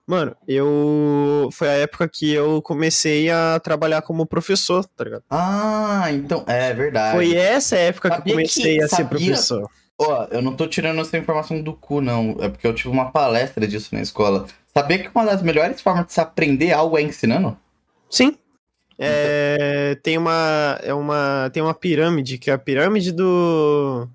Mano, 0.10 0.36
eu. 0.48 1.50
Foi 1.52 1.68
a 1.68 1.74
época 1.74 2.08
que 2.08 2.32
eu 2.32 2.62
comecei 2.62 3.30
a 3.30 3.60
trabalhar 3.60 4.02
como 4.02 4.26
professor, 4.26 4.86
tá 4.86 5.04
ligado? 5.04 5.24
Ah, 5.30 6.06
então. 6.14 6.46
É 6.48 6.74
verdade. 6.74 7.14
Foi 7.18 7.36
essa 7.36 7.76
época 7.76 8.08
sabia 8.08 8.24
que 8.24 8.30
eu 8.30 8.36
comecei 8.36 8.78
que, 8.78 8.84
a 8.84 8.88
sabia, 8.88 9.04
ser 9.06 9.10
professor. 9.10 9.70
Ó, 10.00 10.28
eu 10.30 10.42
não 10.44 10.54
tô 10.56 10.68
tirando 10.68 11.02
essa 11.02 11.18
informação 11.18 11.60
do 11.60 11.74
cu, 11.74 12.02
não. 12.02 12.38
É 12.40 12.48
porque 12.50 12.68
eu 12.68 12.76
tive 12.76 12.90
uma 12.90 13.12
palestra 13.12 13.66
disso 13.68 13.96
na 13.96 14.02
escola. 14.02 14.46
Sabia 14.72 15.00
que 15.00 15.10
uma 15.14 15.26
das 15.26 15.42
melhores 15.42 15.82
formas 15.82 16.06
de 16.06 16.14
se 16.14 16.20
aprender 16.22 16.72
algo 16.72 16.98
é 16.98 17.02
ensinando? 17.02 17.58
Sim. 18.10 18.28
Então- 18.94 19.08
é, 19.08 19.96
tem 20.04 20.18
uma 20.18 20.80
é 20.84 20.92
uma 20.94 21.50
tem 21.54 21.62
uma 21.64 21.74
pirâmide 21.76 22.38
que 22.40 22.50
é 22.50 22.54
a 22.56 22.58
pirâmide 22.60 23.12
do 23.12 24.08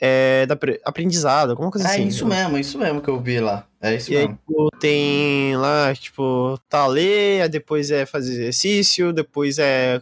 é, 0.00 0.46
da 0.46 0.56
aprendizado, 0.84 1.50
alguma 1.50 1.68
coisa 1.70 1.86
é 1.88 1.90
assim. 1.92 2.04
É 2.04 2.06
isso 2.06 2.26
né? 2.28 2.42
mesmo, 2.44 2.58
isso 2.58 2.78
mesmo 2.78 3.00
que 3.00 3.08
eu 3.08 3.20
vi 3.20 3.40
lá. 3.40 3.66
É 3.80 3.94
isso 3.94 4.12
e 4.12 4.16
mesmo. 4.16 4.30
Aí, 4.30 4.36
tipo, 4.38 4.70
tem 4.80 5.56
lá, 5.56 5.94
tipo, 5.94 6.58
tá 6.68 6.86
ler, 6.88 7.48
depois 7.48 7.90
é 7.92 8.04
fazer 8.06 8.32
exercício, 8.32 9.12
depois 9.12 9.58
é 9.58 10.00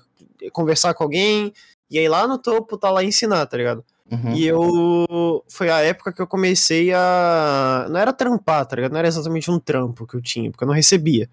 conversar 0.52 0.92
com 0.94 1.04
alguém, 1.04 1.52
e 1.90 1.98
aí 1.98 2.08
lá 2.08 2.26
no 2.26 2.36
topo 2.38 2.76
tá 2.78 2.90
lá 2.90 3.02
ensinar, 3.04 3.46
tá 3.46 3.56
ligado? 3.56 3.84
Uhum. 4.10 4.34
E 4.34 4.46
eu. 4.46 5.44
Foi 5.48 5.70
a 5.70 5.80
época 5.80 6.12
que 6.12 6.20
eu 6.20 6.26
comecei 6.26 6.92
a. 6.92 7.86
Não 7.90 7.98
era 8.00 8.12
trampar, 8.12 8.66
tá 8.66 8.76
ligado? 8.76 8.92
Não 8.92 8.98
era 8.98 9.08
exatamente 9.08 9.50
um 9.50 9.58
trampo 9.60 10.06
que 10.06 10.14
eu 10.16 10.20
tinha, 10.22 10.50
porque 10.50 10.64
eu 10.64 10.68
não 10.68 10.74
recebia. 10.74 11.28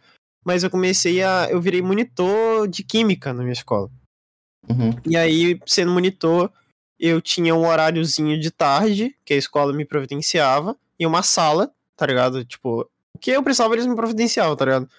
Mas 0.46 0.64
eu 0.64 0.70
comecei 0.70 1.24
a. 1.24 1.48
Eu 1.50 1.60
virei 1.62 1.82
monitor 1.82 2.68
de 2.68 2.84
química 2.84 3.34
na 3.34 3.42
minha 3.42 3.54
escola. 3.54 3.90
Uhum. 4.70 4.92
E 5.06 5.18
aí, 5.18 5.60
sendo 5.66 5.92
monitor, 5.92 6.52
eu 7.00 7.20
tinha 7.22 7.56
um 7.56 7.66
horáriozinho 7.66 8.40
de 8.40 8.52
tarde, 8.52 9.16
que 9.26 9.34
a 9.34 9.38
escola 9.38 9.74
me 9.74 9.84
providenciava, 9.86 10.78
e 11.00 11.08
uma 11.08 11.24
sala, 11.24 11.72
tá 11.96 12.06
ligado? 12.06 12.46
Tipo, 12.46 12.82
o 13.16 13.20
que 13.20 13.32
eu 13.32 13.42
precisava 13.44 13.74
eles 13.74 13.88
me 13.88 13.96
providenciavam, 13.96 14.56
tá 14.56 14.66
ligado? 14.66 14.90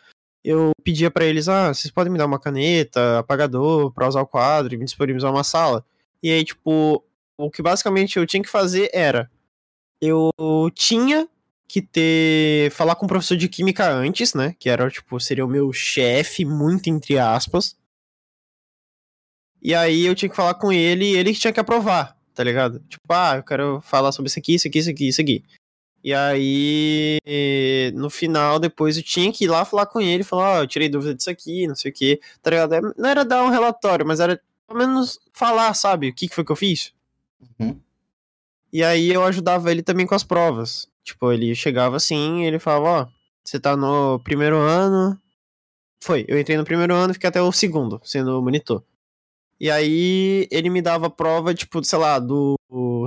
Eu 0.42 0.72
pedia 0.82 1.10
para 1.10 1.24
eles, 1.24 1.48
ah, 1.48 1.68
vocês 1.72 1.92
podem 1.92 2.10
me 2.10 2.18
dar 2.18 2.24
uma 2.26 2.38
caneta, 2.40 3.18
apagador, 3.18 3.92
pra 3.92 4.08
usar 4.08 4.22
o 4.22 4.26
quadro 4.26 4.74
e 4.74 4.78
me 4.78 4.86
disponibilizar 4.86 5.30
uma 5.30 5.44
sala. 5.44 5.84
E 6.22 6.30
aí, 6.30 6.42
tipo, 6.42 7.04
o 7.42 7.50
que 7.50 7.62
basicamente 7.62 8.18
eu 8.18 8.26
tinha 8.26 8.42
que 8.42 8.48
fazer 8.50 8.90
era 8.92 9.30
eu 10.00 10.30
tinha 10.74 11.26
que 11.66 11.80
ter 11.80 12.70
falar 12.72 12.94
com 12.96 13.06
o 13.06 13.08
professor 13.08 13.36
de 13.36 13.48
química 13.48 13.88
antes, 13.88 14.34
né? 14.34 14.54
Que 14.58 14.68
era 14.68 14.90
tipo 14.90 15.18
seria 15.20 15.44
o 15.44 15.48
meu 15.48 15.72
chefe 15.72 16.44
muito 16.44 16.88
entre 16.90 17.18
aspas. 17.18 17.76
E 19.62 19.74
aí 19.74 20.04
eu 20.04 20.14
tinha 20.14 20.28
que 20.28 20.36
falar 20.36 20.54
com 20.54 20.72
ele 20.72 21.04
e 21.06 21.16
ele 21.16 21.34
tinha 21.34 21.52
que 21.52 21.60
aprovar, 21.60 22.16
tá 22.34 22.42
ligado? 22.42 22.80
Tipo, 22.88 23.04
ah, 23.12 23.36
eu 23.36 23.42
quero 23.42 23.80
falar 23.82 24.10
sobre 24.12 24.28
isso 24.28 24.38
aqui, 24.38 24.54
isso 24.54 24.68
aqui, 24.68 24.78
isso 24.78 24.90
aqui, 24.90 25.08
isso 25.08 25.20
aqui. 25.20 25.44
E 26.02 26.14
aí, 26.14 27.20
no 27.94 28.08
final, 28.08 28.58
depois 28.58 28.96
eu 28.96 29.02
tinha 29.02 29.30
que 29.30 29.44
ir 29.44 29.48
lá 29.48 29.66
falar 29.66 29.84
com 29.84 30.00
ele, 30.00 30.24
falar, 30.24 30.56
ó, 30.56 30.58
oh, 30.58 30.62
eu 30.62 30.66
tirei 30.66 30.88
dúvida 30.88 31.14
disso 31.14 31.28
aqui, 31.28 31.66
não 31.66 31.74
sei 31.74 31.90
o 31.90 31.94
que, 31.94 32.18
tá 32.42 32.48
ligado? 32.50 32.72
É, 32.74 32.80
não 32.80 33.08
era 33.08 33.22
dar 33.22 33.44
um 33.44 33.50
relatório, 33.50 34.06
mas 34.06 34.18
era 34.18 34.40
pelo 34.66 34.78
menos 34.78 35.20
falar, 35.34 35.74
sabe, 35.74 36.08
o 36.08 36.14
que, 36.14 36.26
que 36.28 36.34
foi 36.34 36.42
que 36.42 36.50
eu 36.52 36.56
fiz, 36.56 36.94
Uhum. 37.58 37.78
E 38.72 38.84
aí 38.84 39.08
eu 39.08 39.24
ajudava 39.24 39.70
ele 39.70 39.82
também 39.82 40.06
com 40.06 40.14
as 40.14 40.22
provas. 40.24 40.88
Tipo, 41.02 41.32
ele 41.32 41.54
chegava 41.54 41.96
assim 41.96 42.42
e 42.42 42.46
ele 42.46 42.58
falava, 42.58 42.86
ó, 42.86 43.08
você 43.44 43.58
tá 43.58 43.76
no 43.76 44.20
primeiro 44.20 44.56
ano. 44.56 45.18
Foi, 46.02 46.24
eu 46.28 46.38
entrei 46.38 46.56
no 46.56 46.64
primeiro 46.64 46.94
ano 46.94 47.10
e 47.10 47.14
fiquei 47.14 47.28
até 47.28 47.42
o 47.42 47.50
segundo, 47.52 48.00
sendo 48.04 48.40
monitor. 48.40 48.82
E 49.58 49.70
aí 49.70 50.48
ele 50.50 50.70
me 50.70 50.80
dava 50.80 51.10
prova, 51.10 51.54
tipo, 51.54 51.82
sei 51.84 51.98
lá, 51.98 52.18
do 52.18 52.56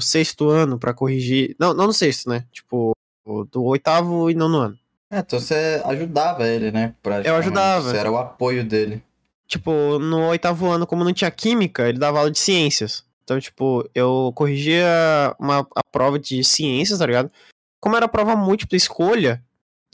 sexto 0.02 0.50
ano 0.50 0.78
para 0.78 0.94
corrigir. 0.94 1.56
Não, 1.60 1.74
não 1.74 1.88
no 1.88 1.94
sexto, 1.94 2.30
né? 2.30 2.46
Tipo, 2.52 2.92
do 3.26 3.64
oitavo 3.64 4.30
e 4.30 4.36
nono 4.36 4.58
ano. 4.60 4.80
É, 5.10 5.20
então 5.20 5.40
você 5.40 5.82
ajudava 5.86 6.48
ele, 6.48 6.72
né? 6.72 6.94
Eu 7.24 7.36
ajudava. 7.36 7.92
Você 7.94 7.98
era 7.98 8.12
o 8.12 8.18
apoio 8.18 8.66
dele. 8.68 9.02
Tipo, 9.48 9.98
no 10.00 10.30
oitavo 10.30 10.70
ano, 10.70 10.86
como 10.86 11.04
não 11.04 11.14
tinha 11.14 11.30
química, 11.32 11.88
ele 11.90 12.00
dava 12.00 12.20
aula 12.20 12.32
de 12.32 12.40
ciências. 12.40 13.04
Então, 13.24 13.40
tipo, 13.40 13.90
eu 13.96 14.34
corrigia 14.36 15.34
uma, 15.40 15.66
a 15.76 15.84
prova 15.92 16.20
de 16.20 16.44
ciências, 16.44 17.00
tá 17.00 17.06
ligado? 17.06 17.32
Como 17.80 17.96
era 17.96 18.08
prova 18.08 18.36
múltipla 18.36 18.76
escolha, 18.76 19.42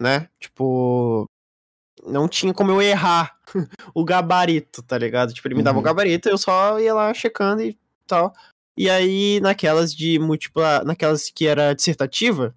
né? 0.02 0.28
Tipo, 0.40 1.26
não 2.08 2.28
tinha 2.28 2.54
como 2.54 2.72
eu 2.72 2.82
errar 2.82 3.38
o 3.94 4.04
gabarito, 4.04 4.82
tá 4.82 4.98
ligado? 4.98 5.32
Tipo, 5.32 5.48
ele 5.48 5.56
me 5.56 5.64
dava 5.64 5.78
uhum. 5.78 5.82
o 5.82 5.86
gabarito, 5.86 6.28
eu 6.28 6.38
só 6.40 6.80
ia 6.80 6.94
lá 6.94 7.14
checando 7.14 7.62
e 7.62 7.78
tal. 8.08 8.34
E 8.78 8.90
aí, 8.90 9.40
naquelas 9.42 9.94
de 9.94 10.18
múltipla. 10.20 10.84
Naquelas 10.84 11.30
que 11.30 11.46
era 11.46 11.74
dissertativa, 11.74 12.56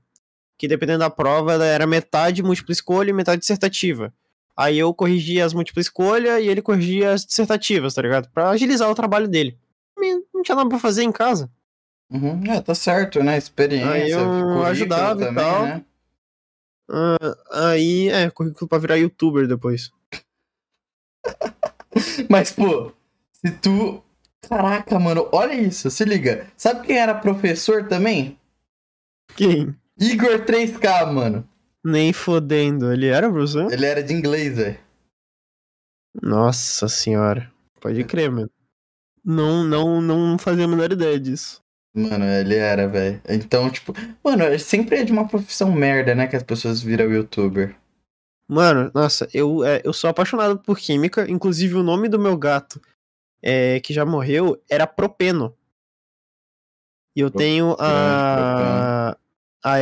que 0.57 0.67
dependendo 0.67 1.01
da 1.01 1.11
prova, 1.11 1.53
ela 1.53 1.67
era 1.67 1.87
metade 1.87 2.43
múltipla 2.43 2.73
escolha 2.73 3.11
e 3.11 3.13
metade 3.13 3.41
dissertativa. 3.41 4.15
Aí 4.57 4.79
eu 4.79 4.95
corrigia 4.95 5.45
as 5.45 5.53
múltipla 5.53 5.81
escolha 5.83 6.39
e 6.41 6.49
ele 6.49 6.63
corrigia 6.63 7.13
as 7.13 7.27
dissertativas, 7.27 7.93
tá 7.95 8.01
ligado? 8.03 8.31
Pra 8.31 8.51
agilizar 8.51 8.91
o 8.91 8.95
trabalho 8.95 9.29
dele 9.29 9.59
não 10.43 10.43
tinha 10.43 10.57
nada 10.57 10.69
pra 10.69 10.79
fazer 10.81 11.05
em 11.05 11.13
casa. 11.13 11.49
Uhum. 12.11 12.45
É, 12.53 12.61
tá 12.61 12.75
certo, 12.75 13.23
né? 13.23 13.39
Experiência. 13.39 13.91
Aí 13.93 14.11
eu 14.11 14.63
ajudava 14.65 15.21
também, 15.21 15.31
e 15.33 15.35
tal. 15.35 15.65
Né? 15.67 15.85
Uh, 16.91 17.37
aí, 17.53 18.09
é, 18.09 18.29
currículo 18.31 18.69
pra 18.69 18.79
virar 18.79 18.97
youtuber 18.97 19.47
depois. 19.47 19.91
Mas, 22.29 22.51
pô, 22.53 22.93
se 23.33 23.51
tu. 23.53 24.03
Caraca, 24.49 24.99
mano, 24.99 25.29
olha 25.33 25.55
isso, 25.55 25.89
se 25.91 26.05
liga. 26.05 26.47
Sabe 26.57 26.87
quem 26.87 26.99
era 26.99 27.15
professor 27.15 27.87
também? 27.89 28.39
Quem? 29.37 29.75
Igor 29.99 30.45
3K, 30.45 31.11
mano. 31.13 31.49
Nem 31.85 32.13
fodendo. 32.13 32.93
Ele 32.93 33.07
era 33.07 33.31
professor? 33.31 33.73
Ele 33.73 33.87
era 33.87 34.03
de 34.03 34.13
inglês, 34.13 34.57
velho. 34.57 34.79
Nossa 36.21 36.89
senhora. 36.89 37.51
Pode 37.81 38.05
crer, 38.05 38.31
mano. 38.31 38.51
Não, 39.25 39.63
não, 39.63 40.01
não 40.01 40.37
fazia 40.37 40.65
a 40.65 40.69
menor 40.69 40.91
ideia 40.93 41.19
disso. 41.19 41.63
Mano, 41.95 42.25
ele 42.25 42.57
era, 42.57 42.89
velho. 42.89 43.21
Então, 43.29 43.71
tipo, 43.71 43.93
mano, 44.25 44.43
é, 44.43 44.59
sempre 44.59 44.97
é 44.99 45.05
de 45.05 45.13
uma 45.13 45.29
profissão 45.29 45.71
merda, 45.71 46.15
né? 46.15 46.27
Que 46.27 46.35
as 46.35 46.43
pessoas 46.43 46.81
viram 46.83 47.07
youtuber. 47.11 47.77
Mano, 48.49 48.91
nossa, 48.95 49.29
eu, 49.33 49.63
é, 49.65 49.81
eu 49.85 49.93
sou 49.93 50.11
apaixonado 50.11 50.59
por 50.59 50.79
química. 50.79 51.31
Inclusive, 51.31 51.75
o 51.75 51.83
nome 51.83 52.09
do 52.09 52.19
meu 52.19 52.37
gato, 52.37 52.81
é, 53.43 53.79
que 53.81 53.93
já 53.95 54.05
morreu, 54.05 54.61
era 54.69 54.87
Propeno. 54.87 55.55
E 57.15 57.21
eu 57.21 57.31
propeno, 57.31 57.55
tenho 57.55 57.77
a. 57.79 59.17
A. 59.63 59.75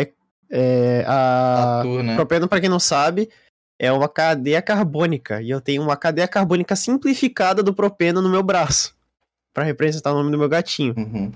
É, 0.50 1.04
a 1.06 1.82
né? 2.04 2.16
Propeno, 2.16 2.48
pra 2.48 2.60
quem 2.60 2.68
não 2.68 2.80
sabe, 2.80 3.30
é 3.78 3.90
uma 3.92 4.08
cadeia 4.08 4.60
carbônica. 4.60 5.40
E 5.40 5.48
eu 5.48 5.60
tenho 5.60 5.80
uma 5.82 5.96
cadeia 5.96 6.26
carbônica 6.26 6.74
simplificada 6.74 7.62
do 7.62 7.72
propeno 7.72 8.20
no 8.20 8.28
meu 8.28 8.42
braço 8.42 8.98
para 9.52 9.64
representar 9.64 10.10
tá 10.10 10.12
o 10.14 10.18
nome 10.18 10.30
do 10.30 10.38
meu 10.38 10.48
gatinho. 10.48 10.94
Uhum. 10.96 11.32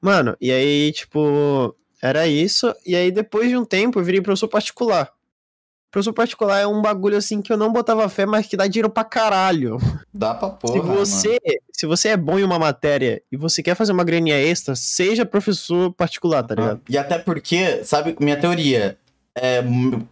Mano, 0.00 0.36
e 0.40 0.50
aí, 0.50 0.92
tipo, 0.92 1.74
era 2.02 2.26
isso. 2.26 2.74
E 2.86 2.94
aí, 2.96 3.10
depois 3.10 3.48
de 3.48 3.56
um 3.56 3.64
tempo, 3.64 3.98
eu 3.98 4.04
virei 4.04 4.20
professor 4.20 4.48
particular. 4.48 5.10
Professor 5.90 6.12
particular 6.14 6.58
é 6.58 6.66
um 6.66 6.80
bagulho 6.80 7.18
assim 7.18 7.42
que 7.42 7.52
eu 7.52 7.56
não 7.56 7.70
botava 7.70 8.08
fé, 8.08 8.24
mas 8.24 8.46
que 8.46 8.56
dá 8.56 8.66
dinheiro 8.66 8.88
pra 8.88 9.04
caralho. 9.04 9.76
Dá 10.12 10.34
pra 10.34 10.48
porra. 10.48 10.80
Se 10.82 10.88
né, 10.88 10.94
você, 10.94 11.28
mano. 11.28 11.60
se 11.72 11.86
você 11.86 12.08
é 12.08 12.16
bom 12.16 12.38
em 12.38 12.44
uma 12.44 12.58
matéria 12.58 13.22
e 13.30 13.36
você 13.36 13.62
quer 13.62 13.74
fazer 13.74 13.92
uma 13.92 14.02
graninha 14.02 14.36
extra, 14.38 14.74
seja 14.74 15.26
professor 15.26 15.92
particular, 15.92 16.42
tá 16.44 16.54
ah, 16.56 16.60
ligado? 16.60 16.80
e 16.88 16.96
até 16.96 17.18
porque, 17.18 17.84
sabe, 17.84 18.16
minha 18.18 18.36
teoria. 18.40 18.96
É, 19.36 19.62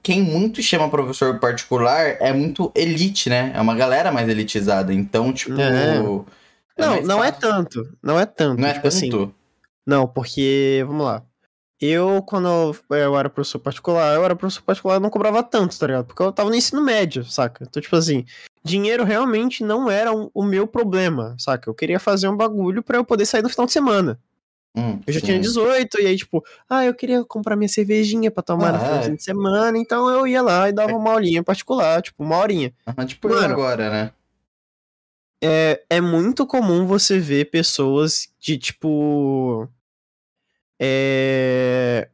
quem 0.02 0.20
muito 0.22 0.62
chama 0.62 0.88
professor 0.90 1.38
particular 1.38 2.16
é 2.20 2.32
muito 2.32 2.70
elite, 2.74 3.28
né? 3.30 3.52
É 3.54 3.60
uma 3.60 3.74
galera 3.74 4.12
mais 4.12 4.28
elitizada. 4.28 4.92
Então, 4.92 5.32
tipo. 5.32 5.58
É 5.60 5.96
não, 6.80 7.02
não 7.02 7.24
é 7.24 7.30
tanto. 7.30 7.92
Não 8.02 8.18
é 8.18 8.26
tanto. 8.26 8.60
Não 8.60 8.68
é 8.68 8.72
tipo 8.74 8.88
assim, 8.88 9.10
tanto? 9.10 9.22
assim. 9.24 9.34
Não, 9.86 10.08
porque, 10.08 10.82
vamos 10.86 11.04
lá. 11.04 11.22
Eu, 11.80 12.22
quando 12.22 12.74
eu, 12.90 13.18
era 13.18 13.30
professor 13.30 13.58
particular, 13.58 14.14
eu 14.14 14.24
era 14.24 14.36
professor 14.36 14.62
particular, 14.62 14.96
eu 14.96 15.00
não 15.00 15.08
cobrava 15.08 15.42
tanto, 15.42 15.78
tá 15.78 15.86
ligado? 15.86 16.04
Porque 16.06 16.22
eu 16.22 16.30
tava 16.32 16.50
no 16.50 16.54
ensino 16.54 16.82
médio, 16.82 17.24
saca? 17.24 17.64
Então, 17.66 17.80
tipo 17.80 17.96
assim, 17.96 18.24
dinheiro 18.62 19.02
realmente 19.02 19.64
não 19.64 19.90
era 19.90 20.12
um, 20.12 20.30
o 20.34 20.42
meu 20.44 20.66
problema, 20.66 21.34
saca? 21.38 21.70
Eu 21.70 21.74
queria 21.74 21.98
fazer 21.98 22.28
um 22.28 22.36
bagulho 22.36 22.82
para 22.82 22.98
eu 22.98 23.04
poder 23.04 23.24
sair 23.24 23.40
no 23.40 23.48
final 23.48 23.64
de 23.66 23.72
semana. 23.72 24.18
Hum, 24.76 25.00
eu 25.06 25.12
já 25.12 25.20
sim. 25.20 25.26
tinha 25.26 25.40
18, 25.40 26.00
e 26.02 26.06
aí, 26.06 26.16
tipo, 26.16 26.44
ah, 26.68 26.84
eu 26.84 26.94
queria 26.94 27.24
comprar 27.24 27.56
minha 27.56 27.66
cervejinha 27.68 28.30
pra 28.30 28.42
tomar 28.42 28.68
ah, 28.68 28.72
no 28.74 28.78
final 28.78 28.98
de 29.00 29.10
é. 29.12 29.18
semana, 29.18 29.78
então 29.78 30.08
eu 30.10 30.26
ia 30.28 30.40
lá 30.42 30.68
e 30.68 30.72
dava 30.72 30.92
é. 30.92 30.94
uma 30.94 31.10
aulinha 31.12 31.42
particular, 31.42 32.02
tipo, 32.02 32.22
uma 32.22 32.36
horinha. 32.36 32.72
Ah, 32.86 33.04
tipo 33.06 33.28
Mano, 33.30 33.54
agora, 33.54 33.90
né? 33.90 34.12
é, 35.42 35.82
é 35.88 36.00
muito 36.00 36.46
comum 36.46 36.86
você 36.86 37.18
ver 37.18 37.50
pessoas 37.50 38.28
de 38.38 38.58
tipo. 38.58 39.68
É. 40.78 42.08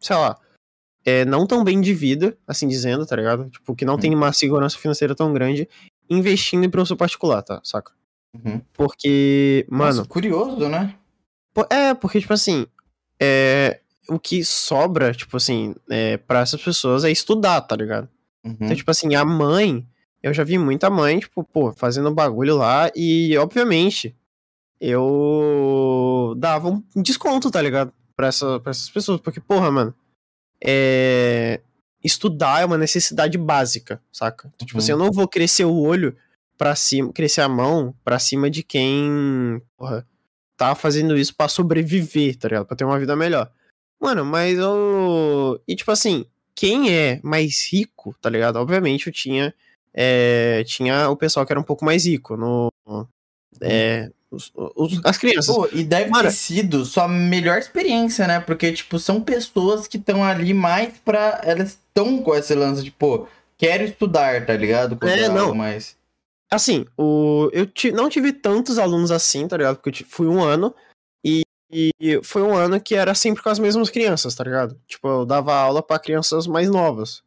Sei 0.00 0.16
lá. 0.16 0.38
É, 1.04 1.24
não 1.24 1.46
tão 1.48 1.64
bem 1.64 1.80
de 1.80 1.92
vida, 1.92 2.36
assim 2.46 2.66
dizendo, 2.68 3.04
tá 3.04 3.16
ligado? 3.16 3.50
Tipo, 3.50 3.74
que 3.74 3.84
não 3.84 3.94
uhum. 3.94 4.00
tem 4.00 4.14
uma 4.14 4.32
segurança 4.32 4.78
financeira 4.78 5.16
tão 5.16 5.32
grande, 5.32 5.68
investindo 6.08 6.64
em 6.64 6.70
professor 6.70 6.96
particular, 6.96 7.42
tá? 7.42 7.60
Saca? 7.64 7.92
Uhum. 8.34 8.60
Porque, 8.72 9.66
mano. 9.68 9.96
Nossa, 9.96 10.08
curioso, 10.08 10.68
né? 10.68 10.96
É, 11.68 11.92
porque, 11.92 12.20
tipo 12.20 12.32
assim. 12.32 12.66
É, 13.20 13.80
o 14.08 14.18
que 14.18 14.44
sobra, 14.44 15.12
tipo 15.14 15.36
assim, 15.36 15.74
é, 15.88 16.16
pra 16.16 16.40
essas 16.40 16.60
pessoas 16.60 17.04
é 17.04 17.10
estudar, 17.10 17.60
tá 17.60 17.76
ligado? 17.76 18.08
Uhum. 18.44 18.52
Então, 18.60 18.74
tipo 18.74 18.90
assim, 18.90 19.14
a 19.14 19.24
mãe 19.24 19.86
eu 20.22 20.32
já 20.32 20.44
vi 20.44 20.56
muita 20.56 20.88
mãe, 20.88 21.18
tipo, 21.18 21.42
pô, 21.42 21.72
fazendo 21.72 22.14
bagulho 22.14 22.56
lá 22.56 22.90
e, 22.94 23.36
obviamente, 23.38 24.14
eu 24.80 26.34
dava 26.38 26.68
um 26.68 27.02
desconto, 27.02 27.50
tá 27.50 27.60
ligado? 27.60 27.92
Pra, 28.14 28.28
essa, 28.28 28.60
pra 28.60 28.70
essas 28.70 28.88
pessoas, 28.88 29.20
porque, 29.20 29.40
porra, 29.40 29.70
mano, 29.70 29.92
é... 30.64 31.60
estudar 32.04 32.62
é 32.62 32.64
uma 32.64 32.78
necessidade 32.78 33.36
básica, 33.36 34.00
saca? 34.12 34.50
Então, 34.54 34.66
tipo 34.66 34.78
assim, 34.78 34.92
eu 34.92 34.98
uhum. 34.98 35.06
não 35.06 35.12
vou 35.12 35.26
crescer 35.26 35.64
o 35.64 35.76
olho 35.80 36.16
para 36.56 36.76
cima, 36.76 37.12
crescer 37.12 37.40
a 37.40 37.48
mão 37.48 37.92
pra 38.04 38.18
cima 38.20 38.48
de 38.48 38.62
quem, 38.62 39.60
porra, 39.76 40.06
tá 40.56 40.72
fazendo 40.76 41.16
isso 41.18 41.34
para 41.34 41.48
sobreviver, 41.48 42.36
tá 42.38 42.46
ligado? 42.48 42.66
Pra 42.66 42.76
ter 42.76 42.84
uma 42.84 42.98
vida 42.98 43.16
melhor. 43.16 43.50
Mano, 44.00 44.24
mas 44.24 44.58
eu. 44.58 45.60
E, 45.66 45.74
tipo 45.76 45.90
assim, 45.90 46.26
quem 46.54 46.92
é 46.92 47.20
mais 47.22 47.66
rico, 47.72 48.14
tá 48.20 48.28
ligado? 48.28 48.56
Obviamente 48.56 49.06
eu 49.06 49.12
tinha 49.12 49.54
é, 49.94 50.64
tinha 50.64 51.08
o 51.10 51.16
pessoal 51.16 51.44
que 51.44 51.52
era 51.52 51.60
um 51.60 51.64
pouco 51.64 51.84
mais 51.84 52.06
rico. 52.06 52.36
No, 52.36 52.72
é, 53.60 54.10
os, 54.30 54.50
os, 54.54 55.00
as 55.04 55.18
crianças. 55.18 55.54
Pô, 55.54 55.68
e 55.72 55.84
deve 55.84 56.10
Mara, 56.10 56.28
ter 56.28 56.34
sido 56.34 56.84
sua 56.84 57.06
melhor 57.06 57.58
experiência, 57.58 58.26
né? 58.26 58.40
Porque, 58.40 58.72
tipo, 58.72 58.98
são 58.98 59.20
pessoas 59.20 59.86
que 59.86 59.98
estão 59.98 60.24
ali 60.24 60.54
mais 60.54 60.96
pra. 60.98 61.40
Elas 61.44 61.70
estão 61.70 62.18
com 62.22 62.34
esse 62.34 62.54
lance 62.54 62.82
de, 62.82 62.90
pô, 62.90 63.26
quero 63.58 63.84
estudar, 63.84 64.46
tá 64.46 64.54
ligado? 64.56 64.98
é, 65.06 65.28
não. 65.28 65.54
Mas... 65.54 65.96
Assim, 66.50 66.86
o, 66.98 67.48
eu 67.52 67.66
não 67.94 68.10
tive 68.10 68.32
tantos 68.32 68.78
alunos 68.78 69.10
assim, 69.10 69.48
tá 69.48 69.56
ligado? 69.56 69.76
Porque 69.78 70.02
eu 70.02 70.06
fui 70.08 70.26
um 70.26 70.42
ano. 70.42 70.74
E, 71.24 71.40
e 71.98 72.20
foi 72.22 72.42
um 72.42 72.54
ano 72.54 72.78
que 72.78 72.94
era 72.94 73.14
sempre 73.14 73.42
com 73.42 73.48
as 73.48 73.58
mesmas 73.58 73.88
crianças, 73.88 74.34
tá 74.34 74.44
ligado? 74.44 74.78
Tipo, 74.86 75.08
eu 75.08 75.24
dava 75.26 75.54
aula 75.56 75.82
para 75.82 75.98
crianças 75.98 76.46
mais 76.46 76.68
novas. 76.68 77.22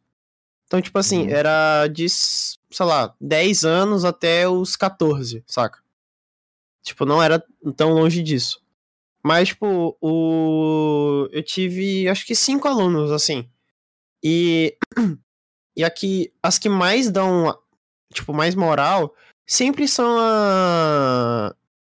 Então, 0.66 0.80
tipo 0.82 0.98
assim, 0.98 1.22
uhum. 1.22 1.30
era 1.30 1.86
de, 1.86 2.06
sei 2.08 2.46
lá, 2.86 3.14
10 3.20 3.64
anos 3.64 4.04
até 4.04 4.48
os 4.48 4.74
14, 4.74 5.44
saca? 5.46 5.80
Tipo, 6.82 7.04
não 7.04 7.22
era 7.22 7.42
tão 7.76 7.90
longe 7.92 8.20
disso. 8.22 8.60
Mas, 9.24 9.48
tipo, 9.48 9.96
o... 10.00 11.28
eu 11.32 11.42
tive 11.42 12.08
acho 12.08 12.26
que 12.26 12.34
cinco 12.34 12.66
alunos, 12.68 13.10
assim. 13.12 13.48
E. 14.22 14.76
E 15.76 15.84
aqui, 15.84 16.32
as 16.42 16.58
que 16.58 16.68
mais 16.68 17.10
dão, 17.10 17.56
tipo, 18.12 18.32
mais 18.32 18.54
moral, 18.54 19.14
sempre 19.46 19.86
são 19.86 20.16
a. 20.18 21.54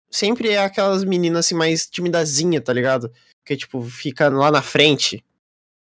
Sempre 0.10 0.50
é 0.52 0.58
aquelas 0.64 1.04
meninas 1.04 1.46
assim, 1.46 1.56
mais 1.56 1.88
timidazinha, 1.88 2.62
tá 2.62 2.74
ligado? 2.74 3.12
Que, 3.46 3.56
tipo, 3.58 3.82
fica 3.84 4.30
lá 4.30 4.50
na 4.50 4.62
frente, 4.62 5.24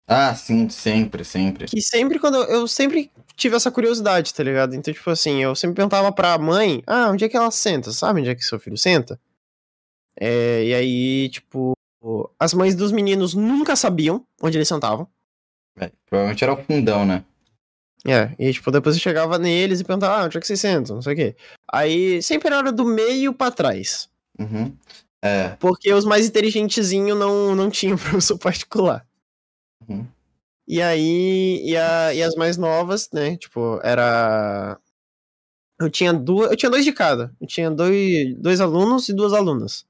ah, 0.10 0.34
sim, 0.34 0.70
sempre, 0.70 1.26
sempre. 1.26 1.66
E 1.76 1.82
sempre 1.82 2.18
quando 2.18 2.36
eu, 2.36 2.43
eu 2.45 2.68
sempre 2.68 3.12
tive 3.36 3.58
essa 3.58 3.70
curiosidade, 3.70 4.34
tá 4.34 4.41
ligado? 4.41 4.74
Então, 4.74 4.93
tipo 4.93 5.10
assim, 5.10 5.43
eu 5.43 5.53
sempre 5.53 5.76
perguntava 5.76 6.10
pra 6.14 6.38
mãe, 6.38 6.82
ah, 6.88 7.10
onde 7.12 7.26
é 7.26 7.30
que 7.30 7.36
ela 7.36 7.51
senta? 7.51 7.91
Sabe 7.91 8.22
onde 8.22 8.30
é 8.30 8.36
que 8.36 8.41
seu 8.43 8.58
filho 8.58 8.78
senta? 8.78 9.20
É, 10.18 10.64
e 10.64 10.74
aí, 10.74 11.30
tipo, 11.30 11.74
as 12.39 12.53
mães 12.53 12.74
dos 12.74 12.93
meninos 12.93 13.34
nunca 13.34 13.76
sabiam 13.76 14.26
onde 14.41 14.58
eles 14.58 14.70
sentavam. 14.70 15.08
É, 15.78 15.91
provavelmente 16.05 16.41
era 16.43 16.53
o 16.53 16.64
fundão, 16.64 17.05
né? 17.05 17.26
É, 18.08 18.34
e 18.39 18.53
tipo, 18.53 18.72
depois 18.72 18.95
eu 18.95 19.01
chegava 19.01 19.38
neles 19.38 19.82
e 19.82 19.84
perguntava, 19.84 20.22
ah, 20.22 20.26
onde 20.26 20.38
é 20.38 20.41
que 20.41 20.47
vocês 20.47 20.60
sentam? 20.62 20.95
Não 20.95 21.01
sei 21.01 21.14
o 21.14 21.16
quê. 21.18 21.36
Aí 21.70 22.22
sempre 22.22 22.47
era 22.47 22.72
do 22.72 22.86
meio 22.86 23.34
pra 23.34 23.51
trás. 23.51 24.10
Uhum. 24.39 24.74
É. 25.22 25.49
Porque 25.60 25.91
os 25.91 26.05
mais 26.05 26.26
inteligentezinhos 26.26 27.18
não, 27.20 27.53
não 27.53 27.70
tinham 27.70 27.97
professor 27.97 28.38
particular. 28.39 29.07
Uhum. 29.88 30.05
E 30.67 30.81
aí, 30.81 31.61
e, 31.65 31.77
a, 31.77 32.13
e, 32.13 32.21
as 32.21 32.35
mais 32.35 32.57
novas, 32.57 33.09
né? 33.13 33.38
Tipo, 33.38 33.79
era. 33.83 34.77
Eu 35.79 35.89
tinha 35.89 36.11
duas. 36.13 36.51
Eu 36.51 36.57
tinha 36.57 36.69
dois 36.69 36.83
de 36.83 36.91
cada. 36.91 37.33
Eu 37.39 37.47
tinha 37.47 37.71
dois, 37.71 38.35
dois 38.38 38.59
alunos 38.59 39.07
e 39.07 39.13
duas 39.13 39.31
alunas. 39.31 39.85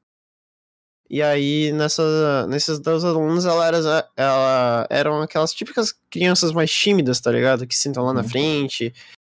E 1.09 1.21
aí, 1.21 1.71
nessa, 1.71 2.45
nesses 2.47 2.79
dois 2.79 3.03
alunos, 3.03 3.45
ela 3.45 3.65
era, 3.65 4.09
ela 4.15 4.87
eram 4.89 5.21
aquelas 5.21 5.53
típicas 5.53 5.93
crianças 6.09 6.51
mais 6.51 6.69
tímidas, 6.69 7.19
tá 7.21 7.31
ligado? 7.31 7.65
Que 7.65 7.75
sentam 7.75 8.03
lá 8.03 8.09
uhum. 8.09 8.17
na 8.17 8.23
frente. 8.23 8.93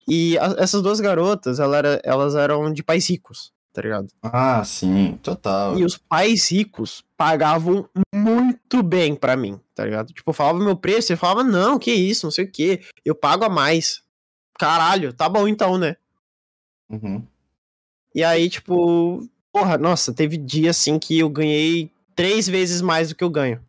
E 0.08 0.36
a, 0.38 0.56
essas 0.58 0.82
duas 0.82 0.98
garotas, 0.98 1.60
ela 1.60 1.76
era, 1.76 2.00
elas 2.02 2.34
eram 2.34 2.72
de 2.72 2.82
pais 2.82 3.08
ricos, 3.08 3.52
tá 3.74 3.82
ligado? 3.82 4.08
Ah, 4.22 4.64
sim, 4.64 5.20
total. 5.22 5.78
E 5.78 5.84
os 5.84 5.96
pais 5.98 6.50
ricos 6.50 7.04
pagavam 7.16 7.86
muito 8.12 8.82
bem 8.82 9.14
para 9.14 9.36
mim 9.36 9.60
tá 9.78 9.84
ligado? 9.84 10.12
Tipo, 10.12 10.30
eu 10.30 10.34
falava 10.34 10.58
meu 10.58 10.76
preço, 10.76 11.12
ele 11.12 11.16
falava, 11.20 11.44
não, 11.44 11.78
que 11.78 11.92
isso, 11.92 12.26
não 12.26 12.30
sei 12.32 12.46
o 12.46 12.50
que, 12.50 12.82
eu 13.04 13.14
pago 13.14 13.44
a 13.44 13.48
mais. 13.48 14.02
Caralho, 14.58 15.12
tá 15.12 15.28
bom 15.28 15.46
então, 15.46 15.78
né? 15.78 15.94
Uhum. 16.90 17.24
E 18.12 18.24
aí, 18.24 18.50
tipo, 18.50 19.22
porra, 19.52 19.78
nossa, 19.78 20.12
teve 20.12 20.36
dia 20.36 20.70
assim 20.70 20.98
que 20.98 21.16
eu 21.20 21.28
ganhei 21.28 21.92
três 22.16 22.48
vezes 22.48 22.80
mais 22.82 23.08
do 23.10 23.14
que 23.14 23.22
eu 23.22 23.30
ganho. 23.30 23.64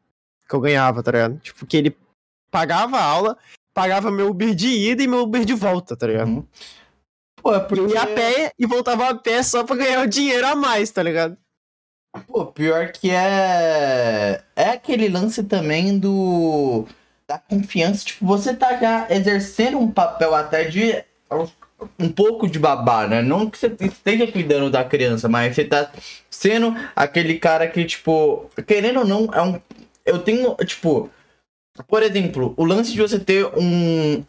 Que 0.50 0.56
eu 0.56 0.60
ganhava, 0.60 1.04
tá 1.04 1.12
ligado? 1.12 1.38
Tipo, 1.42 1.64
que 1.68 1.78
ele 1.78 1.96
pagava 2.50 2.98
a 2.98 3.06
aula, 3.06 3.38
pagava 3.72 4.10
meu 4.10 4.32
Uber 4.32 4.56
de 4.56 4.68
ida 4.68 5.04
e 5.04 5.08
meu 5.08 5.22
Uber 5.22 5.46
de 5.46 5.54
volta, 5.54 5.96
tá 5.96 6.08
ligado? 6.08 6.28
Uhum. 6.28 6.46
Pô, 7.36 7.54
é 7.54 7.60
porque... 7.60 7.94
ia 7.94 8.02
a 8.02 8.08
pé 8.08 8.52
e 8.58 8.66
voltava 8.66 9.10
a 9.12 9.16
pé 9.16 9.44
só 9.44 9.64
pra 9.64 9.76
ganhar 9.76 10.02
o 10.04 10.10
dinheiro 10.10 10.48
a 10.48 10.56
mais, 10.56 10.90
tá 10.90 11.04
ligado? 11.04 11.38
Pô, 12.28 12.46
pior 12.48 12.92
que 12.92 13.12
é. 13.12 14.42
É 14.56 14.70
aquele 14.72 15.10
lance 15.10 15.44
também 15.44 15.98
do. 16.00 16.86
Da 17.28 17.38
confiança. 17.38 18.06
Tipo, 18.06 18.26
você 18.26 18.56
tá 18.56 18.76
já 18.78 19.08
exercendo 19.10 19.78
um 19.78 19.90
papel 19.92 20.34
até 20.36 20.66
de. 20.66 21.04
Um 21.98 22.12
pouco 22.12 22.48
de 22.50 22.60
babá, 22.60 23.08
né? 23.08 23.22
Não 23.22 23.50
que 23.50 23.58
você 23.58 23.68
esteja 23.82 24.30
cuidando 24.30 24.70
da 24.70 24.84
criança, 24.84 25.30
mas 25.30 25.56
você 25.56 25.64
tá 25.64 25.90
sendo 26.30 26.76
aquele 26.96 27.40
cara 27.40 27.68
que, 27.68 27.86
tipo. 27.86 28.50
Querendo 28.66 29.00
ou 29.00 29.06
não, 29.06 29.26
é 29.32 29.42
um. 29.42 29.62
Eu 30.06 30.20
tenho, 30.20 30.56
tipo. 30.66 31.10
Por 31.88 32.04
exemplo, 32.04 32.54
o 32.58 32.66
lance 32.66 32.92
de 32.92 33.00
você 33.02 33.18
ter 33.20 33.46
um, 33.58 34.26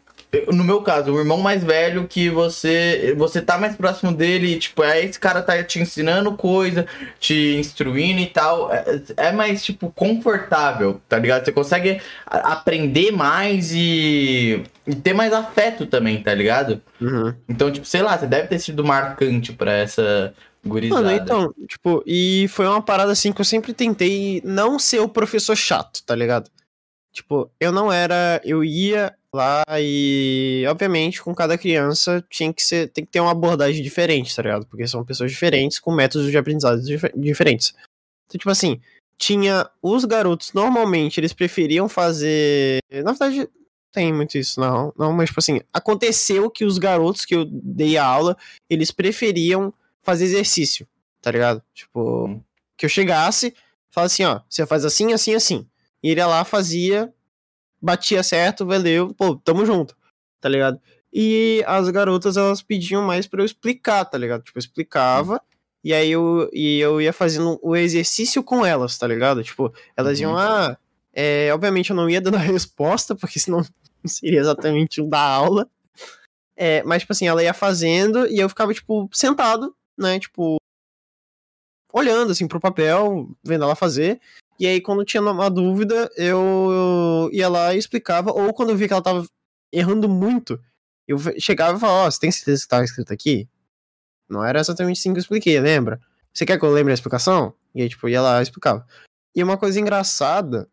no 0.53 0.63
meu 0.63 0.81
caso, 0.81 1.11
o 1.11 1.19
irmão 1.19 1.37
mais 1.37 1.61
velho 1.63 2.07
que 2.07 2.29
você 2.29 3.13
você 3.17 3.41
tá 3.41 3.57
mais 3.57 3.75
próximo 3.75 4.13
dele, 4.13 4.57
tipo, 4.57 4.81
é 4.83 5.03
esse 5.03 5.19
cara 5.19 5.41
tá 5.41 5.61
te 5.63 5.79
ensinando 5.79 6.31
coisa, 6.35 6.85
te 7.19 7.55
instruindo 7.57 8.21
e 8.21 8.27
tal, 8.27 8.71
é, 8.71 9.01
é 9.17 9.31
mais 9.33 9.63
tipo 9.63 9.91
confortável, 9.91 11.01
tá 11.09 11.17
ligado? 11.17 11.43
Você 11.45 11.51
consegue 11.51 12.01
aprender 12.25 13.11
mais 13.11 13.71
e, 13.73 14.63
e 14.87 14.95
ter 14.95 15.13
mais 15.13 15.33
afeto 15.33 15.85
também, 15.85 16.21
tá 16.23 16.33
ligado? 16.33 16.81
Uhum. 17.01 17.33
Então, 17.49 17.69
tipo, 17.69 17.85
sei 17.85 18.01
lá, 18.01 18.17
você 18.17 18.25
deve 18.25 18.47
ter 18.47 18.59
sido 18.59 18.85
marcante 18.85 19.51
para 19.51 19.73
essa 19.73 20.33
gurizada. 20.65 21.01
Mano, 21.03 21.15
então, 21.17 21.53
tipo, 21.67 22.01
e 22.07 22.45
foi 22.49 22.65
uma 22.67 22.81
parada 22.81 23.11
assim 23.11 23.33
que 23.33 23.41
eu 23.41 23.45
sempre 23.45 23.73
tentei 23.73 24.41
não 24.45 24.79
ser 24.79 24.99
o 24.99 25.09
professor 25.09 25.57
chato, 25.57 26.01
tá 26.05 26.15
ligado? 26.15 26.49
Tipo, 27.11 27.51
eu 27.59 27.71
não 27.71 27.91
era. 27.91 28.39
Eu 28.43 28.63
ia 28.63 29.13
lá 29.33 29.63
e, 29.79 30.65
obviamente, 30.69 31.21
com 31.21 31.35
cada 31.35 31.57
criança 31.57 32.23
tinha 32.29 32.53
que 32.53 32.61
ser. 32.63 32.89
Tem 32.89 33.05
que 33.05 33.11
ter 33.11 33.19
uma 33.19 33.31
abordagem 33.31 33.83
diferente, 33.83 34.33
tá 34.33 34.41
ligado? 34.41 34.65
Porque 34.65 34.87
são 34.87 35.03
pessoas 35.03 35.29
diferentes, 35.31 35.77
com 35.79 35.91
métodos 35.93 36.31
de 36.31 36.37
aprendizado 36.37 36.81
dif 36.81 37.11
diferentes. 37.15 37.73
Então, 38.27 38.39
tipo 38.39 38.49
assim, 38.49 38.79
tinha 39.17 39.69
os 39.81 40.05
garotos, 40.05 40.53
normalmente, 40.53 41.19
eles 41.19 41.33
preferiam 41.33 41.89
fazer. 41.89 42.79
Na 43.03 43.11
verdade, 43.11 43.49
tem 43.91 44.13
muito 44.13 44.37
isso, 44.37 44.61
não. 44.61 44.93
Não, 44.97 45.11
mas, 45.11 45.29
tipo 45.29 45.39
assim, 45.41 45.59
aconteceu 45.73 46.49
que 46.49 46.63
os 46.63 46.77
garotos 46.77 47.25
que 47.25 47.35
eu 47.35 47.43
dei 47.45 47.97
a 47.97 48.05
aula, 48.05 48.37
eles 48.69 48.89
preferiam 48.89 49.73
fazer 50.01 50.23
exercício, 50.25 50.87
tá 51.21 51.29
ligado? 51.29 51.61
Tipo, 51.73 52.25
uhum. 52.27 52.41
que 52.77 52.85
eu 52.85 52.89
chegasse, 52.89 53.53
falasse 53.91 54.23
assim, 54.23 54.31
ó, 54.33 54.39
você 54.49 54.65
faz 54.65 54.85
assim, 54.85 55.11
assim, 55.11 55.35
assim. 55.35 55.67
E 56.03 56.09
ele 56.09 56.19
ia 56.19 56.27
lá, 56.27 56.43
fazia, 56.43 57.13
batia 57.79 58.23
certo, 58.23 58.65
valeu, 58.65 59.13
pô, 59.13 59.35
tamo 59.35 59.65
junto, 59.65 59.95
tá 60.39 60.49
ligado? 60.49 60.81
E 61.13 61.63
as 61.67 61.89
garotas, 61.89 62.37
elas 62.37 62.61
pediam 62.61 63.03
mais 63.03 63.27
para 63.27 63.41
eu 63.41 63.45
explicar, 63.45 64.05
tá 64.05 64.17
ligado? 64.17 64.41
Tipo, 64.41 64.57
eu 64.57 64.61
explicava, 64.61 65.33
uhum. 65.33 65.39
e 65.83 65.93
aí 65.93 66.09
eu, 66.11 66.49
e 66.51 66.79
eu 66.79 66.99
ia 66.99 67.13
fazendo 67.13 67.59
o 67.61 67.75
exercício 67.75 68.43
com 68.43 68.65
elas, 68.65 68.97
tá 68.97 69.05
ligado? 69.05 69.43
Tipo, 69.43 69.71
elas 69.95 70.17
uhum. 70.19 70.23
iam, 70.23 70.37
ah, 70.37 70.75
é, 71.13 71.53
obviamente 71.53 71.91
eu 71.91 71.95
não 71.95 72.09
ia 72.09 72.19
dando 72.21 72.35
a 72.37 72.41
resposta, 72.41 73.13
porque 73.15 73.39
senão 73.39 73.61
seria 74.03 74.39
exatamente 74.39 75.01
o 75.01 75.07
da 75.07 75.19
aula. 75.21 75.69
É, 76.55 76.81
mas, 76.83 77.01
tipo 77.03 77.13
assim, 77.13 77.27
ela 77.27 77.41
ia 77.43 77.53
fazendo 77.55 78.27
e 78.27 78.37
eu 78.39 78.47
ficava, 78.49 78.71
tipo, 78.73 79.09
sentado, 79.11 79.75
né? 79.97 80.19
Tipo, 80.19 80.57
olhando, 81.93 82.31
assim, 82.31 82.47
pro 82.47 82.59
papel, 82.59 83.29
vendo 83.43 83.63
ela 83.63 83.75
fazer. 83.75 84.19
E 84.61 84.67
aí, 84.67 84.79
quando 84.79 85.03
tinha 85.03 85.23
uma 85.23 85.49
dúvida, 85.49 86.07
eu 86.15 87.27
ia 87.33 87.49
lá 87.49 87.73
e 87.73 87.79
explicava, 87.79 88.29
ou 88.31 88.53
quando 88.53 88.69
eu 88.69 88.75
via 88.77 88.85
que 88.87 88.93
ela 88.93 89.01
tava 89.01 89.25
errando 89.73 90.07
muito, 90.07 90.63
eu 91.07 91.17
chegava 91.39 91.75
e 91.75 91.79
falava, 91.79 92.03
ó, 92.03 92.07
oh, 92.07 92.11
você 92.11 92.19
tem 92.19 92.31
certeza 92.31 92.61
que 92.61 92.67
tava 92.69 92.81
tá 92.81 92.85
escrito 92.85 93.11
aqui? 93.11 93.49
Não 94.29 94.45
era 94.45 94.59
exatamente 94.59 94.99
assim 94.99 95.13
que 95.13 95.17
eu 95.17 95.21
expliquei, 95.21 95.59
lembra? 95.59 95.99
Você 96.31 96.45
quer 96.45 96.59
que 96.59 96.63
eu 96.63 96.71
lembre 96.71 96.93
a 96.93 96.93
explicação? 96.93 97.55
E 97.73 97.81
aí, 97.81 97.89
tipo, 97.89 98.07
ia 98.07 98.21
lá 98.21 98.39
e 98.39 98.43
explicava. 98.43 98.85
E 99.35 99.41
uma 99.41 99.57
coisa 99.57 99.79
engraçada 99.79 100.69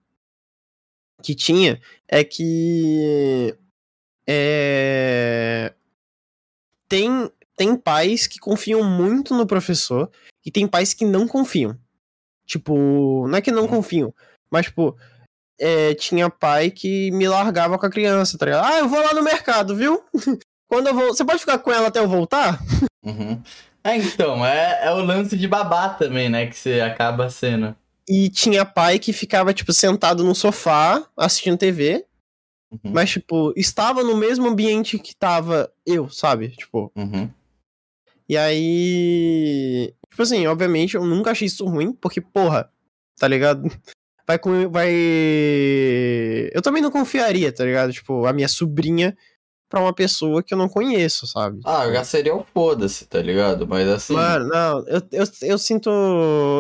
que 1.22 1.34
tinha 1.34 1.80
é 2.09 2.22
que 2.22 3.57
é... 4.26 5.72
tem 6.91 7.32
tem 7.57 7.74
pais 7.74 8.26
que 8.26 8.39
confiam 8.39 8.84
muito 8.84 9.34
no 9.34 9.47
professor 9.47 10.11
e 10.45 10.51
tem 10.51 10.68
pais 10.68 10.93
que 10.93 11.07
não 11.07 11.26
confiam. 11.26 11.74
Tipo, 12.49 13.29
não 13.29 13.37
é 13.37 13.43
que 13.43 13.53
não 13.53 13.63
uhum. 13.63 13.69
confio, 13.69 14.15
mas, 14.51 14.65
tipo, 14.67 14.97
é, 15.61 15.95
tinha 15.95 16.31
pai 16.31 16.71
que 16.71 17.11
me 17.11 17.29
largava 17.29 17.79
com 17.79 17.85
a 17.85 17.91
criança, 17.91 18.39
tá 18.39 18.47
ligado? 18.47 18.65
Ah, 18.65 18.79
eu 18.79 18.89
vou 18.89 19.03
lá 19.05 19.13
no 19.13 19.23
mercado, 19.23 19.77
viu? 19.77 20.03
Quando 20.67 20.87
eu 20.87 20.95
vou. 20.95 21.09
Você 21.09 21.27
pode 21.27 21.41
ficar 21.41 21.59
com 21.59 21.71
ela 21.71 21.89
até 21.89 21.99
eu 22.01 22.09
voltar? 22.09 22.59
Uhum. 23.05 23.41
É, 23.85 23.97
então, 23.99 24.45
é, 24.47 24.81
é 24.87 24.91
o 24.93 25.05
lance 25.05 25.37
de 25.37 25.47
babá 25.47 25.91
também, 25.91 26.31
né? 26.31 26.47
Que 26.47 26.57
você 26.57 26.81
acaba 26.81 27.27
a 27.27 27.31
cena. 27.31 27.77
E 28.09 28.31
tinha 28.31 28.65
pai 28.65 28.99
que 28.99 29.13
ficava, 29.13 29.53
tipo, 29.53 29.71
sentado 29.71 30.25
no 30.25 30.35
sofá, 30.35 31.07
assistindo 31.15 31.59
TV. 31.59 32.07
Uhum. 32.71 32.93
Mas, 32.93 33.11
tipo, 33.11 33.53
estava 33.57 34.03
no 34.03 34.17
mesmo 34.17 34.47
ambiente 34.49 34.99
que 34.99 35.13
tava 35.15 35.71
eu, 35.85 36.09
sabe? 36.09 36.49
Tipo. 36.49 36.91
Uhum. 36.97 37.29
E 38.29 38.37
aí. 38.37 39.95
Tipo 40.11 40.22
assim, 40.22 40.47
obviamente 40.47 40.97
eu 40.97 41.05
nunca 41.05 41.31
achei 41.31 41.47
isso 41.47 41.64
ruim, 41.64 41.93
porque, 41.93 42.20
porra, 42.20 42.70
tá 43.18 43.26
ligado? 43.26 43.62
Vai 44.26 44.39
com. 44.39 44.68
Vai. 44.68 44.93
Eu 46.53 46.61
também 46.61 46.83
não 46.83 46.91
confiaria, 46.91 47.51
tá 47.51 47.64
ligado? 47.64 47.91
Tipo, 47.93 48.26
a 48.26 48.33
minha 48.35 48.49
sobrinha 48.49 49.16
pra 49.70 49.81
uma 49.81 49.93
pessoa 49.95 50.43
que 50.43 50.53
eu 50.53 50.59
não 50.59 50.68
conheço, 50.68 51.26
sabe? 51.26 51.61
Ah, 51.64 51.91
já 51.91 52.05
seria 52.05 52.35
o 52.35 52.45
foda-se, 52.53 53.07
tá 53.07 53.22
ligado? 53.22 53.66
Mas 53.66 53.89
assim. 53.89 54.12
Mano, 54.12 54.47
não, 54.49 54.87
eu, 54.87 55.01
eu, 55.12 55.24
eu 55.43 55.59
sinto. 55.59 55.89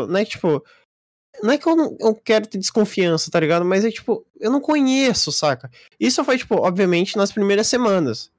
Não 0.08 0.16
é 0.16 0.24
que, 0.24 0.30
tipo. 0.30 0.64
Não 1.42 1.52
é 1.52 1.58
que 1.58 1.68
eu, 1.68 1.76
não, 1.76 1.94
eu 2.00 2.14
quero 2.14 2.46
ter 2.48 2.56
desconfiança, 2.58 3.30
tá 3.30 3.38
ligado? 3.38 3.64
Mas 3.66 3.84
é 3.84 3.90
tipo, 3.92 4.26
eu 4.40 4.50
não 4.50 4.60
conheço, 4.60 5.30
saca? 5.30 5.70
Isso 6.00 6.24
foi, 6.24 6.36
tipo, 6.38 6.54
obviamente, 6.56 7.16
nas 7.18 7.30
primeiras 7.30 7.66
semanas. 7.68 8.30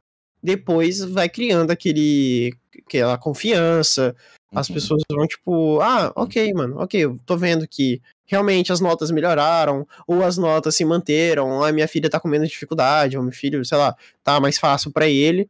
Depois 0.43 0.99
vai 0.99 1.29
criando 1.29 1.71
aquele 1.71 2.53
que 2.87 2.97
é 2.97 3.03
a 3.03 3.17
confiança, 3.17 4.15
as 4.51 4.67
uhum. 4.69 4.75
pessoas 4.75 5.01
vão 5.11 5.27
tipo, 5.27 5.81
ah, 5.81 6.11
ok, 6.15 6.49
uhum. 6.51 6.57
mano, 6.57 6.77
ok, 6.81 7.05
eu 7.05 7.19
tô 7.25 7.35
vendo 7.37 7.67
que 7.67 8.01
realmente 8.25 8.71
as 8.71 8.79
notas 8.79 9.09
melhoraram, 9.11 9.87
ou 10.07 10.23
as 10.23 10.37
notas 10.37 10.75
se 10.75 10.85
manteram, 10.85 11.63
a 11.63 11.71
minha 11.71 11.87
filha 11.87 12.09
tá 12.09 12.19
com 12.19 12.27
menos 12.27 12.49
dificuldade, 12.49 13.17
ou 13.17 13.23
meu 13.23 13.31
filho, 13.33 13.63
sei 13.65 13.77
lá, 13.77 13.95
tá 14.23 14.39
mais 14.39 14.57
fácil 14.59 14.91
para 14.91 15.07
ele. 15.07 15.49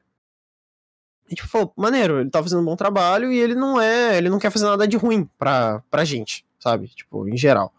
E 1.30 1.36
tipo, 1.36 1.48
falou, 1.50 1.74
maneiro, 1.76 2.20
ele 2.22 2.30
tá 2.30 2.42
fazendo 2.42 2.62
um 2.62 2.66
bom 2.66 2.76
trabalho 2.76 3.32
e 3.32 3.38
ele 3.38 3.54
não 3.54 3.80
é, 3.80 4.18
ele 4.18 4.30
não 4.30 4.40
quer 4.40 4.50
fazer 4.52 4.66
nada 4.66 4.88
de 4.88 4.98
ruim 4.98 5.26
pra, 5.38 5.84
pra 5.92 6.04
gente, 6.06 6.44
sabe? 6.58 6.88
Tipo, 6.88 7.28
em 7.28 7.38
geral. 7.38 7.72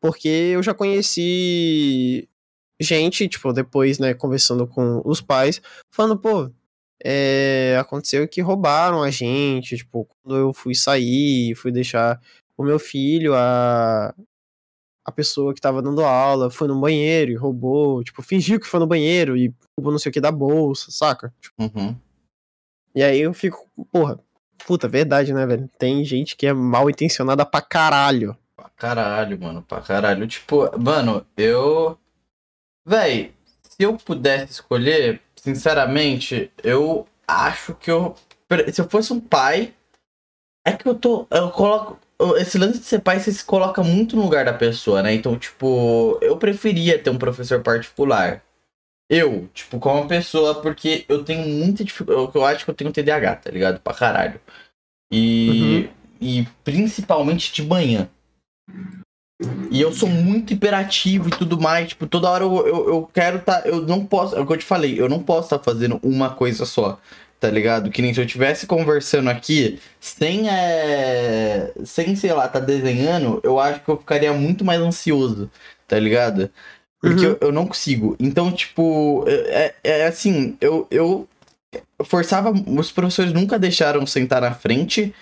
Porque 0.00 0.28
eu 0.28 0.62
já 0.62 0.72
conheci 0.72 2.26
gente, 2.80 3.28
tipo, 3.28 3.52
depois, 3.52 3.98
né, 3.98 4.14
conversando 4.14 4.66
com 4.66 5.02
os 5.04 5.20
pais, 5.20 5.60
falando, 5.90 6.16
pô, 6.16 6.50
é, 7.02 7.76
aconteceu 7.78 8.26
que 8.26 8.40
roubaram 8.40 9.02
a 9.02 9.10
gente, 9.10 9.76
tipo, 9.76 10.06
quando 10.22 10.36
eu 10.36 10.52
fui 10.52 10.74
sair, 10.74 11.54
fui 11.54 11.70
deixar 11.70 12.20
o 12.56 12.62
meu 12.64 12.78
filho, 12.78 13.34
a, 13.34 14.12
a 15.04 15.12
pessoa 15.12 15.54
que 15.54 15.60
tava 15.60 15.80
dando 15.82 16.02
aula 16.02 16.50
foi 16.50 16.66
no 16.66 16.80
banheiro 16.80 17.30
e 17.30 17.36
roubou, 17.36 18.02
tipo, 18.02 18.22
fingiu 18.22 18.58
que 18.58 18.66
foi 18.66 18.80
no 18.80 18.86
banheiro 18.86 19.36
e 19.36 19.54
roubou 19.78 19.92
não 19.92 19.98
sei 19.98 20.10
o 20.10 20.12
que 20.12 20.20
da 20.20 20.32
bolsa, 20.32 20.90
saca? 20.90 21.32
Tipo, 21.40 21.62
uhum. 21.78 21.96
E 22.94 23.02
aí 23.02 23.20
eu 23.20 23.32
fico, 23.32 23.68
porra, 23.92 24.18
puta, 24.66 24.88
verdade, 24.88 25.32
né, 25.32 25.46
velho? 25.46 25.68
Tem 25.78 26.04
gente 26.04 26.36
que 26.36 26.46
é 26.46 26.52
mal 26.52 26.90
intencionada 26.90 27.46
pra 27.46 27.60
caralho. 27.62 28.36
Pra 28.56 28.68
caralho, 28.70 29.38
mano, 29.40 29.62
pra 29.62 29.80
caralho. 29.80 30.26
Tipo, 30.26 30.76
mano, 30.76 31.24
eu. 31.36 31.96
Véi, 32.84 33.32
se 33.62 33.76
eu 33.84 33.96
pudesse 33.96 34.54
escolher, 34.54 35.20
Sinceramente, 35.48 36.52
eu 36.62 37.08
acho 37.26 37.74
que 37.76 37.90
eu. 37.90 38.14
Se 38.70 38.82
eu 38.82 38.88
fosse 38.88 39.14
um 39.14 39.20
pai. 39.20 39.72
É 40.66 40.72
que 40.72 40.86
eu 40.86 40.94
tô. 40.94 41.26
Eu 41.30 41.50
coloco. 41.50 41.98
Esse 42.38 42.58
lance 42.58 42.80
de 42.80 42.84
ser 42.84 42.98
pai, 43.00 43.18
você 43.18 43.32
se 43.32 43.42
coloca 43.42 43.82
muito 43.82 44.14
no 44.14 44.22
lugar 44.22 44.44
da 44.44 44.52
pessoa, 44.52 45.02
né? 45.02 45.14
Então, 45.14 45.38
tipo, 45.38 46.18
eu 46.20 46.36
preferia 46.36 46.98
ter 46.98 47.08
um 47.08 47.16
professor 47.16 47.62
particular. 47.62 48.42
Eu, 49.08 49.48
tipo, 49.54 49.78
como 49.78 50.06
pessoa, 50.06 50.60
porque 50.60 51.06
eu 51.08 51.24
tenho 51.24 51.48
muita 51.48 51.82
dificuldade. 51.82 52.30
Eu 52.36 52.44
acho 52.44 52.64
que 52.66 52.70
eu 52.70 52.74
tenho 52.74 52.92
TDAH, 52.92 53.36
tá 53.36 53.50
ligado? 53.50 53.80
Pra 53.80 53.94
caralho. 53.94 54.38
E. 55.10 55.88
Uhum. 55.88 55.98
E 56.20 56.44
principalmente 56.62 57.52
de 57.54 57.62
manhã. 57.66 58.10
E 59.70 59.80
eu 59.80 59.92
sou 59.92 60.08
muito 60.08 60.52
hiperativo 60.52 61.28
e 61.28 61.30
tudo 61.30 61.60
mais. 61.60 61.88
Tipo, 61.90 62.06
toda 62.06 62.28
hora 62.28 62.42
eu, 62.44 62.66
eu, 62.66 62.88
eu 62.88 63.10
quero 63.14 63.38
tá. 63.38 63.62
Eu 63.64 63.82
não 63.86 64.04
posso. 64.04 64.34
É 64.34 64.40
o 64.40 64.46
que 64.46 64.52
eu 64.52 64.56
te 64.56 64.64
falei, 64.64 65.00
eu 65.00 65.08
não 65.08 65.22
posso 65.22 65.44
estar 65.46 65.58
tá 65.58 65.64
fazendo 65.64 66.00
uma 66.02 66.30
coisa 66.30 66.66
só. 66.66 66.98
Tá 67.38 67.48
ligado? 67.48 67.88
Que 67.90 68.02
nem 68.02 68.12
se 68.12 68.18
eu 68.18 68.24
estivesse 68.26 68.66
conversando 68.66 69.30
aqui, 69.30 69.78
sem 70.00 70.48
é. 70.50 71.72
Sem, 71.84 72.16
sei 72.16 72.32
lá, 72.32 72.48
tá 72.48 72.58
desenhando, 72.58 73.40
eu 73.44 73.60
acho 73.60 73.78
que 73.80 73.88
eu 73.88 73.96
ficaria 73.96 74.32
muito 74.32 74.64
mais 74.64 74.80
ansioso, 74.80 75.48
tá 75.86 75.96
ligado? 76.00 76.50
Porque 77.00 77.24
uhum. 77.24 77.32
eu, 77.34 77.38
eu, 77.48 77.52
não 77.52 77.64
consigo. 77.64 78.16
Então, 78.18 78.50
tipo, 78.50 79.22
é, 79.28 79.72
é, 79.84 80.00
é 80.00 80.06
assim, 80.08 80.56
eu, 80.60 80.84
eu 80.90 81.28
forçava. 82.04 82.50
Os 82.50 82.90
professores 82.90 83.32
nunca 83.32 83.56
deixaram 83.56 84.04
sentar 84.04 84.40
na 84.40 84.52
frente 84.52 85.14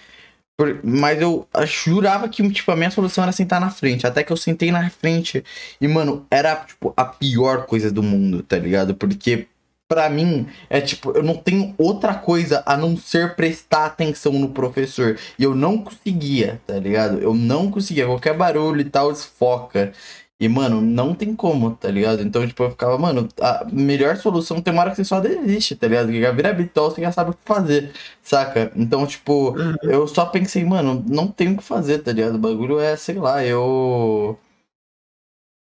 mas 0.82 1.20
eu 1.20 1.46
jurava 1.66 2.28
que, 2.30 2.46
tipo, 2.50 2.70
a 2.72 2.76
minha 2.76 2.90
solução 2.90 3.22
era 3.24 3.32
sentar 3.32 3.60
na 3.60 3.70
frente. 3.70 4.06
Até 4.06 4.24
que 4.24 4.32
eu 4.32 4.36
sentei 4.36 4.70
na 4.72 4.88
frente. 4.88 5.44
E, 5.80 5.86
mano, 5.86 6.26
era, 6.30 6.56
tipo, 6.56 6.94
a 6.96 7.04
pior 7.04 7.66
coisa 7.66 7.90
do 7.90 8.02
mundo, 8.02 8.42
tá 8.42 8.56
ligado? 8.58 8.94
Porque, 8.94 9.46
para 9.86 10.08
mim, 10.08 10.46
é 10.70 10.80
tipo, 10.80 11.10
eu 11.12 11.22
não 11.22 11.34
tenho 11.36 11.74
outra 11.78 12.14
coisa 12.14 12.62
a 12.66 12.74
não 12.76 12.96
ser 12.96 13.34
prestar 13.36 13.84
atenção 13.86 14.32
no 14.32 14.48
professor. 14.48 15.18
E 15.38 15.42
eu 15.44 15.54
não 15.54 15.76
conseguia, 15.76 16.58
tá 16.66 16.74
ligado? 16.78 17.18
Eu 17.20 17.34
não 17.34 17.70
conseguia. 17.70 18.06
Qualquer 18.06 18.34
barulho 18.34 18.80
e 18.80 18.84
tal, 18.90 19.12
desfoca. 19.12 19.92
E, 20.38 20.48
mano, 20.50 20.82
não 20.82 21.14
tem 21.14 21.34
como, 21.34 21.74
tá 21.76 21.88
ligado? 21.90 22.20
Então, 22.22 22.46
tipo, 22.46 22.62
eu 22.62 22.70
ficava, 22.70 22.98
mano, 22.98 23.26
a 23.40 23.64
melhor 23.72 24.16
solução 24.18 24.60
tem 24.60 24.70
uma 24.70 24.82
hora 24.82 24.90
que 24.90 24.96
você 24.96 25.04
só 25.04 25.18
desiste, 25.18 25.74
tá 25.74 25.88
ligado? 25.88 26.08
Que 26.08 26.20
já 26.20 26.30
vira 26.30 26.52
bitol, 26.52 26.90
você 26.90 27.00
já 27.00 27.10
sabe 27.10 27.30
o 27.30 27.34
que 27.34 27.40
fazer, 27.42 27.90
saca? 28.22 28.70
Então, 28.76 29.06
tipo, 29.06 29.52
uhum. 29.58 29.74
eu 29.82 30.06
só 30.06 30.26
pensei, 30.26 30.62
mano, 30.62 31.02
não 31.08 31.26
tem 31.32 31.54
o 31.54 31.56
que 31.56 31.62
fazer, 31.62 32.00
tá 32.00 32.12
ligado? 32.12 32.34
O 32.34 32.38
bagulho 32.38 32.78
é, 32.78 32.94
sei 32.98 33.14
lá, 33.18 33.42
eu. 33.46 34.38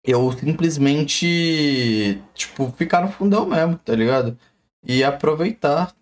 Eu 0.04 0.30
simplesmente, 0.34 2.22
tipo, 2.34 2.70
ficar 2.74 3.02
no 3.02 3.12
fundão 3.14 3.46
mesmo, 3.46 3.78
tá 3.80 3.94
ligado? 3.96 4.38
E 4.84 5.04
aproveitar, 5.06 5.94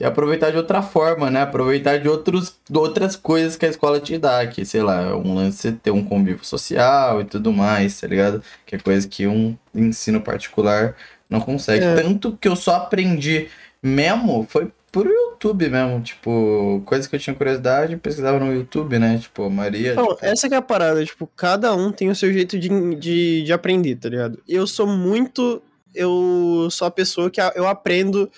e 0.00 0.04
aproveitar 0.04 0.50
de 0.50 0.56
outra 0.56 0.82
forma, 0.82 1.30
né? 1.30 1.42
Aproveitar 1.42 1.98
de, 1.98 2.08
outros, 2.08 2.56
de 2.68 2.76
outras 2.76 3.14
coisas 3.14 3.56
que 3.56 3.64
a 3.64 3.68
escola 3.68 4.00
te 4.00 4.18
dá, 4.18 4.44
que 4.48 4.64
sei 4.64 4.82
lá, 4.82 5.16
um 5.16 5.34
lance 5.34 5.70
ter 5.72 5.92
um 5.92 6.02
convívio 6.04 6.44
social 6.44 7.20
e 7.20 7.24
tudo 7.24 7.52
mais, 7.52 8.00
tá 8.00 8.06
ligado? 8.08 8.42
Que 8.66 8.74
é 8.76 8.78
coisa 8.78 9.06
que 9.06 9.26
um 9.26 9.56
ensino 9.74 10.20
particular 10.20 10.96
não 11.30 11.40
consegue. 11.40 11.84
É. 11.84 11.94
Tanto 11.94 12.36
que 12.36 12.48
eu 12.48 12.56
só 12.56 12.74
aprendi 12.76 13.46
mesmo 13.80 14.44
foi 14.48 14.70
por 14.90 15.06
YouTube 15.06 15.68
mesmo, 15.70 16.00
tipo, 16.02 16.82
coisa 16.84 17.08
que 17.08 17.16
eu 17.16 17.20
tinha 17.20 17.34
curiosidade, 17.34 17.96
pesquisava 17.96 18.38
no 18.38 18.52
YouTube, 18.52 18.98
né? 18.98 19.18
Tipo, 19.18 19.48
Maria. 19.48 19.92
Então 19.92 20.08
tipo... 20.14 20.18
essa 20.26 20.48
que 20.48 20.54
é 20.54 20.58
a 20.58 20.62
parada, 20.62 21.02
tipo, 21.04 21.30
cada 21.36 21.72
um 21.74 21.90
tem 21.92 22.10
o 22.10 22.14
seu 22.14 22.30
jeito 22.32 22.58
de, 22.58 22.68
de, 22.96 23.42
de 23.44 23.52
aprender, 23.52 23.96
tá 23.96 24.08
ligado? 24.08 24.42
Eu 24.48 24.66
sou 24.66 24.86
muito 24.86 25.62
eu 25.94 26.68
sou 26.70 26.88
a 26.88 26.90
pessoa 26.90 27.30
que 27.30 27.38
eu 27.54 27.68
aprendo 27.68 28.30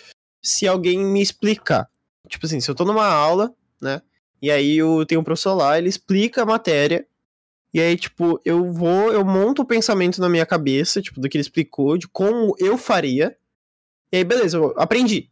se 0.44 0.68
alguém 0.68 0.98
me 1.02 1.22
explicar. 1.22 1.88
Tipo 2.28 2.44
assim, 2.44 2.60
se 2.60 2.70
eu 2.70 2.74
tô 2.74 2.84
numa 2.84 3.06
aula, 3.06 3.52
né? 3.80 4.02
E 4.42 4.50
aí 4.50 4.76
eu 4.76 5.06
tenho 5.06 5.22
um 5.22 5.24
professor 5.24 5.54
lá, 5.54 5.78
ele 5.78 5.88
explica 5.88 6.42
a 6.42 6.46
matéria. 6.46 7.06
E 7.72 7.80
aí, 7.80 7.96
tipo, 7.96 8.40
eu 8.44 8.70
vou, 8.70 9.10
eu 9.10 9.24
monto 9.24 9.62
o 9.62 9.66
pensamento 9.66 10.20
na 10.20 10.28
minha 10.28 10.44
cabeça, 10.46 11.00
tipo, 11.02 11.18
do 11.18 11.28
que 11.28 11.36
ele 11.38 11.42
explicou, 11.42 11.96
de 11.96 12.06
como 12.06 12.54
eu 12.58 12.76
faria. 12.78 13.36
E 14.12 14.18
aí, 14.18 14.24
beleza, 14.24 14.58
eu 14.58 14.74
aprendi. 14.76 15.28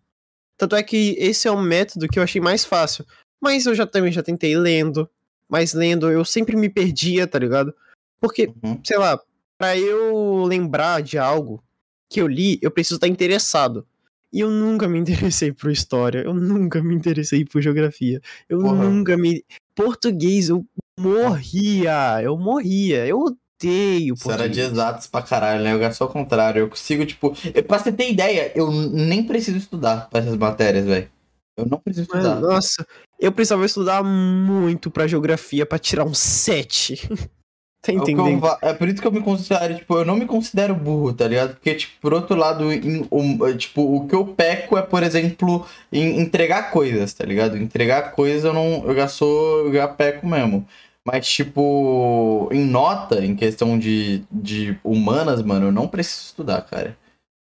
Tanto 0.56 0.74
é 0.74 0.82
que 0.82 1.14
esse 1.18 1.46
é 1.46 1.50
o 1.52 1.60
método 1.60 2.08
que 2.08 2.18
eu 2.18 2.22
achei 2.22 2.40
mais 2.40 2.64
fácil. 2.64 3.04
Mas 3.40 3.66
eu 3.66 3.74
já 3.76 3.86
também 3.86 4.10
já 4.10 4.22
tentei 4.24 4.56
lendo. 4.56 5.08
Mas 5.48 5.72
lendo, 5.74 6.10
eu 6.10 6.24
sempre 6.24 6.56
me 6.56 6.68
perdia, 6.70 7.26
tá 7.28 7.38
ligado? 7.38 7.72
Porque, 8.18 8.52
uhum. 8.62 8.80
sei 8.82 8.96
lá, 8.98 9.20
pra 9.58 9.76
eu 9.78 10.42
lembrar 10.44 11.00
de 11.02 11.18
algo 11.18 11.62
que 12.08 12.20
eu 12.20 12.26
li, 12.26 12.58
eu 12.62 12.70
preciso 12.72 12.96
estar 12.96 13.06
interessado. 13.08 13.86
E 14.32 14.40
eu 14.40 14.50
nunca 14.50 14.88
me 14.88 14.98
interessei 14.98 15.52
por 15.52 15.70
história, 15.70 16.20
eu 16.24 16.32
nunca 16.32 16.82
me 16.82 16.94
interessei 16.94 17.44
por 17.44 17.60
geografia, 17.60 18.18
eu 18.48 18.60
Porra. 18.60 18.82
nunca 18.84 19.14
me. 19.16 19.44
Português, 19.74 20.48
eu 20.48 20.64
morria, 20.98 22.20
eu 22.22 22.36
morria, 22.38 23.06
eu 23.06 23.18
odeio 23.18 24.14
português. 24.14 24.18
Isso 24.18 24.30
era 24.30 24.48
de 24.48 24.60
exatos 24.60 25.06
pra 25.06 25.20
caralho, 25.22 25.62
né? 25.62 25.72
Eu 25.74 25.92
sou 25.92 26.06
o 26.06 26.10
contrário, 26.10 26.60
eu 26.60 26.68
consigo, 26.68 27.04
tipo. 27.04 27.34
pra 27.68 27.78
você 27.78 27.92
ter 27.92 28.10
ideia, 28.10 28.50
eu 28.56 28.70
nem 28.70 29.22
preciso 29.22 29.56
estudar 29.58 30.08
pra 30.08 30.20
essas 30.20 30.36
matérias, 30.38 30.84
velho. 30.86 31.10
Eu 31.56 31.66
não 31.66 31.78
preciso 31.78 32.08
Mas, 32.10 32.24
estudar. 32.24 32.40
nossa, 32.40 32.86
eu 33.20 33.30
precisava 33.32 33.66
estudar 33.66 34.02
muito 34.02 34.90
pra 34.90 35.06
geografia 35.06 35.66
pra 35.66 35.78
tirar 35.78 36.04
um 36.04 36.14
7. 36.14 37.06
Tá 37.82 37.90
é 37.90 37.96
entendendo? 37.96 38.46
Eu, 38.46 38.58
é 38.62 38.72
por 38.72 38.88
isso 38.88 39.02
que 39.02 39.06
eu 39.06 39.10
me 39.12 39.20
considero, 39.20 39.74
tipo, 39.74 39.94
eu 39.98 40.04
não 40.04 40.14
me 40.14 40.24
considero 40.24 40.72
burro, 40.72 41.12
tá 41.12 41.26
ligado? 41.26 41.54
Porque, 41.54 41.74
tipo, 41.74 41.92
por 42.00 42.14
outro 42.14 42.36
lado, 42.36 42.72
em, 42.72 43.04
um, 43.10 43.56
tipo, 43.56 43.82
o 43.82 44.06
que 44.06 44.14
eu 44.14 44.24
peco 44.24 44.78
é, 44.78 44.82
por 44.82 45.02
exemplo, 45.02 45.66
em 45.92 46.20
entregar 46.20 46.70
coisas, 46.70 47.12
tá 47.12 47.24
ligado? 47.26 47.56
Entregar 47.58 48.12
coisas 48.12 48.44
eu 48.44 48.52
não. 48.54 48.84
Eu 48.86 48.94
já 48.94 49.08
sou. 49.08 49.66
Eu 49.66 49.72
já 49.74 49.88
peco 49.88 50.24
mesmo. 50.26 50.64
Mas, 51.04 51.26
tipo, 51.26 52.48
em 52.52 52.64
nota, 52.64 53.24
em 53.24 53.34
questão 53.34 53.76
de, 53.76 54.22
de 54.30 54.78
humanas, 54.84 55.42
mano, 55.42 55.66
eu 55.66 55.72
não 55.72 55.88
preciso 55.88 56.26
estudar, 56.26 56.62
cara. 56.62 56.96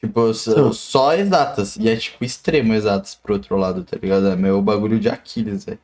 Tipo, 0.00 0.20
eu, 0.20 0.72
só 0.74 1.14
exatas. 1.14 1.76
E 1.76 1.88
é, 1.88 1.94
tipo, 1.96 2.24
extremo 2.24 2.74
exatas 2.74 3.14
por 3.14 3.30
outro 3.32 3.56
lado, 3.56 3.84
tá 3.84 3.96
ligado? 4.02 4.26
É 4.28 4.34
meu 4.36 4.60
bagulho 4.60 4.98
de 4.98 5.08
Aquiles, 5.08 5.64
velho. 5.64 5.78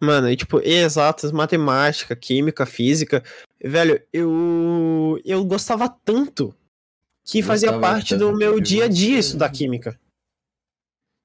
Mano, 0.00 0.30
e 0.30 0.36
tipo, 0.36 0.60
exatas, 0.60 1.32
matemática, 1.32 2.14
química, 2.14 2.66
física. 2.66 3.22
Velho, 3.62 4.02
eu 4.12 5.18
eu 5.24 5.44
gostava 5.44 5.88
tanto 5.88 6.54
que 7.24 7.42
fazia 7.42 7.78
parte 7.78 8.14
do 8.14 8.32
meu 8.36 8.60
dia 8.60 8.84
a 8.84 8.88
dia 8.88 9.18
isso 9.18 9.36
da 9.38 9.46
né? 9.48 9.54
química. 9.54 9.98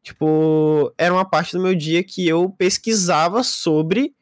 Tipo, 0.02 0.92
era 0.98 1.14
uma 1.14 1.30
parte 1.30 1.56
do 1.56 1.62
meu 1.62 1.76
dia 1.76 2.04
que 2.04 2.28
eu 2.28 2.50
pesquisava 2.50 3.44
sobre 3.44 4.16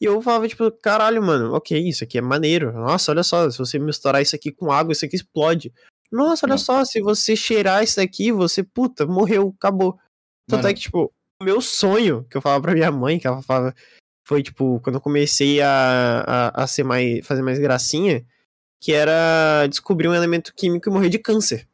e 0.00 0.04
eu 0.04 0.20
falava, 0.20 0.48
tipo, 0.48 0.68
caralho, 0.82 1.22
mano, 1.22 1.54
ok, 1.54 1.78
isso 1.88 2.02
aqui 2.02 2.18
é 2.18 2.20
maneiro. 2.20 2.72
Nossa, 2.72 3.12
olha 3.12 3.22
só, 3.22 3.48
se 3.48 3.56
você 3.56 3.78
misturar 3.78 4.20
isso 4.20 4.34
aqui 4.34 4.50
com 4.50 4.72
água, 4.72 4.92
isso 4.92 5.04
aqui 5.04 5.14
explode. 5.14 5.72
Nossa, 6.10 6.44
olha 6.44 6.50
Não. 6.54 6.58
só, 6.58 6.84
se 6.84 7.00
você 7.00 7.36
cheirar 7.36 7.84
isso 7.84 8.00
aqui, 8.00 8.32
você, 8.32 8.64
puta, 8.64 9.06
morreu, 9.06 9.54
acabou. 9.56 9.92
Tanto 10.48 10.60
é 10.60 10.62
mano. 10.64 10.68
é 10.70 10.74
que, 10.74 10.80
tipo, 10.80 11.14
meu 11.42 11.60
sonho 11.60 12.24
que 12.30 12.36
eu 12.36 12.40
falava 12.40 12.62
pra 12.62 12.74
minha 12.74 12.90
mãe, 12.90 13.18
que 13.18 13.26
ela 13.26 13.42
falava. 13.42 13.74
Foi 14.24 14.42
tipo, 14.42 14.80
quando 14.80 14.96
eu 14.96 15.00
comecei 15.00 15.60
a, 15.60 16.24
a, 16.50 16.62
a 16.62 16.66
ser 16.66 16.84
mais, 16.84 17.26
fazer 17.26 17.42
mais 17.42 17.58
gracinha, 17.58 18.24
que 18.80 18.92
era 18.92 19.66
descobrir 19.66 20.08
um 20.08 20.14
elemento 20.14 20.54
químico 20.54 20.88
e 20.88 20.92
morrer 20.92 21.08
de 21.08 21.18
câncer. 21.18 21.68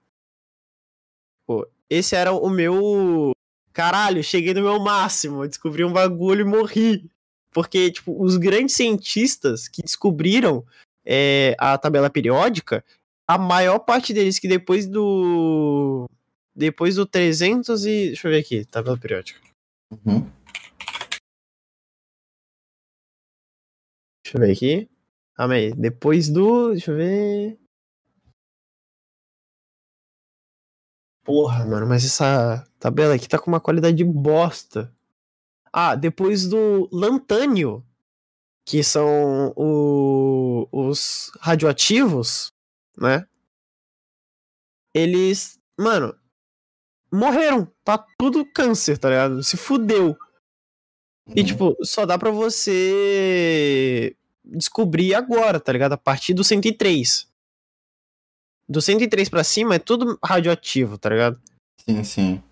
Pô, 1.46 1.68
esse 1.90 2.16
era 2.16 2.32
o 2.32 2.48
meu. 2.48 3.32
Caralho, 3.72 4.24
cheguei 4.24 4.54
no 4.54 4.62
meu 4.62 4.80
máximo, 4.80 5.46
descobri 5.46 5.84
um 5.84 5.92
bagulho 5.92 6.40
e 6.40 6.44
morri. 6.50 7.10
Porque, 7.52 7.90
tipo, 7.90 8.20
os 8.22 8.36
grandes 8.36 8.74
cientistas 8.74 9.68
que 9.68 9.82
descobriram 9.82 10.64
é, 11.04 11.54
a 11.58 11.78
tabela 11.78 12.10
periódica, 12.10 12.84
a 13.26 13.38
maior 13.38 13.78
parte 13.80 14.12
deles 14.12 14.38
que 14.38 14.48
depois 14.48 14.86
do. 14.86 16.08
Depois 16.54 16.96
do 16.96 17.06
300 17.06 17.84
e. 17.86 18.06
Deixa 18.08 18.26
eu 18.26 18.32
ver 18.32 18.38
aqui, 18.40 18.64
tabela 18.64 18.96
periódica. 18.98 19.47
Uhum. 19.90 20.30
Deixa 24.24 24.36
eu 24.36 24.40
ver 24.40 24.52
aqui. 24.52 24.90
Calma 25.34 25.54
aí. 25.54 25.72
Depois 25.74 26.28
do. 26.28 26.72
Deixa 26.72 26.90
eu 26.92 26.96
ver. 26.96 27.58
Porra, 31.24 31.64
mano, 31.66 31.86
mas 31.86 32.04
essa 32.04 32.64
tabela 32.78 33.14
aqui 33.14 33.28
tá 33.28 33.38
com 33.38 33.48
uma 33.50 33.60
qualidade 33.60 34.02
bosta. 34.04 34.94
Ah, 35.72 35.94
depois 35.94 36.46
do 36.48 36.88
Lantânio, 36.92 37.84
que 38.64 38.82
são 38.82 39.52
o, 39.56 40.66
os 40.72 41.30
radioativos, 41.42 42.48
né? 42.98 43.26
Eles. 44.94 45.58
Mano, 45.78 46.18
morreram. 47.10 47.66
Tá 47.84 47.98
tudo 48.18 48.46
câncer, 48.52 48.98
tá 48.98 49.08
ligado? 49.10 49.42
Se 49.42 49.56
fudeu. 49.56 50.16
E, 51.34 51.40
uhum. 51.40 51.46
tipo, 51.46 51.76
só 51.82 52.06
dá 52.06 52.18
pra 52.18 52.30
você 52.30 54.16
descobrir 54.44 55.14
agora, 55.14 55.60
tá 55.60 55.72
ligado? 55.72 55.92
A 55.94 55.98
partir 55.98 56.34
do 56.34 56.44
103. 56.44 57.26
Do 58.68 58.80
103 58.80 59.28
pra 59.28 59.44
cima 59.44 59.76
é 59.76 59.78
tudo 59.78 60.18
radioativo, 60.24 60.98
tá 60.98 61.08
ligado? 61.10 61.40
Sim, 61.80 62.04
sim. 62.04 62.42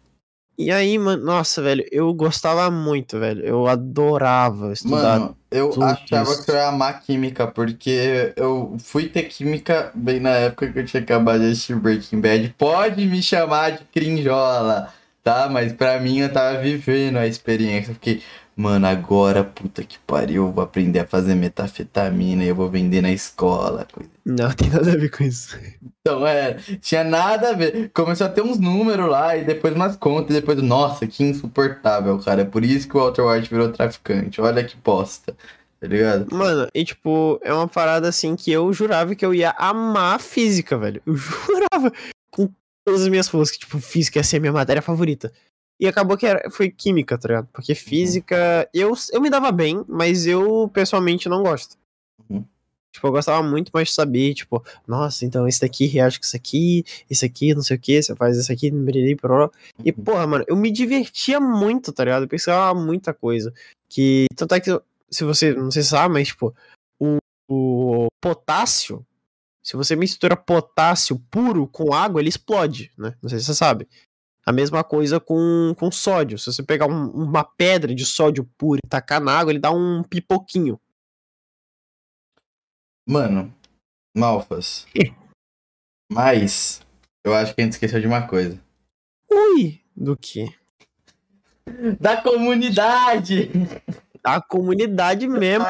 E 0.58 0.70
aí, 0.72 0.98
mano, 0.98 1.22
nossa, 1.22 1.60
velho, 1.60 1.84
eu 1.92 2.12
gostava 2.14 2.70
muito, 2.70 3.18
velho. 3.18 3.44
Eu 3.44 3.66
adorava 3.66 4.72
estudar. 4.72 5.20
Mano, 5.20 5.36
eu 5.50 5.68
achava 5.82 6.30
isso. 6.32 6.44
que 6.44 6.50
eu 6.50 6.54
ia 6.54 6.68
amar 6.68 7.02
química, 7.02 7.46
porque 7.46 8.32
eu 8.36 8.74
fui 8.80 9.06
ter 9.06 9.24
química 9.24 9.90
bem 9.94 10.18
na 10.18 10.30
época 10.30 10.72
que 10.72 10.78
eu 10.78 10.86
tinha 10.86 11.02
acabado 11.02 11.40
de 11.40 11.50
assistir 11.52 11.76
Breaking 11.76 12.20
Bad. 12.22 12.54
Pode 12.56 13.04
me 13.06 13.22
chamar 13.22 13.72
de 13.72 13.84
crinjola, 13.92 14.88
tá? 15.22 15.46
Mas 15.50 15.74
pra 15.74 16.00
mim 16.00 16.20
eu 16.20 16.32
tava 16.32 16.56
vivendo 16.58 17.18
a 17.18 17.26
experiência. 17.26 17.92
Fiquei, 17.92 18.22
Mano, 18.58 18.86
agora, 18.86 19.44
puta 19.44 19.84
que 19.84 19.98
pariu, 20.06 20.46
eu 20.46 20.50
vou 20.52 20.64
aprender 20.64 21.00
a 21.00 21.06
fazer 21.06 21.34
metafetamina 21.34 22.42
e 22.42 22.48
eu 22.48 22.54
vou 22.54 22.70
vender 22.70 23.02
na 23.02 23.12
escola. 23.12 23.86
Não, 24.24 24.50
tem 24.50 24.70
nada 24.70 24.92
a 24.92 24.96
ver 24.96 25.10
com 25.10 25.22
isso. 25.24 25.58
Então, 26.00 26.26
é, 26.26 26.54
tinha 26.80 27.04
nada 27.04 27.50
a 27.50 27.52
ver. 27.52 27.90
Começou 27.92 28.26
a 28.26 28.30
ter 28.30 28.40
uns 28.40 28.58
números 28.58 29.10
lá 29.10 29.36
e 29.36 29.44
depois 29.44 29.74
umas 29.74 29.94
contas 29.94 30.30
e 30.34 30.40
depois, 30.40 30.56
nossa, 30.62 31.06
que 31.06 31.22
insuportável, 31.22 32.18
cara. 32.18 32.40
É 32.40 32.44
por 32.46 32.64
isso 32.64 32.88
que 32.88 32.96
o 32.96 33.00
Walter 33.00 33.26
White 33.26 33.50
virou 33.50 33.70
traficante. 33.70 34.40
Olha 34.40 34.64
que 34.64 34.74
bosta. 34.82 35.36
Tá 35.78 35.86
ligado? 35.86 36.34
Mano, 36.34 36.66
e 36.74 36.82
tipo, 36.82 37.38
é 37.44 37.52
uma 37.52 37.68
parada 37.68 38.08
assim 38.08 38.34
que 38.34 38.50
eu 38.50 38.72
jurava 38.72 39.14
que 39.14 39.24
eu 39.26 39.34
ia 39.34 39.54
amar 39.58 40.18
física, 40.18 40.78
velho. 40.78 41.02
Eu 41.04 41.12
jurava 41.14 41.92
com 42.30 42.48
todas 42.86 43.02
as 43.02 43.08
minhas 43.08 43.28
forças 43.28 43.50
que, 43.50 43.58
tipo, 43.60 43.78
física 43.80 44.18
ia 44.18 44.24
ser 44.24 44.40
minha 44.40 44.52
matéria 44.52 44.80
favorita. 44.80 45.30
E 45.78 45.86
acabou 45.86 46.16
que 46.16 46.27
era, 46.27 46.51
foi 46.51 46.70
química, 46.70 47.19
tá 47.19 47.28
ligado? 47.28 47.48
Porque 47.53 47.73
uhum. 47.73 47.77
física. 47.78 48.69
Uhum. 48.74 48.81
Eu, 48.81 48.94
eu 49.12 49.20
me 49.20 49.31
dava 49.31 49.53
bem, 49.53 49.85
mas 49.86 50.27
eu 50.27 50.70
pessoalmente 50.73 51.28
não 51.28 51.43
gosto. 51.43 51.77
Uhum. 52.28 52.44
Tipo, 52.90 53.09
eu 53.09 53.12
gostava 53.12 53.43
muito 53.43 53.70
mais 53.74 53.89
de 53.89 53.94
saber, 53.94 54.32
tipo, 54.32 54.65
nossa, 54.89 55.27
então 55.27 55.47
esse 55.47 55.61
daqui 55.61 55.85
reage 55.86 56.19
com 56.19 56.24
isso 56.24 56.35
aqui, 56.35 56.82
isso 57.11 57.27
aqui, 57.27 57.55
não 57.55 57.61
sei 57.62 57.77
o 57.77 57.81
que, 57.81 58.03
você 58.03 58.16
faz 58.16 58.39
isso 58.39 58.51
aqui, 58.51 58.70
brilhei, 58.70 59.15
pro 59.15 59.53
E, 59.85 59.90
uhum. 59.90 60.03
porra, 60.05 60.27
mano, 60.27 60.44
eu 60.48 60.57
me 60.57 60.70
divertia 60.70 61.39
muito, 61.39 61.93
tá 61.93 62.05
ligado? 62.05 62.23
Eu 62.23 62.28
pensava 62.28 62.78
muita 62.78 63.12
coisa. 63.12 63.53
Que. 63.89 64.27
Tanto 64.35 64.55
é 64.55 64.61
que, 64.61 64.70
se 65.11 65.24
você. 65.24 65.53
Não 65.53 65.70
sei 65.70 65.82
se 65.82 65.90
sabe, 65.90 66.15
mas, 66.15 66.28
tipo, 66.28 66.55
o, 66.98 67.19
o 67.48 68.07
potássio. 68.20 69.05
Se 69.62 69.77
você 69.77 69.97
mistura 69.97 70.36
potássio 70.36 71.19
puro 71.28 71.66
com 71.66 71.93
água, 71.93 72.20
ele 72.20 72.28
explode, 72.28 72.93
né? 72.97 73.15
Não 73.20 73.28
sei 73.28 73.40
se 73.40 73.47
você 73.47 73.55
sabe. 73.55 73.89
A 74.48 74.52
mesma 74.52 74.85
coisa 74.85 75.18
com, 75.18 75.74
com 75.77 75.90
sódio. 75.90 76.39
Se 76.39 76.52
você 76.52 76.62
pegar 76.62 76.86
um, 76.86 77.09
uma 77.10 77.43
pedra 77.43 77.93
de 77.93 78.06
sódio 78.06 78.48
puro 78.56 78.78
e 78.82 78.89
tacar 78.89 79.20
na 79.20 79.36
água, 79.36 79.51
ele 79.51 79.59
dá 79.59 79.73
um 79.73 80.05
pipoquinho. 80.05 80.81
Mano, 83.09 83.52
malfas. 84.16 84.86
Mas, 86.12 86.81
eu 87.24 87.35
acho 87.35 87.52
que 87.55 87.60
a 87.60 87.64
gente 87.64 87.73
esqueceu 87.73 88.01
de 88.01 88.06
uma 88.06 88.28
coisa. 88.28 88.56
Ui! 89.28 89.81
Do 89.97 90.16
que? 90.16 90.47
Da 91.98 92.23
comunidade! 92.23 93.51
Da 94.23 94.40
comunidade 94.40 95.27
mesmo. 95.27 95.64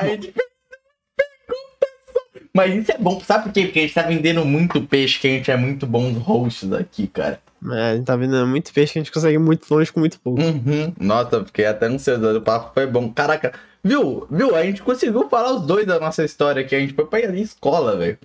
Mas 2.54 2.74
isso 2.74 2.92
é 2.92 2.98
bom, 2.98 3.20
sabe 3.20 3.44
por 3.44 3.52
quê? 3.54 3.64
Porque 3.64 3.78
a 3.78 3.82
gente 3.82 3.94
tá 3.94 4.02
vendendo 4.02 4.44
muito 4.44 4.86
peixe, 4.86 5.18
que 5.18 5.28
a 5.28 5.30
gente 5.30 5.50
é 5.50 5.56
muito 5.56 5.86
bons 5.86 6.16
hosts 6.18 6.72
aqui, 6.72 7.06
cara. 7.06 7.40
É, 7.72 7.80
a 7.90 7.96
gente 7.96 8.04
tá 8.04 8.16
vendo 8.16 8.36
é 8.36 8.44
muito 8.44 8.72
peixe 8.72 8.92
que 8.92 8.98
a 8.98 9.02
gente 9.02 9.12
consegue 9.12 9.38
muito 9.38 9.66
longe 9.72 9.92
com 9.92 10.00
muito 10.00 10.20
pouco. 10.20 10.40
Uhum. 10.40 10.92
Nossa, 11.00 11.40
porque 11.42 11.64
até 11.64 11.88
não 11.88 11.98
sei, 11.98 12.14
o 12.14 12.40
papo 12.42 12.74
foi 12.74 12.86
bom. 12.86 13.10
Caraca, 13.12 13.52
viu? 13.82 14.26
Viu? 14.30 14.54
A 14.54 14.62
gente 14.62 14.82
conseguiu 14.82 15.28
falar 15.28 15.52
os 15.52 15.66
dois 15.66 15.86
da 15.86 15.98
nossa 15.98 16.24
história 16.24 16.62
aqui. 16.62 16.74
A 16.74 16.80
gente 16.80 16.92
foi 16.94 17.06
pra 17.06 17.20
ir 17.20 17.34
escola, 17.40 17.96
velho. 17.96 18.18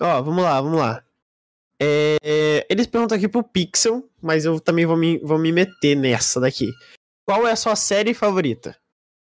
Ó, 0.00 0.22
vamos 0.22 0.42
lá, 0.42 0.60
vamos 0.60 0.78
lá. 0.78 1.02
É, 1.80 2.66
eles 2.70 2.86
perguntam 2.86 3.16
aqui 3.16 3.28
pro 3.28 3.42
Pixel, 3.42 4.08
mas 4.22 4.44
eu 4.44 4.58
também 4.60 4.86
vou 4.86 4.96
me, 4.96 5.18
vou 5.18 5.38
me 5.38 5.52
meter 5.52 5.94
nessa 5.96 6.40
daqui. 6.40 6.70
Qual 7.26 7.46
é 7.46 7.52
a 7.52 7.56
sua 7.56 7.76
série 7.76 8.14
favorita? 8.14 8.74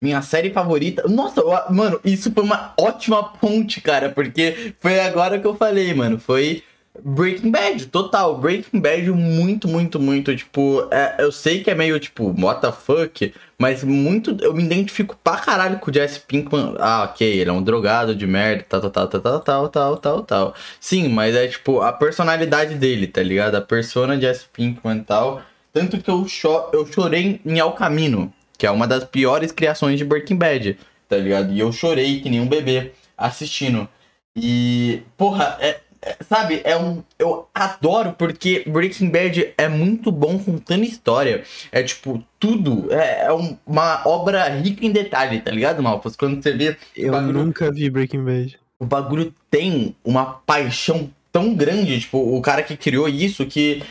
Minha 0.02 0.22
série 0.22 0.50
favorita. 0.52 1.06
Nossa, 1.08 1.42
mano, 1.70 2.00
isso 2.04 2.30
foi 2.32 2.42
uma 2.44 2.72
ótima 2.78 3.22
ponte, 3.32 3.80
cara, 3.80 4.10
porque 4.10 4.74
foi 4.78 5.00
agora 5.00 5.38
que 5.40 5.46
eu 5.46 5.56
falei, 5.56 5.92
mano. 5.94 6.18
Foi 6.20 6.62
Breaking 7.04 7.50
Bad, 7.50 7.86
total. 7.92 8.36
Breaking 8.38 8.80
Bad, 8.80 9.06
muito, 9.10 9.68
muito, 9.68 9.98
muito. 10.00 10.34
Tipo, 10.36 10.88
é, 10.90 11.16
eu 11.18 11.30
sei 11.32 11.62
que 11.62 11.70
é 11.70 11.74
meio, 11.74 11.98
tipo, 11.98 12.34
what 12.40 12.60
the 12.60 12.72
fuck, 12.72 13.32
mas 13.58 13.82
muito. 13.84 14.36
Eu 14.40 14.52
me 14.54 14.62
identifico 14.64 15.16
pra 15.22 15.36
caralho 15.36 15.78
com 15.78 15.90
o 15.90 15.94
Jesse 15.94 16.20
Pinkman. 16.20 16.74
Ah, 16.78 17.04
ok, 17.04 17.26
ele 17.40 17.50
é 17.50 17.52
um 17.52 17.62
drogado 17.62 18.14
de 18.14 18.26
merda, 18.26 18.64
tal, 18.68 18.80
tal, 18.80 18.90
tal, 19.08 19.20
tal, 19.20 19.40
tal, 19.40 19.68
tal, 19.68 19.96
tal, 19.98 20.22
tal. 20.22 20.54
Sim, 20.80 21.08
mas 21.08 21.34
é, 21.34 21.46
tipo, 21.48 21.80
a 21.80 21.92
personalidade 21.92 22.74
dele, 22.74 23.06
tá 23.06 23.22
ligado? 23.22 23.54
A 23.56 23.60
persona 23.60 24.16
de 24.16 24.22
Jesse 24.22 24.46
Pinkman 24.52 24.98
e 24.98 25.02
tal. 25.04 25.42
Tanto 25.72 25.98
que 26.00 26.10
eu, 26.10 26.26
cho 26.26 26.70
eu 26.72 26.86
chorei 26.90 27.40
em 27.44 27.58
El 27.58 27.72
Camino, 27.72 28.32
que 28.56 28.66
é 28.66 28.70
uma 28.70 28.86
das 28.86 29.04
piores 29.04 29.52
criações 29.52 29.98
de 29.98 30.04
Breaking 30.04 30.36
Bad, 30.36 30.78
tá 31.08 31.16
ligado? 31.16 31.52
E 31.52 31.60
eu 31.60 31.70
chorei 31.70 32.20
que 32.20 32.30
nem 32.30 32.40
um 32.40 32.48
bebê 32.48 32.92
assistindo. 33.18 33.86
E, 34.38 35.02
porra, 35.16 35.56
é, 35.60 35.80
sabe, 36.28 36.60
é 36.64 36.76
um. 36.76 37.02
Eu 37.18 37.46
adoro 37.54 38.12
porque 38.16 38.64
Breaking 38.66 39.10
Bad 39.10 39.54
é 39.56 39.68
muito 39.68 40.12
bom 40.12 40.38
contando 40.38 40.84
história. 40.84 41.44
É 41.72 41.82
tipo, 41.82 42.22
tudo. 42.38 42.92
É, 42.92 43.22
é 43.26 43.58
uma 43.66 44.02
obra 44.06 44.48
rica 44.48 44.84
em 44.84 44.90
detalhe, 44.92 45.40
tá 45.40 45.50
ligado, 45.50 45.82
Malpas? 45.82 46.16
Quando 46.16 46.42
você 46.42 46.52
vê. 46.52 46.76
Eu 46.96 47.12
bagulho, 47.12 47.44
nunca 47.44 47.70
vi 47.72 47.88
Breaking 47.90 48.24
Bad. 48.24 48.58
O 48.78 48.84
bagulho 48.86 49.32
tem 49.50 49.96
uma 50.04 50.24
paixão 50.26 51.10
tão 51.32 51.54
grande, 51.54 52.00
tipo, 52.00 52.18
o 52.18 52.40
cara 52.40 52.62
que 52.62 52.76
criou 52.76 53.08
isso, 53.08 53.44
que 53.46 53.82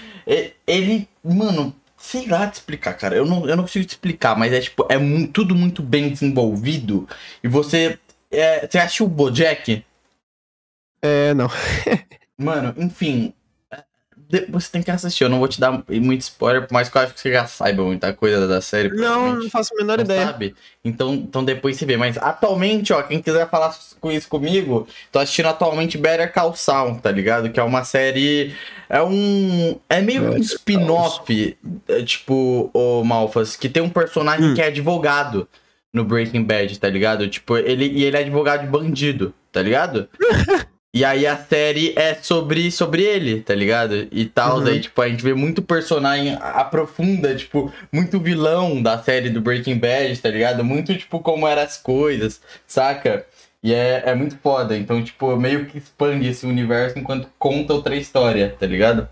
ele, 0.67 1.07
mano, 1.23 1.73
sei 1.97 2.27
lá 2.27 2.47
te 2.47 2.55
explicar, 2.55 2.93
cara. 2.93 3.15
Eu 3.15 3.25
não, 3.25 3.47
eu 3.49 3.55
não 3.55 3.63
consigo 3.63 3.85
te 3.85 3.89
explicar, 3.89 4.37
mas 4.37 4.53
é 4.53 4.59
tipo, 4.59 4.83
é 4.89 4.95
tudo 5.33 5.55
muito 5.55 5.81
bem 5.81 6.09
desenvolvido. 6.09 7.07
E 7.43 7.47
você. 7.47 7.97
É, 8.31 8.67
você 8.67 8.77
acha 8.77 9.03
o 9.03 9.07
Bojack? 9.07 9.83
É, 11.05 11.33
não. 11.35 11.49
Mano, 12.37 12.73
enfim. 12.77 13.31
É, 13.71 13.83
você 14.49 14.71
tem 14.71 14.81
que 14.81 14.89
assistir, 14.89 15.23
eu 15.23 15.29
não 15.29 15.37
vou 15.37 15.47
te 15.47 15.59
dar 15.59 15.83
muito 15.87 16.21
spoiler, 16.21 16.65
por 16.65 16.73
mais 16.73 16.89
que 16.89 16.97
eu 16.97 17.01
acho 17.03 17.13
que 17.13 17.19
você 17.19 17.31
já 17.31 17.45
saiba 17.45 17.83
muita 17.83 18.11
coisa 18.11 18.47
da 18.47 18.59
série. 18.59 18.89
Não, 18.89 19.35
não 19.35 19.49
faço 19.51 19.71
a 19.75 19.77
menor 19.77 19.99
ideia. 19.99 20.25
Sabe? 20.25 20.55
Então, 20.83 21.13
então 21.13 21.45
depois 21.45 21.77
você 21.77 21.85
vê. 21.85 21.95
Mas 21.95 22.17
atualmente, 22.17 22.91
ó, 22.91 23.03
quem 23.03 23.21
quiser 23.21 23.47
falar 23.47 23.75
com 24.01 24.11
isso 24.11 24.27
comigo, 24.27 24.87
tô 25.11 25.19
assistindo 25.19 25.45
atualmente 25.47 25.95
Better 25.95 26.33
Call 26.33 26.55
Saul, 26.55 26.95
tá 26.99 27.11
ligado? 27.11 27.51
Que 27.51 27.59
é 27.59 27.63
uma 27.63 27.83
série. 27.83 28.55
É 28.89 29.01
um. 29.03 29.77
É 29.87 30.01
meio 30.01 30.21
Better 30.21 30.37
um 30.37 30.41
spin-off, 30.41 31.55
é, 31.87 32.01
tipo, 32.01 32.71
o 32.73 33.03
Malfas, 33.03 33.55
que 33.55 33.69
tem 33.69 33.83
um 33.83 33.89
personagem 33.89 34.47
hum. 34.49 34.53
que 34.55 34.61
é 34.63 34.67
advogado 34.67 35.47
no 35.93 36.03
Breaking 36.03 36.43
Bad, 36.43 36.79
tá 36.79 36.89
ligado? 36.89 37.29
Tipo, 37.29 37.57
ele, 37.59 37.85
e 37.85 38.03
ele 38.03 38.17
é 38.17 38.21
advogado 38.21 38.61
de 38.61 38.67
bandido, 38.67 39.35
tá 39.51 39.61
ligado? 39.61 40.09
E 40.95 41.03
aí 41.03 41.27
a 41.27 41.35
série 41.35 41.91
é 41.97 42.13
sobre, 42.15 42.71
sobre 42.71 43.03
ele, 43.03 43.41
tá 43.41 43.53
ligado? 43.53 44.07
E 44.13 44.25
tal, 44.25 44.59
uhum. 44.59 44.67
aí, 44.67 44.79
tipo, 44.79 45.01
a 45.01 45.09
gente 45.09 45.21
vê 45.25 45.33
muito 45.33 45.61
personagem 45.61 46.35
aprofunda, 46.39 47.35
tipo, 47.35 47.69
muito 47.91 48.17
vilão 48.17 48.81
da 48.81 49.03
série 49.03 49.29
do 49.29 49.41
Breaking 49.41 49.77
Bad, 49.77 50.17
tá 50.21 50.29
ligado? 50.29 50.63
Muito, 50.63 50.97
tipo, 50.97 51.19
como 51.19 51.45
eram 51.49 51.63
as 51.63 51.75
coisas, 51.75 52.39
saca? 52.65 53.25
E 53.61 53.73
é, 53.73 54.03
é 54.05 54.15
muito 54.15 54.37
foda. 54.41 54.77
Então, 54.77 55.03
tipo, 55.03 55.35
meio 55.35 55.65
que 55.65 55.79
expande 55.79 56.29
esse 56.29 56.45
universo 56.45 56.97
enquanto 56.97 57.27
conta 57.37 57.73
outra 57.73 57.97
história, 57.97 58.55
tá 58.57 58.65
ligado? 58.65 59.09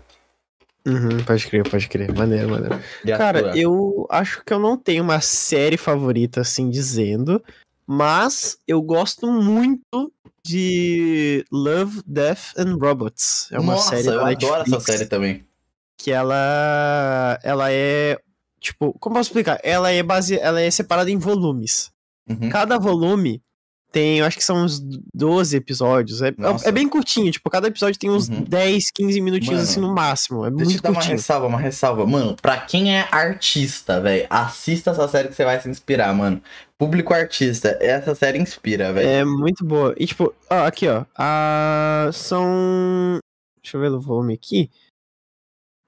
Uhum, 0.88 1.18
pode 1.18 1.46
crer, 1.48 1.68
pode 1.68 1.86
crer. 1.88 2.10
Maneiro, 2.14 2.48
maneiro. 2.48 2.80
Cara, 3.14 3.42
tua? 3.52 3.58
eu 3.58 4.06
acho 4.10 4.42
que 4.42 4.54
eu 4.54 4.58
não 4.58 4.78
tenho 4.78 5.04
uma 5.04 5.20
série 5.20 5.76
favorita, 5.76 6.40
assim, 6.40 6.70
dizendo. 6.70 7.44
Mas 7.86 8.56
eu 8.66 8.80
gosto 8.80 9.30
muito 9.30 10.10
de 10.46 11.44
Love, 11.50 12.02
Death 12.06 12.52
and 12.58 12.76
Robots. 12.80 13.48
É 13.50 13.58
uma 13.58 13.74
Nossa, 13.74 13.90
série. 13.96 14.08
Eu 14.08 14.24
Netflix, 14.24 14.44
adoro 14.54 14.62
essa 14.62 14.80
série 14.80 15.06
também. 15.06 15.44
Que 15.96 16.10
ela. 16.12 17.38
Ela 17.42 17.72
é. 17.72 18.18
Tipo, 18.60 18.92
como 18.98 19.16
posso 19.16 19.28
explicar? 19.28 19.58
Ela 19.62 19.90
é 19.90 20.02
base, 20.02 20.38
ela 20.38 20.60
é 20.60 20.70
separada 20.70 21.10
em 21.10 21.18
volumes. 21.18 21.90
Uhum. 22.28 22.48
Cada 22.48 22.78
volume 22.78 23.42
tem, 23.94 24.18
eu 24.18 24.24
acho 24.26 24.36
que 24.36 24.42
são 24.42 24.64
uns 24.64 24.80
12 25.14 25.56
episódios. 25.56 26.20
É, 26.20 26.30
é, 26.30 26.32
é 26.68 26.72
bem 26.72 26.88
curtinho, 26.88 27.30
tipo, 27.30 27.48
cada 27.48 27.68
episódio 27.68 27.96
tem 27.96 28.10
uns 28.10 28.28
uhum. 28.28 28.42
10, 28.42 28.90
15 28.90 29.20
minutinhos 29.20 29.52
Mano, 29.60 29.62
assim 29.62 29.80
no 29.80 29.94
máximo. 29.94 30.44
É 30.44 30.50
deixa 30.50 30.64
muito 30.64 30.70
eu 30.70 30.76
te 30.76 30.82
dar 30.82 30.88
curtinho. 30.92 31.10
uma 31.12 31.16
ressalva, 31.16 31.46
uma 31.46 31.60
ressalva. 31.60 32.04
Mano, 32.06 32.36
pra 32.42 32.58
quem 32.60 32.92
é 32.96 33.06
artista, 33.12 34.00
velho, 34.00 34.26
assista 34.28 34.90
essa 34.90 35.06
série 35.06 35.28
que 35.28 35.34
você 35.36 35.44
vai 35.44 35.60
se 35.60 35.68
inspirar, 35.68 36.12
mano. 36.12 36.42
Público 36.76 37.14
artista, 37.14 37.78
essa 37.80 38.16
série 38.16 38.36
inspira, 38.36 38.92
velho. 38.92 39.08
É 39.08 39.24
muito 39.24 39.64
boa. 39.64 39.94
E 39.96 40.06
tipo, 40.06 40.34
ó, 40.50 40.66
aqui, 40.66 40.88
ó. 40.88 41.04
A... 41.16 42.10
São. 42.12 43.20
Deixa 43.62 43.76
eu 43.76 43.80
ver 43.80 43.92
o 43.92 44.00
volume 44.00 44.34
aqui. 44.34 44.68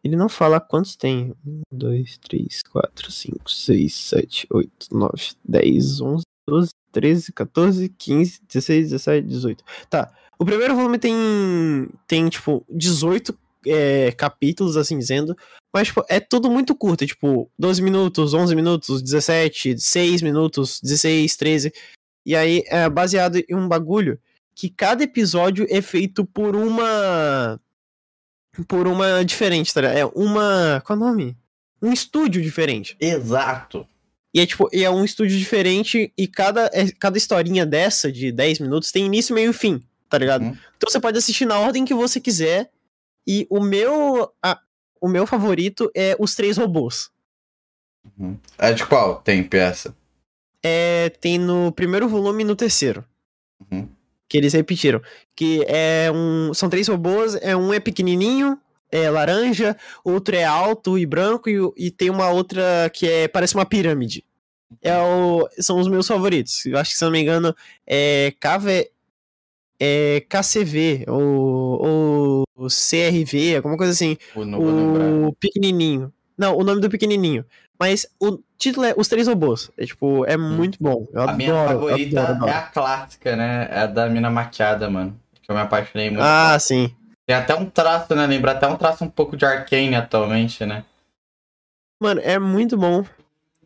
Ele 0.04 0.14
não 0.14 0.28
fala 0.28 0.60
quantos 0.60 0.94
tem. 0.94 1.34
1, 1.44 1.60
2, 1.72 2.18
3, 2.18 2.62
4, 2.70 3.10
5, 3.10 3.50
6, 3.50 3.94
7, 3.96 4.46
8, 4.52 4.70
9, 4.92 5.24
10, 5.44 6.00
11, 6.02 6.22
12, 6.48 6.68
13, 7.00 7.30
14, 7.32 7.88
15, 7.98 8.40
16, 8.48 8.88
17, 8.90 9.26
18. 9.28 9.64
Tá. 9.90 10.10
O 10.38 10.44
primeiro 10.46 10.74
volume 10.74 10.98
tem, 10.98 11.14
tem 12.06 12.26
tipo, 12.30 12.64
18 12.70 13.38
é, 13.66 14.12
capítulos, 14.12 14.76
assim 14.78 14.98
dizendo. 14.98 15.36
Mas, 15.74 15.88
tipo, 15.88 16.02
é 16.08 16.18
tudo 16.20 16.50
muito 16.50 16.74
curto. 16.74 17.04
É, 17.04 17.06
tipo, 17.06 17.50
12 17.58 17.82
minutos, 17.82 18.32
11 18.32 18.54
minutos, 18.56 19.02
17, 19.02 19.78
6 19.78 20.22
minutos, 20.22 20.80
16, 20.80 21.36
13. 21.36 21.72
E 22.24 22.34
aí 22.34 22.62
é 22.68 22.88
baseado 22.88 23.36
em 23.36 23.54
um 23.54 23.68
bagulho 23.68 24.18
que 24.54 24.70
cada 24.70 25.04
episódio 25.04 25.66
é 25.68 25.82
feito 25.82 26.24
por 26.24 26.56
uma. 26.56 27.60
Por 28.66 28.86
uma 28.88 29.22
diferente, 29.22 29.72
tá 29.72 29.82
ligado? 29.82 29.96
É 29.98 30.06
uma. 30.06 30.82
Qual 30.84 30.98
é 30.98 31.02
o 31.02 31.04
nome? 31.04 31.36
Um 31.82 31.92
estúdio 31.92 32.40
diferente. 32.40 32.96
Exato. 32.98 33.86
E 34.36 34.40
é 34.42 34.46
tipo, 34.46 34.68
e 34.70 34.84
é 34.84 34.90
um 34.90 35.02
estúdio 35.02 35.38
diferente 35.38 36.12
e 36.14 36.26
cada, 36.28 36.66
é, 36.74 36.90
cada 37.00 37.16
historinha 37.16 37.64
dessa 37.64 38.12
de 38.12 38.30
10 38.30 38.58
minutos 38.58 38.92
tem 38.92 39.06
início, 39.06 39.34
meio 39.34 39.50
e 39.50 39.54
fim, 39.54 39.80
tá 40.10 40.18
ligado? 40.18 40.42
Uhum. 40.42 40.56
Então 40.76 40.90
você 40.90 41.00
pode 41.00 41.16
assistir 41.16 41.46
na 41.46 41.58
ordem 41.58 41.86
que 41.86 41.94
você 41.94 42.20
quiser. 42.20 42.70
E 43.26 43.46
o 43.48 43.58
meu 43.62 44.30
a, 44.42 44.60
o 45.00 45.08
meu 45.08 45.26
favorito 45.26 45.90
é 45.96 46.14
Os 46.18 46.34
Três 46.34 46.58
Robôs. 46.58 47.08
Uhum. 48.18 48.36
É 48.58 48.74
de 48.74 48.84
qual 48.84 49.22
tem 49.22 49.42
peça? 49.42 49.96
É, 50.62 51.08
tem 51.18 51.38
no 51.38 51.72
primeiro 51.72 52.06
volume 52.06 52.42
e 52.42 52.46
no 52.46 52.54
terceiro. 52.54 53.02
Uhum. 53.72 53.88
Que 54.28 54.36
eles 54.36 54.52
repetiram. 54.52 55.00
Que 55.34 55.64
é 55.66 56.12
um. 56.12 56.52
São 56.52 56.68
três 56.68 56.88
robôs, 56.88 57.36
é 57.36 57.56
um 57.56 57.72
é 57.72 57.80
pequenininho, 57.80 58.60
é 58.92 59.08
laranja, 59.08 59.74
outro 60.04 60.36
é 60.36 60.44
alto 60.44 60.98
e 60.98 61.06
branco, 61.06 61.48
e, 61.48 61.86
e 61.86 61.90
tem 61.90 62.10
uma 62.10 62.28
outra 62.28 62.90
que 62.92 63.08
é 63.08 63.26
parece 63.28 63.54
uma 63.54 63.64
pirâmide 63.64 64.25
é 64.82 64.96
o, 64.98 65.48
são 65.60 65.78
os 65.78 65.88
meus 65.88 66.06
favoritos. 66.06 66.66
Eu 66.66 66.78
acho 66.78 66.90
que, 66.90 66.96
se 66.98 67.04
não 67.04 67.10
me 67.12 67.20
engano, 67.20 67.54
é, 67.86 68.32
KV, 68.40 68.90
é 69.80 70.26
KCV, 70.28 71.04
ou, 71.08 72.44
ou 72.56 72.68
CRV, 72.68 73.56
alguma 73.56 73.76
coisa 73.76 73.92
assim. 73.92 74.16
o 74.34 75.32
pequenininho. 75.38 76.12
Não, 76.36 76.56
o 76.56 76.64
nome 76.64 76.80
do 76.80 76.90
pequenininho. 76.90 77.44
Mas 77.78 78.06
o 78.20 78.38
título 78.58 78.86
é 78.86 78.94
Os 78.96 79.06
Três 79.08 79.28
Robôs. 79.28 79.70
É, 79.76 79.84
tipo, 79.84 80.24
é 80.24 80.36
hum. 80.36 80.56
muito 80.56 80.78
bom. 80.80 81.06
Eu 81.12 81.20
a 81.20 81.24
adoro, 81.24 81.36
minha 81.36 81.66
favorita 81.68 82.20
adoro, 82.20 82.34
adoro. 82.36 82.50
é 82.50 82.54
a 82.54 82.62
clássica, 82.62 83.36
né? 83.36 83.68
É 83.70 83.78
a 83.80 83.86
da 83.86 84.08
mina 84.08 84.30
maquiada, 84.30 84.88
mano. 84.88 85.18
Que 85.42 85.50
eu 85.50 85.54
me 85.54 85.60
apaixonei 85.62 86.10
muito. 86.10 86.22
Ah, 86.22 86.54
bom. 86.54 86.58
sim. 86.58 86.94
Tem 87.26 87.36
até 87.36 87.54
um 87.54 87.68
traço, 87.68 88.14
né? 88.14 88.26
Lembra 88.26 88.52
até 88.52 88.66
um 88.66 88.76
traço 88.76 89.04
um 89.04 89.08
pouco 89.10 89.36
de 89.36 89.44
Arcane 89.44 89.94
atualmente, 89.94 90.64
né? 90.64 90.84
Mano, 92.00 92.20
é 92.22 92.38
muito 92.38 92.76
bom. 92.76 93.04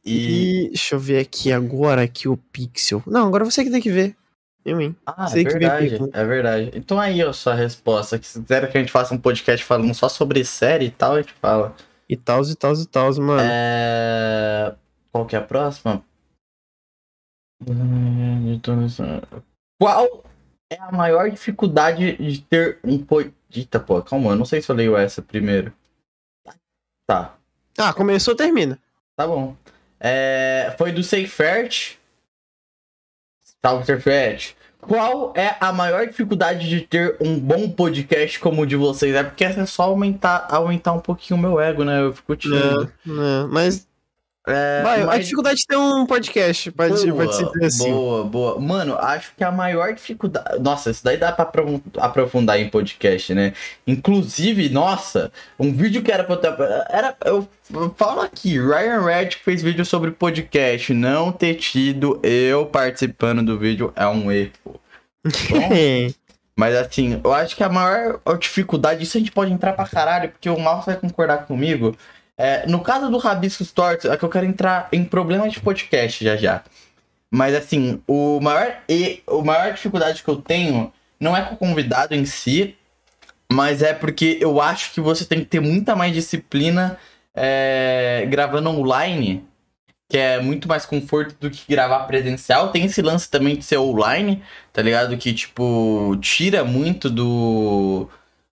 E... 0.05 0.69
deixa 0.69 0.95
eu 0.95 0.99
ver 0.99 1.19
aqui 1.21 1.53
agora 1.53 2.03
aqui 2.03 2.29
o 2.29 2.37
Pixel. 2.37 3.03
Não, 3.07 3.27
agora 3.27 3.45
você 3.45 3.65
que 3.65 3.71
tem 3.71 3.81
que 3.81 3.91
ver. 3.91 4.17
Eu, 4.65 4.81
hein? 4.81 4.95
Ah, 5.07 5.25
é 5.25 5.31
você 5.31 5.41
é 5.41 5.45
verdade, 5.45 5.99
é 6.13 6.25
verdade. 6.25 6.71
Então 6.75 7.01
aí, 7.01 7.23
ó, 7.25 7.33
sua 7.33 7.55
resposta. 7.55 8.19
Que 8.19 8.27
se 8.27 8.41
quiser 8.43 8.71
que 8.71 8.77
a 8.77 8.81
gente 8.81 8.93
faça 8.93 9.15
um 9.15 9.19
podcast 9.19 9.65
falando 9.65 9.95
só 9.95 10.09
sobre 10.09 10.45
série 10.45 10.87
e 10.87 10.91
tal, 10.91 11.15
a 11.15 11.21
gente 11.23 11.33
fala. 11.35 11.75
E 12.09 12.17
tal, 12.17 12.43
e 12.43 12.55
tal, 12.55 12.75
e 12.75 12.87
tal, 12.87 13.15
mano. 13.21 13.43
É... 13.43 14.75
Qual 15.13 15.25
que 15.27 15.35
é 15.35 15.39
a 15.39 15.43
próxima? 15.43 16.03
Qual 19.81 20.23
é 20.73 20.79
a 20.79 20.93
maior 20.93 21.31
dificuldade 21.31 22.15
de 22.17 22.41
ter 22.43 22.79
um 22.85 22.99
podcast? 22.99 23.39
Eita, 23.53 23.81
pô, 23.81 24.01
calma, 24.01 24.31
eu 24.31 24.37
não 24.37 24.45
sei 24.45 24.63
se 24.63 24.71
eu 24.71 24.77
leio 24.77 24.97
essa 24.97 25.21
primeiro. 25.21 25.73
Tá. 27.09 27.35
Ah, 27.77 27.93
começou, 27.93 28.33
termina. 28.37 28.79
Tá 29.17 29.27
bom. 29.27 29.57
É, 30.01 30.75
foi 30.79 30.91
do 30.93 31.03
Seifert. 31.03 31.93
Salve, 33.63 33.85
Seifert. 33.85 34.55
Qual 34.81 35.35
é 35.37 35.57
a 35.61 35.71
maior 35.75 36.07
dificuldade 36.07 36.67
de 36.67 36.81
ter 36.87 37.15
um 37.21 37.39
bom 37.39 37.69
podcast 37.71 38.41
como 38.41 38.63
o 38.63 38.67
de 38.67 38.77
vocês? 38.77 39.15
É 39.15 39.23
porque 39.23 39.45
é 39.45 39.67
só 39.67 39.83
aumentar, 39.83 40.49
aumentar 40.51 40.95
um 40.95 41.01
pouquinho 41.01 41.39
o 41.39 41.43
meu 41.43 41.61
ego, 41.61 41.85
né? 41.85 42.01
Eu 42.01 42.15
fico 42.15 42.35
tirando. 42.35 42.85
É, 43.07 43.45
é, 43.45 43.47
mas 43.51 43.87
é, 44.49 44.81
mas... 44.83 45.09
A 45.09 45.19
dificuldade 45.19 45.59
de 45.61 45.67
ter 45.67 45.77
um 45.77 46.07
podcast, 46.07 46.71
pode, 46.73 47.13
boa, 47.13 47.25
pode 47.27 47.65
assim. 47.65 47.91
Boa, 47.93 48.25
boa. 48.25 48.61
Mano, 48.61 48.97
acho 48.99 49.33
que 49.37 49.45
a 49.45 49.53
maior 49.53 49.93
dificuldade. 49.93 50.59
Nossa, 50.61 50.91
isso 50.91 51.05
daí 51.05 51.19
dá 51.19 51.31
pra 51.31 51.47
aprofundar 51.99 52.59
em 52.59 52.71
podcast, 52.71 53.35
né? 53.35 53.53
Inclusive, 53.87 54.71
nossa, 54.71 55.31
um 55.59 55.71
vídeo 55.73 56.03
que 56.03 56.11
era 56.11 56.25
pra 56.25 56.37
eu 56.37 56.39
ter. 56.39 56.55
Era, 56.89 57.15
eu 57.27 57.47
falo 57.97 58.23
aqui, 58.23 58.59
Ryan 58.59 59.03
Red 59.03 59.31
fez 59.45 59.63
vídeo 59.63 59.85
sobre 59.85 60.11
podcast. 60.11 60.95
Não 60.95 61.31
ter 61.31 61.55
tido 61.57 62.19
eu 62.23 62.65
participando 62.65 63.43
do 63.43 63.59
vídeo 63.59 63.93
é 63.95 64.07
um 64.07 64.33
erro. 64.33 64.53
mas 66.57 66.75
assim, 66.77 67.21
eu 67.23 67.33
acho 67.35 67.55
que 67.55 67.63
a 67.63 67.69
maior 67.69 68.19
dificuldade, 68.39 69.03
isso 69.03 69.19
a 69.19 69.21
gente 69.21 69.33
pode 69.33 69.53
entrar 69.53 69.75
pra 69.75 69.87
caralho, 69.87 70.31
porque 70.31 70.49
o 70.49 70.59
Mal 70.59 70.81
vai 70.81 70.97
concordar 70.97 71.45
comigo. 71.47 71.95
É, 72.43 72.67
no 72.67 72.81
caso 72.81 73.11
do 73.11 73.19
Rabiscos 73.19 73.71
Tortos, 73.71 74.07
é 74.11 74.17
que 74.17 74.23
eu 74.25 74.29
quero 74.31 74.47
entrar 74.47 74.89
em 74.93 75.05
problemas 75.05 75.53
de 75.53 75.61
podcast 75.61 76.25
já 76.25 76.37
já. 76.39 76.65
Mas 77.31 77.55
assim, 77.55 78.01
o 78.09 78.41
maior 78.41 78.79
e 78.89 79.23
o 79.27 79.43
maior 79.45 79.75
dificuldade 79.75 80.23
que 80.23 80.31
eu 80.31 80.37
tenho 80.37 80.91
não 81.21 81.37
é 81.37 81.43
com 81.45 81.55
o 81.55 81.59
convidado 81.59 82.15
em 82.15 82.25
si, 82.25 82.75
mas 83.53 83.83
é 83.83 83.93
porque 83.93 84.39
eu 84.41 84.59
acho 84.59 84.95
que 84.95 85.03
você 85.03 85.27
tem 85.27 85.41
que 85.41 85.45
ter 85.45 85.61
muita 85.61 85.95
mais 85.95 86.15
disciplina 86.15 86.97
é, 87.35 88.25
gravando 88.31 88.71
online, 88.71 89.45
que 90.09 90.17
é 90.17 90.41
muito 90.41 90.67
mais 90.67 90.87
conforto 90.87 91.37
do 91.39 91.51
que 91.51 91.69
gravar 91.71 92.05
presencial. 92.07 92.73
Tem 92.73 92.87
esse 92.87 93.03
lance 93.03 93.31
também 93.31 93.55
de 93.57 93.65
ser 93.67 93.77
online, 93.77 94.43
tá 94.73 94.81
ligado? 94.81 95.15
Que 95.19 95.35
tipo 95.35 96.17
tira 96.23 96.65
muito 96.65 97.11
do 97.11 98.09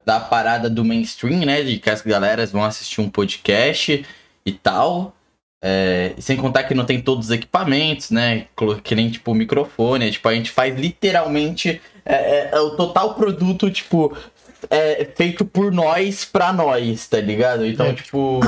da 0.09 0.19
parada 0.19 0.71
do 0.71 0.83
mainstream, 0.87 1.41
né? 1.45 1.63
De 1.63 1.79
que 1.79 1.91
as 1.91 2.01
galeras 2.01 2.51
vão 2.51 2.65
assistir 2.65 3.03
um 3.03 3.11
podcast 3.11 4.07
e 4.47 4.53
tal. 4.53 5.15
É, 5.63 6.15
sem 6.19 6.35
contar 6.37 6.63
que 6.65 6.75
não 6.75 6.87
tem 6.87 6.99
todos 6.99 7.27
os 7.27 7.31
equipamentos, 7.31 8.11
né? 8.11 8.47
Que 8.83 8.95
nem 8.95 9.11
tipo 9.11 9.35
microfone. 9.35 10.09
É, 10.09 10.11
tipo, 10.11 10.27
a 10.27 10.33
gente 10.35 10.51
faz 10.51 10.75
literalmente 10.75 11.79
é, 12.07 12.15
é, 12.15 12.51
é, 12.55 12.61
o 12.61 12.71
total 12.71 13.17
produto, 13.17 13.71
tipo, 13.71 14.17
é, 14.71 15.07
feito 15.15 15.45
por 15.45 15.71
nós 15.71 16.25
pra 16.25 16.55
nós, 16.55 17.07
tá 17.07 17.21
ligado? 17.21 17.67
Então, 17.67 17.87
é. 17.89 17.93
tipo. 17.93 18.41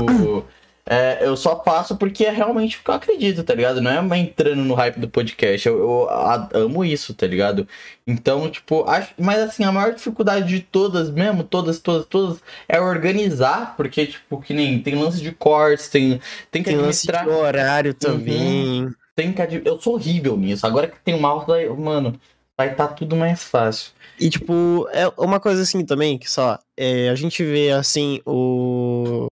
É, 0.89 1.19
eu 1.25 1.37
só 1.37 1.63
faço 1.63 1.97
porque 1.97 2.25
é 2.25 2.31
realmente 2.31 2.79
o 2.79 2.83
que 2.85 2.91
eu 2.91 2.95
acredito, 2.95 3.45
tá 3.45 3.55
ligado? 3.55 3.81
Não 3.81 3.91
é 4.15 4.19
entrando 4.19 4.63
no 4.63 4.75
hype 4.75 4.99
do 4.99 5.09
podcast. 5.09 5.67
Eu, 5.69 5.79
eu 5.79 6.09
a, 6.11 6.49
amo 6.55 6.85
isso, 6.85 7.13
tá 7.13 7.27
ligado? 7.27 7.69
Então, 8.07 8.51
tipo, 8.51 8.89
acho, 8.89 9.13
mas 9.19 9.39
assim, 9.41 9.63
a 9.65 9.71
maior 9.71 9.95
dificuldade 9.95 10.49
de 10.49 10.61
todas 10.61 11.11
mesmo, 11.11 11.45
todas, 11.45 11.79
todas, 11.79 12.07
todas, 12.07 12.39
é 12.69 12.81
organizar, 12.81 13.77
porque, 13.77 14.07
tipo, 14.07 14.41
que 14.41 14.55
nem 14.55 14.81
tem 14.81 14.95
lance 14.95 15.21
de 15.21 15.33
cortes, 15.33 15.89
tem, 15.89 16.21
tem 16.51 16.63
que 16.63 16.71
tem 16.71 16.75
administrar. 16.79 17.27
Lance 17.27 17.37
de 17.39 17.45
horário 17.45 17.91
uhum. 17.93 17.99
também. 17.99 18.85
Uhum. 18.87 18.95
Tem 19.15 19.33
que 19.33 19.43
Eu 19.65 19.79
sou 19.81 19.95
horrível 19.95 20.37
nisso. 20.37 20.67
Agora 20.67 20.87
que 20.89 20.99
tem 21.05 21.15
o 21.15 21.27
aula, 21.27 21.45
mano, 21.77 22.19
vai 22.57 22.73
estar 22.73 22.89
tá 22.89 22.95
tudo 22.95 23.15
mais 23.17 23.45
fácil. 23.45 23.93
E, 24.19 24.31
tipo, 24.31 24.89
é 24.93 25.07
uma 25.19 25.39
coisa 25.41 25.63
assim 25.63 25.85
também, 25.85 26.17
que 26.19 26.31
só, 26.31 26.59
é, 26.77 27.09
a 27.09 27.15
gente 27.15 27.43
vê 27.45 27.71
assim, 27.71 28.21
o 28.27 29.29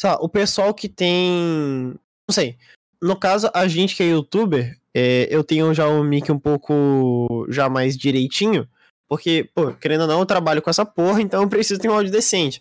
sei 0.00 0.10
lá, 0.10 0.16
o 0.20 0.28
pessoal 0.28 0.72
que 0.72 0.88
tem. 0.88 1.94
Não 2.26 2.32
sei. 2.32 2.56
No 3.02 3.16
caso, 3.16 3.50
a 3.52 3.66
gente 3.68 3.96
que 3.96 4.02
é 4.02 4.06
youtuber, 4.06 4.76
é, 4.94 5.26
eu 5.30 5.42
tenho 5.44 5.72
já 5.74 5.88
um 5.88 6.02
mic 6.02 6.30
um 6.30 6.38
pouco 6.38 7.46
já 7.50 7.68
mais 7.68 7.96
direitinho. 7.96 8.68
Porque, 9.08 9.48
pô, 9.54 9.72
querendo 9.72 10.02
ou 10.02 10.06
não, 10.06 10.20
eu 10.20 10.26
trabalho 10.26 10.60
com 10.62 10.68
essa 10.70 10.84
porra, 10.84 11.20
então 11.22 11.42
eu 11.42 11.48
preciso 11.48 11.80
ter 11.80 11.88
um 11.88 11.94
áudio 11.94 12.12
decente. 12.12 12.60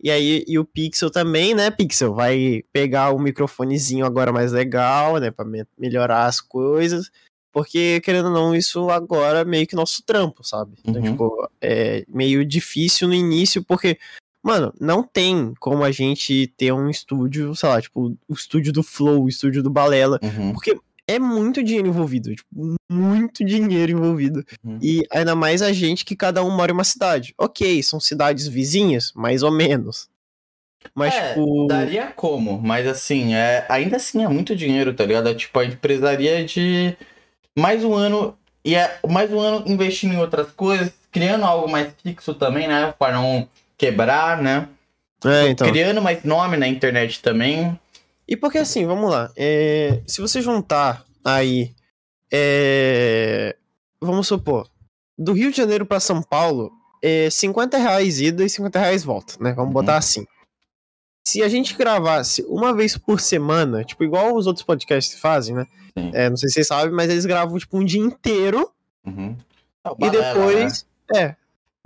E 0.00 0.10
aí, 0.12 0.44
e 0.46 0.56
o 0.58 0.64
Pixel 0.64 1.10
também, 1.10 1.54
né, 1.54 1.72
Pixel? 1.72 2.14
Vai 2.14 2.62
pegar 2.72 3.10
o 3.10 3.18
microfonezinho 3.18 4.06
agora 4.06 4.32
mais 4.32 4.52
legal, 4.52 5.18
né, 5.18 5.30
pra 5.32 5.44
me 5.44 5.66
melhorar 5.76 6.26
as 6.26 6.40
coisas. 6.40 7.10
Porque, 7.50 8.00
querendo 8.02 8.26
ou 8.28 8.32
não, 8.34 8.54
isso 8.54 8.88
agora 8.90 9.40
é 9.40 9.44
meio 9.44 9.66
que 9.66 9.74
nosso 9.74 10.00
trampo, 10.04 10.44
sabe? 10.46 10.76
Então, 10.84 11.02
uhum. 11.02 11.10
tipo, 11.10 11.50
é 11.60 12.04
meio 12.06 12.44
difícil 12.44 13.08
no 13.08 13.14
início, 13.14 13.64
porque 13.64 13.98
Mano, 14.48 14.72
não 14.80 15.02
tem 15.02 15.52
como 15.60 15.84
a 15.84 15.90
gente 15.92 16.46
ter 16.56 16.72
um 16.72 16.88
estúdio, 16.88 17.54
sei 17.54 17.68
lá, 17.68 17.82
tipo, 17.82 18.16
o 18.26 18.32
estúdio 18.32 18.72
do 18.72 18.82
Flow, 18.82 19.24
o 19.24 19.28
estúdio 19.28 19.62
do 19.62 19.68
Balela, 19.68 20.18
uhum. 20.22 20.54
porque 20.54 20.74
é 21.06 21.18
muito 21.18 21.62
dinheiro 21.62 21.88
envolvido, 21.88 22.34
tipo, 22.34 22.74
muito 22.90 23.44
dinheiro 23.44 23.92
envolvido. 23.92 24.42
Uhum. 24.64 24.78
E 24.80 25.02
ainda 25.12 25.34
mais 25.36 25.60
a 25.60 25.70
gente 25.70 26.02
que 26.02 26.16
cada 26.16 26.42
um 26.42 26.48
mora 26.56 26.72
em 26.72 26.74
uma 26.74 26.82
cidade. 26.82 27.34
Ok, 27.36 27.82
são 27.82 28.00
cidades 28.00 28.48
vizinhas, 28.48 29.12
mais 29.14 29.42
ou 29.42 29.52
menos. 29.52 30.08
Mas, 30.94 31.12
é, 31.14 31.34
tipo. 31.34 31.66
Daria 31.66 32.06
como, 32.06 32.58
mas 32.58 32.86
assim, 32.86 33.34
é, 33.34 33.66
ainda 33.68 33.96
assim 33.98 34.24
é 34.24 34.28
muito 34.28 34.56
dinheiro, 34.56 34.94
tá 34.94 35.04
ligado? 35.04 35.28
É, 35.28 35.34
tipo, 35.34 35.58
a 35.58 35.66
empresaria 35.66 36.42
de 36.46 36.96
mais 37.58 37.84
um 37.84 37.92
ano. 37.92 38.34
E 38.64 38.74
é, 38.74 38.98
mais 39.10 39.30
um 39.30 39.40
ano 39.40 39.64
investindo 39.66 40.14
em 40.14 40.18
outras 40.18 40.50
coisas, 40.52 40.90
criando 41.12 41.44
algo 41.44 41.70
mais 41.70 41.92
fixo 42.02 42.32
também, 42.34 42.66
né? 42.66 42.94
Para 42.98 43.12
não. 43.12 43.40
Um 43.40 43.46
quebrar, 43.78 44.42
né? 44.42 44.68
É, 45.24 45.48
então. 45.48 45.66
Criando 45.70 46.02
mais 46.02 46.22
nome 46.24 46.56
na 46.56 46.66
internet 46.66 47.22
também. 47.22 47.78
E 48.26 48.36
porque 48.36 48.58
assim, 48.58 48.84
vamos 48.84 49.08
lá. 49.10 49.30
É, 49.36 50.02
se 50.06 50.20
você 50.20 50.42
juntar 50.42 51.04
aí. 51.24 51.72
É, 52.30 53.56
vamos 54.00 54.26
supor. 54.28 54.68
Do 55.16 55.32
Rio 55.32 55.50
de 55.50 55.56
Janeiro 55.56 55.86
para 55.86 55.98
São 56.00 56.22
Paulo, 56.22 56.70
é 57.02 57.30
50 57.30 57.78
reais 57.78 58.20
ida 58.20 58.44
e 58.44 58.50
50 58.50 58.78
reais 58.78 59.02
volta, 59.02 59.34
né? 59.40 59.52
Vamos 59.52 59.68
uhum. 59.68 59.72
botar 59.72 59.96
assim. 59.96 60.26
Se 61.26 61.42
a 61.42 61.48
gente 61.48 61.74
gravasse 61.74 62.42
uma 62.48 62.72
vez 62.74 62.96
por 62.96 63.20
semana, 63.20 63.84
tipo, 63.84 64.04
igual 64.04 64.34
os 64.36 64.46
outros 64.46 64.64
podcasts 64.64 65.18
fazem, 65.18 65.54
né? 65.54 65.66
É, 66.12 66.30
não 66.30 66.36
sei 66.36 66.48
se 66.48 66.54
vocês 66.54 66.66
sabem, 66.68 66.94
mas 66.94 67.10
eles 67.10 67.26
gravam, 67.26 67.58
tipo, 67.58 67.76
um 67.78 67.84
dia 67.84 68.00
inteiro. 68.00 68.70
Uhum. 69.04 69.36
É 70.00 70.06
e 70.06 70.10
depois. 70.10 70.86
Né? 71.12 71.20
É, 71.20 71.36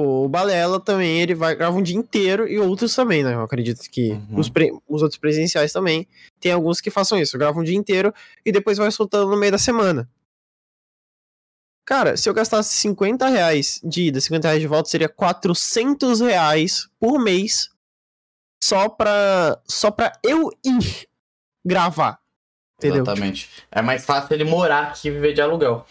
Tipo, 0.03 0.24
o 0.24 0.29
Balela 0.29 0.81
também, 0.81 1.20
ele 1.23 1.35
vai 1.35 1.55
grava 1.55 1.77
um 1.77 1.83
dia 1.83 1.97
inteiro 1.97 2.49
e 2.49 2.59
outros 2.59 2.95
também, 2.95 3.23
né? 3.23 3.35
Eu 3.35 3.43
acredito 3.43 3.89
que 3.89 4.12
uhum. 4.12 4.39
os, 4.39 4.49
pre, 4.49 4.70
os 4.89 5.03
outros 5.03 5.19
presenciais 5.19 5.73
também. 5.73 6.07
Tem 6.41 6.53
alguns 6.53 6.81
que 6.81 6.91
façam 6.91 7.19
isso, 7.19 7.39
gravam 7.39 7.61
um 7.62 7.65
dia 7.65 7.77
inteiro 7.77 8.12
e 8.45 8.51
depois 8.51 8.79
vai 8.79 8.91
soltando 8.91 9.31
no 9.31 9.37
meio 9.37 9.53
da 9.53 9.59
semana. 9.59 10.09
Cara, 11.87 12.16
se 12.16 12.29
eu 12.29 12.35
gastasse 12.35 12.77
50 12.79 13.27
reais 13.29 13.81
de 13.83 14.05
ida, 14.09 14.20
50 14.20 14.49
reais 14.49 14.61
de 14.61 14.66
volta, 14.66 14.89
seria 14.89 15.09
400 15.09 16.20
reais 16.20 16.89
por 16.99 17.20
mês 17.23 17.70
só 18.62 18.89
pra, 18.89 19.61
só 19.69 19.91
pra 19.91 20.12
eu 20.24 20.51
ir 20.65 21.09
gravar. 21.65 22.20
Entendeu? 22.79 23.03
Exatamente. 23.03 23.49
É 23.70 23.83
mais 23.83 24.05
fácil 24.05 24.35
ele 24.35 24.45
morar 24.45 24.93
que 24.95 25.11
viver 25.11 25.33
de 25.35 25.41
aluguel. 25.41 25.87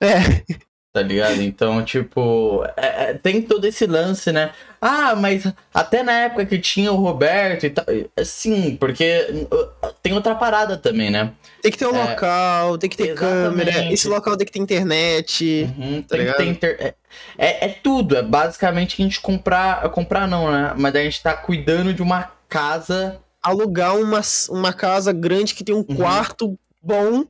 É. 0.00 0.58
Tá 0.92 1.02
ligado? 1.02 1.40
Então, 1.40 1.84
tipo, 1.84 2.64
é, 2.76 3.10
é, 3.10 3.14
tem 3.14 3.40
todo 3.40 3.64
esse 3.64 3.86
lance, 3.86 4.32
né? 4.32 4.50
Ah, 4.82 5.14
mas 5.14 5.44
até 5.72 6.02
na 6.02 6.10
época 6.12 6.44
que 6.46 6.58
tinha 6.58 6.90
o 6.90 6.96
Roberto 6.96 7.64
e 7.64 7.70
tal. 7.70 7.84
É, 8.16 8.24
sim, 8.24 8.74
porque 8.78 9.46
uh, 9.52 9.86
tem 10.02 10.12
outra 10.14 10.34
parada 10.34 10.76
também, 10.76 11.08
né? 11.08 11.30
Tem 11.62 11.70
que 11.70 11.78
ter 11.78 11.86
um 11.86 11.94
é, 11.94 12.10
local, 12.10 12.76
tem 12.76 12.90
que 12.90 12.96
ter 12.96 13.10
exatamente. 13.10 13.66
câmera, 13.72 13.92
esse 13.92 14.08
local 14.08 14.36
tem 14.36 14.44
que 14.44 14.52
ter 14.52 14.58
internet. 14.58 15.72
Uhum, 15.78 16.02
tá 16.02 16.08
tem 16.16 16.18
ligado? 16.18 16.36
que 16.38 16.42
ter 16.42 16.48
inter... 16.50 16.78
É, 16.80 16.94
é, 17.38 17.64
é 17.66 17.68
tudo, 17.68 18.16
é 18.16 18.22
basicamente 18.22 19.00
a 19.00 19.04
gente 19.04 19.20
comprar. 19.20 19.88
Comprar 19.90 20.26
não, 20.26 20.50
né? 20.50 20.74
Mas 20.76 20.92
a 20.96 21.04
gente 21.04 21.22
tá 21.22 21.34
cuidando 21.36 21.94
de 21.94 22.02
uma 22.02 22.32
casa. 22.48 23.20
Alugar 23.40 23.96
uma, 23.96 24.20
uma 24.48 24.72
casa 24.72 25.12
grande 25.12 25.54
que 25.54 25.62
tem 25.62 25.74
um 25.74 25.78
uhum. 25.88 25.94
quarto 25.96 26.58
bom 26.82 27.24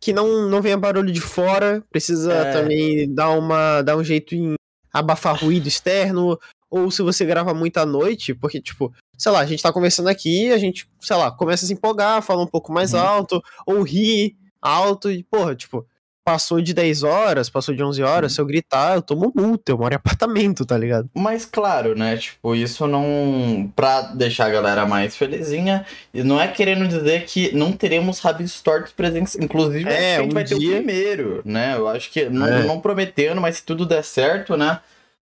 que 0.00 0.12
não, 0.12 0.48
não 0.48 0.60
venha 0.62 0.76
barulho 0.76 1.10
de 1.12 1.20
fora, 1.20 1.82
precisa 1.90 2.32
é... 2.32 2.52
também 2.52 3.12
dar, 3.12 3.30
uma, 3.30 3.82
dar 3.82 3.96
um 3.96 4.04
jeito 4.04 4.34
em 4.34 4.54
abafar 4.92 5.36
ruído 5.42 5.66
externo, 5.68 6.38
ou 6.70 6.90
se 6.90 7.02
você 7.02 7.24
grava 7.24 7.52
muito 7.54 7.76
à 7.78 7.86
noite, 7.86 8.34
porque, 8.34 8.60
tipo, 8.60 8.92
sei 9.16 9.32
lá, 9.32 9.40
a 9.40 9.46
gente 9.46 9.62
tá 9.62 9.72
conversando 9.72 10.08
aqui, 10.08 10.50
a 10.52 10.58
gente, 10.58 10.88
sei 11.00 11.16
lá, 11.16 11.30
começa 11.30 11.64
a 11.64 11.68
se 11.68 11.72
empolgar, 11.72 12.22
fala 12.22 12.42
um 12.42 12.46
pouco 12.46 12.72
mais 12.72 12.92
uhum. 12.92 13.00
alto, 13.00 13.42
ou 13.66 13.82
ri 13.82 14.36
alto, 14.60 15.10
e, 15.10 15.22
porra, 15.22 15.54
tipo, 15.54 15.86
passou 16.26 16.60
de 16.60 16.74
10 16.74 17.04
horas, 17.04 17.48
passou 17.48 17.72
de 17.72 17.80
11 17.84 18.02
horas, 18.02 18.32
se 18.32 18.40
eu 18.40 18.44
gritar, 18.46 18.96
eu 18.96 19.02
tomo 19.02 19.32
multa, 19.32 19.70
eu 19.70 19.78
moro 19.78 19.94
em 19.94 19.96
apartamento, 19.96 20.66
tá 20.66 20.76
ligado? 20.76 21.08
Mas 21.14 21.44
claro, 21.44 21.96
né? 21.96 22.16
Tipo, 22.16 22.56
isso 22.56 22.84
não. 22.88 23.72
Pra 23.76 24.00
deixar 24.02 24.46
a 24.46 24.50
galera 24.50 24.84
mais 24.86 25.16
felizinha, 25.16 25.86
não 26.12 26.40
é 26.40 26.48
querendo 26.48 26.88
dizer 26.88 27.24
que 27.26 27.54
não 27.54 27.70
teremos 27.70 28.18
rabiscos 28.18 28.60
tortos 28.60 28.92
presentes. 28.92 29.36
Inclusive, 29.36 29.88
é, 29.88 30.16
a 30.16 30.20
gente 30.22 30.32
um 30.32 30.34
vai 30.34 30.42
dia... 30.42 30.58
ter 30.58 30.64
o 30.66 30.70
primeiro, 30.74 31.42
né? 31.44 31.74
Eu 31.76 31.86
acho 31.86 32.10
que, 32.10 32.28
não, 32.28 32.46
é. 32.48 32.64
não 32.64 32.80
prometendo, 32.80 33.40
mas 33.40 33.58
se 33.58 33.62
tudo 33.62 33.86
der 33.86 34.02
certo, 34.02 34.56
né? 34.56 34.80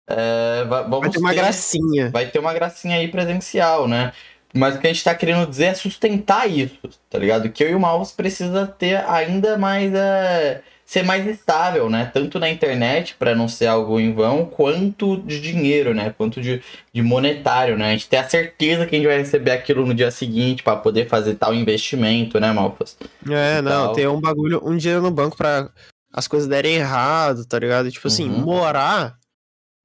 É, 0.09 0.65
vamos 0.67 0.99
vai 1.01 1.09
ter 1.11 1.19
uma 1.19 1.29
ter... 1.29 1.35
gracinha. 1.35 2.09
Vai 2.09 2.25
ter 2.25 2.39
uma 2.39 2.53
gracinha 2.55 2.95
aí 2.97 3.07
presencial, 3.07 3.87
né? 3.87 4.13
Mas 4.51 4.75
o 4.75 4.79
que 4.79 4.87
a 4.87 4.91
gente 4.91 5.03
tá 5.03 5.13
querendo 5.13 5.45
dizer 5.47 5.65
é 5.65 5.73
sustentar 5.75 6.49
isso, 6.49 6.79
tá 7.07 7.19
ligado? 7.19 7.51
Que 7.51 7.63
eu 7.63 7.69
e 7.69 7.75
o 7.75 7.79
Malvos 7.79 8.11
precisa 8.13 8.65
ter 8.65 8.95
ainda 9.07 9.59
mais. 9.59 9.93
É 9.93 10.61
ser 10.87 11.03
mais 11.03 11.27
estável, 11.27 11.89
né? 11.89 12.09
Tanto 12.13 12.39
na 12.39 12.49
internet, 12.49 13.13
para 13.19 13.35
não 13.35 13.49
ser 13.49 13.67
algo 13.67 13.99
em 13.99 14.13
vão, 14.13 14.45
quanto 14.45 15.17
de 15.17 15.41
dinheiro, 15.41 15.93
né? 15.93 16.15
Quanto 16.17 16.39
de, 16.41 16.63
de 16.93 17.01
monetário, 17.03 17.77
né? 17.77 17.89
A 17.89 17.91
gente 17.91 18.07
ter 18.07 18.15
a 18.15 18.27
certeza 18.27 18.85
que 18.85 18.95
a 18.95 18.97
gente 18.97 19.07
vai 19.07 19.17
receber 19.17 19.51
aquilo 19.51 19.85
no 19.85 19.93
dia 19.93 20.09
seguinte 20.09 20.63
para 20.63 20.77
poder 20.77 21.09
fazer 21.09 21.35
tal 21.35 21.53
investimento, 21.53 22.39
né, 22.39 22.53
Malfas? 22.53 22.97
É, 23.29 23.57
e 23.57 23.61
não, 23.61 23.69
tal. 23.87 23.93
ter 23.95 24.07
um 24.07 24.21
bagulho, 24.21 24.61
um 24.63 24.77
dinheiro 24.77 25.03
no 25.03 25.11
banco 25.11 25.35
para 25.35 25.69
as 26.13 26.25
coisas 26.25 26.47
derem 26.47 26.75
errado, 26.75 27.45
tá 27.45 27.59
ligado? 27.59 27.91
Tipo 27.91 28.07
assim, 28.07 28.29
uhum. 28.29 28.45
morar 28.45 29.17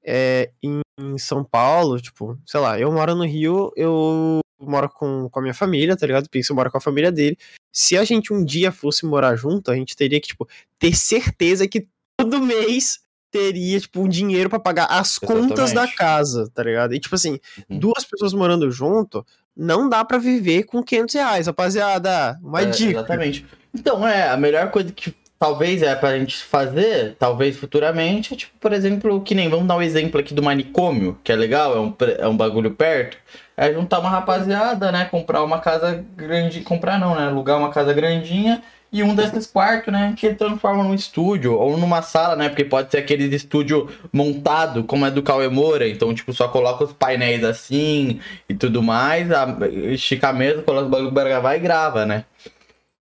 é, 0.04 0.50
em, 0.62 0.82
São 1.18 1.42
Paulo, 1.44 2.00
tipo, 2.00 2.38
sei 2.46 2.60
lá, 2.60 2.78
eu 2.78 2.92
moro 2.92 3.14
no 3.14 3.24
Rio, 3.24 3.72
eu 3.76 4.40
moro 4.60 4.88
com, 4.88 5.28
com 5.30 5.38
a 5.40 5.42
minha 5.42 5.54
família, 5.54 5.96
tá 5.96 6.06
ligado? 6.06 6.26
O 6.26 6.28
eu 6.36 6.54
mora 6.56 6.70
com 6.70 6.76
a 6.78 6.82
família 6.82 7.10
dele. 7.10 7.36
Se 7.72 7.96
a 7.96 8.04
gente 8.04 8.32
um 8.32 8.44
dia 8.44 8.70
fosse 8.70 9.06
morar 9.06 9.34
junto, 9.36 9.70
a 9.70 9.74
gente 9.74 9.96
teria 9.96 10.20
que, 10.20 10.28
tipo, 10.28 10.46
ter 10.78 10.94
certeza 10.94 11.66
que 11.66 11.88
todo 12.16 12.40
mês 12.42 13.00
teria, 13.32 13.80
tipo, 13.80 14.00
um 14.02 14.08
dinheiro 14.08 14.50
para 14.50 14.60
pagar 14.60 14.86
as 14.90 15.16
Exatamente. 15.20 15.48
contas 15.48 15.72
da 15.72 15.88
casa, 15.90 16.48
tá 16.54 16.62
ligado? 16.62 16.94
E, 16.94 17.00
tipo 17.00 17.14
assim, 17.14 17.40
uhum. 17.68 17.78
duas 17.78 18.04
pessoas 18.04 18.32
morando 18.34 18.70
junto, 18.70 19.26
não 19.56 19.88
dá 19.88 20.04
para 20.04 20.18
viver 20.18 20.64
com 20.64 20.82
500 20.82 21.14
reais, 21.14 21.46
rapaziada. 21.46 22.38
Uma 22.42 22.60
é, 22.60 22.66
dica. 22.66 22.98
Exatamente. 22.98 23.46
Então, 23.74 24.06
é, 24.06 24.28
a 24.28 24.36
melhor 24.36 24.70
coisa 24.70 24.92
que 24.92 25.14
talvez 25.42 25.82
é 25.82 25.92
pra 25.96 26.16
gente 26.16 26.36
fazer, 26.40 27.16
talvez 27.18 27.56
futuramente, 27.56 28.36
tipo, 28.36 28.52
por 28.60 28.72
exemplo, 28.72 29.20
que 29.22 29.34
nem 29.34 29.48
vamos 29.48 29.66
dar 29.66 29.74
um 29.74 29.82
exemplo 29.82 30.20
aqui 30.20 30.32
do 30.32 30.40
manicômio, 30.40 31.18
que 31.24 31.32
é 31.32 31.34
legal, 31.34 31.74
é 31.76 31.80
um, 31.80 31.92
é 32.20 32.28
um 32.28 32.36
bagulho 32.36 32.70
perto. 32.70 33.16
É 33.56 33.72
juntar 33.74 33.98
uma 33.98 34.08
rapaziada, 34.08 34.92
né? 34.92 35.04
Comprar 35.06 35.42
uma 35.42 35.58
casa 35.58 36.04
grande. 36.16 36.60
Comprar 36.60 36.96
não, 36.98 37.16
né? 37.16 37.26
Alugar 37.26 37.58
uma 37.58 37.70
casa 37.70 37.92
grandinha. 37.92 38.62
E 38.92 39.02
um 39.02 39.14
desses 39.14 39.46
quartos, 39.46 39.92
né? 39.92 40.14
Que 40.16 40.32
transforma 40.34 40.82
num 40.84 40.94
estúdio 40.94 41.54
ou 41.58 41.76
numa 41.76 42.00
sala, 42.02 42.34
né? 42.36 42.48
Porque 42.48 42.64
pode 42.64 42.90
ser 42.92 42.98
aquele 42.98 43.24
estúdio 43.34 43.88
montado, 44.12 44.84
como 44.84 45.04
é 45.04 45.10
do 45.10 45.22
Cauê 45.22 45.48
Moura. 45.48 45.88
Então, 45.88 46.14
tipo, 46.14 46.32
só 46.32 46.46
coloca 46.48 46.84
os 46.84 46.92
painéis 46.92 47.42
assim 47.44 48.20
e 48.48 48.54
tudo 48.54 48.80
mais. 48.82 49.30
A, 49.32 49.44
estica 49.90 50.32
mesmo, 50.32 50.62
coloca 50.62 50.86
o 50.86 50.90
bagulho 50.90 51.12
pra 51.12 51.24
gravar 51.24 51.56
e 51.56 51.58
grava, 51.60 52.06
né? 52.06 52.24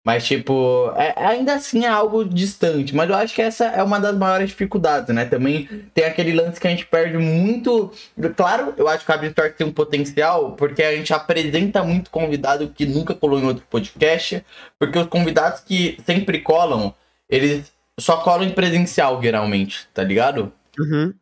Mas, 0.07 0.23
tipo, 0.23 0.89
é, 0.95 1.13
ainda 1.25 1.55
assim 1.55 1.83
é 1.83 1.89
algo 1.89 2.23
distante. 2.23 2.95
Mas 2.95 3.09
eu 3.09 3.15
acho 3.17 3.35
que 3.35 3.41
essa 3.41 3.65
é 3.65 3.83
uma 3.83 3.99
das 3.99 4.15
maiores 4.17 4.47
dificuldades, 4.47 5.13
né? 5.13 5.25
Também 5.25 5.65
tem 5.93 6.05
aquele 6.05 6.31
lance 6.31 6.61
que 6.61 6.65
a 6.65 6.69
gente 6.69 6.85
perde 6.85 7.17
muito. 7.17 7.91
Claro, 8.37 8.73
eu 8.77 8.87
acho 8.87 9.05
que 9.05 9.11
a 9.11 9.21
Store 9.25 9.51
tem 9.51 9.67
um 9.67 9.71
potencial, 9.73 10.53
porque 10.53 10.81
a 10.81 10.95
gente 10.95 11.11
apresenta 11.13 11.83
muito 11.83 12.09
convidado 12.09 12.69
que 12.69 12.85
nunca 12.85 13.13
colou 13.13 13.37
em 13.37 13.47
outro 13.47 13.65
podcast. 13.69 14.45
Porque 14.79 14.97
os 14.97 15.07
convidados 15.07 15.59
que 15.59 15.97
sempre 16.05 16.39
colam, 16.39 16.93
eles 17.29 17.73
só 17.99 18.15
colam 18.21 18.45
em 18.47 18.51
presencial, 18.51 19.21
geralmente, 19.21 19.89
tá 19.93 20.05
ligado? 20.05 20.53
Uhum. 20.79 21.13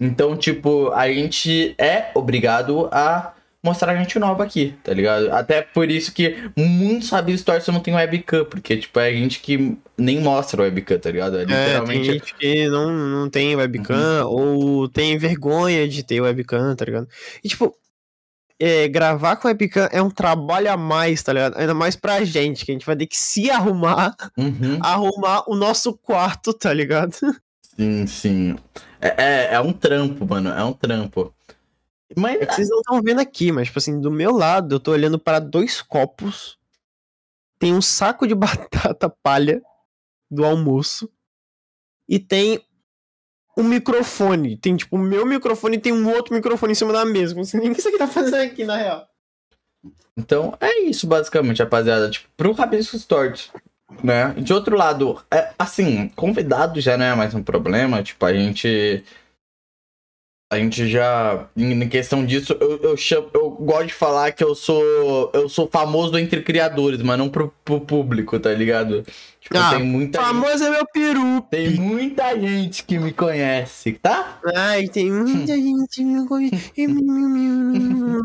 Então, 0.00 0.34
tipo, 0.34 0.90
a 0.92 1.08
gente 1.12 1.74
é 1.78 2.06
obrigado 2.14 2.88
a 2.90 3.34
mostrar 3.62 3.96
gente 3.96 4.18
nova 4.18 4.42
aqui, 4.44 4.74
tá 4.82 4.92
ligado? 4.92 5.30
Até 5.30 5.62
por 5.62 5.90
isso 5.90 6.12
que 6.12 6.34
muitos 6.56 7.10
história 7.12 7.38
torcem 7.44 7.74
não 7.74 7.80
tem 7.80 7.94
webcam, 7.94 8.44
porque, 8.44 8.76
tipo, 8.76 8.98
é 8.98 9.12
gente 9.12 9.40
que 9.40 9.76
nem 9.98 10.20
mostra 10.20 10.62
webcam, 10.62 10.98
tá 10.98 11.10
ligado? 11.10 11.36
É, 11.38 11.42
é 11.42 11.44
literalmente... 11.44 12.00
É, 12.00 12.04
tem 12.04 12.12
gente 12.18 12.34
que 12.34 12.68
não, 12.68 12.90
não 12.92 13.30
tem 13.30 13.54
webcam 13.56 13.96
uhum. 13.96 14.28
ou 14.28 14.88
tem 14.88 15.16
vergonha 15.18 15.86
de 15.86 16.02
ter 16.02 16.20
webcam, 16.20 16.74
tá 16.74 16.84
ligado? 16.84 17.08
E, 17.44 17.48
tipo, 17.48 17.74
é, 18.58 18.88
gravar 18.88 19.36
com 19.36 19.46
webcam 19.48 19.88
é 19.92 20.02
um 20.02 20.10
trabalho 20.10 20.70
a 20.72 20.76
mais, 20.76 21.22
tá 21.22 21.32
ligado? 21.32 21.58
Ainda 21.58 21.74
mais 21.74 21.94
pra 21.96 22.24
gente, 22.24 22.64
que 22.64 22.72
a 22.72 22.74
gente 22.74 22.86
vai 22.86 22.96
ter 22.96 23.06
que 23.06 23.16
se 23.16 23.50
arrumar, 23.50 24.14
uhum. 24.38 24.78
arrumar 24.80 25.44
o 25.46 25.54
nosso 25.54 25.92
quarto, 25.98 26.54
tá 26.54 26.72
ligado? 26.72 27.14
Sim, 27.76 28.06
sim. 28.06 28.56
É, 29.00 29.14
é, 29.16 29.54
é 29.54 29.60
um 29.60 29.72
trampo, 29.72 30.26
mano, 30.28 30.50
é 30.50 30.62
um 30.62 30.72
trampo. 30.72 31.32
Mas 32.16 32.40
é 32.40 32.46
vocês 32.46 32.68
não 32.68 32.78
estão 32.78 33.02
vendo 33.02 33.20
aqui, 33.20 33.52
mas, 33.52 33.68
tipo 33.68 33.78
assim, 33.78 34.00
do 34.00 34.10
meu 34.10 34.32
lado, 34.32 34.74
eu 34.74 34.80
tô 34.80 34.90
olhando 34.92 35.18
para 35.18 35.38
dois 35.38 35.80
copos. 35.80 36.58
Tem 37.58 37.74
um 37.74 37.82
saco 37.82 38.26
de 38.26 38.34
batata 38.34 39.08
palha 39.22 39.62
do 40.30 40.44
almoço. 40.44 41.08
E 42.08 42.18
tem 42.18 42.64
um 43.56 43.62
microfone. 43.62 44.56
Tem, 44.56 44.76
tipo, 44.76 44.96
o 44.96 45.00
meu 45.00 45.24
microfone 45.24 45.76
e 45.76 45.80
tem 45.80 45.92
um 45.92 46.08
outro 46.10 46.34
microfone 46.34 46.72
em 46.72 46.76
cima 46.76 46.92
da 46.92 47.04
mesa. 47.04 47.34
Não 47.34 47.44
sei 47.44 47.60
nem 47.60 47.70
o 47.70 47.74
que 47.74 47.78
isso 47.80 47.88
aqui 47.88 47.98
tá 47.98 48.08
fazendo 48.08 48.34
aqui, 48.42 48.64
na 48.64 48.76
real. 48.76 49.06
Então, 50.16 50.56
é 50.60 50.80
isso, 50.80 51.06
basicamente, 51.06 51.62
rapaziada. 51.62 52.10
Tipo, 52.10 52.28
pro 52.36 52.52
Rabiscos 52.52 53.04
Tortos, 53.04 53.50
né? 54.02 54.34
De 54.34 54.52
outro 54.52 54.76
lado, 54.76 55.22
é, 55.30 55.52
assim, 55.58 56.08
convidado 56.10 56.80
já 56.80 56.96
não 56.96 57.04
é 57.04 57.14
mais 57.14 57.32
um 57.32 57.42
problema. 57.44 58.02
Tipo, 58.02 58.26
a 58.26 58.34
gente 58.34 59.04
a 60.52 60.58
gente 60.58 60.88
já. 60.88 61.46
Em 61.56 61.88
questão 61.88 62.26
disso, 62.26 62.56
eu, 62.60 62.76
eu, 62.82 62.96
chamo, 62.96 63.28
eu 63.32 63.50
gosto 63.50 63.86
de 63.86 63.94
falar 63.94 64.32
que 64.32 64.42
eu 64.42 64.52
sou. 64.56 65.30
Eu 65.32 65.48
sou 65.48 65.68
famoso 65.68 66.18
entre 66.18 66.42
criadores, 66.42 67.00
mas 67.02 67.16
não 67.16 67.28
pro, 67.28 67.54
pro 67.64 67.80
público, 67.80 68.36
tá 68.40 68.52
ligado? 68.52 69.06
Tipo, 69.40 69.56
ah, 69.56 69.70
tem 69.70 69.84
muita 69.84 70.20
famoso 70.20 70.52
gente, 70.58 70.64
é 70.66 70.70
meu 70.70 70.84
peru. 70.92 71.40
Tem 71.48 71.70
muita 71.76 72.34
gente 72.36 72.82
que 72.84 72.98
me 72.98 73.12
conhece, 73.12 73.92
tá? 73.92 74.40
Ai, 74.56 74.88
tem 74.88 75.12
muita 75.12 75.52
hum. 75.52 75.56
gente 75.62 75.94
que 75.94 76.04
me 76.04 76.26
conhece. 76.26 76.72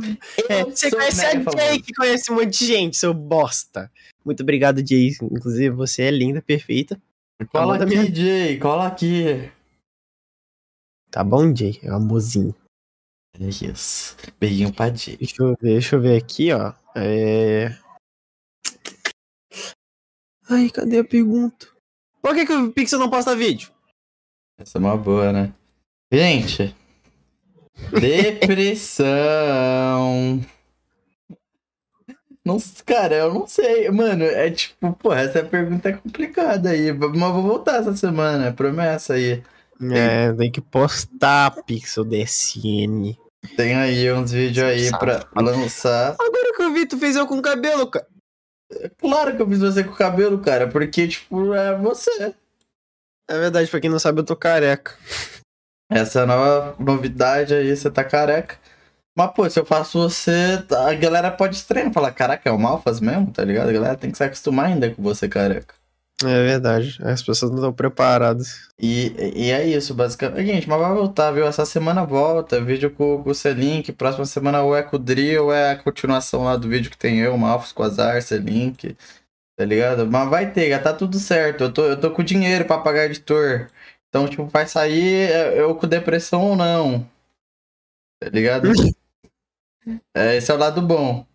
é, 0.50 0.64
você 0.66 0.90
conhece 0.90 1.26
a 1.28 1.32
Jay, 1.32 1.80
que 1.80 1.94
conhece 1.94 2.32
um 2.32 2.36
monte 2.38 2.58
de 2.58 2.66
gente, 2.66 2.98
seu 2.98 3.14
bosta. 3.14 3.92
Muito 4.26 4.42
obrigado, 4.42 4.84
Jay. 4.86 5.12
Inclusive, 5.22 5.70
você 5.76 6.02
é 6.02 6.10
linda, 6.12 6.42
perfeita. 6.42 7.00
Cola 7.52 7.76
aqui, 7.76 7.86
minha... 7.86 8.16
Jay, 8.16 8.58
cola 8.58 8.88
aqui. 8.88 9.48
Tá 11.16 11.24
bom, 11.24 11.56
Jay? 11.56 11.80
É 11.82 11.90
o 11.92 11.96
amorzinho. 11.96 12.54
É 13.40 13.46
isso. 13.48 14.18
Beijinho 14.38 14.74
pra 14.74 14.94
Jay. 14.94 15.16
Deixa 15.16 15.42
eu 15.42 15.48
ver, 15.62 15.72
deixa 15.72 15.96
eu 15.96 16.02
ver 16.02 16.22
aqui, 16.22 16.52
ó. 16.52 16.74
É... 16.94 17.68
Ai, 20.50 20.70
cadê 20.72 21.00
a 21.00 21.06
pergunta? 21.06 21.68
Por 22.22 22.36
que, 22.36 22.46
que 22.46 22.52
o 22.52 22.70
Pixel 22.70 23.00
não 23.00 23.10
posta 23.10 23.34
vídeo? 23.34 23.72
Essa 24.58 24.78
é 24.78 24.80
uma 24.80 24.98
boa, 24.98 25.32
né? 25.32 25.54
Gente, 26.12 26.76
depressão. 27.94 29.08
Não, 32.44 32.58
cara, 32.86 33.16
eu 33.16 33.34
não 33.34 33.48
sei. 33.48 33.90
Mano, 33.90 34.26
é 34.26 34.52
tipo, 34.52 34.92
pô, 34.98 35.14
essa 35.14 35.42
pergunta 35.46 35.88
é 35.88 35.94
complicada 35.94 36.72
aí. 36.72 36.92
Mas 36.92 37.10
vou 37.14 37.42
voltar 37.42 37.78
essa 37.78 37.96
semana, 37.96 38.48
é 38.48 38.52
promessa 38.52 39.14
aí. 39.14 39.42
É, 39.92 40.32
tem 40.34 40.52
que 40.52 40.62
postar 40.62 41.52
Pixel 41.66 42.06
DSN. 42.06 43.14
Tem 43.58 43.76
aí 43.76 44.12
uns 44.12 44.32
vídeos 44.32 44.66
aí 44.68 44.90
pra 44.98 45.26
lançar. 45.36 46.12
Agora 46.14 46.54
que 46.56 46.62
eu 46.64 46.74
vi, 46.74 46.88
tu 46.88 46.98
fez 46.98 47.16
eu 47.16 47.28
com 47.28 47.42
cabelo, 47.42 47.86
cara. 47.88 48.08
claro 48.98 49.36
que 49.36 49.42
eu 49.42 49.48
fiz 49.48 49.60
você 49.60 49.84
com 49.84 49.92
cabelo, 49.94 50.40
cara, 50.40 50.68
porque, 50.68 51.08
tipo, 51.08 51.54
é 51.54 51.78
você. 51.78 52.34
É 53.30 53.38
verdade, 53.38 53.70
pra 53.70 53.80
quem 53.82 53.90
não 53.90 54.00
sabe, 54.00 54.20
eu 54.22 54.26
tô 54.26 54.36
careca. 54.36 54.96
Essa 55.92 56.20
é 56.20 56.24
a 56.24 56.26
nova 56.26 56.76
novidade 56.80 57.54
aí, 57.54 57.76
você 57.76 57.92
tá 57.92 58.04
careca. 58.04 58.58
Mas, 59.18 59.34
pô, 59.34 59.48
se 59.50 59.60
eu 59.60 59.66
faço 59.66 60.00
você, 60.00 60.64
a 60.88 60.94
galera 60.94 61.30
pode 61.32 61.56
estranhar, 61.56 61.94
falar, 61.94 62.12
caraca, 62.12 62.50
é 62.50 62.52
o 62.52 62.58
Malfas 62.60 63.00
mesmo, 63.00 63.32
tá 63.32 63.44
ligado? 63.46 63.70
A 63.70 63.74
galera 63.74 63.96
tem 63.98 64.10
que 64.12 64.18
se 64.18 64.24
acostumar 64.24 64.68
ainda 64.68 64.94
com 64.94 65.02
você 65.04 65.30
careca. 65.30 65.76
É 66.24 66.28
verdade, 66.28 66.98
as 67.04 67.22
pessoas 67.22 67.52
não 67.52 67.58
estão 67.58 67.74
preparadas. 67.74 68.70
E, 68.80 69.08
e 69.36 69.52
é 69.52 69.68
isso, 69.68 69.94
basicamente. 69.94 70.46
Gente, 70.46 70.70
mas 70.70 70.80
vai 70.80 70.94
voltar, 70.94 71.32
viu? 71.32 71.46
Essa 71.46 71.66
semana 71.66 72.06
volta, 72.06 72.64
vídeo 72.64 72.90
com, 72.90 73.22
com 73.22 73.32
o 73.32 73.36
Selink, 73.36 73.92
próxima 73.92 74.26
semana 74.26 74.62
ou 74.62 74.74
é 74.74 74.82
com 74.82 74.96
o 74.96 75.00
Dri, 75.00 75.38
ou 75.38 75.52
é 75.54 75.72
a 75.72 75.76
continuação 75.78 76.46
lá 76.46 76.56
do 76.56 76.70
vídeo 76.70 76.90
que 76.90 76.98
tem 76.98 77.20
eu, 77.20 77.38
Malfos, 77.38 77.74
Quasar, 77.74 78.22
Selink, 78.22 78.96
tá 79.58 79.66
ligado? 79.66 80.10
Mas 80.10 80.30
vai 80.30 80.50
ter, 80.54 80.70
já 80.70 80.80
tá 80.80 80.94
tudo 80.94 81.20
certo, 81.20 81.66
eu 81.66 81.74
tô, 81.74 81.84
eu 81.86 82.00
tô 82.00 82.10
com 82.10 82.24
dinheiro 82.24 82.64
pra 82.64 82.78
pagar 82.78 83.08
editor. 83.08 83.70
Então, 84.08 84.26
tipo, 84.30 84.46
vai 84.46 84.66
sair 84.66 85.30
é, 85.30 85.60
eu 85.60 85.76
com 85.76 85.86
depressão 85.86 86.52
ou 86.52 86.56
não, 86.56 87.02
tá 88.22 88.30
ligado? 88.30 88.70
é, 90.16 90.38
esse 90.38 90.50
é 90.50 90.54
o 90.56 90.58
lado 90.58 90.82
bom. 90.82 91.26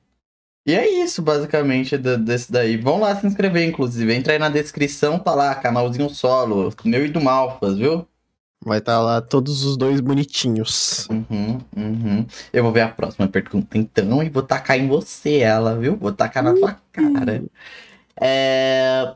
E 0.67 0.75
é 0.75 0.87
isso, 1.03 1.23
basicamente, 1.23 1.97
do, 1.97 2.19
desse 2.19 2.53
daí. 2.53 2.77
Vão 2.77 3.01
lá 3.01 3.17
se 3.19 3.27
inscrever, 3.27 3.67
inclusive. 3.67 4.13
Entra 4.15 4.33
aí 4.35 4.39
na 4.39 4.49
descrição, 4.51 5.19
tá 5.19 5.35
lá, 5.35 5.55
canalzinho 5.55 6.11
solo, 6.11 6.71
meu 6.85 7.07
e 7.07 7.09
do 7.09 7.19
Malfas, 7.21 7.79
viu? 7.79 8.07
Vai 8.63 8.79
estar 8.79 8.97
tá 8.97 9.01
lá 9.03 9.23
todos 9.23 9.65
os 9.65 9.75
dois 9.77 10.01
bonitinhos. 10.01 11.09
Uhum, 11.09 11.55
uhum. 11.75 12.27
Eu 12.53 12.63
vou 12.63 12.73
ver 12.73 12.83
a 12.83 12.91
próxima 12.93 13.27
pergunta, 13.27 13.79
então, 13.79 14.23
e 14.23 14.29
vou 14.29 14.43
tacar 14.43 14.77
em 14.79 14.87
você 14.87 15.39
ela, 15.39 15.79
viu? 15.79 15.97
Vou 15.97 16.13
tacar 16.13 16.43
na 16.45 16.51
uhum. 16.53 16.59
tua 16.61 16.75
cara. 16.93 17.43
É... 18.21 19.15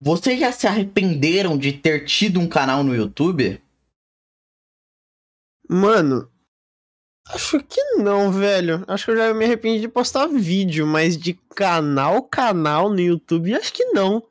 Vocês 0.00 0.38
já 0.40 0.50
se 0.50 0.66
arrependeram 0.66 1.56
de 1.56 1.72
ter 1.72 2.04
tido 2.04 2.40
um 2.40 2.48
canal 2.48 2.82
no 2.82 2.94
YouTube? 2.96 3.62
Mano, 5.70 6.28
Acho 7.28 7.58
que 7.64 7.82
não, 7.96 8.30
velho. 8.30 8.84
Acho 8.86 9.04
que 9.06 9.10
eu 9.10 9.16
já 9.16 9.34
me 9.34 9.44
arrependi 9.44 9.80
de 9.80 9.88
postar 9.88 10.26
vídeo, 10.28 10.86
mas 10.86 11.16
de 11.18 11.34
canal, 11.34 12.22
canal 12.22 12.88
no 12.88 13.00
YouTube, 13.00 13.52
acho 13.54 13.72
que 13.72 13.84
não. 13.86 14.22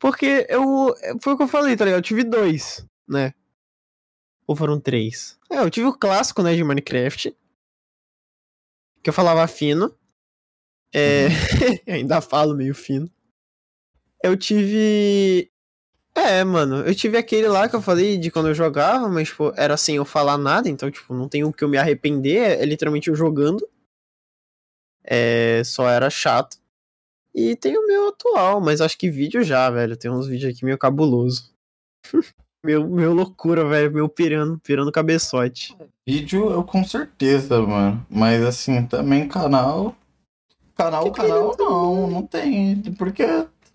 Porque 0.00 0.44
eu. 0.48 0.94
É, 1.00 1.12
foi 1.22 1.34
o 1.34 1.36
que 1.36 1.44
eu 1.44 1.48
falei, 1.48 1.76
tá 1.76 1.84
ligado? 1.84 1.98
Eu 2.00 2.02
tive 2.02 2.24
dois, 2.24 2.84
né? 3.08 3.32
Ou 4.46 4.56
foram 4.56 4.80
três? 4.80 5.38
É, 5.50 5.58
eu 5.58 5.70
tive 5.70 5.86
o 5.86 5.96
clássico, 5.96 6.42
né, 6.42 6.56
de 6.56 6.64
Minecraft. 6.64 7.36
Que 9.02 9.10
eu 9.10 9.14
falava 9.14 9.46
fino. 9.46 9.96
É. 10.92 11.26
Uhum. 11.26 11.94
ainda 11.94 12.20
falo 12.20 12.54
meio 12.56 12.74
fino. 12.74 13.08
Eu 14.24 14.36
tive 14.36 15.50
é, 16.20 16.42
mano, 16.42 16.80
eu 16.84 16.94
tive 16.96 17.16
aquele 17.16 17.46
lá 17.46 17.68
que 17.68 17.76
eu 17.76 17.80
falei 17.80 18.18
de 18.18 18.28
quando 18.28 18.48
eu 18.48 18.54
jogava, 18.54 19.08
mas, 19.08 19.28
tipo, 19.28 19.52
era 19.56 19.76
sem 19.76 19.94
eu 19.96 20.04
falar 20.04 20.36
nada, 20.36 20.68
então, 20.68 20.90
tipo, 20.90 21.14
não 21.14 21.28
tem 21.28 21.44
o 21.44 21.52
que 21.52 21.62
eu 21.62 21.68
me 21.68 21.78
arrepender, 21.78 22.38
é, 22.38 22.60
é 22.62 22.64
literalmente 22.66 23.08
eu 23.08 23.14
jogando. 23.14 23.66
É, 25.04 25.62
só 25.64 25.88
era 25.88 26.10
chato. 26.10 26.58
E 27.32 27.54
tem 27.54 27.78
o 27.78 27.86
meu 27.86 28.08
atual, 28.08 28.60
mas 28.60 28.80
acho 28.80 28.98
que 28.98 29.08
vídeo 29.08 29.44
já, 29.44 29.70
velho, 29.70 29.96
tem 29.96 30.10
uns 30.10 30.26
vídeos 30.26 30.52
aqui 30.52 30.64
meio 30.64 30.76
cabuloso. 30.76 31.52
meu, 32.64 32.86
meu 32.90 33.14
loucura, 33.14 33.64
velho, 33.64 33.92
meu 33.92 34.08
pirando, 34.08 34.58
pirando 34.58 34.90
cabeçote. 34.90 35.76
Vídeo 36.04 36.50
eu 36.50 36.64
com 36.64 36.82
certeza, 36.84 37.62
mano, 37.62 38.04
mas, 38.10 38.42
assim, 38.42 38.84
também 38.86 39.28
canal... 39.28 39.94
Canal, 40.74 41.10
que 41.10 41.20
canal, 41.20 41.56
não, 41.58 42.08
não 42.08 42.22
tem, 42.24 42.80
porque 42.94 43.24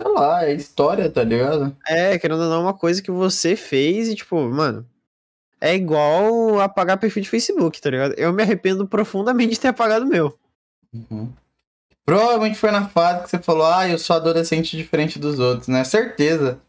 sei 0.04 0.12
lá, 0.12 0.46
é 0.46 0.54
história, 0.54 1.10
tá 1.10 1.24
ligado? 1.24 1.76
É, 1.88 2.20
querendo 2.20 2.42
ou 2.42 2.50
não, 2.50 2.56
é 2.56 2.60
uma 2.60 2.74
coisa 2.74 3.02
que 3.02 3.10
você 3.12 3.56
fez 3.56 4.10
e, 4.10 4.16
tipo, 4.16 4.40
mano, 4.42 4.88
é 5.62 5.74
igual 5.76 6.60
apagar 6.60 6.98
perfil 7.00 7.24
de 7.24 7.30
Facebook, 7.30 7.80
tá 7.80 7.90
ligado? 7.90 8.14
Eu 8.18 8.34
me 8.34 8.44
arrependo 8.44 8.86
profundamente 8.88 9.54
de 9.54 9.60
ter 9.60 9.70
apagado 9.70 10.06
o 10.06 10.10
meu. 10.10 10.38
Uhum. 10.94 11.32
Provavelmente 12.06 12.58
foi 12.60 12.70
na 12.70 12.90
fase 12.90 13.24
que 13.24 13.30
você 13.30 13.40
falou, 13.40 13.66
ah, 13.66 13.88
eu 13.88 13.98
sou 13.98 14.18
adolescente 14.18 14.76
diferente 14.76 15.18
dos 15.18 15.40
outros, 15.40 15.70
né? 15.70 15.84
Certeza. 15.86 16.60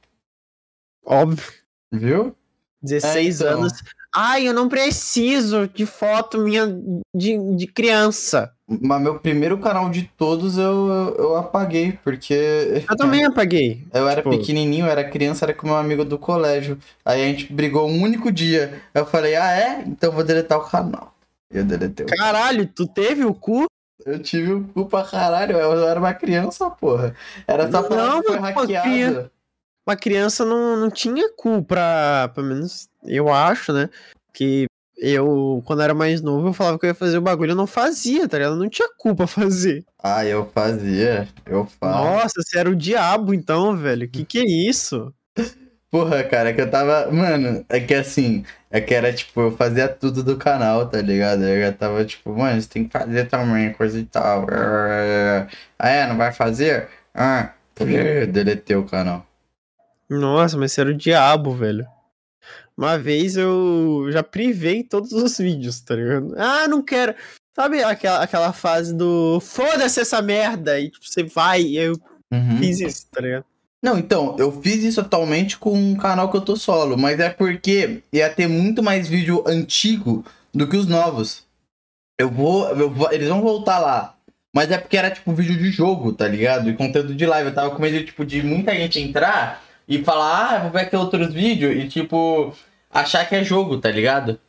Óbvio. 1.05 1.45
Viu? 1.91 2.37
16 2.83 3.41
é, 3.41 3.45
então. 3.47 3.59
anos, 3.61 3.73
Ai, 4.17 4.47
eu 4.47 4.55
não 4.55 4.69
preciso 4.69 5.67
de 5.67 5.85
foto 5.85 6.39
minha 6.39 6.69
de, 7.13 7.37
de 7.57 7.67
criança. 7.67 8.53
Mas 8.69 9.03
meu 9.03 9.19
primeiro 9.19 9.59
canal 9.59 9.91
de 9.91 10.05
todos 10.17 10.57
eu, 10.57 11.15
eu, 11.19 11.37
apaguei, 11.37 11.99
porque. 12.05 12.85
Eu 12.89 12.97
também 12.97 13.25
apaguei. 13.27 13.85
Eu 13.93 14.09
era 14.09 14.23
tipo... 14.23 14.31
pequenininho, 14.31 14.87
eu 14.87 14.91
era 14.91 15.03
criança, 15.03 15.45
era 15.47 15.53
com 15.53 15.67
meu 15.67 15.77
amigo 15.77 16.05
do 16.05 16.17
colégio. 16.17 16.79
Aí 17.05 17.23
a 17.23 17.25
gente 17.25 17.53
brigou 17.53 17.89
um 17.89 18.01
único 18.03 18.31
dia. 18.31 18.81
Eu 18.95 19.05
falei, 19.05 19.35
ah, 19.35 19.51
é? 19.51 19.83
Então 19.85 20.13
vou 20.13 20.23
deletar 20.23 20.59
o 20.59 20.71
canal. 20.71 21.13
Eu 21.53 21.65
deletei. 21.65 22.07
Caralho, 22.07 22.69
tu 22.69 22.87
teve 22.87 23.25
o 23.25 23.35
cu? 23.35 23.67
Eu 24.07 24.21
tive 24.21 24.53
o 24.53 24.63
cu 24.65 24.87
pra 24.87 25.03
caralho. 25.03 25.57
Eu 25.57 25.89
era 25.89 25.99
uma 25.99 26.15
criança, 26.15 26.71
porra. 26.71 27.15
Era 27.49 27.69
só 27.69 27.83
pra 27.83 27.97
não, 28.07 28.23
foi 28.23 28.39
hackeado 28.39 29.29
uma 29.87 29.97
criança 29.97 30.45
não, 30.45 30.77
não 30.77 30.91
tinha 30.91 31.29
cu 31.37 31.63
pra. 31.63 32.31
Pelo 32.35 32.49
menos 32.49 32.89
eu 33.05 33.33
acho, 33.33 33.73
né? 33.73 33.89
Que 34.33 34.65
eu, 34.97 35.63
quando 35.67 35.83
era 35.83 35.93
mais 35.93 36.23
novo, 36.23 36.49
eu 36.49 36.53
falava 36.53 36.79
que 36.79 36.87
eu 36.87 36.89
ia 36.89 36.95
fazer 36.95 37.19
o 37.19 37.23
bagulho, 37.23 37.53
eu 37.53 37.57
não 37.57 37.67
fazia, 37.67 38.29
tá 38.29 38.39
ligado? 38.39 38.55
Eu 38.57 38.61
não 38.61 38.69
tinha 38.69 38.89
culpa 38.97 39.27
fazer. 39.29 39.85
Ah, 40.03 40.25
eu 40.25 40.47
fazia, 40.55 41.29
eu 41.47 41.67
faço. 41.67 42.05
Nossa, 42.05 42.33
você 42.43 42.59
era 42.59 42.71
o 42.71 42.75
diabo 42.77 43.35
então, 43.35 43.77
velho. 43.77 44.09
Que 44.09 44.25
que 44.25 44.39
é 44.39 44.45
isso? 44.47 45.13
Porra, 45.91 46.25
cara, 46.25 46.49
é 46.51 46.53
que 46.53 46.61
eu 46.61 46.69
tava. 46.71 47.11
Mano, 47.13 47.65
é 47.69 47.79
que 47.81 47.95
assim, 47.95 48.45
é 48.71 48.81
que 48.81 48.95
era 48.95 49.13
tipo, 49.13 49.39
eu 49.41 49.53
fazia 49.57 49.87
tudo 49.89 50.25
do 50.25 50.37
canal, 50.37 50.89
tá 50.89 51.01
ligado? 51.01 51.43
Eu 51.45 51.61
já 51.63 51.73
tava 51.73 52.05
tipo, 52.05 52.33
mano, 52.37 52.61
você 52.61 52.69
tem 52.69 52.85
que 52.85 52.91
fazer 52.91 53.29
também, 53.29 53.73
coisa 53.75 53.99
e 54.01 54.05
tal. 54.05 54.47
Ah, 55.79 55.89
é, 55.89 56.07
não 56.09 56.17
vai 56.17 56.33
fazer? 56.33 56.89
Ah, 57.15 57.53
tá 57.75 57.85
deletei 57.85 58.75
o 58.77 58.85
canal. 58.85 59.25
Nossa, 60.19 60.57
mas 60.57 60.73
você 60.73 60.81
era 60.81 60.91
o 60.91 60.95
diabo, 60.95 61.53
velho. 61.53 61.87
Uma 62.77 62.99
vez 62.99 63.37
eu 63.37 64.07
já 64.11 64.23
privei 64.23 64.83
todos 64.83 65.13
os 65.13 65.39
vídeos, 65.39 65.81
tá 65.81 65.95
ligado? 65.95 66.35
Ah, 66.37 66.67
não 66.67 66.83
quero. 66.83 67.15
Sabe 67.55 67.83
aquela, 67.85 68.23
aquela 68.23 68.53
fase 68.53 68.93
do 68.93 69.39
foda-se 69.41 70.01
essa 70.01 70.21
merda 70.21 70.81
e 70.81 70.91
tipo, 70.91 71.07
você 71.07 71.23
vai 71.23 71.63
e 71.63 71.77
eu 71.77 71.93
uhum. 72.33 72.57
fiz 72.59 72.81
isso, 72.81 73.07
tá 73.13 73.21
ligado? 73.21 73.45
Não, 73.83 73.99
então, 73.99 74.35
eu 74.39 74.51
fiz 74.63 74.83
isso 74.83 75.01
atualmente 75.01 75.59
com 75.59 75.71
um 75.73 75.95
canal 75.95 76.31
que 76.31 76.37
eu 76.37 76.41
tô 76.41 76.57
solo, 76.57 76.97
mas 76.97 77.21
é 77.21 77.29
porque 77.29 78.03
ia 78.13 78.31
ter 78.31 78.49
muito 78.49 78.83
mais 78.83 79.07
vídeo 79.07 79.45
antigo 79.47 80.25
do 80.55 80.67
que 80.67 80.77
os 80.77 80.87
novos. 80.87 81.45
Eu 82.19 82.31
vou, 82.31 82.69
eu 82.71 82.91
vou 82.91 83.13
eles 83.13 83.29
vão 83.29 83.43
voltar 83.43 83.79
lá. 83.79 84.17
Mas 84.55 84.71
é 84.71 84.79
porque 84.79 84.97
era 84.97 85.11
tipo 85.11 85.33
vídeo 85.35 85.59
de 85.59 85.71
jogo, 85.71 86.13
tá 86.13 86.27
ligado? 86.27 86.71
E 86.71 86.77
conteúdo 86.77 87.15
de 87.15 87.27
live. 87.27 87.49
Eu 87.51 87.55
tava 87.55 87.75
com 87.75 87.83
medo 87.83 88.05
tipo, 88.07 88.25
de 88.25 88.43
muita 88.43 88.75
gente 88.75 89.01
entrar 89.01 89.61
e 89.87 90.03
falar, 90.03 90.55
ah, 90.55 90.59
vou 90.63 90.71
ver 90.71 90.81
aqui 90.83 90.97
outros 90.97 91.33
vídeos 91.33 91.75
e 91.77 91.89
tipo, 91.89 92.53
achar 92.91 93.25
que 93.29 93.35
é 93.35 93.45
jogo, 93.45 93.79
tá 93.81 93.91
ligado? 93.91 94.41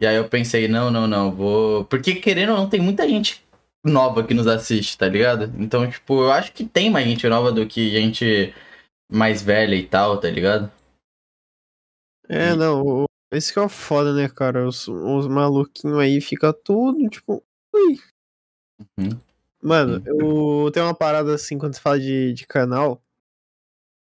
E 0.00 0.06
aí 0.06 0.16
eu 0.16 0.28
pensei, 0.28 0.66
não, 0.66 0.90
não, 0.90 1.06
não, 1.06 1.30
vou. 1.32 1.84
Porque 1.84 2.14
querendo 2.14 2.50
ou 2.50 2.56
não, 2.56 2.68
tem 2.68 2.80
muita 2.80 3.06
gente 3.08 3.44
nova 3.84 4.24
que 4.26 4.34
nos 4.34 4.46
assiste, 4.46 4.96
tá 4.96 5.06
ligado? 5.08 5.44
Então, 5.58 5.88
tipo, 5.90 6.24
eu 6.24 6.32
acho 6.32 6.52
que 6.52 6.64
tem 6.64 6.90
mais 6.90 7.06
gente 7.06 7.26
nova 7.28 7.52
do 7.52 7.66
que 7.66 7.90
gente 7.90 8.54
mais 9.10 9.42
velha 9.42 9.74
e 9.74 9.86
tal, 9.86 10.18
tá 10.18 10.28
ligado? 10.28 10.70
É, 12.28 12.50
e... 12.52 12.56
não, 12.56 13.04
esse 13.30 13.52
que 13.52 13.58
é 13.58 13.62
o 13.62 13.68
foda, 13.68 14.14
né, 14.14 14.28
cara? 14.28 14.66
Os, 14.66 14.88
os 14.88 15.26
maluquinhos 15.28 15.98
aí 15.98 16.20
fica 16.20 16.52
tudo, 16.52 17.08
tipo. 17.08 17.42
Ui. 17.74 17.98
Uhum. 18.98 19.20
Mano, 19.62 20.02
eu 20.06 20.70
tenho 20.72 20.86
uma 20.86 20.94
parada 20.94 21.34
assim 21.34 21.58
quando 21.58 21.74
se 21.74 21.80
fala 21.80 22.00
de, 22.00 22.32
de 22.32 22.46
canal 22.46 23.00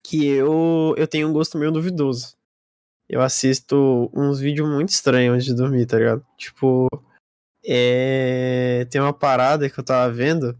que 0.07 0.25
eu, 0.25 0.95
eu 0.97 1.05
tenho 1.05 1.27
um 1.27 1.33
gosto 1.33 1.57
meio 1.57 1.69
duvidoso. 1.69 2.33
Eu 3.09 3.21
assisto 3.21 4.09
uns 4.13 4.39
vídeos 4.39 4.65
muito 4.69 4.87
estranhos 4.87 5.35
antes 5.35 5.45
de 5.47 5.53
dormir, 5.53 5.85
tá 5.85 5.97
ligado? 5.97 6.25
Tipo, 6.37 6.87
é... 7.65 8.87
tem 8.89 9.01
uma 9.01 9.11
parada 9.11 9.69
que 9.69 9.77
eu 9.77 9.83
tava 9.83 10.09
vendo 10.13 10.57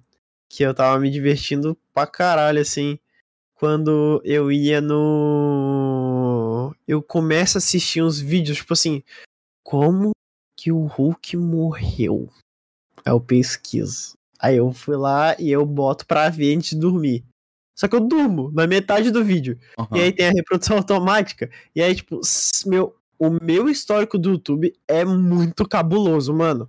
que 0.49 0.63
eu 0.63 0.73
tava 0.73 0.99
me 0.99 1.09
divertindo 1.09 1.77
pra 1.93 2.05
caralho, 2.05 2.59
assim. 2.59 2.99
Quando 3.55 4.21
eu 4.25 4.51
ia 4.51 4.81
no. 4.81 6.75
Eu 6.85 7.01
começo 7.01 7.57
a 7.57 7.59
assistir 7.59 8.01
uns 8.03 8.19
vídeos, 8.19 8.57
tipo 8.57 8.73
assim. 8.73 9.01
Como 9.63 10.11
que 10.57 10.73
o 10.73 10.85
Hulk 10.87 11.37
morreu? 11.37 12.27
Aí 13.05 13.13
eu 13.13 13.21
pesquiso. 13.21 14.13
Aí 14.39 14.57
eu 14.57 14.73
fui 14.73 14.97
lá 14.97 15.37
e 15.39 15.49
eu 15.51 15.65
boto 15.65 16.05
pra 16.05 16.27
ver 16.29 16.53
antes 16.55 16.71
de 16.71 16.79
dormir. 16.79 17.23
Só 17.77 17.87
que 17.87 17.95
eu 17.95 17.99
durmo 18.01 18.51
na 18.53 18.65
metade 18.65 19.11
do 19.11 19.23
vídeo. 19.23 19.57
Uhum. 19.77 19.85
E 19.93 20.01
aí 20.01 20.11
tem 20.11 20.25
a 20.27 20.31
reprodução 20.31 20.77
automática. 20.89 21.47
E 21.75 21.81
aí, 21.81 21.93
tipo, 21.93 22.19
meu, 22.65 22.95
o 23.19 23.29
meu 23.39 23.69
histórico 23.69 24.17
do 24.17 24.31
YouTube 24.31 24.73
é 24.87 25.05
muito 25.05 25.67
cabuloso, 25.69 26.33
mano. 26.33 26.67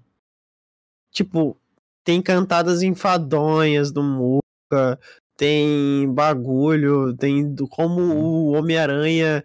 Tipo, 1.10 1.56
tem 2.04 2.20
cantadas 2.20 2.82
enfadonhas 2.82 3.90
do 3.90 4.02
Muca, 4.02 5.00
tem 5.34 6.12
bagulho, 6.12 7.16
tem 7.16 7.54
como 7.70 8.02
uhum. 8.02 8.18
o 8.20 8.48
Homem-Aranha 8.50 9.42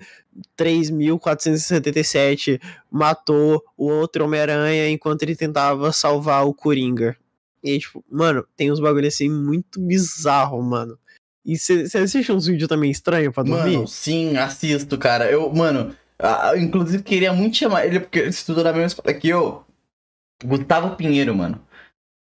3477 0.57 2.60
matou 2.91 3.64
o 3.77 3.85
outro 3.85 4.26
Homem-Aranha 4.26 4.90
enquanto 4.90 5.23
ele 5.23 5.34
tentava 5.35 5.94
salvar 5.94 6.45
o 6.45 6.53
Coringa. 6.53 7.15
E, 7.64 7.80
tipo, 7.80 8.03
mano, 8.11 8.45
tem 8.57 8.69
uns 8.69 8.81
bagulhos 8.81 9.14
assim 9.14 9.30
muito 9.30 9.80
bizarro, 9.80 10.61
mano. 10.61 10.99
E 11.45 11.57
você 11.57 11.97
assiste 11.97 12.31
uns 12.31 12.45
vídeos 12.47 12.69
também 12.69 12.89
estranhos 12.89 13.33
pra 13.33 13.43
dormir? 13.43 13.75
Mano, 13.75 13.87
sim, 13.87 14.37
assisto, 14.37 14.97
cara. 14.97 15.29
Eu, 15.29 15.53
mano, 15.53 15.93
inclusive 16.57 17.03
queria 17.03 17.33
muito 17.33 17.57
chamar 17.57 17.85
ele, 17.85 17.99
porque 17.99 18.19
ele 18.19 18.29
estuda 18.29 18.63
na 18.63 18.71
mesma 18.71 18.87
escola 18.87 19.13
que 19.13 19.27
eu. 19.27 19.63
Gustavo 20.43 20.95
Pinheiro, 20.95 21.35
mano. 21.35 21.61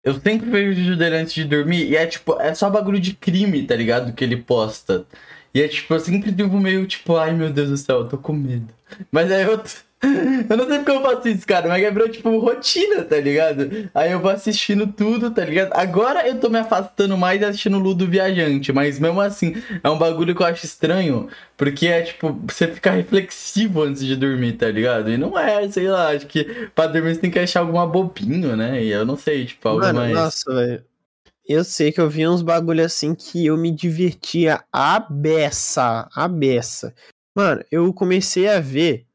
Eu 0.05 0.15
sempre 0.21 0.49
vejo 0.49 0.71
o 0.71 0.75
vídeo 0.75 0.97
dele 0.97 1.17
antes 1.17 1.35
de 1.35 1.45
dormir 1.45 1.87
e 1.89 1.97
é 1.97 2.07
tipo, 2.07 2.41
é 2.41 2.55
só 2.55 2.71
bagulho 2.71 3.01
de 3.01 3.13
crime, 3.15 3.67
tá 3.67 3.75
ligado? 3.75 4.13
Que 4.13 4.23
ele 4.25 4.37
posta. 4.37 5.05
E 5.53 5.61
é 5.61 5.67
tipo, 5.69 5.93
eu 5.93 6.01
sempre 6.01 6.31
vivo 6.31 6.59
meio 6.61 6.87
tipo, 6.87 7.17
ai 7.17 7.33
meu 7.35 7.51
Deus 7.53 7.69
do 7.69 7.77
céu, 7.77 7.99
eu 7.99 8.09
tô 8.09 8.17
com 8.17 8.33
medo. 8.33 8.69
Mas 9.11 9.31
aí 9.33 9.43
é 9.43 9.47
eu. 9.49 9.61
Eu 10.49 10.57
não 10.57 10.67
sei 10.69 10.77
porque 10.79 10.91
eu 10.93 11.03
faço 11.03 11.29
isso, 11.29 11.45
cara, 11.45 11.67
mas 11.69 11.83
quebrou, 11.83 12.09
tipo, 12.09 12.39
rotina, 12.39 13.03
tá 13.05 13.17
ligado? 13.19 13.91
Aí 13.93 14.13
eu 14.13 14.21
vou 14.21 14.31
assistindo 14.31 14.87
tudo, 14.87 15.29
tá 15.33 15.45
ligado? 15.45 15.73
Agora 15.73 16.27
eu 16.29 16.39
tô 16.39 16.49
me 16.49 16.59
afastando 16.59 17.19
mais 17.19 17.43
assistindo 17.43 17.81
Ludo 17.81 18.07
Viajante, 18.07 18.73
mas 18.73 19.01
mesmo 19.01 19.21
assim, 19.21 19.57
é 19.83 19.91
um 19.91 19.99
bagulho 19.99 20.37
que 20.37 20.43
eu 20.43 20.47
acho 20.47 20.65
estranho, 20.65 21.29
porque 21.57 21.89
é, 21.89 22.03
tipo, 22.03 22.33
você 22.49 22.69
ficar 22.69 22.93
reflexivo 22.93 23.83
antes 23.83 24.05
de 24.05 24.15
dormir, 24.15 24.53
tá 24.53 24.69
ligado? 24.71 25.11
E 25.11 25.17
não 25.19 25.37
é, 25.37 25.69
sei 25.69 25.89
lá, 25.89 26.11
acho 26.13 26.29
que 26.29 26.45
pra 26.77 26.87
dormir 26.87 27.15
você 27.17 27.21
tem 27.21 27.31
que 27.33 27.39
achar 27.41 27.61
alguma 27.61 27.85
bobinho, 27.87 28.55
né? 28.57 28.83
E 28.85 28.91
eu 28.91 29.05
não 29.05 29.17
sei, 29.17 29.47
tipo, 29.47 29.67
algo 29.69 29.81
Mano, 29.81 29.99
mais... 29.99 30.13
nossa, 30.15 30.55
velho. 30.55 30.85
Eu 31.45 31.65
sei 31.65 31.91
que 31.91 32.01
eu 32.01 32.09
vi 32.09 32.29
uns 32.29 32.41
bagulho 32.43 32.85
assim 32.85 33.17
que 33.17 33.47
eu 33.47 33.57
me 33.57 33.73
divertia 33.73 34.63
a 34.73 35.01
beça, 35.01 36.09
a 36.15 36.29
beça. 36.29 36.95
Mano, 37.35 37.65
eu 37.73 37.93
comecei 37.93 38.47
a 38.49 38.61
ver 38.61 39.08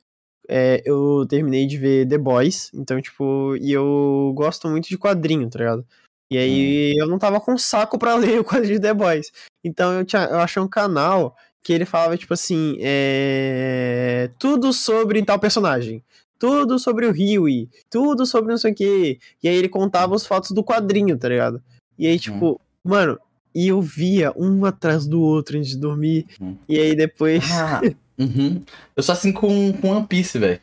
é, 0.56 0.84
eu 0.86 1.26
terminei 1.28 1.66
de 1.66 1.80
ver 1.80 2.08
The 2.08 2.20
Boys, 2.20 2.70
então, 2.76 3.02
tipo, 3.02 3.56
e 3.60 3.72
eu 3.74 4.32
gosto 4.36 4.70
muito 4.70 4.88
de 4.88 5.00
quadrinho, 5.00 5.50
tá 5.50 5.58
ligado? 5.58 5.84
E 6.30 6.38
aí 6.38 6.94
eu 6.96 7.08
não 7.08 7.18
tava 7.18 7.42
com 7.42 7.58
saco 7.58 7.98
para 7.98 8.14
ler 8.14 8.40
o 8.40 8.44
quadrinho 8.44 8.76
de 8.76 8.82
The 8.82 8.94
Boys. 8.94 9.32
Então 9.64 9.92
eu, 9.94 10.06
tinha, 10.06 10.22
eu 10.26 10.38
achei 10.38 10.62
um 10.62 10.68
canal 10.68 11.36
que 11.64 11.74
ele 11.74 11.86
falava, 11.86 12.16
tipo 12.18 12.36
assim, 12.36 12.78
é... 12.82 14.30
tudo 14.38 14.72
sobre 14.72 15.26
tal 15.26 15.40
personagem. 15.40 16.04
Tudo 16.38 16.78
sobre 16.78 17.08
o 17.08 17.12
Huey, 17.12 17.68
tudo 17.90 18.24
sobre 18.24 18.52
não 18.52 18.58
sei 18.58 18.74
o 18.74 18.76
quê. 18.76 19.18
E 19.42 19.48
aí 19.50 19.56
ele 19.56 19.70
contava 19.70 20.14
os 20.14 20.24
fatos 20.24 20.52
do 20.52 20.64
quadrinho, 20.64 21.18
tá 21.18 21.30
ligado? 21.30 21.64
E 21.98 22.06
aí, 22.06 22.14
uhum. 22.14 22.20
tipo, 22.20 22.52
hum. 22.54 22.58
mano, 22.84 23.18
e 23.56 23.70
eu 23.70 23.82
via 23.82 24.32
um 24.38 24.66
atrás 24.66 25.08
do 25.08 25.20
outro 25.20 25.58
antes 25.58 25.72
de 25.72 25.78
dormir. 25.80 26.28
Hum. 26.40 26.56
E 26.70 26.78
aí 26.80 26.96
depois. 26.96 27.44
Ah, 27.52 27.82
Uhum. 28.18 28.64
Eu 28.96 29.04
sou 29.04 29.14
assim 29.14 29.32
com, 29.32 29.74
com 29.74 29.90
One 29.90 30.08
Piece, 30.08 30.38
velho. 30.38 30.62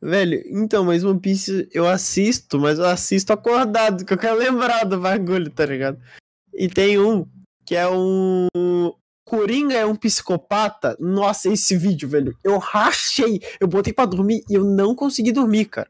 Velho, 0.00 0.42
então, 0.46 0.84
mas 0.84 1.04
One 1.04 1.20
Piece 1.20 1.68
eu 1.72 1.86
assisto, 1.88 2.58
mas 2.58 2.78
eu 2.78 2.86
assisto 2.86 3.32
acordado, 3.32 4.04
que 4.04 4.12
eu 4.12 4.18
quero 4.18 4.36
lembrar 4.36 4.84
do 4.84 4.98
bagulho, 5.00 5.50
tá 5.50 5.64
ligado? 5.64 6.00
E 6.52 6.68
tem 6.68 6.98
um 6.98 7.26
que 7.64 7.76
é 7.76 7.88
um. 7.88 8.48
Coringa 9.24 9.74
é 9.74 9.86
um 9.86 9.96
psicopata. 9.96 10.96
Nossa, 11.00 11.48
esse 11.48 11.74
vídeo, 11.76 12.06
velho. 12.08 12.36
Eu 12.44 12.58
rachei. 12.58 13.40
Eu 13.58 13.66
botei 13.66 13.92
pra 13.92 14.04
dormir 14.04 14.42
e 14.50 14.54
eu 14.54 14.64
não 14.64 14.94
consegui 14.94 15.32
dormir, 15.32 15.66
cara. 15.66 15.88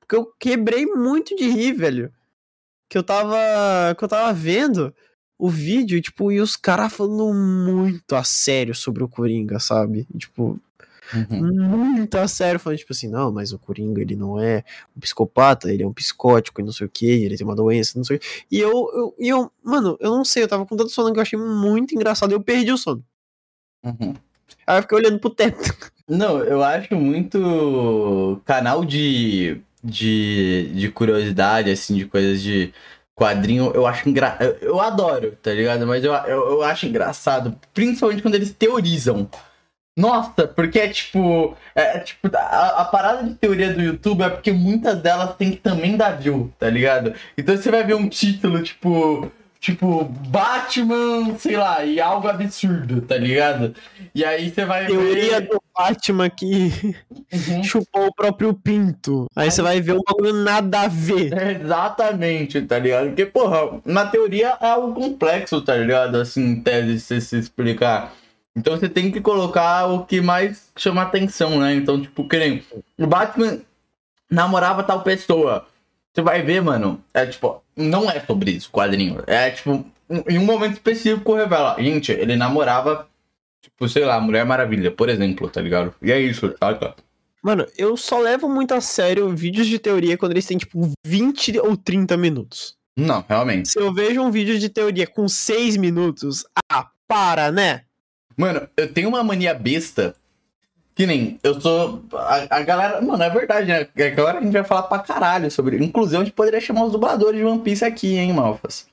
Porque 0.00 0.16
eu 0.16 0.24
quebrei 0.40 0.86
muito 0.86 1.36
de 1.36 1.44
rir, 1.50 1.72
velho. 1.72 2.14
Que 2.88 2.96
eu 2.96 3.02
tava. 3.02 3.36
Que 3.98 4.04
eu 4.04 4.08
tava 4.08 4.32
vendo 4.32 4.94
o 5.44 5.48
vídeo, 5.50 6.00
tipo, 6.00 6.30
e 6.30 6.40
os 6.40 6.54
caras 6.54 6.92
falando 6.92 7.34
muito 7.34 8.14
a 8.14 8.22
sério 8.22 8.72
sobre 8.76 9.02
o 9.02 9.08
Coringa, 9.08 9.58
sabe? 9.58 10.06
tipo, 10.16 10.56
Uhum. 11.12 11.52
muito 11.68 12.14
a 12.14 12.28
sério, 12.28 12.60
falando 12.60 12.78
tipo 12.78 12.92
assim, 12.92 13.08
não, 13.08 13.32
mas 13.32 13.52
o 13.52 13.58
Coringa 13.58 14.00
ele 14.00 14.14
não 14.14 14.40
é 14.40 14.62
um 14.96 15.00
psicopata, 15.00 15.72
ele 15.72 15.82
é 15.82 15.86
um 15.86 15.92
psicótico 15.92 16.60
e 16.60 16.64
não 16.64 16.70
sei 16.70 16.86
o 16.86 16.90
que, 16.90 17.06
ele 17.10 17.36
tem 17.36 17.44
uma 17.44 17.56
doença, 17.56 17.94
não 17.98 18.04
sei 18.04 18.18
o 18.18 18.20
que. 18.20 18.26
E 18.52 18.60
eu, 18.60 18.70
eu, 18.70 19.14
e 19.18 19.28
eu, 19.30 19.50
mano, 19.64 19.96
eu 19.98 20.12
não 20.12 20.24
sei, 20.24 20.44
eu 20.44 20.48
tava 20.48 20.64
com 20.64 20.76
tanto 20.76 20.90
sono 20.92 21.12
que 21.12 21.18
eu 21.18 21.22
achei 21.22 21.36
muito 21.36 21.92
engraçado, 21.92 22.30
eu 22.30 22.40
perdi 22.40 22.70
o 22.70 22.78
sono. 22.78 23.04
Uhum. 23.84 24.14
Aí 24.64 24.78
eu 24.78 24.82
fiquei 24.82 24.96
olhando 24.96 25.18
pro 25.18 25.28
teto. 25.30 25.74
Não, 26.08 26.38
eu 26.44 26.62
acho 26.62 26.94
muito 26.96 28.40
canal 28.44 28.84
de, 28.84 29.60
de, 29.82 30.70
de 30.74 30.88
curiosidade, 30.90 31.68
assim, 31.70 31.94
de 31.96 32.04
coisas 32.06 32.40
de 32.42 32.72
quadrinho, 33.14 33.72
eu 33.74 33.86
acho 33.86 34.08
engra... 34.08 34.36
Eu 34.60 34.80
adoro, 34.80 35.32
tá 35.42 35.52
ligado? 35.52 35.86
Mas 35.86 36.02
eu, 36.04 36.12
eu, 36.12 36.50
eu 36.52 36.62
acho 36.62 36.86
engraçado, 36.86 37.58
principalmente 37.74 38.22
quando 38.22 38.34
eles 38.34 38.52
teorizam. 38.52 39.28
Nossa, 39.96 40.48
porque 40.48 40.78
é 40.80 40.88
tipo. 40.88 41.54
É, 41.74 41.98
é 41.98 41.98
tipo 42.00 42.26
a, 42.34 42.80
a, 42.80 42.84
parada 42.86 43.24
de 43.24 43.34
teoria 43.34 43.74
do 43.74 43.82
YouTube 43.82 44.22
é 44.22 44.30
porque 44.30 44.50
muitas 44.50 44.96
delas 45.02 45.36
tem 45.36 45.50
que 45.50 45.58
também 45.58 45.98
dar 45.98 46.12
view, 46.12 46.50
tá 46.58 46.68
ligado? 46.70 47.12
Então 47.36 47.54
você 47.54 47.70
vai 47.70 47.84
ver 47.84 47.92
um 47.94 48.08
título, 48.08 48.62
tipo 48.62 49.30
tipo, 49.62 50.04
Batman, 50.28 51.38
sei 51.38 51.56
lá, 51.56 51.84
e 51.84 52.00
algo 52.00 52.26
absurdo, 52.26 53.00
tá 53.02 53.16
ligado? 53.16 53.72
E 54.12 54.24
aí 54.24 54.50
você 54.50 54.64
vai 54.64 54.86
Teoria 54.86 55.40
ver... 55.40 55.48
do 55.48 55.62
Batman 55.72 56.28
que 56.28 56.94
uhum. 57.48 57.62
chupou 57.62 58.06
o 58.08 58.12
próprio 58.14 58.52
pinto. 58.52 59.26
Aí, 59.36 59.50
você 59.52 59.62
vai 59.62 59.80
ver 59.80 59.92
o 59.92 60.02
bagulho 60.02 60.34
nada 60.44 60.80
a 60.82 60.88
ver. 60.88 61.32
É, 61.32 61.52
exatamente, 61.62 62.60
tá 62.62 62.76
ligado? 62.80 63.06
Porque, 63.06 63.24
porra, 63.24 63.80
na 63.84 64.04
teoria 64.04 64.56
é 64.60 64.66
algo 64.68 64.92
complexo, 65.00 65.62
tá 65.62 65.76
ligado? 65.76 66.16
Assim, 66.16 66.44
em 66.44 66.60
tese, 66.60 66.98
se 67.00 67.20
se 67.20 67.38
explicar. 67.38 68.12
Então 68.56 68.76
você 68.76 68.88
tem 68.88 69.10
que 69.12 69.20
colocar 69.20 69.86
o 69.86 70.04
que 70.04 70.20
mais 70.20 70.70
chama 70.76 71.00
atenção, 71.02 71.58
né? 71.60 71.74
Então, 71.76 72.02
tipo, 72.02 72.28
que 72.28 72.36
nem 72.36 72.62
o 72.98 73.06
Batman 73.06 73.60
namorava 74.28 74.82
tal 74.82 75.02
pessoa. 75.02 75.66
Você 76.12 76.20
vai 76.20 76.42
ver, 76.42 76.60
mano. 76.60 77.02
É 77.14 77.24
tipo, 77.24 77.61
não 77.76 78.10
é 78.10 78.20
sobre 78.20 78.52
isso 78.52 78.70
quadrinho. 78.70 79.22
É 79.26 79.50
tipo, 79.50 79.84
em 80.28 80.38
um 80.38 80.44
momento 80.44 80.74
específico 80.74 81.34
revela. 81.34 81.76
Gente, 81.78 82.12
ele 82.12 82.36
namorava, 82.36 83.08
tipo, 83.62 83.88
sei 83.88 84.04
lá, 84.04 84.20
Mulher 84.20 84.44
Maravilha, 84.44 84.90
por 84.90 85.08
exemplo, 85.08 85.48
tá 85.48 85.60
ligado? 85.60 85.94
E 86.02 86.12
é 86.12 86.20
isso, 86.20 86.50
tá, 86.50 86.74
cara? 86.74 86.94
Mano, 87.42 87.66
eu 87.76 87.96
só 87.96 88.18
levo 88.18 88.48
muito 88.48 88.72
a 88.72 88.80
sério 88.80 89.28
vídeos 89.34 89.66
de 89.66 89.78
teoria 89.78 90.16
quando 90.16 90.32
eles 90.32 90.46
têm, 90.46 90.56
tipo, 90.58 90.80
20 91.04 91.58
ou 91.60 91.76
30 91.76 92.16
minutos. 92.16 92.76
Não, 92.96 93.24
realmente. 93.28 93.68
Se 93.70 93.78
eu 93.80 93.92
vejo 93.92 94.20
um 94.22 94.30
vídeo 94.30 94.58
de 94.58 94.68
teoria 94.68 95.06
com 95.06 95.26
6 95.26 95.76
minutos, 95.76 96.44
ah, 96.70 96.88
para, 97.08 97.50
né? 97.50 97.82
Mano, 98.36 98.68
eu 98.76 98.92
tenho 98.92 99.08
uma 99.08 99.24
mania 99.24 99.52
besta 99.54 100.14
que 100.94 101.06
nem, 101.06 101.38
eu 101.42 101.58
sou. 101.60 102.04
A, 102.14 102.58
a, 102.58 102.62
galera. 102.62 103.00
Mano, 103.00 103.22
é 103.22 103.30
verdade, 103.30 103.66
né? 103.66 103.86
É, 103.96 104.08
agora 104.08 104.38
a 104.38 104.42
gente 104.42 104.52
vai 104.52 104.64
falar 104.64 104.82
pra 104.82 104.98
caralho 104.98 105.50
sobre. 105.50 105.82
Inclusive, 105.82 106.16
a 106.18 106.24
gente 106.24 106.32
poderia 106.34 106.60
chamar 106.60 106.84
os 106.84 106.92
dubladores 106.92 107.38
de 107.40 107.44
One 107.46 107.60
Piece 107.62 107.84
aqui, 107.84 108.14
hein, 108.18 108.32
Malfas? 108.32 108.86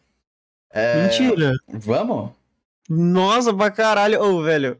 É... 0.71 1.03
Mentira! 1.03 1.53
Vamos? 1.67 2.31
Nossa, 2.89 3.53
pra 3.53 3.69
caralho! 3.69 4.21
Ô, 4.21 4.35
oh, 4.35 4.41
velho, 4.43 4.79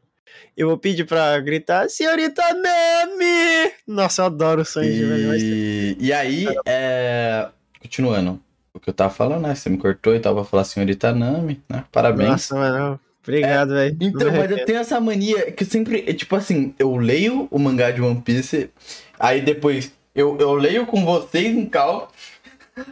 eu 0.56 0.68
vou 0.70 0.78
pedir 0.78 1.04
pra 1.04 1.38
gritar, 1.42 1.90
senhorita 1.90 2.42
Nami! 2.54 3.72
Nossa, 3.86 4.22
eu 4.22 4.26
adoro 4.28 4.62
o 4.62 4.66
Sanji, 4.66 5.04
e... 5.04 5.06
velho. 5.06 5.28
Mas... 5.28 5.42
E 6.00 6.14
aí, 6.14 6.48
é... 6.66 7.50
continuando. 7.82 8.40
O 8.74 8.80
que 8.80 8.90
eu 8.90 8.94
tava 8.94 9.14
falando, 9.14 9.42
né? 9.46 9.56
Você 9.56 9.70
me 9.70 9.78
cortou 9.78 10.16
e 10.16 10.22
tava 10.22 10.36
falando 10.36 10.50
falar 10.50 10.64
senhorita 10.64 11.12
Nami, 11.14 11.62
né? 11.68 11.84
Parabéns. 11.92 12.30
Nossa, 12.30 12.56
mano. 12.56 13.00
Obrigado, 13.30 13.74
velho. 13.76 13.94
É, 14.02 14.06
então, 14.06 14.32
mas 14.32 14.50
eu 14.50 14.66
tenho 14.66 14.80
essa 14.80 15.00
mania 15.00 15.52
que 15.52 15.64
sempre, 15.64 16.04
é, 16.08 16.14
tipo 16.14 16.36
assim, 16.36 16.74
eu 16.80 16.96
leio 16.96 17.48
o 17.52 17.60
mangá 17.60 17.92
de 17.92 18.02
One 18.02 18.20
Piece, 18.22 18.72
aí 19.20 19.40
depois 19.40 19.92
eu, 20.16 20.36
eu 20.40 20.56
leio 20.56 20.88
com 20.88 21.06
vocês 21.06 21.56
em 21.56 21.66
cal. 21.68 22.12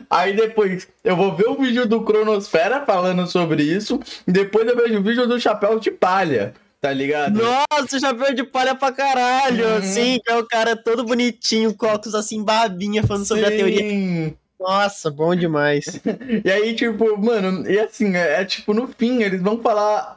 Aí 0.09 0.35
depois 0.35 0.87
eu 1.03 1.15
vou 1.15 1.33
ver 1.35 1.47
o 1.47 1.55
vídeo 1.55 1.87
do 1.87 2.01
Cronosfera 2.03 2.85
falando 2.85 3.25
sobre 3.25 3.63
isso. 3.63 3.99
Depois 4.27 4.67
eu 4.67 4.75
vejo 4.75 4.99
o 4.99 5.03
vídeo 5.03 5.27
do 5.27 5.39
Chapéu 5.39 5.79
de 5.79 5.91
Palha 5.91 6.53
tá 6.79 6.93
ligado? 6.93 7.33
Nossa, 7.41 7.99
chapéu 7.99 8.35
de 8.35 8.43
palha 8.43 8.69
é 8.69 8.73
pra 8.75 8.91
caralho! 8.91 9.65
Uhum. 9.67 9.81
Sim, 9.81 10.19
é 10.27 10.37
o 10.37 10.45
cara 10.45 10.75
todo 10.75 11.03
bonitinho, 11.03 11.73
cocos 11.73 12.13
assim, 12.13 12.43
babinha, 12.45 13.01
falando 13.01 13.23
Sim. 13.23 13.29
sobre 13.29 13.45
a 13.45 13.49
teoria. 13.49 14.33
Nossa, 14.59 15.09
bom 15.09 15.33
demais. 15.35 15.99
e 16.45 16.49
aí, 16.49 16.75
tipo, 16.75 17.17
mano, 17.17 17.67
e 17.67 17.79
assim, 17.79 18.15
é, 18.15 18.39
é, 18.41 18.45
tipo, 18.45 18.73
no 18.75 18.87
fim, 18.87 19.23
eles 19.23 19.41
vão 19.41 19.57
falar 19.59 20.16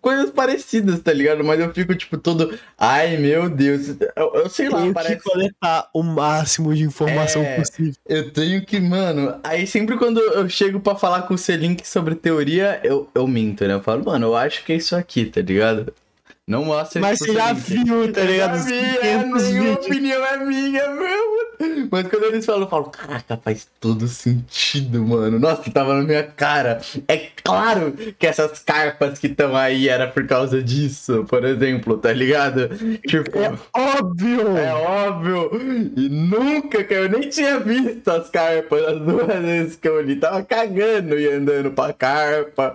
coisas 0.00 0.30
parecidas, 0.30 1.00
tá 1.00 1.12
ligado? 1.12 1.42
Mas 1.44 1.58
eu 1.60 1.72
fico, 1.72 1.94
tipo, 1.94 2.16
todo. 2.16 2.56
Ai, 2.78 3.16
meu 3.16 3.48
Deus. 3.48 3.96
Eu, 4.14 4.32
eu 4.34 4.48
sei 4.48 4.68
lá, 4.68 4.80
tenho 4.80 4.94
parece. 4.94 5.16
que 5.16 5.22
coletar 5.22 5.88
o 5.92 6.02
máximo 6.02 6.74
de 6.74 6.84
informação 6.84 7.42
é, 7.42 7.56
possível. 7.60 7.94
Eu 8.06 8.30
tenho 8.30 8.64
que, 8.64 8.80
mano. 8.80 9.38
Aí 9.42 9.66
sempre 9.66 9.96
quando 9.96 10.18
eu 10.20 10.48
chego 10.48 10.80
para 10.80 10.96
falar 10.96 11.22
com 11.22 11.34
o 11.34 11.38
Selink 11.38 11.86
sobre 11.86 12.14
teoria, 12.14 12.80
eu, 12.84 13.08
eu 13.14 13.26
minto, 13.26 13.66
né? 13.66 13.74
Eu 13.74 13.82
falo, 13.82 14.04
mano, 14.04 14.28
eu 14.28 14.36
acho 14.36 14.64
que 14.64 14.72
é 14.72 14.76
isso 14.76 14.94
aqui, 14.94 15.26
tá 15.26 15.40
ligado? 15.40 15.92
Não 16.48 16.64
mostra. 16.64 16.98
Mas 16.98 17.18
você 17.18 17.34
já 17.34 17.52
viu, 17.52 18.10
tá 18.10 18.22
ligado? 18.22 18.56
Já 18.56 18.64
vi, 18.64 18.74
é, 18.74 19.12
é 19.68 19.72
opinião 19.74 20.24
é 20.24 20.38
minha 20.42 20.88
mesmo. 20.96 21.88
Mas 21.92 22.06
quando 22.08 22.24
eles 22.24 22.46
falam, 22.46 22.62
eu 22.62 22.68
falo, 22.70 22.84
caraca, 22.86 23.36
faz 23.42 23.68
todo 23.78 24.08
sentido, 24.08 25.04
mano. 25.06 25.38
Nossa, 25.38 25.70
tava 25.70 25.92
na 25.94 26.02
minha 26.02 26.22
cara. 26.22 26.80
É 27.06 27.18
claro 27.44 27.92
que 28.18 28.26
essas 28.26 28.60
carpas 28.60 29.18
que 29.18 29.26
estão 29.26 29.54
aí 29.54 29.90
era 29.90 30.06
por 30.06 30.26
causa 30.26 30.62
disso, 30.62 31.26
por 31.28 31.44
exemplo, 31.44 31.98
tá 31.98 32.12
ligado? 32.14 32.70
Tipo, 33.06 33.38
é 33.40 33.52
óbvio! 33.74 34.56
É 34.56 34.72
óbvio! 34.72 35.50
E 35.96 36.08
nunca 36.08 36.82
que 36.82 36.94
eu 36.94 37.10
nem 37.10 37.28
tinha 37.28 37.60
visto 37.60 38.08
as 38.08 38.30
carpas 38.30 38.84
as 38.86 39.00
duas 39.02 39.26
vezes 39.26 39.76
que 39.76 39.86
eu 39.86 40.00
li. 40.00 40.16
Tava 40.16 40.42
cagando 40.44 41.18
e 41.20 41.28
andando 41.30 41.72
pra 41.72 41.92
carpa. 41.92 42.74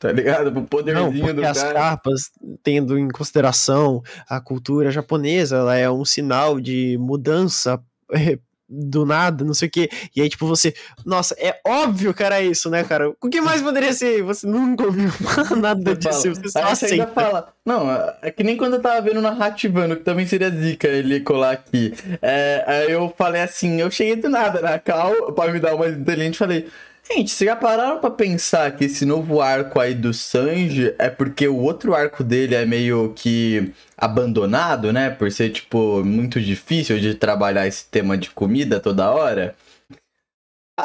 Tá 0.00 0.10
ligado? 0.10 0.46
O 0.58 0.62
poderzinho 0.64 1.24
Não, 1.26 1.34
do 1.34 1.42
cara. 1.42 1.50
as 1.50 1.62
carpas, 1.62 2.30
tendo 2.62 2.98
em 2.98 3.08
consideração 3.10 4.02
a 4.26 4.40
cultura 4.40 4.90
japonesa, 4.90 5.56
ela 5.58 5.76
é 5.76 5.90
um 5.90 6.06
sinal 6.06 6.58
de 6.58 6.96
mudança 6.98 7.78
eh, 8.14 8.38
do 8.66 9.04
nada, 9.04 9.44
não 9.44 9.52
sei 9.52 9.68
o 9.68 9.70
que 9.70 9.90
E 10.16 10.22
aí, 10.22 10.28
tipo, 10.30 10.46
você. 10.46 10.72
Nossa, 11.04 11.36
é 11.38 11.60
óbvio, 11.66 12.14
cara, 12.14 12.40
isso, 12.40 12.70
né, 12.70 12.82
cara? 12.82 13.10
O 13.20 13.28
que 13.28 13.42
mais 13.42 13.60
poderia 13.60 13.92
ser? 13.92 14.22
Você 14.22 14.46
nunca 14.46 14.84
ouviu 14.84 15.10
nada 15.60 15.94
disso. 15.94 16.32
Fala. 16.34 16.34
Você 16.74 16.88
só 16.88 16.94
aí 16.94 17.06
fala. 17.14 17.52
Não, 17.62 17.86
é 18.22 18.30
que 18.30 18.42
nem 18.42 18.56
quando 18.56 18.74
eu 18.76 18.80
tava 18.80 19.02
vendo 19.02 19.20
Narrativando, 19.20 19.96
que 19.96 20.02
também 20.02 20.26
seria 20.26 20.48
zica 20.50 20.88
ele 20.88 21.20
colar 21.20 21.50
aqui. 21.52 21.92
É, 22.22 22.64
aí 22.66 22.90
eu 22.90 23.12
falei 23.18 23.42
assim, 23.42 23.82
eu 23.82 23.90
cheguei 23.90 24.16
do 24.16 24.30
nada 24.30 24.62
na 24.62 24.78
Cal 24.78 25.12
pra 25.34 25.52
me 25.52 25.60
dar 25.60 25.74
uma 25.74 25.88
inteligente 25.88 26.38
falei. 26.38 26.66
Gente, 27.12 27.28
vocês 27.32 27.48
já 27.50 27.56
pararam 27.56 27.98
pra 27.98 28.08
pensar 28.08 28.70
que 28.76 28.84
esse 28.84 29.04
novo 29.04 29.40
arco 29.40 29.80
aí 29.80 29.94
do 29.96 30.14
Sanji 30.14 30.94
é 30.96 31.10
porque 31.10 31.48
o 31.48 31.56
outro 31.56 31.92
arco 31.92 32.22
dele 32.22 32.54
é 32.54 32.64
meio 32.64 33.12
que 33.16 33.72
abandonado, 33.98 34.92
né? 34.92 35.10
Por 35.10 35.30
ser, 35.32 35.50
tipo, 35.50 36.04
muito 36.04 36.40
difícil 36.40 37.00
de 37.00 37.14
trabalhar 37.16 37.66
esse 37.66 37.84
tema 37.86 38.16
de 38.16 38.30
comida 38.30 38.78
toda 38.78 39.10
hora? 39.10 39.56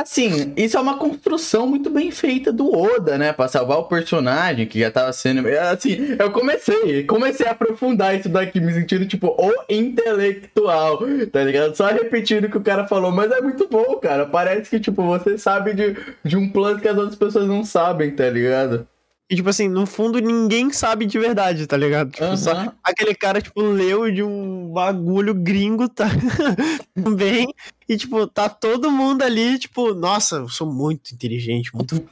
Assim, 0.02 0.54
isso 0.58 0.76
é 0.76 0.80
uma 0.80 0.98
construção 0.98 1.66
muito 1.66 1.90
bem 1.90 2.12
feita 2.12 2.52
do 2.52 2.70
Oda, 2.76 3.18
né? 3.18 3.32
Pra 3.32 3.48
salvar 3.48 3.78
o 3.80 3.86
personagem 3.86 4.68
que 4.68 4.80
já 4.82 4.92
tava 4.92 5.14
sendo. 5.14 5.48
Assim, 5.48 6.16
eu 6.20 6.32
comecei, 6.32 7.04
comecei 7.06 7.48
a 7.48 7.52
aprofundar 7.52 8.14
isso 8.20 8.28
daqui, 8.28 8.60
me 8.60 8.74
sentindo 8.74 9.06
tipo 9.08 9.28
o 9.28 9.64
intelectual, 9.70 11.00
tá 11.32 11.44
ligado? 11.44 11.76
Só 11.76 11.86
repetindo 11.88 12.46
o 12.46 12.50
que 12.50 12.58
o 12.58 12.62
cara 12.64 12.86
falou, 12.88 13.12
mas 13.12 13.32
é 13.32 13.40
muito 13.42 13.68
bom, 13.70 13.96
cara. 13.96 14.26
Parece 14.26 14.70
que, 14.70 14.80
tipo, 14.80 15.02
você 15.04 15.38
sabe 15.38 15.74
de, 15.74 15.96
de 16.24 16.36
um 16.36 16.50
plano 16.50 16.80
que 16.82 16.88
as 16.88 16.98
outras 16.98 17.16
pessoas 17.18 17.48
não 17.48 17.64
sabem, 17.64 18.12
tá 18.12 18.30
ligado? 18.30 18.86
E, 19.28 19.36
tipo 19.36 19.50
assim, 19.50 19.68
no 19.68 19.88
fundo 19.88 20.20
ninguém 20.20 20.72
sabe 20.72 21.08
de 21.08 21.18
verdade, 21.18 21.66
tá 21.66 21.76
ligado? 21.76 22.12
Tipo, 22.12 22.26
uhum. 22.26 22.38
só 22.38 22.72
aquele 22.84 23.16
cara, 23.16 23.42
tipo, 23.42 23.60
leu 23.60 24.12
de 24.12 24.22
um 24.22 24.68
bagulho 24.72 25.34
gringo, 25.34 25.90
tá? 25.90 26.08
Também. 26.94 27.52
E, 27.90 27.98
tipo, 27.98 28.28
tá 28.28 28.48
todo 28.48 28.92
mundo 28.92 29.24
ali, 29.24 29.58
tipo, 29.58 29.96
nossa, 29.96 30.38
eu 30.38 30.50
sou 30.50 30.72
muito 30.72 31.12
inteligente, 31.12 31.74
muito. 31.76 32.02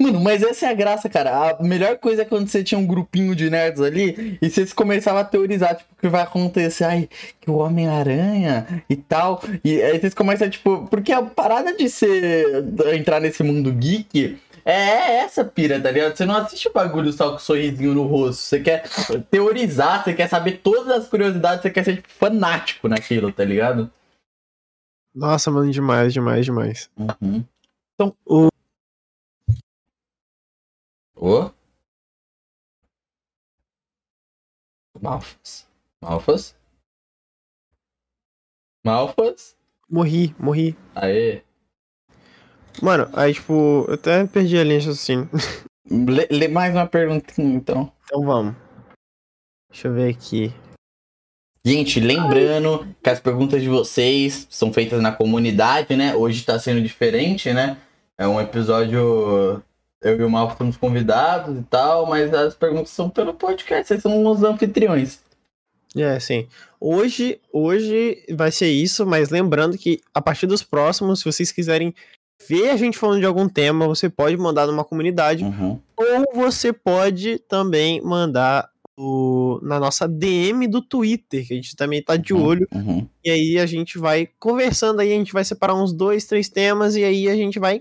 Mano, 0.00 0.18
mas 0.22 0.42
essa 0.42 0.64
é 0.64 0.70
a 0.70 0.74
graça, 0.74 1.06
cara. 1.06 1.50
A 1.50 1.62
melhor 1.62 1.98
coisa 1.98 2.22
é 2.22 2.24
quando 2.24 2.48
você 2.48 2.64
tinha 2.64 2.78
um 2.78 2.86
grupinho 2.86 3.36
de 3.36 3.50
nerds 3.50 3.78
ali 3.82 4.38
e 4.40 4.48
vocês 4.48 4.72
começavam 4.72 5.20
a 5.20 5.24
teorizar, 5.24 5.76
tipo, 5.76 5.90
o 5.92 5.96
que 6.00 6.08
vai 6.08 6.22
acontecer. 6.22 6.84
Ai, 6.84 7.08
que 7.38 7.50
o 7.50 7.58
Homem-Aranha 7.58 8.82
e 8.88 8.96
tal. 8.96 9.42
E 9.62 9.82
aí 9.82 10.00
vocês 10.00 10.14
começam, 10.14 10.48
tipo, 10.48 10.86
porque 10.88 11.12
a 11.12 11.20
parada 11.22 11.76
de 11.76 11.90
ser. 11.90 12.64
entrar 12.94 13.20
nesse 13.20 13.42
mundo 13.42 13.70
geek 13.70 14.38
é, 14.68 14.72
é 14.72 15.16
essa 15.18 15.44
pira, 15.44 15.80
tá 15.80 15.92
ligado? 15.92 16.16
Você 16.16 16.26
não 16.26 16.34
assiste 16.36 16.66
o 16.66 16.72
bagulho 16.72 17.12
só 17.12 17.30
com 17.30 17.36
um 17.36 17.38
sorrisinho 17.38 17.94
no 17.94 18.02
rosto. 18.04 18.42
Você 18.42 18.60
quer 18.60 18.82
teorizar, 19.30 20.02
você 20.02 20.12
quer 20.12 20.28
saber 20.28 20.58
todas 20.60 20.88
as 21.04 21.08
curiosidades, 21.08 21.62
você 21.62 21.70
quer 21.70 21.84
ser 21.84 21.96
tipo, 21.98 22.08
fanático 22.08 22.88
naquilo, 22.88 23.32
tá 23.32 23.44
ligado? 23.44 23.88
Nossa, 25.14 25.52
mano, 25.52 25.70
demais, 25.70 26.12
demais, 26.12 26.44
demais. 26.44 26.90
Uhum. 27.22 27.44
Então, 27.94 28.12
o. 28.26 28.48
O. 31.14 31.50
Malfas. 35.00 35.66
Malfas? 36.02 36.56
Malfas? 38.84 39.56
Morri, 39.88 40.34
morri. 40.40 40.76
Aê. 40.96 41.45
Mano, 42.82 43.08
aí, 43.14 43.32
tipo, 43.32 43.86
eu 43.88 43.94
até 43.94 44.26
perdi 44.26 44.58
a 44.58 44.62
linha 44.64 44.78
assim. 44.90 45.26
Lê, 45.90 46.26
lê 46.32 46.48
mais 46.48 46.74
uma 46.74 46.84
perguntinha, 46.86 47.54
então. 47.54 47.92
Então 48.04 48.22
vamos. 48.24 48.56
Deixa 49.70 49.86
eu 49.86 49.94
ver 49.94 50.10
aqui. 50.12 50.52
Gente, 51.64 52.00
lembrando 52.00 52.82
Ai. 52.82 52.94
que 53.02 53.08
as 53.10 53.20
perguntas 53.20 53.62
de 53.62 53.68
vocês 53.68 54.48
são 54.50 54.72
feitas 54.72 55.00
na 55.00 55.12
comunidade, 55.12 55.94
né? 55.96 56.14
Hoje 56.16 56.44
tá 56.44 56.58
sendo 56.58 56.80
diferente, 56.82 57.52
né? 57.52 57.78
É 58.18 58.26
um 58.26 58.40
episódio. 58.40 59.62
Eu 60.02 60.20
e 60.20 60.22
o 60.24 60.28
Malco 60.28 60.56
somos 60.58 60.76
convidados 60.76 61.56
e 61.58 61.62
tal, 61.62 62.04
mas 62.06 62.34
as 62.34 62.54
perguntas 62.56 62.90
são 62.90 63.08
pelo 63.08 63.32
podcast, 63.32 63.86
vocês 63.88 64.02
são 64.02 64.26
os 64.26 64.42
anfitriões. 64.42 65.20
É, 65.96 66.18
sim. 66.20 66.46
Hoje, 66.80 67.40
hoje 67.52 68.22
vai 68.34 68.50
ser 68.50 68.68
isso, 68.70 69.06
mas 69.06 69.30
lembrando 69.30 69.78
que 69.78 70.00
a 70.12 70.20
partir 70.20 70.46
dos 70.48 70.62
próximos, 70.64 71.20
se 71.20 71.24
vocês 71.24 71.50
quiserem 71.52 71.94
vê 72.48 72.68
a 72.70 72.76
gente 72.76 72.98
falando 72.98 73.20
de 73.20 73.26
algum 73.26 73.48
tema, 73.48 73.86
você 73.86 74.10
pode 74.10 74.36
mandar 74.36 74.66
numa 74.66 74.84
comunidade, 74.84 75.44
uhum. 75.44 75.78
ou 75.96 76.32
você 76.34 76.72
pode 76.72 77.38
também 77.40 78.00
mandar 78.02 78.68
o, 78.96 79.58
na 79.62 79.80
nossa 79.80 80.06
DM 80.08 80.66
do 80.68 80.82
Twitter, 80.82 81.46
que 81.46 81.52
a 81.54 81.56
gente 81.56 81.74
também 81.76 82.02
tá 82.02 82.16
de 82.16 82.34
uhum, 82.34 82.42
olho. 82.42 82.68
Uhum. 82.74 83.08
E 83.24 83.30
aí 83.30 83.58
a 83.58 83.66
gente 83.66 83.98
vai 83.98 84.28
conversando 84.38 85.00
aí, 85.00 85.12
a 85.12 85.16
gente 85.16 85.32
vai 85.32 85.44
separar 85.44 85.74
uns 85.74 85.92
dois, 85.92 86.26
três 86.26 86.48
temas, 86.48 86.94
e 86.96 87.04
aí 87.04 87.28
a 87.28 87.34
gente 87.36 87.58
vai 87.58 87.80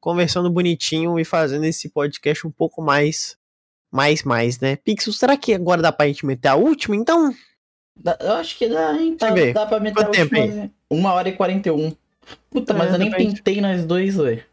conversando 0.00 0.50
bonitinho 0.50 1.18
e 1.18 1.24
fazendo 1.24 1.64
esse 1.64 1.88
podcast 1.88 2.46
um 2.46 2.50
pouco 2.50 2.82
mais. 2.82 3.40
Mais, 3.94 4.22
mais, 4.22 4.58
né? 4.58 4.76
Pixel, 4.76 5.12
será 5.12 5.36
que 5.36 5.52
agora 5.52 5.82
dá 5.82 5.92
pra 5.92 6.06
gente 6.06 6.24
meter 6.24 6.48
a 6.48 6.54
última, 6.54 6.96
então? 6.96 7.32
eu 8.20 8.32
acho 8.36 8.56
que 8.56 8.66
dá, 8.66 8.94
hein? 8.98 9.18
Tá, 9.18 9.28
dá 9.52 9.66
pra 9.66 9.78
meter 9.78 9.94
Quanto 10.02 10.16
a 10.16 10.20
última. 10.22 10.38
Aí? 10.42 10.50
Né? 10.50 10.70
hora 11.38 11.58
e 11.66 11.70
um 11.70 11.90
Puta, 12.50 12.72
é, 12.72 12.76
mas 12.76 12.92
eu 12.92 12.98
nem 12.98 13.10
pintei 13.10 13.60
nós 13.60 13.84
dois, 13.84 14.18
ué. 14.18 14.46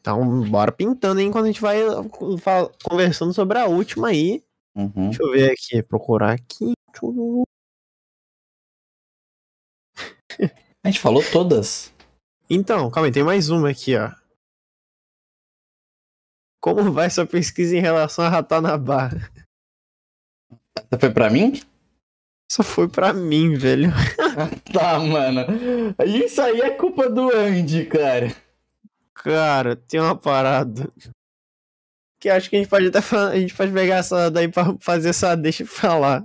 Então, 0.00 0.48
bora 0.48 0.70
pintando, 0.70 1.20
hein? 1.20 1.30
Quando 1.32 1.44
a 1.44 1.48
gente 1.48 1.60
vai 1.60 1.82
uh, 1.82 2.08
conversando 2.84 3.32
sobre 3.32 3.58
a 3.58 3.66
última 3.66 4.08
aí. 4.08 4.42
Uhum. 4.74 5.08
Deixa 5.10 5.22
eu 5.22 5.30
ver 5.32 5.50
aqui, 5.50 5.82
procurar 5.82 6.32
aqui. 6.32 6.72
A 10.84 10.88
gente 10.88 11.00
falou 11.00 11.20
todas. 11.32 11.92
Então, 12.48 12.88
calma 12.92 13.08
aí, 13.08 13.12
tem 13.12 13.24
mais 13.24 13.50
uma 13.50 13.70
aqui, 13.70 13.96
ó. 13.96 14.12
Como 16.60 16.92
vai 16.92 17.10
sua 17.10 17.26
pesquisa 17.26 17.76
em 17.76 17.80
relação 17.80 18.24
a 18.24 18.28
Ratanabá? 18.28 19.10
Essa 20.76 20.96
foi 21.00 21.10
pra 21.12 21.28
mim? 21.28 21.54
Só 22.48 22.62
foi 22.62 22.88
pra 22.88 23.12
mim, 23.12 23.54
velho. 23.54 23.90
tá, 24.72 24.98
mano. 25.00 25.42
Isso 26.06 26.40
aí 26.40 26.60
é 26.60 26.70
culpa 26.70 27.10
do 27.10 27.30
Andy, 27.32 27.86
cara. 27.86 28.32
Cara, 29.14 29.74
tem 29.74 29.98
uma 30.00 30.14
parada. 30.16 30.88
Que 32.20 32.28
acho 32.28 32.48
que 32.48 32.56
a 32.56 32.58
gente 32.60 32.68
pode 32.68 32.86
até 32.86 33.00
falar, 33.02 33.30
a 33.30 33.40
gente 33.40 33.54
pode 33.54 33.72
pegar 33.72 33.96
essa 33.96 34.30
daí 34.30 34.48
pra 34.48 34.76
fazer 34.80 35.08
essa 35.08 35.34
deixa 35.36 35.64
eu 35.64 35.66
falar. 35.66 36.22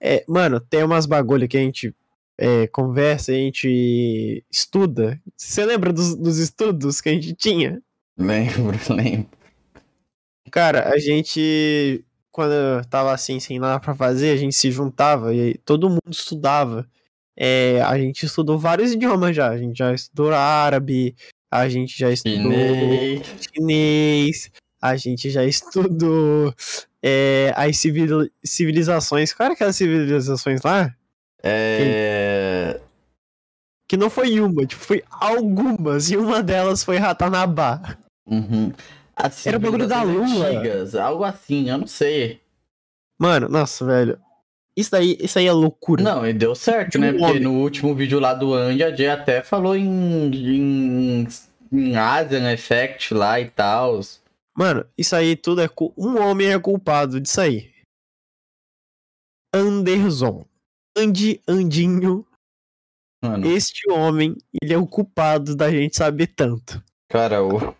É, 0.00 0.24
mano, 0.26 0.58
tem 0.58 0.82
umas 0.82 1.06
bagulho 1.06 1.46
que 1.46 1.56
a 1.56 1.60
gente 1.60 1.94
é, 2.38 2.66
conversa, 2.68 3.32
a 3.32 3.34
gente 3.34 4.42
estuda. 4.50 5.20
Você 5.36 5.64
lembra 5.66 5.92
dos, 5.92 6.16
dos 6.16 6.38
estudos 6.38 7.00
que 7.00 7.10
a 7.10 7.12
gente 7.12 7.34
tinha? 7.34 7.82
Lembro, 8.16 8.78
lembro. 8.92 9.28
Cara, 10.50 10.88
a 10.92 10.98
gente 10.98 12.04
quando 12.34 12.52
eu 12.52 12.84
tava 12.86 13.12
assim, 13.14 13.38
sem 13.38 13.60
nada 13.60 13.78
para 13.78 13.94
fazer, 13.94 14.30
a 14.32 14.36
gente 14.36 14.56
se 14.56 14.68
juntava 14.72 15.32
e 15.32 15.56
todo 15.58 15.88
mundo 15.88 16.02
estudava. 16.10 16.84
É, 17.36 17.80
a 17.82 17.96
gente 17.96 18.26
estudou 18.26 18.58
vários 18.58 18.92
idiomas 18.92 19.36
já. 19.36 19.50
A 19.50 19.56
gente 19.56 19.78
já 19.78 19.94
estudou 19.94 20.32
árabe, 20.34 21.14
a 21.48 21.68
gente 21.68 21.96
já 21.96 22.10
estudou 22.10 22.36
chinês, 22.52 23.34
chinês 23.54 24.50
a 24.82 24.96
gente 24.96 25.30
já 25.30 25.44
estudou 25.44 26.52
é, 27.00 27.52
as 27.56 27.76
civil, 27.78 28.28
civilizações. 28.42 29.32
Qual 29.32 29.44
era 29.44 29.54
aquelas 29.54 29.76
civilizações 29.76 30.60
lá? 30.62 30.92
É. 31.40 32.80
Que, 33.86 33.90
que 33.90 33.96
não 33.96 34.10
foi 34.10 34.40
uma, 34.40 34.66
tipo, 34.66 34.82
foi 34.82 35.04
algumas, 35.08 36.10
e 36.10 36.16
uma 36.16 36.42
delas 36.42 36.82
foi 36.82 36.96
Ratanabá. 36.96 37.96
Uhum. 38.26 38.72
Assim, 39.16 39.48
Era 39.48 39.58
o 39.58 39.60
bagulho 39.60 39.86
da 39.86 40.02
lua. 40.02 40.24
Antigas, 40.46 40.94
algo 40.94 41.24
assim, 41.24 41.68
eu 41.70 41.78
não 41.78 41.86
sei. 41.86 42.40
Mano, 43.18 43.48
nossa, 43.48 43.84
velho. 43.86 44.18
Isso 44.76 44.90
daí, 44.90 45.16
isso 45.20 45.38
aí 45.38 45.46
é 45.46 45.52
loucura. 45.52 46.02
Não, 46.02 46.26
e 46.26 46.32
deu 46.32 46.54
certo, 46.54 46.98
né? 46.98 47.12
Porque 47.12 47.38
no 47.38 47.60
último 47.60 47.94
vídeo 47.94 48.18
lá 48.18 48.34
do 48.34 48.52
Andy, 48.52 48.82
a 48.82 48.94
Jay 48.94 49.08
até 49.08 49.40
falou 49.40 49.76
em, 49.76 49.86
em, 49.86 51.28
em 51.72 51.96
Asian 51.96 52.40
né? 52.40 52.54
Effect 52.54 53.14
lá 53.14 53.38
e 53.38 53.48
tal. 53.50 54.00
Mano, 54.56 54.84
isso 54.98 55.14
aí 55.14 55.36
tudo 55.36 55.60
é. 55.62 55.68
Um 55.96 56.18
homem 56.20 56.48
é 56.52 56.58
culpado 56.58 57.20
disso 57.20 57.40
aí. 57.40 57.70
Anderson. 59.54 60.44
Andy 60.98 61.40
Andinho. 61.48 62.26
Mano. 63.22 63.46
Este 63.46 63.88
homem, 63.90 64.36
ele 64.60 64.74
é 64.74 64.78
o 64.78 64.86
culpado 64.86 65.54
da 65.54 65.70
gente 65.70 65.96
saber 65.96 66.26
tanto. 66.26 66.82
Cara, 67.08 67.42
o. 67.44 67.74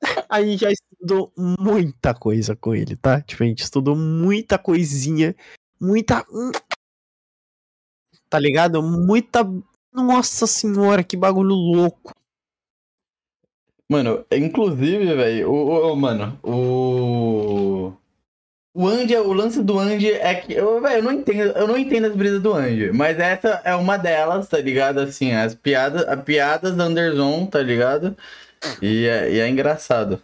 a 0.28 0.42
gente 0.42 0.60
já 0.60 0.70
estudou 0.70 1.32
muita 1.36 2.14
coisa 2.14 2.54
com 2.56 2.74
ele, 2.74 2.96
tá? 2.96 3.20
Tipo, 3.22 3.42
a 3.42 3.46
gente 3.46 3.62
estudou 3.62 3.96
muita 3.96 4.58
coisinha, 4.58 5.34
muita. 5.80 6.24
Tá 8.28 8.38
ligado? 8.38 8.82
Muita. 8.82 9.40
Nossa 9.92 10.46
senhora, 10.46 11.02
que 11.02 11.16
bagulho 11.16 11.54
louco. 11.54 12.12
Mano, 13.90 14.24
inclusive, 14.30 15.14
velho, 15.14 15.50
o, 15.50 15.92
o, 15.92 15.96
Mano, 15.96 16.38
o. 16.42 17.92
O 18.74 18.86
Andy, 18.86 19.16
o 19.16 19.32
lance 19.32 19.62
do 19.62 19.78
Andy 19.78 20.12
é 20.12 20.34
que. 20.40 20.52
Eu, 20.52 20.80
véio, 20.80 20.98
eu 20.98 21.02
não 21.02 21.12
entendo, 21.12 21.50
eu 21.56 21.66
não 21.66 21.76
entendo 21.76 22.06
as 22.06 22.14
brisas 22.14 22.40
do 22.40 22.52
Andy, 22.52 22.92
mas 22.92 23.18
essa 23.18 23.62
é 23.64 23.74
uma 23.74 23.96
delas, 23.96 24.46
tá 24.46 24.58
ligado? 24.58 24.98
Assim, 24.98 25.32
as 25.32 25.54
piadas, 25.54 26.06
as 26.06 26.22
piadas 26.22 26.76
da 26.76 26.84
Anderson, 26.84 27.46
tá 27.46 27.60
ligado? 27.60 28.14
E 28.82 29.06
é, 29.06 29.32
e 29.32 29.40
é 29.40 29.48
engraçado. 29.48 30.20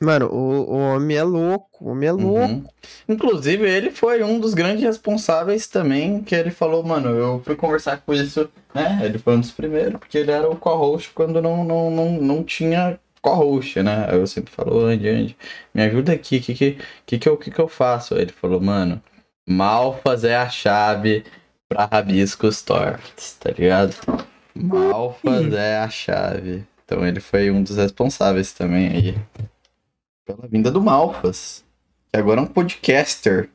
Mano, 0.00 0.26
o, 0.28 0.70
o 0.72 0.76
homem 0.96 1.16
é 1.16 1.22
louco, 1.22 1.84
o 1.84 1.90
homem 1.90 2.08
é 2.08 2.12
uhum. 2.12 2.22
louco. 2.26 2.44
Uhum. 2.52 2.64
Inclusive, 3.08 3.64
ele 3.70 3.90
foi 3.90 4.22
um 4.22 4.40
dos 4.40 4.54
grandes 4.54 4.82
responsáveis 4.82 5.66
também, 5.66 6.22
que 6.22 6.34
ele 6.34 6.50
falou, 6.50 6.82
mano, 6.82 7.10
eu 7.10 7.42
fui 7.44 7.54
conversar 7.54 8.00
com 8.00 8.14
isso, 8.14 8.50
né? 8.74 9.00
Ele 9.02 9.18
foi 9.18 9.36
um 9.36 9.40
dos 9.40 9.50
primeiros, 9.52 9.98
porque 9.98 10.16
ele 10.16 10.30
era 10.30 10.48
o 10.48 10.56
co-host 10.56 11.10
quando 11.14 11.40
não, 11.42 11.62
não, 11.62 11.90
não, 11.90 12.12
não 12.12 12.42
tinha 12.42 12.98
co-host, 13.20 13.82
né? 13.82 14.06
Aí 14.08 14.16
eu 14.16 14.26
sempre 14.26 14.52
falo, 14.52 14.80
Andy, 14.80 15.08
Andy, 15.08 15.36
me 15.74 15.82
ajuda 15.82 16.12
aqui, 16.14 16.38
o 16.38 16.42
que 16.42 16.54
que, 16.54 16.78
que, 17.04 17.18
que, 17.18 17.28
eu, 17.28 17.36
que 17.36 17.50
que 17.50 17.60
eu 17.60 17.68
faço? 17.68 18.14
Aí 18.14 18.22
ele 18.22 18.32
falou, 18.32 18.60
mano, 18.60 19.00
Malfas 19.46 20.24
é 20.24 20.36
a 20.36 20.48
chave 20.48 21.24
pra 21.68 21.84
rabiscos 21.84 22.56
Store, 22.56 22.98
tá 23.38 23.50
ligado? 23.50 23.90
Assim? 23.90 24.24
Malfas 24.54 25.52
é 25.52 25.78
a 25.78 25.90
chave. 25.90 26.66
Então 26.92 27.06
ele 27.06 27.20
foi 27.20 27.50
um 27.50 27.62
dos 27.62 27.76
responsáveis 27.78 28.52
também 28.52 28.88
aí 28.88 29.18
pela 30.26 30.46
vinda 30.46 30.70
do 30.70 30.82
Malfas, 30.82 31.64
que 32.12 32.18
agora 32.18 32.38
é 32.40 32.44
um 32.44 32.46
podcaster. 32.46 33.48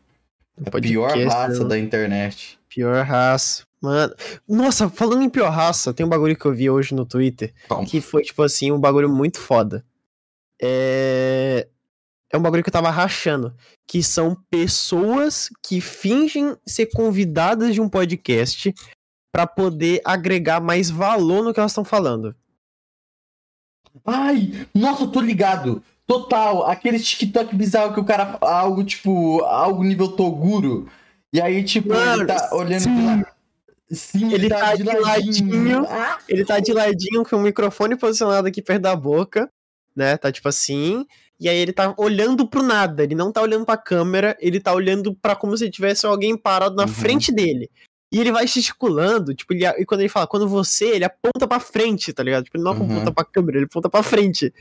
É 0.65 0.81
pior 0.81 1.15
raça 1.15 1.59
né? 1.59 1.69
da 1.69 1.77
internet. 1.77 2.57
Pior 2.67 3.05
raça. 3.05 3.61
Mano, 3.79 4.15
nossa, 4.49 4.89
falando 4.89 5.21
em 5.21 5.29
pior 5.29 5.51
raça, 5.51 5.93
tem 5.93 6.03
um 6.03 6.09
bagulho 6.09 6.35
que 6.35 6.45
eu 6.47 6.51
vi 6.53 6.67
hoje 6.67 6.95
no 6.95 7.05
Twitter, 7.05 7.53
que 7.87 8.01
foi 8.01 8.23
tipo 8.23 8.41
assim, 8.41 8.71
um 8.71 8.79
bagulho 8.79 9.07
muito 9.09 9.39
foda. 9.39 9.85
É 10.61 11.67
é 12.31 12.37
um 12.37 12.41
bagulho 12.41 12.63
que 12.63 12.69
eu 12.69 12.73
tava 12.73 12.89
rachando. 12.89 13.55
Que 13.87 14.01
são 14.03 14.35
pessoas 14.49 15.47
que 15.63 15.79
fingem 15.79 16.57
ser 16.67 16.87
convidadas 16.87 17.73
de 17.75 17.79
um 17.81 17.87
podcast 17.87 18.73
para 19.31 19.45
poder 19.47 20.01
agregar 20.03 20.59
mais 20.59 20.89
valor 20.89 21.41
no 21.43 21.53
que 21.53 21.59
elas 21.59 21.71
estão 21.71 21.85
falando. 21.85 22.35
Ai, 24.05 24.57
nossa, 24.73 25.03
eu 25.03 25.07
tô 25.11 25.19
ligado. 25.21 25.81
Total, 26.05 26.65
aquele 26.69 26.99
TikTok 26.99 27.55
bizarro 27.55 27.93
que 27.93 27.99
o 27.99 28.05
cara. 28.05 28.37
Algo 28.41 28.83
tipo. 28.83 29.41
Algo 29.43 29.83
nível 29.83 30.09
Toguro. 30.09 30.87
E 31.33 31.41
aí, 31.41 31.63
tipo, 31.63 31.89
Mano, 31.89 32.25
tá 32.25 32.33
ele 32.35 32.49
tá 32.49 32.55
olhando 32.55 32.81
sim. 32.81 33.23
Sim, 33.89 34.33
ele 34.33 34.49
tá, 34.49 34.59
tá 34.59 34.75
de 34.75 34.83
ladinho. 34.83 35.03
ladinho 35.05 35.85
ah. 35.89 36.17
Ele 36.27 36.43
tá 36.43 36.59
de 36.59 36.73
ladinho 36.73 37.23
com 37.23 37.37
o 37.37 37.41
microfone 37.41 37.95
posicionado 37.95 38.45
aqui 38.47 38.61
perto 38.61 38.81
da 38.81 38.95
boca, 38.95 39.49
né? 39.95 40.17
Tá 40.17 40.31
tipo 40.31 40.47
assim. 40.49 41.05
E 41.39 41.47
aí 41.47 41.57
ele 41.57 41.71
tá 41.71 41.93
olhando 41.97 42.47
pro 42.47 42.63
nada, 42.63 43.03
ele 43.03 43.13
não 43.13 43.31
tá 43.31 43.41
olhando 43.41 43.63
pra 43.63 43.77
câmera, 43.77 44.35
ele 44.41 44.59
tá 44.59 44.73
olhando 44.73 45.13
para 45.13 45.35
como 45.35 45.55
se 45.55 45.69
tivesse 45.69 46.05
alguém 46.05 46.35
parado 46.35 46.75
na 46.75 46.83
uhum. 46.83 46.87
frente 46.89 47.31
dele. 47.31 47.69
E 48.11 48.19
ele 48.19 48.31
vai 48.31 48.47
gesticulando, 48.47 49.35
tipo, 49.35 49.53
ele, 49.53 49.65
e 49.65 49.85
quando 49.85 49.99
ele 49.99 50.09
fala, 50.09 50.25
quando 50.27 50.47
você, 50.47 50.85
ele 50.95 51.03
aponta 51.03 51.45
pra 51.45 51.59
frente, 51.59 52.13
tá 52.13 52.23
ligado? 52.23 52.45
Tipo, 52.45 52.57
ele 52.57 52.63
não 52.63 52.71
uhum. 52.71 52.83
aponta 52.95 53.11
pra 53.11 53.25
câmera, 53.25 53.57
ele 53.57 53.65
aponta 53.65 53.89
pra 53.89 54.01
frente. 54.01 54.53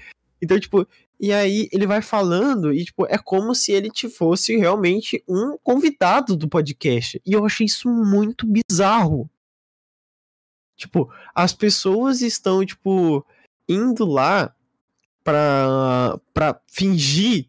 Então, 0.42 0.58
tipo, 0.58 0.86
e 1.18 1.32
aí 1.32 1.68
ele 1.72 1.86
vai 1.86 2.02
falando, 2.02 2.72
e, 2.74 2.84
tipo, 2.84 3.06
é 3.06 3.16
como 3.18 3.54
se 3.54 3.70
ele 3.70 3.88
te 3.88 4.08
fosse 4.08 4.56
realmente 4.56 5.22
um 5.28 5.56
convidado 5.62 6.36
do 6.36 6.48
podcast. 6.48 7.20
E 7.24 7.32
eu 7.32 7.44
achei 7.44 7.66
isso 7.66 7.88
muito 7.88 8.46
bizarro. 8.68 9.30
Tipo, 10.76 11.10
as 11.32 11.52
pessoas 11.52 12.22
estão, 12.22 12.66
tipo, 12.66 13.24
indo 13.68 14.04
lá 14.04 14.52
pra, 15.22 16.18
pra 16.34 16.60
fingir 16.66 17.48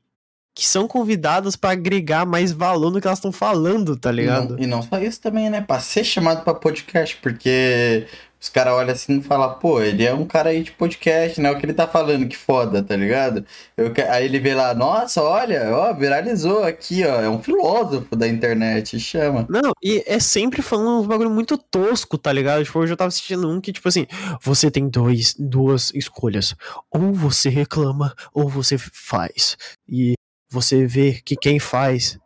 que 0.58 0.66
são 0.66 0.88
convidadas 0.88 1.56
para 1.56 1.70
agregar 1.74 2.26
mais 2.26 2.52
valor 2.52 2.92
no 2.92 3.00
que 3.00 3.06
elas 3.06 3.20
estão 3.20 3.32
falando, 3.32 3.96
tá 3.96 4.10
ligado? 4.12 4.56
E 4.56 4.62
não, 4.62 4.64
e 4.64 4.66
não, 4.66 4.82
só 4.82 4.98
isso 4.98 5.22
também, 5.22 5.52
né? 5.52 5.62
Pra 5.62 5.80
ser 5.80 6.04
chamado 6.04 6.44
pra 6.44 6.56
podcast, 6.56 7.16
porque 7.22 8.08
os 8.42 8.50
caras 8.50 8.74
olham 8.74 8.92
assim 8.92 9.20
e 9.20 9.22
falam, 9.22 9.54
pô, 9.60 9.80
ele 9.80 10.04
é 10.04 10.12
um 10.12 10.26
cara 10.26 10.50
aí 10.50 10.64
de 10.64 10.72
podcast, 10.72 11.40
né? 11.40 11.52
O 11.52 11.60
que 11.60 11.66
ele 11.68 11.76
tá 11.76 11.88
falando, 11.88 12.28
que 12.28 12.36
foda, 12.36 12.82
tá 12.82 12.96
ligado? 12.96 13.46
Eu, 13.78 13.94
aí 14.10 14.26
ele 14.26 14.40
vê 14.40 14.56
lá, 14.56 14.74
nossa, 14.74 15.22
olha, 15.22 15.64
ó, 15.76 15.94
viralizou 15.94 16.64
aqui, 16.64 17.06
ó, 17.06 17.22
é 17.22 17.30
um 17.30 17.38
filósofo 17.40 18.16
da 18.16 18.28
internet, 18.28 19.00
chama. 19.00 19.46
Não, 19.48 19.74
e 19.80 20.04
é 20.08 20.20
sempre 20.20 20.64
falando 20.64 21.02
uns 21.02 21.06
bagulho 21.06 21.30
muito 21.30 21.56
tosco, 21.56 22.18
tá 22.18 22.34
ligado? 22.34 22.64
Tipo, 22.64 22.80
hoje 22.80 22.94
eu 22.94 22.98
tava 22.98 23.10
assistindo 23.10 23.48
um 23.48 23.62
que, 23.62 23.72
tipo 23.72 23.88
assim, 23.88 24.08
você 24.42 24.72
tem 24.72 24.90
dois, 24.90 25.36
duas 25.38 25.92
escolhas, 25.94 26.56
ou 26.90 27.14
você 27.14 27.48
reclama, 27.48 28.12
ou 28.34 28.50
você 28.50 28.76
faz. 28.80 29.56
E 29.88 30.14
você 30.50 30.86
vê 30.86 31.20
que 31.24 31.36
quem 31.36 31.60
faz 31.60 32.18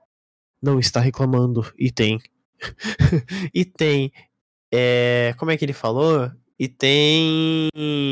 não 0.62 0.80
está 0.80 1.00
reclamando 1.00 1.66
e 1.78 1.92
tem. 1.92 2.20
e 3.54 3.66
tem. 3.66 4.12
É, 4.74 5.34
como 5.38 5.52
é 5.52 5.58
que 5.58 5.66
ele 5.66 5.74
falou? 5.74 6.32
E 6.60 6.68
tem 6.68 7.70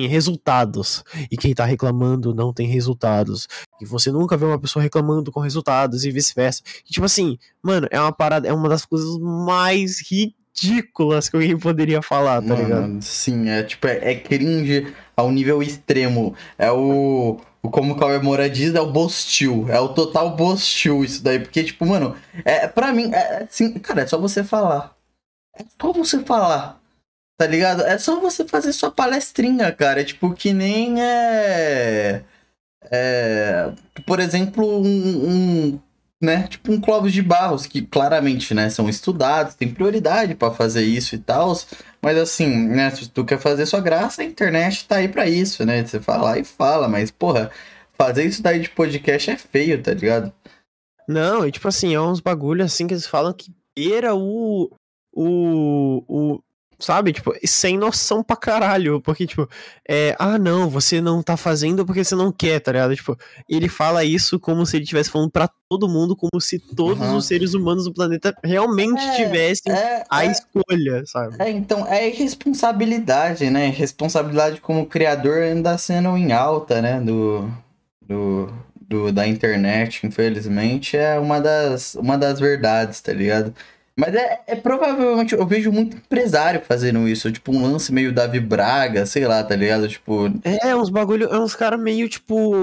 resultados. 0.10 1.04
E 1.32 1.38
quem 1.38 1.52
está 1.52 1.64
reclamando 1.66 2.34
não 2.34 2.52
tem 2.52 2.68
resultados. 2.68 3.48
E 3.80 3.86
você 3.86 4.12
nunca 4.12 4.36
vê 4.36 4.44
uma 4.46 4.60
pessoa 4.60 4.82
reclamando 4.82 5.32
com 5.32 5.40
resultados 5.40 6.04
e 6.04 6.10
vice-versa. 6.12 6.64
Tipo 6.84 7.06
assim, 7.06 7.38
mano, 7.62 7.88
é 7.92 8.00
uma 8.02 8.12
parada, 8.12 8.48
é 8.48 8.54
uma 8.54 8.68
das 8.68 8.86
coisas 8.86 9.20
mais 9.20 10.02
ridículas 10.02 11.30
que 11.30 11.36
alguém 11.36 11.58
poderia 11.60 12.02
falar, 12.02 12.42
tá 12.42 12.48
mano, 12.48 12.64
ligado? 12.64 13.02
Sim, 13.04 13.50
é 13.50 13.62
tipo, 13.62 13.86
é, 13.86 14.14
é 14.14 14.16
cringe 14.20 14.92
ao 15.16 15.32
nível 15.32 15.62
extremo. 15.62 16.34
É 16.58 16.72
o 16.72 17.40
o 17.62 17.70
como 17.70 17.94
o 17.94 17.98
Cauê 17.98 18.20
Moura 18.20 18.50
diz, 18.50 18.74
é 18.74 18.82
o 18.82 18.92
bostil. 18.92 19.66
É 19.70 19.80
o 19.80 19.90
total 19.90 20.36
bostil 20.36 21.04
isso 21.04 21.22
daí. 21.22 21.40
Porque, 21.40 21.64
tipo, 21.64 21.86
mano, 21.86 22.16
é, 22.46 22.68
pra 22.68 22.94
mim, 22.94 23.12
é, 23.14 23.44
assim, 23.44 23.74
cara, 23.80 24.04
é 24.04 24.08
só 24.08 24.18
você 24.18 24.44
falar. 24.44 24.96
É 25.58 25.64
só 25.82 25.92
você 25.92 26.20
falar. 26.24 26.80
Tá 27.38 27.46
ligado? 27.48 27.82
É 27.84 27.98
só 27.98 28.20
você 28.20 28.46
fazer 28.46 28.74
sua 28.74 28.92
palestrinha, 28.92 29.72
cara. 29.74 30.02
É 30.02 30.04
tipo 30.04 30.34
que 30.34 30.54
nem 30.54 31.02
é. 31.02 32.24
É. 32.92 33.72
Por 34.06 34.20
exemplo, 34.20 34.66
um, 34.66 35.68
um 35.76 35.80
né? 36.22 36.48
Tipo 36.48 36.72
um 36.72 36.82
Clóvis 36.82 37.14
de 37.14 37.22
Barros, 37.22 37.66
que 37.66 37.82
claramente, 37.82 38.54
né, 38.54 38.70
são 38.70 38.90
estudados, 38.90 39.56
tem 39.56 39.74
prioridade 39.74 40.36
para 40.36 40.54
fazer 40.54 40.84
isso 40.84 41.16
e 41.16 41.18
tal, 41.18 41.58
mas 42.02 42.18
assim, 42.18 42.48
né, 42.48 42.90
se 42.92 43.10
tu 43.10 43.24
quer 43.24 43.40
fazer 43.40 43.66
sua 43.66 43.80
graça, 43.80 44.22
a 44.22 44.26
internet 44.26 44.86
tá 44.88 44.98
aí 44.98 45.08
para 45.08 45.28
isso, 45.28 45.66
né? 45.66 45.86
Você 45.86 46.00
fala 46.00 46.38
e 46.38 46.44
fala, 46.44 46.88
mas 46.90 47.10
porra, 47.10 47.50
fazer 47.98 48.26
isso 48.26 48.42
daí 48.44 48.60
de 48.60 48.70
podcast 48.70 49.32
é 49.32 49.38
feio, 49.38 49.82
tá 49.82 49.94
ligado? 49.94 50.34
Não, 51.08 51.48
e 51.48 51.52
tipo 51.52 51.68
assim, 51.68 51.96
é 51.96 52.02
uns 52.02 52.20
bagulho 52.20 52.64
assim 52.64 52.86
que 52.88 52.94
eles 52.94 53.08
falam 53.08 53.34
que 53.34 53.52
era 53.78 54.14
o 54.16 54.70
o, 55.12 56.04
o 56.08 56.44
sabe? 56.80 57.12
Tipo, 57.14 57.34
sem 57.46 57.78
noção 57.78 58.24
pra 58.24 58.36
caralho. 58.36 59.02
Porque, 59.02 59.28
tipo, 59.28 59.48
é, 59.88 60.16
ah, 60.18 60.38
não, 60.40 60.70
você 60.70 61.02
não 61.02 61.22
tá 61.22 61.36
fazendo 61.36 61.86
porque 61.86 62.04
você 62.04 62.16
não 62.16 62.32
quer, 62.32 62.60
tá 62.60 62.72
ligado? 62.72 62.96
Tipo, 62.96 63.18
ele 63.48 63.68
fala 63.68 64.04
isso 64.04 64.40
como 64.40 64.66
se 64.66 64.78
ele 64.78 64.84
estivesse 64.84 65.10
falando 65.10 65.30
pra 65.30 65.50
todo 65.70 65.88
mundo, 65.90 66.16
como 66.16 66.40
se 66.40 66.58
todos 66.58 67.06
uhum. 67.08 67.18
os 67.18 67.26
seres 67.26 67.54
humanos 67.54 67.84
do 67.84 67.94
planeta 67.94 68.34
realmente 68.44 69.02
é, 69.02 69.16
tivessem 69.18 69.72
é, 69.74 70.04
a 70.10 70.26
é. 70.26 70.32
escolha, 70.32 71.04
sabe? 71.06 71.36
É, 71.38 71.50
então, 71.52 71.86
é 71.86 72.08
responsabilidade, 72.10 73.50
né? 73.50 73.70
Responsabilidade 73.70 74.62
como 74.62 74.86
criador 74.86 75.40
ainda 75.42 75.78
sendo 75.78 76.18
em 76.18 76.32
alta, 76.32 76.82
né? 76.82 77.00
Do. 77.00 77.48
do... 78.02 78.50
Do, 78.90 79.12
da 79.14 79.28
internet, 79.28 80.04
infelizmente, 80.08 80.98
é 80.98 81.20
uma 81.20 81.40
das, 81.40 81.94
uma 81.94 82.18
das 82.18 82.40
verdades, 82.40 83.00
tá 83.00 83.14
ligado? 83.14 83.54
Mas 84.00 84.16
é, 84.16 84.40
é, 84.48 84.56
provavelmente, 84.56 85.36
eu 85.36 85.46
vejo 85.46 85.74
muito 85.74 85.98
empresário 85.98 86.62
fazendo 86.66 87.06
isso, 87.08 87.30
tipo 87.34 87.52
um 87.52 87.62
lance 87.70 87.92
meio 87.92 88.14
Davi 88.14 88.40
Braga, 88.40 89.06
sei 89.06 89.28
lá, 89.28 89.44
tá 89.44 89.54
ligado? 89.56 89.90
Tipo. 89.90 90.32
É, 90.44 90.74
uns 90.74 90.90
bagulho, 90.90 91.28
é 91.30 91.38
uns 91.38 91.54
caras 91.54 91.78
meio, 91.82 92.08
tipo. 92.08 92.56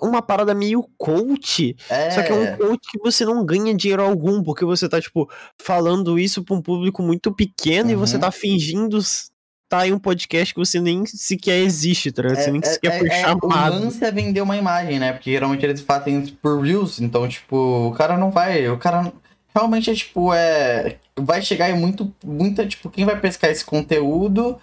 Uma 0.00 0.22
parada 0.22 0.54
meio 0.54 0.84
coach. 0.96 1.74
É. 1.90 2.10
Só 2.12 2.22
que 2.22 2.30
é 2.30 2.34
um 2.34 2.56
coach 2.56 2.86
que 2.92 2.98
você 3.00 3.24
não 3.24 3.44
ganha 3.44 3.74
dinheiro 3.74 4.00
algum, 4.02 4.42
porque 4.44 4.64
você 4.64 4.88
tá, 4.88 5.00
tipo, 5.00 5.28
falando 5.60 6.16
isso 6.20 6.44
pra 6.44 6.54
um 6.54 6.62
público 6.62 7.02
muito 7.02 7.34
pequeno 7.34 7.88
uhum. 7.88 7.94
e 7.94 7.96
você 7.96 8.14
uhum. 8.14 8.20
tá 8.20 8.30
fingindo 8.30 9.00
tá 9.68 9.86
em 9.88 9.92
um 9.92 9.98
podcast 10.00 10.52
que 10.54 10.58
você 10.60 10.80
nem 10.80 11.04
sequer 11.06 11.58
existe, 11.58 12.10
tá? 12.12 12.22
É, 12.26 12.28
você 12.34 12.48
é, 12.48 12.52
nem 12.52 12.62
sequer 12.62 12.92
é, 12.92 12.98
foi 13.00 13.08
é, 13.08 13.18
é 13.18 13.20
chamado. 13.22 13.76
O 13.76 13.80
lance 13.80 14.04
é 14.04 14.10
vender 14.12 14.40
uma 14.40 14.56
imagem, 14.56 14.98
né? 15.00 15.12
Porque 15.12 15.30
geralmente 15.32 15.64
eles 15.66 15.80
fazem 15.80 16.24
por 16.42 16.60
views, 16.62 17.00
então, 17.00 17.26
tipo, 17.28 17.56
o 17.88 17.92
cara 17.92 18.16
não 18.16 18.30
vai. 18.30 18.68
O 18.68 18.78
cara. 18.78 19.02
Não 19.02 19.12
realmente 19.54 19.90
é 19.90 19.94
tipo, 19.94 20.32
é. 20.32 20.96
Vai 21.16 21.42
chegar 21.42 21.70
em 21.70 21.78
muito, 21.78 22.12
muita, 22.24 22.66
tipo, 22.66 22.88
quem 22.88 23.04
vai 23.04 23.18
pescar 23.20 23.50
esse 23.50 23.64
conteúdo 23.64 24.58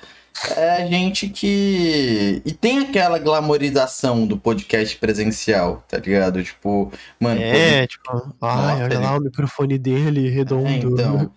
é 0.55 0.87
gente 0.87 1.29
que. 1.29 2.41
E 2.45 2.51
tem 2.51 2.79
aquela 2.79 3.19
glamorização 3.19 4.25
do 4.25 4.37
podcast 4.37 4.95
presencial, 4.97 5.83
tá 5.87 5.97
ligado? 5.97 6.43
Tipo, 6.43 6.91
mano. 7.19 7.39
É, 7.41 7.85
tipo, 7.87 8.33
ai, 8.41 8.83
olha 8.83 8.99
lá 8.99 9.17
o 9.17 9.21
microfone 9.21 9.77
dele 9.77 10.29
redondo. 10.29 10.67
É, 10.67 10.73
então. 10.77 11.31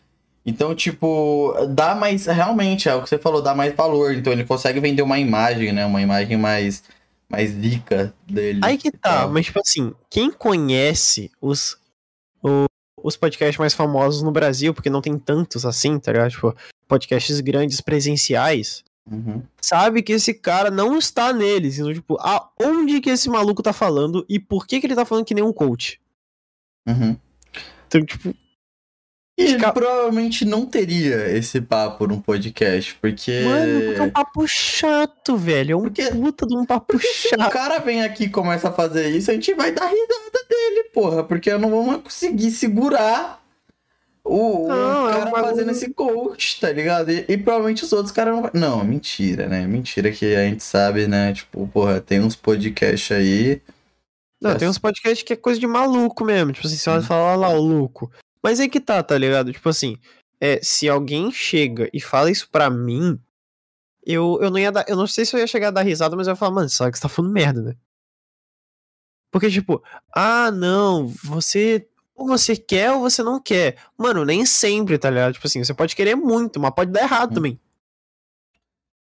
Então, 0.46 0.74
tipo, 0.74 1.54
dá 1.68 1.94
mais. 1.94 2.24
Realmente, 2.26 2.88
é 2.88 2.94
o 2.94 3.02
que 3.02 3.08
você 3.10 3.18
falou, 3.18 3.42
dá 3.42 3.54
mais 3.54 3.74
valor. 3.74 4.14
Então 4.14 4.32
ele 4.32 4.44
consegue 4.44 4.80
vender 4.80 5.02
uma 5.02 5.18
imagem, 5.18 5.70
né? 5.72 5.84
Uma 5.84 6.00
imagem 6.00 6.36
mais. 6.36 6.82
Mais 7.28 7.54
rica 7.54 8.12
dele. 8.28 8.58
Aí 8.64 8.76
que 8.76 8.90
tá, 8.90 9.22
é. 9.22 9.26
mas 9.28 9.46
tipo 9.46 9.60
assim, 9.60 9.92
quem 10.10 10.32
conhece 10.32 11.30
os, 11.40 11.76
os 13.02 13.16
podcasts 13.16 13.58
mais 13.58 13.74
famosos 13.74 14.22
no 14.22 14.30
Brasil, 14.30 14.74
porque 14.74 14.90
não 14.90 15.00
tem 15.02 15.18
tantos 15.18 15.64
assim, 15.64 15.98
tá 15.98 16.12
ligado? 16.12 16.30
Tipo, 16.30 16.54
podcasts 16.88 17.40
grandes 17.40 17.80
presenciais. 17.80 18.82
Uhum. 19.10 19.42
Sabe 19.60 20.02
que 20.02 20.12
esse 20.12 20.34
cara 20.34 20.70
não 20.70 20.96
está 20.98 21.32
neles. 21.32 21.78
Então, 21.78 21.92
tipo, 21.92 22.16
aonde 22.20 23.00
que 23.00 23.10
esse 23.10 23.28
maluco 23.28 23.62
tá 23.62 23.72
falando 23.72 24.24
e 24.28 24.38
por 24.38 24.66
que 24.66 24.80
que 24.80 24.86
ele 24.86 24.94
tá 24.94 25.04
falando 25.04 25.24
que 25.24 25.34
nem 25.34 25.44
um 25.44 25.52
coach? 25.52 26.00
Uhum. 26.86 27.16
Então, 27.88 28.04
tipo, 28.04 28.34
ele 29.42 29.54
Esca... 29.56 29.72
provavelmente 29.72 30.44
não 30.44 30.66
teria 30.66 31.28
esse 31.30 31.60
papo 31.60 32.06
num 32.06 32.20
podcast, 32.20 32.94
porque. 33.00 33.42
Mano, 33.42 33.84
porque 33.86 34.00
é 34.00 34.02
um 34.02 34.10
papo 34.10 34.46
chato, 34.46 35.36
velho. 35.36 35.72
É 35.72 35.76
um 35.76 35.82
porque... 35.82 36.10
puta 36.10 36.46
de 36.46 36.56
um 36.56 36.64
papo 36.64 36.98
chato. 36.98 37.28
Se 37.28 37.34
o 37.34 37.50
cara 37.50 37.78
vem 37.78 38.02
aqui 38.02 38.24
e 38.24 38.30
começa 38.30 38.68
a 38.68 38.72
fazer 38.72 39.08
isso, 39.10 39.30
a 39.30 39.34
gente 39.34 39.54
vai 39.54 39.72
dar 39.72 39.86
risada 39.86 40.46
dele, 40.48 40.84
porra. 40.94 41.24
Porque 41.24 41.50
eu 41.50 41.58
não 41.58 41.70
vou 41.70 41.98
conseguir 42.00 42.50
segurar 42.50 43.42
o, 44.24 44.68
não, 44.68 45.06
o 45.06 45.08
é 45.08 45.12
cara 45.14 45.30
é 45.30 45.42
fazendo 45.42 45.70
esse 45.70 45.92
coach, 45.94 46.60
tá 46.60 46.70
ligado? 46.70 47.10
E, 47.10 47.24
e 47.28 47.38
provavelmente 47.38 47.84
os 47.84 47.92
outros 47.92 48.12
caras 48.12 48.34
não. 48.34 48.50
Não, 48.52 48.84
mentira, 48.84 49.48
né? 49.48 49.66
Mentira 49.66 50.10
que 50.10 50.34
a 50.34 50.44
gente 50.44 50.62
sabe, 50.62 51.06
né? 51.06 51.32
Tipo, 51.32 51.66
porra, 51.68 52.00
tem 52.00 52.20
uns 52.20 52.36
podcasts 52.36 53.16
aí. 53.16 53.60
Não, 54.40 54.52
é... 54.52 54.54
tem 54.54 54.68
uns 54.68 54.78
podcasts 54.78 55.22
que 55.22 55.32
é 55.32 55.36
coisa 55.36 55.58
de 55.60 55.66
maluco 55.66 56.24
mesmo. 56.24 56.52
Tipo 56.52 56.66
assim, 56.66 56.76
você 56.76 56.90
olha 56.90 56.98
uhum. 56.98 57.04
e 57.04 57.08
fala, 57.08 57.28
olha 57.32 57.36
lá 57.40 57.48
o 57.50 57.60
louco. 57.60 58.10
Mas 58.42 58.58
é 58.60 58.68
que 58.68 58.80
tá, 58.80 59.02
tá 59.02 59.16
ligado? 59.18 59.52
Tipo 59.52 59.68
assim, 59.68 59.96
é, 60.40 60.60
se 60.62 60.88
alguém 60.88 61.30
chega 61.30 61.90
e 61.92 62.00
fala 62.00 62.30
isso 62.30 62.48
pra 62.50 62.70
mim, 62.70 63.18
eu, 64.04 64.38
eu 64.40 64.50
não 64.50 64.58
ia 64.58 64.72
dar. 64.72 64.84
Eu 64.88 64.96
não 64.96 65.06
sei 65.06 65.24
se 65.24 65.36
eu 65.36 65.40
ia 65.40 65.46
chegar 65.46 65.68
a 65.68 65.72
dar 65.72 65.82
risada, 65.82 66.16
mas 66.16 66.26
eu 66.26 66.32
ia 66.32 66.36
falar, 66.36 66.54
mano, 66.54 66.68
sabe 66.68 66.92
que 66.92 66.98
você 66.98 67.02
tá 67.02 67.08
falando 67.08 67.32
merda, 67.32 67.62
né? 67.62 67.76
Porque, 69.30 69.50
tipo, 69.50 69.82
ah, 70.14 70.50
não, 70.50 71.06
você. 71.22 71.86
Ou 72.14 72.26
você 72.26 72.54
quer 72.56 72.92
ou 72.92 73.00
você 73.00 73.22
não 73.22 73.40
quer. 73.40 73.76
Mano, 73.96 74.24
nem 74.24 74.44
sempre, 74.44 74.98
tá 74.98 75.08
ligado? 75.08 75.34
Tipo 75.34 75.46
assim, 75.46 75.62
você 75.62 75.72
pode 75.72 75.94
querer 75.96 76.14
muito, 76.14 76.60
mas 76.60 76.74
pode 76.74 76.90
dar 76.90 77.02
errado 77.02 77.32
hum. 77.32 77.34
também. 77.34 77.60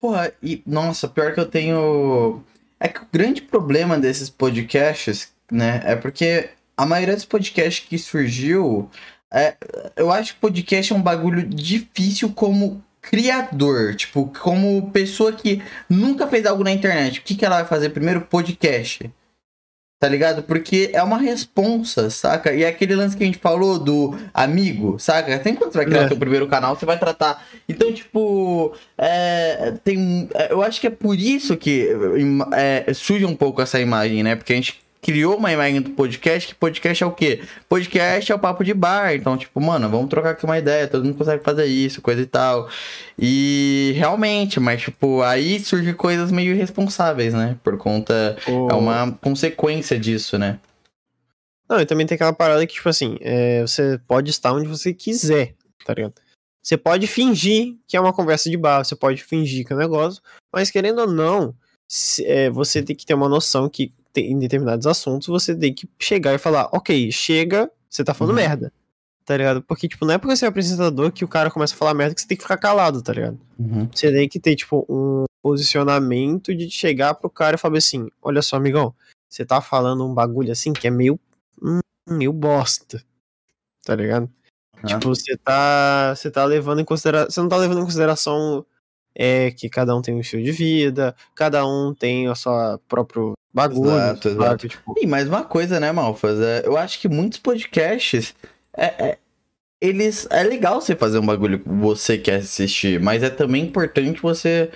Porra, 0.01 0.33
e 0.43 0.63
nossa, 0.67 1.09
pior 1.09 1.33
que 1.35 1.41
eu 1.41 1.47
tenho. 1.49 2.43
É 2.79 2.89
que 2.89 3.01
o 3.03 3.07
grande 3.11 3.41
problema 3.41 3.99
desses 3.99 4.29
podcasts, 4.29 5.33
né, 5.51 5.81
é 5.85 5.97
porque 5.97 6.51
a 6.77 6.85
maioria 6.85 7.15
dos 7.15 7.25
podcasts 7.25 7.87
que 7.89 7.97
surgiu 7.97 8.91
é, 9.35 9.57
eu 9.97 10.13
acho 10.13 10.35
que 10.35 10.41
podcast 10.41 10.93
é 10.93 10.97
um 10.97 11.03
bagulho 11.03 11.45
difícil 11.45 12.33
como 12.33 12.81
criador, 13.03 13.97
tipo, 13.97 14.33
como 14.41 14.93
pessoa 14.93 15.33
que 15.33 15.61
nunca 15.91 16.29
fez 16.29 16.47
algo 16.47 16.63
na 16.63 16.71
internet. 16.71 17.19
O 17.19 17.23
que, 17.25 17.35
que 17.35 17.45
ela 17.45 17.57
vai 17.57 17.65
fazer 17.67 17.91
primeiro? 17.91 18.21
Podcast. 18.21 19.11
Tá 20.01 20.09
ligado? 20.09 20.43
Porque 20.45 20.91
é 20.93 21.03
uma 21.03 21.17
responsa, 21.19 22.11
saca? 22.11 22.53
E 22.55 22.63
é 22.63 22.69
aquele 22.69 22.95
lance 22.95 23.17
que 23.17 23.25
a 23.25 23.27
gente 23.27 23.39
falou 23.39 23.77
do 23.79 24.17
amigo, 24.33 24.99
saca? 25.01 25.35
Até 25.35 25.51
enquanto 25.51 25.73
você 25.73 25.79
vai 25.79 25.87
criar 25.87 26.05
é. 26.05 26.15
primeiro 26.15 26.47
canal, 26.47 26.77
você 26.77 26.87
vai 26.87 26.99
tratar. 26.99 27.45
Então, 27.69 27.93
tipo, 27.93 28.73
é, 28.97 29.75
tem, 29.83 30.29
é, 30.35 30.53
eu 30.53 30.63
acho 30.63 30.81
que 30.81 30.87
é 30.87 30.91
por 30.91 31.19
isso 31.19 31.57
que 31.57 31.89
é, 32.57 32.93
surge 32.95 33.25
um 33.25 33.35
pouco 33.35 33.61
essa 33.63 33.81
imagem, 33.81 34.23
né? 34.23 34.37
Porque 34.37 34.53
a 34.53 34.57
gente 34.57 34.84
criou 35.05 35.37
uma 35.37 35.53
imagem 35.53 35.83
do 35.83 35.91
podcast, 35.91 36.49
que 36.49 36.55
podcast 36.55 37.03
é 37.03 37.07
o 37.07 37.13
quê? 37.13 37.43
Podcast 37.69 38.33
é 38.33 38.35
o 38.35 38.39
papo 38.39 38.65
de 38.65 38.73
bar. 38.73 39.15
Então, 39.15 39.37
tipo, 39.37 39.61
mano, 39.61 39.87
vamos 39.91 40.09
trocar 40.09 40.31
aqui 40.33 40.47
uma 40.47 40.59
ideia, 40.59 40.89
todo 40.89 41.05
mundo 41.05 41.19
consegue 41.19 41.45
fazer 41.45 41.67
isso, 41.67 42.01
coisa 42.01 42.23
e 42.23 42.27
tal. 42.27 42.71
E 43.19 43.93
realmente, 43.97 44.59
mas, 44.59 44.81
tipo, 44.81 45.21
aí 45.21 45.61
surgem 45.61 45.93
coisas 45.93 46.33
meio 46.33 46.55
irresponsáveis, 46.55 47.35
né? 47.35 47.59
Por 47.63 47.77
conta. 47.77 48.39
Oh. 48.49 48.69
É 48.71 48.75
uma 48.75 49.13
consequência 49.21 50.01
disso, 50.01 50.39
né? 50.39 50.59
Não, 51.69 51.79
e 51.81 51.87
também 51.87 52.07
tem 52.07 52.15
aquela 52.15 52.33
parada 52.33 52.67
que, 52.67 52.73
tipo 52.75 52.89
assim, 52.89 53.19
é, 53.21 53.61
você 53.61 54.01
pode 54.09 54.31
estar 54.31 54.53
onde 54.55 54.67
você 54.69 54.95
quiser, 54.95 55.53
tá 55.85 55.93
ligado? 55.93 56.15
Você 56.63 56.79
pode 56.79 57.07
fingir 57.07 57.75
que 57.87 57.95
é 57.95 58.01
uma 58.01 58.13
conversa 58.15 58.49
de 58.49 58.57
bar, 58.57 58.83
você 58.83 58.97
pode 58.97 59.23
fingir 59.23 59.67
que 59.67 59.73
é 59.75 59.77
um 59.77 59.79
negócio, 59.79 60.23
mas 60.53 60.71
querendo 60.71 61.01
ou 61.03 61.07
não, 61.11 61.55
se, 61.87 62.25
é, 62.25 62.49
você 62.49 62.83
tem 62.83 62.97
que 62.97 63.05
ter 63.05 63.13
uma 63.15 63.29
noção 63.29 63.69
que 63.69 63.93
em 64.21 64.39
determinados 64.39 64.87
assuntos, 64.87 65.27
você 65.29 65.55
tem 65.57 65.73
que 65.75 65.89
chegar 65.99 66.35
e 66.35 66.39
falar, 66.39 66.69
ok, 66.73 67.11
chega, 67.11 67.71
você 67.89 68.05
tá 68.05 68.15
falando 68.15 68.37
uhum. 68.37 68.43
merda. 68.43 68.73
Tá 69.25 69.37
ligado? 69.37 69.63
Porque, 69.63 69.89
tipo, 69.89 70.05
não 70.05 70.15
é 70.15 70.19
porque 70.19 70.37
você 70.37 70.45
é 70.45 70.49
apresentador 70.49 71.11
que 71.11 71.25
o 71.25 71.29
cara 71.29 71.51
começa 71.51 71.75
a 71.75 71.77
falar 71.79 71.95
merda 71.95 72.15
que 72.15 72.21
você 72.21 72.29
tem 72.29 72.37
que 72.37 72.43
ficar 72.43 72.59
calado, 72.59 73.01
tá 73.03 73.13
ligado? 73.15 73.41
Uhum. 73.59 73.89
Você 73.93 74.13
tem 74.13 74.29
que 74.29 74.39
ter, 74.39 74.55
tipo, 74.55 74.85
um 74.89 75.25
posicionamento 75.43 76.55
de 76.55 76.69
chegar 76.71 77.15
pro 77.15 77.31
cara 77.31 77.57
e 77.57 77.59
falar 77.59 77.79
assim, 77.79 78.07
olha 78.21 78.43
só, 78.43 78.57
amigão, 78.57 78.95
você 79.29 79.45
tá 79.45 79.63
falando 79.63 80.07
um 80.07 80.13
bagulho 80.13 80.53
assim 80.53 80.75
que 80.75 80.87
é 80.87 80.91
meio. 80.91 81.19
Hum, 81.63 81.81
meio 82.07 82.35
bosta. 82.35 83.03
Tá 83.83 83.95
ligado? 83.97 84.31
Uhum. 84.83 84.87
Tipo, 84.87 85.09
você 85.09 85.37
tá. 85.39 86.15
Você 86.15 86.31
tá 86.31 86.45
levando 86.45 86.81
em 86.81 86.85
consideração. 86.85 87.31
Você 87.31 87.41
não 87.41 87.49
tá 87.49 87.57
levando 87.57 87.81
em 87.81 87.85
consideração 87.85 88.65
é 89.15 89.51
que 89.53 89.71
cada 89.71 89.97
um 89.97 90.03
tem 90.03 90.15
um 90.15 90.21
estilo 90.21 90.43
de 90.43 90.53
vida, 90.53 91.17
cada 91.35 91.65
um 91.67 91.95
tem 91.95 92.29
a 92.29 92.35
sua 92.35 92.79
próprio 92.89 93.33
bagulho. 93.55 93.89
Exato, 93.93 94.29
exato. 94.31 94.69
Tipo... 94.69 94.95
E 95.01 95.07
mais 95.07 95.29
uma 95.29 95.45
coisa, 95.45 95.79
né, 95.79 95.93
Malfas? 95.93 96.41
É, 96.41 96.63
eu 96.67 96.77
acho 96.77 96.99
que 97.01 97.09
muitos 97.09 97.39
podcasts. 97.39 98.35
É, 98.77 98.85
é, 99.07 99.19
eles. 99.81 100.27
É 100.31 100.43
legal 100.43 100.81
você 100.81 100.97
fazer 100.97 101.19
um 101.21 101.25
bagulho 101.27 101.61
que 101.61 101.69
você 101.69 102.19
quer 102.19 102.37
assistir, 102.41 103.01
mas 103.01 103.23
é 103.23 103.31
também 103.31 103.63
importante 103.65 104.21
você 104.21 104.71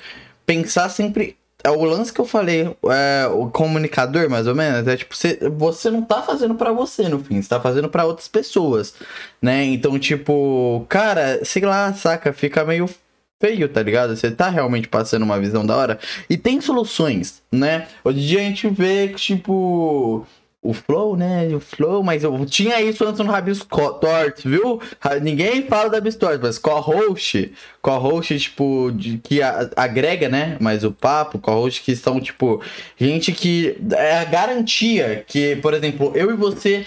pensar 0.47 0.89
sempre. 0.89 1.37
É 1.65 1.71
o 1.71 1.83
lance 1.85 2.13
que 2.13 2.21
eu 2.21 2.25
falei, 2.25 2.71
é, 2.89 3.27
o 3.33 3.49
comunicador, 3.51 4.31
mais 4.31 4.47
ou 4.47 4.55
menos, 4.55 4.87
é 4.87 4.97
tipo, 4.97 5.13
você, 5.13 5.37
você 5.57 5.91
não 5.91 6.03
tá 6.05 6.23
fazendo 6.23 6.55
para 6.55 6.71
você, 6.73 7.09
no 7.09 7.19
fim, 7.19 7.43
você 7.43 7.49
tá 7.49 7.61
fazendo 7.61 7.89
para 7.89 8.05
outras 8.07 8.29
pessoas, 8.29 8.95
né? 9.43 9.65
Então, 9.65 9.99
tipo, 9.99 10.87
cara, 10.89 11.45
sei 11.45 11.63
lá, 11.65 11.93
saca, 11.95 12.33
fica 12.33 12.65
meio 12.65 12.89
feio, 13.40 13.69
tá 13.69 13.82
ligado? 13.82 14.16
Você 14.16 14.31
tá 14.31 14.48
realmente 14.48 14.89
passando 14.89 15.23
uma 15.23 15.39
visão 15.39 15.65
da 15.65 15.77
hora. 15.77 15.98
E 16.28 16.36
tem 16.36 16.60
soluções, 16.60 17.40
né? 17.52 17.86
Hoje 18.05 18.19
em 18.20 18.27
dia 18.27 18.40
a 18.40 18.44
gente 18.44 18.69
vê 18.69 19.09
que, 19.09 19.15
tipo. 19.16 20.27
O 20.60 20.74
flow, 20.74 21.16
né? 21.16 21.47
O 21.55 21.60
flow, 21.60 22.02
mas 22.02 22.24
eu 22.24 22.44
tinha 22.44 22.82
isso 22.82 23.05
antes 23.06 23.20
no 23.20 23.27
Rabistort, 23.31 24.02
viu? 24.44 24.81
Ninguém 25.23 25.62
fala 25.62 25.89
da 25.89 26.01
Bistort, 26.01 26.40
mas 26.43 26.59
co-host, 26.59 27.52
co-host, 27.81 28.36
tipo, 28.36 28.90
de, 28.93 29.19
que 29.19 29.40
a, 29.40 29.70
agrega, 29.77 30.28
né? 30.28 30.56
Mas 30.60 30.82
o 30.82 30.90
papo, 30.90 31.39
co-host 31.39 31.81
que 31.81 31.94
são, 31.94 32.20
tipo, 32.20 32.60
gente 32.98 33.31
que 33.31 33.78
é 33.93 34.19
a 34.19 34.24
garantia 34.24 35.23
que, 35.28 35.55
por 35.56 35.74
exemplo, 35.74 36.10
eu 36.16 36.32
e 36.32 36.35
você 36.35 36.85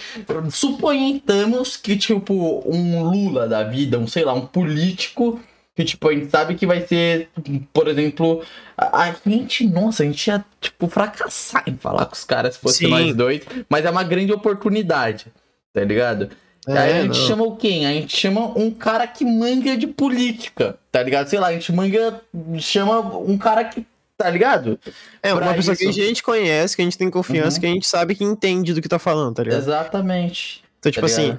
suponhamos 0.51 1.77
que, 1.77 1.95
tipo, 1.95 2.61
um 2.65 3.03
Lula 3.05 3.47
da 3.47 3.63
vida, 3.63 3.97
um 3.97 4.05
sei 4.05 4.25
lá, 4.25 4.33
um 4.33 4.45
político 4.45 5.39
que, 5.73 5.85
tipo, 5.85 6.10
a 6.10 6.14
gente 6.14 6.30
sabe 6.30 6.56
que 6.56 6.65
vai 6.68 6.85
ser, 6.85 7.30
por 7.73 7.88
exemplo, 7.88 8.41
a, 8.77 9.03
a 9.03 9.11
gente, 9.26 9.65
nossa, 9.65 10.03
a 10.03 10.06
gente 10.06 10.27
ia, 10.27 10.43
tipo, 10.60 10.88
fracassar 10.89 11.64
em 11.65 11.77
falar 11.77 12.06
com 12.07 12.14
os 12.14 12.26
caras 12.26 12.56
se 12.56 12.60
fosse 12.60 12.77
Sim. 12.80 12.89
nós 12.89 13.15
dois, 13.15 13.41
mas 13.69 13.85
é 13.85 13.89
uma 13.89 14.03
grande 14.03 14.34
oportunidade, 14.34 15.27
tá 15.73 15.81
ligado? 15.81 16.30
É, 16.68 16.77
aí 16.77 16.91
a 16.91 16.95
gente 17.03 17.18
não. 17.19 17.26
chama 17.26 17.43
o 17.43 17.56
quem? 17.56 17.85
A 17.85 17.93
gente 17.93 18.15
chama 18.15 18.48
um 18.57 18.69
cara 18.72 19.07
que 19.07 19.23
manga 19.23 19.77
de 19.77 19.88
política, 19.88 20.77
tá 20.91 21.02
ligado? 21.02 21.30
Sei 21.30 21.39
lá, 21.39 21.48
a 21.48 21.53
gente 21.53 21.72
manga, 21.72 22.19
chama 22.60 22.99
um 23.15 23.38
cara 23.38 23.64
que, 23.64 23.85
tá 24.18 24.30
ligado? 24.30 24.77
É, 25.23 25.34
pra 25.34 25.41
uma 25.45 25.53
pessoa 25.53 25.72
isso. 25.73 25.89
que 25.89 26.02
a 26.02 26.06
gente 26.06 26.22
conhece, 26.22 26.76
que 26.76 26.81
a 26.81 26.85
gente 26.85 26.98
tem 26.98 27.10
confiança, 27.10 27.56
uhum. 27.57 27.61
que 27.61 27.68
a 27.68 27.69
gente 27.69 27.88
sabe 27.88 28.14
que 28.14 28.26
entende 28.26 28.73
do 28.73 28.81
que 28.81 28.89
tá 28.89 28.99
falando, 28.99 29.35
tá 29.35 29.43
ligado? 29.43 29.60
Exatamente. 29.61 30.61
Então, 30.80 30.91
tipo 30.91 31.07
tá 31.07 31.11
assim, 31.14 31.38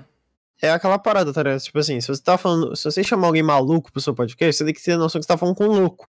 é 0.63 0.71
aquela 0.71 0.97
parada, 0.99 1.33
tá 1.33 1.43
ligado? 1.43 1.61
Tipo 1.61 1.79
assim, 1.81 2.01
se 2.01 2.07
você 2.07 2.23
tá 2.23 2.39
falando, 2.39 2.77
se 2.77 2.85
você 2.85 3.03
chamar 3.03 3.27
alguém 3.27 3.43
maluco 3.43 3.91
pro 3.91 4.01
seu 4.01 4.15
podcast, 4.15 4.57
você 4.59 4.65
tem 4.65 4.73
que 4.73 4.83
ter 4.83 4.93
a 4.93 4.99
noção 4.99 5.21
que 5.21 5.25
você 5.25 5.29
tá 5.29 5.37
falando 5.37 5.57
com 5.57 5.65
um 5.65 5.81
louco. 5.81 6.07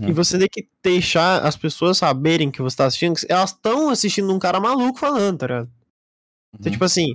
Uhum. 0.00 0.08
E 0.08 0.12
você 0.12 0.38
tem 0.38 0.48
que 0.50 0.66
deixar 0.82 1.44
as 1.44 1.54
pessoas 1.54 1.98
saberem 1.98 2.50
que 2.50 2.62
você 2.62 2.74
tá 2.78 2.86
assistindo, 2.86 3.14
que 3.14 3.26
elas 3.28 3.50
estão 3.50 3.90
assistindo 3.90 4.32
um 4.32 4.38
cara 4.38 4.58
maluco 4.58 4.98
falando, 4.98 5.36
tá 5.38 5.46
ligado? 5.46 5.64
Então, 5.64 5.74
uhum. 5.82 6.58
Então, 6.60 6.72
tipo 6.72 6.84
assim, 6.86 7.08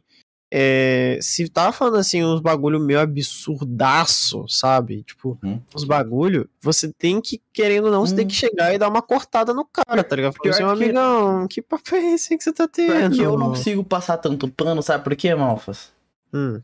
é, 0.53 1.17
se 1.21 1.49
tá 1.49 1.71
falando 1.71 1.97
assim 1.97 2.23
uns 2.23 2.39
bagulho 2.39 2.79
meio 2.79 2.99
absurdaço, 2.99 4.47
sabe? 4.47 5.01
Tipo, 5.01 5.39
uhum. 5.43 5.59
uns 5.75 5.83
bagulho, 5.83 6.47
você 6.61 6.93
tem 6.93 7.19
que, 7.19 7.41
querendo 7.51 7.85
ou 7.85 7.91
não, 7.91 8.05
você 8.05 8.15
tem 8.15 8.25
hum. 8.25 8.27
que 8.27 8.35
chegar 8.35 8.75
e 8.75 8.77
dar 8.77 8.89
uma 8.89 9.01
cortada 9.01 9.55
no 9.55 9.65
cara, 9.65 10.03
tá 10.03 10.15
ligado? 10.15 10.33
Falar 10.35 10.51
assim, 10.53 10.63
que... 10.65 10.69
amigão, 10.69 11.47
que 11.47 11.61
papo 11.63 11.95
é 11.95 12.13
esse 12.13 12.37
que 12.37 12.43
você 12.43 12.53
tá 12.53 12.67
tendo? 12.67 13.15
que 13.15 13.21
eu 13.23 13.35
não 13.37 13.49
consigo 13.49 13.83
passar 13.83 14.17
tanto 14.17 14.47
pano, 14.47 14.83
sabe 14.83 15.03
por 15.03 15.15
quê, 15.15 15.33
Malfas? 15.33 15.91
Hum. 16.34 16.61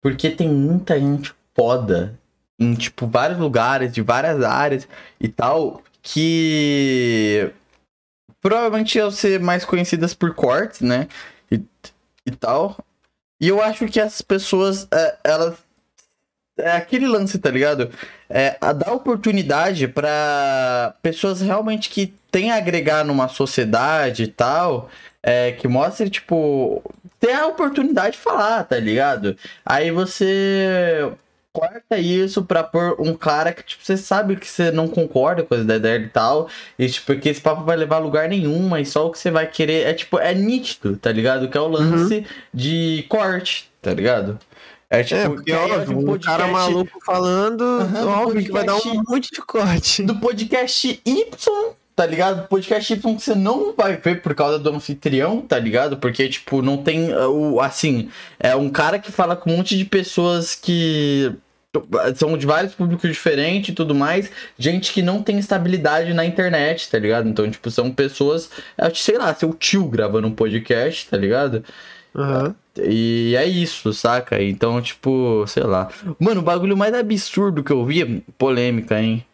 Porque 0.00 0.30
tem 0.30 0.48
muita 0.48 0.98
gente 0.98 1.32
foda 1.54 2.18
em, 2.58 2.74
tipo, 2.74 3.06
vários 3.06 3.38
lugares, 3.38 3.92
de 3.92 4.02
várias 4.02 4.42
áreas 4.42 4.88
e 5.20 5.28
tal, 5.28 5.82
que 6.02 7.52
provavelmente 8.40 8.98
iam 8.98 9.10
ser 9.10 9.38
mais 9.40 9.64
conhecidas 9.64 10.14
por 10.14 10.34
cortes, 10.34 10.80
né? 10.80 11.08
E, 11.50 11.60
e 12.26 12.30
tal. 12.32 12.76
E 13.40 13.48
eu 13.48 13.62
acho 13.62 13.86
que 13.86 14.00
essas 14.00 14.22
pessoas, 14.22 14.88
é, 14.92 15.14
elas. 15.24 15.54
É 16.58 16.72
aquele 16.72 17.08
lance, 17.08 17.38
tá 17.38 17.50
ligado? 17.50 17.90
É, 18.28 18.56
a 18.60 18.72
dar 18.74 18.92
oportunidade 18.92 19.88
para 19.88 20.94
pessoas 21.02 21.40
realmente 21.40 21.88
que 21.88 22.08
têm 22.30 22.50
a 22.52 22.56
agregar 22.56 23.04
numa 23.04 23.26
sociedade 23.26 24.24
e 24.24 24.28
tal, 24.28 24.90
é, 25.22 25.52
que 25.52 25.68
mostre, 25.68 26.10
tipo, 26.10 26.82
ter 27.20 27.32
a 27.32 27.46
oportunidade 27.46 28.12
de 28.12 28.18
falar, 28.18 28.64
tá 28.64 28.78
ligado? 28.78 29.36
Aí 29.64 29.90
você 29.92 31.12
corta 31.52 31.98
isso 31.98 32.42
pra 32.44 32.62
pôr 32.64 32.96
um 32.98 33.12
cara 33.14 33.52
que, 33.52 33.62
tipo, 33.62 33.84
você 33.84 33.96
sabe 33.96 34.36
que 34.36 34.48
você 34.48 34.70
não 34.72 34.88
concorda 34.88 35.42
com 35.42 35.54
as 35.54 35.60
ideias 35.60 36.04
e 36.04 36.08
tal. 36.08 36.48
E, 36.78 36.88
tipo, 36.88 37.06
porque 37.08 37.28
esse 37.28 37.40
papo 37.42 37.62
vai 37.62 37.76
levar 37.76 37.96
a 37.96 38.00
lugar 38.00 38.28
nenhum, 38.28 38.68
mas 38.68 38.88
só 38.88 39.06
o 39.06 39.10
que 39.12 39.18
você 39.18 39.30
vai 39.30 39.46
querer 39.46 39.86
é, 39.86 39.92
tipo, 39.94 40.18
é 40.18 40.34
nítido, 40.34 40.96
tá 40.96 41.12
ligado? 41.12 41.48
Que 41.48 41.56
é 41.56 41.60
o 41.60 41.64
uhum. 41.64 41.70
lance 41.70 42.16
uhum. 42.16 42.24
de 42.52 43.04
corte, 43.08 43.70
tá 43.82 43.92
ligado? 43.94 44.40
É, 44.90 45.00
é 45.00 45.04
tipo, 45.04 45.20
é 45.20 45.28
porque 45.28 45.52
óbvio, 45.52 45.98
um 45.98 46.04
podcast... 46.04 46.38
cara 46.38 46.50
maluco 46.52 46.98
falando, 47.06 47.60
uhum, 47.62 48.08
óbvio 48.08 48.44
que 48.44 48.52
vai 48.52 48.64
dar 48.64 48.76
um 48.76 49.02
monte 49.08 49.30
de 49.32 49.40
corte. 49.42 50.02
Do 50.02 50.16
podcast 50.18 51.00
Y 51.06 51.72
tá 51.94 52.06
ligado? 52.06 52.48
Podcast 52.48 52.92
Y 52.94 53.14
que 53.16 53.20
você 53.22 53.34
não 53.34 53.74
vai 53.76 53.96
ver 53.96 54.22
por 54.22 54.34
causa 54.34 54.58
do 54.58 54.70
anfitrião, 54.70 55.40
tá 55.42 55.58
ligado? 55.58 55.96
Porque, 55.98 56.28
tipo, 56.28 56.62
não 56.62 56.78
tem 56.78 57.12
uh, 57.12 57.28
o. 57.54 57.60
Assim, 57.60 58.08
é 58.40 58.56
um 58.56 58.68
cara 58.68 58.98
que 58.98 59.12
fala 59.12 59.36
com 59.36 59.52
um 59.52 59.56
monte 59.58 59.76
de 59.76 59.84
pessoas 59.84 60.54
que. 60.54 61.32
São 62.16 62.36
de 62.36 62.44
vários 62.44 62.74
públicos 62.74 63.08
diferentes 63.08 63.70
e 63.70 63.74
tudo 63.74 63.94
mais. 63.94 64.30
Gente 64.58 64.92
que 64.92 65.00
não 65.00 65.22
tem 65.22 65.38
estabilidade 65.38 66.12
na 66.12 66.22
internet, 66.26 66.90
tá 66.90 66.98
ligado? 66.98 67.26
Então, 67.28 67.50
tipo, 67.50 67.70
são 67.70 67.90
pessoas. 67.90 68.50
É, 68.76 68.90
sei 68.94 69.16
lá, 69.16 69.34
seu 69.34 69.54
tio 69.54 69.86
gravando 69.88 70.28
um 70.28 70.34
podcast, 70.34 71.08
tá 71.08 71.16
ligado? 71.16 71.64
Uhum. 72.14 72.54
E 72.76 73.34
é 73.38 73.46
isso, 73.46 73.90
saca? 73.94 74.42
Então, 74.42 74.82
tipo, 74.82 75.46
sei 75.46 75.62
lá. 75.62 75.90
Mano, 76.20 76.42
o 76.42 76.44
bagulho 76.44 76.76
mais 76.76 76.92
absurdo 76.92 77.64
que 77.64 77.70
eu 77.72 77.86
vi, 77.86 78.22
polêmica, 78.36 79.00
hein? 79.00 79.24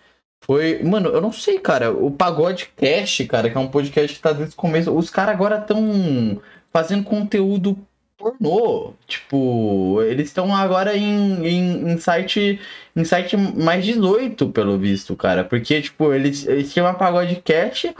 Foi. 0.51 0.83
Mano, 0.83 1.11
eu 1.11 1.21
não 1.21 1.31
sei, 1.33 1.59
cara. 1.59 1.93
O 1.93 2.11
Pagode 2.11 2.71
Cast, 2.75 3.23
cara, 3.27 3.51
que 3.51 3.57
é 3.57 3.61
um 3.61 3.69
podcast 3.69 4.17
que 4.17 4.23
tá 4.23 4.33
desde 4.33 4.55
o 4.55 4.57
começo. 4.57 4.91
Os 4.97 5.11
caras 5.11 5.35
agora 5.35 5.59
estão 5.59 6.41
fazendo 6.73 7.05
conteúdo 7.05 7.79
pornô. 8.17 8.95
Tipo, 9.07 10.03
eles 10.03 10.29
estão 10.29 10.57
agora 10.57 10.97
em, 10.97 11.47
em, 11.47 11.93
em, 11.93 11.99
site. 11.99 12.59
Em 12.97 13.05
site 13.05 13.37
mais 13.37 13.85
18, 13.85 14.49
pelo 14.49 14.79
visto, 14.79 15.15
cara. 15.15 15.45
Porque, 15.45 15.83
tipo, 15.83 16.13
eles, 16.15 16.47
eles 16.49 16.73
chamam 16.73 16.95
Pagode 16.95 17.37
Cast 17.45 17.95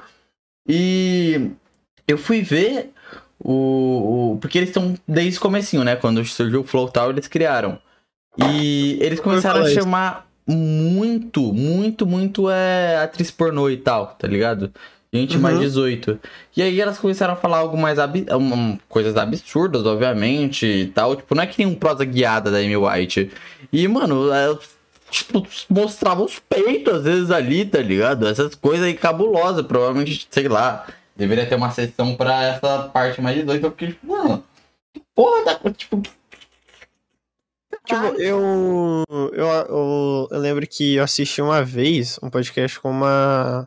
e 0.67 1.51
eu 2.09 2.17
fui 2.17 2.41
ver. 2.41 2.93
O, 3.41 4.33
o 4.33 4.39
porque 4.41 4.59
eles 4.59 4.71
estão 4.71 4.95
desde 5.07 5.39
o 5.39 5.43
comecinho, 5.43 5.85
né? 5.85 5.95
Quando 5.95 6.25
surgiu 6.25 6.63
o 6.63 6.65
Flow 6.65 6.89
Tal, 6.89 7.11
eles 7.11 7.29
criaram. 7.29 7.79
E 8.37 8.99
eles 9.01 9.21
começaram 9.21 9.63
a 9.65 9.69
chamar 9.71 10.28
muito, 10.55 11.53
muito, 11.53 12.07
muito 12.07 12.51
é 12.51 12.97
atriz 13.03 13.31
pornô 13.31 13.69
e 13.69 13.77
tal, 13.77 14.09
tá 14.19 14.27
ligado? 14.27 14.73
Gente 15.13 15.37
uhum. 15.37 15.43
mais 15.43 15.59
18. 15.59 16.19
E 16.57 16.63
aí 16.63 16.81
elas 16.81 16.99
começaram 16.99 17.35
a 17.35 17.37
falar 17.37 17.59
algo 17.59 17.77
mais 17.77 17.99
ab... 17.99 18.25
Um, 18.31 18.79
coisas 18.89 19.17
absurdas, 19.17 19.85
obviamente, 19.87 20.67
e 20.67 20.87
tal. 20.89 21.17
Tipo, 21.17 21.35
não 21.35 21.43
é 21.43 21.47
que 21.47 21.63
nem 21.63 21.67
um 21.73 21.79
prosa 21.79 22.05
guiada 22.05 22.51
da 22.51 22.59
Amy 22.59 22.77
White. 22.77 23.31
E, 23.73 23.89
mano, 23.89 24.25
eu, 24.27 24.35
é, 24.35 24.59
tipo, 25.11 25.47
mostrava 25.69 26.23
os 26.23 26.39
peitos 26.39 26.95
às 26.95 27.05
vezes 27.05 27.31
ali, 27.31 27.65
tá 27.65 27.81
ligado? 27.81 28.27
Essas 28.27 28.55
coisas 28.55 28.85
aí 28.87 28.95
cabulosas, 28.95 29.65
provavelmente, 29.67 30.27
sei 30.31 30.47
lá. 30.49 30.87
Deveria 31.17 31.47
ter 31.47 31.55
uma 31.57 31.71
sessão 31.71 32.15
pra 32.15 32.45
essa 32.45 32.85
parte 32.91 33.21
mais 33.21 33.37
18, 33.37 33.63
porque, 33.71 33.89
tipo, 33.89 34.07
mano, 34.07 34.45
que 34.95 35.01
porra 35.15 35.45
da. 35.47 35.71
Tipo, 35.73 36.01
que 36.03 36.11
Tipo, 37.89 38.21
eu, 38.21 39.03
eu, 39.09 39.31
eu, 39.35 40.29
eu, 40.31 40.39
lembro 40.39 40.67
que 40.67 40.97
eu 40.97 41.03
assisti 41.03 41.41
uma 41.41 41.65
vez 41.65 42.21
um 42.23 42.29
podcast 42.29 42.79
com 42.79 42.91
uma. 42.91 43.67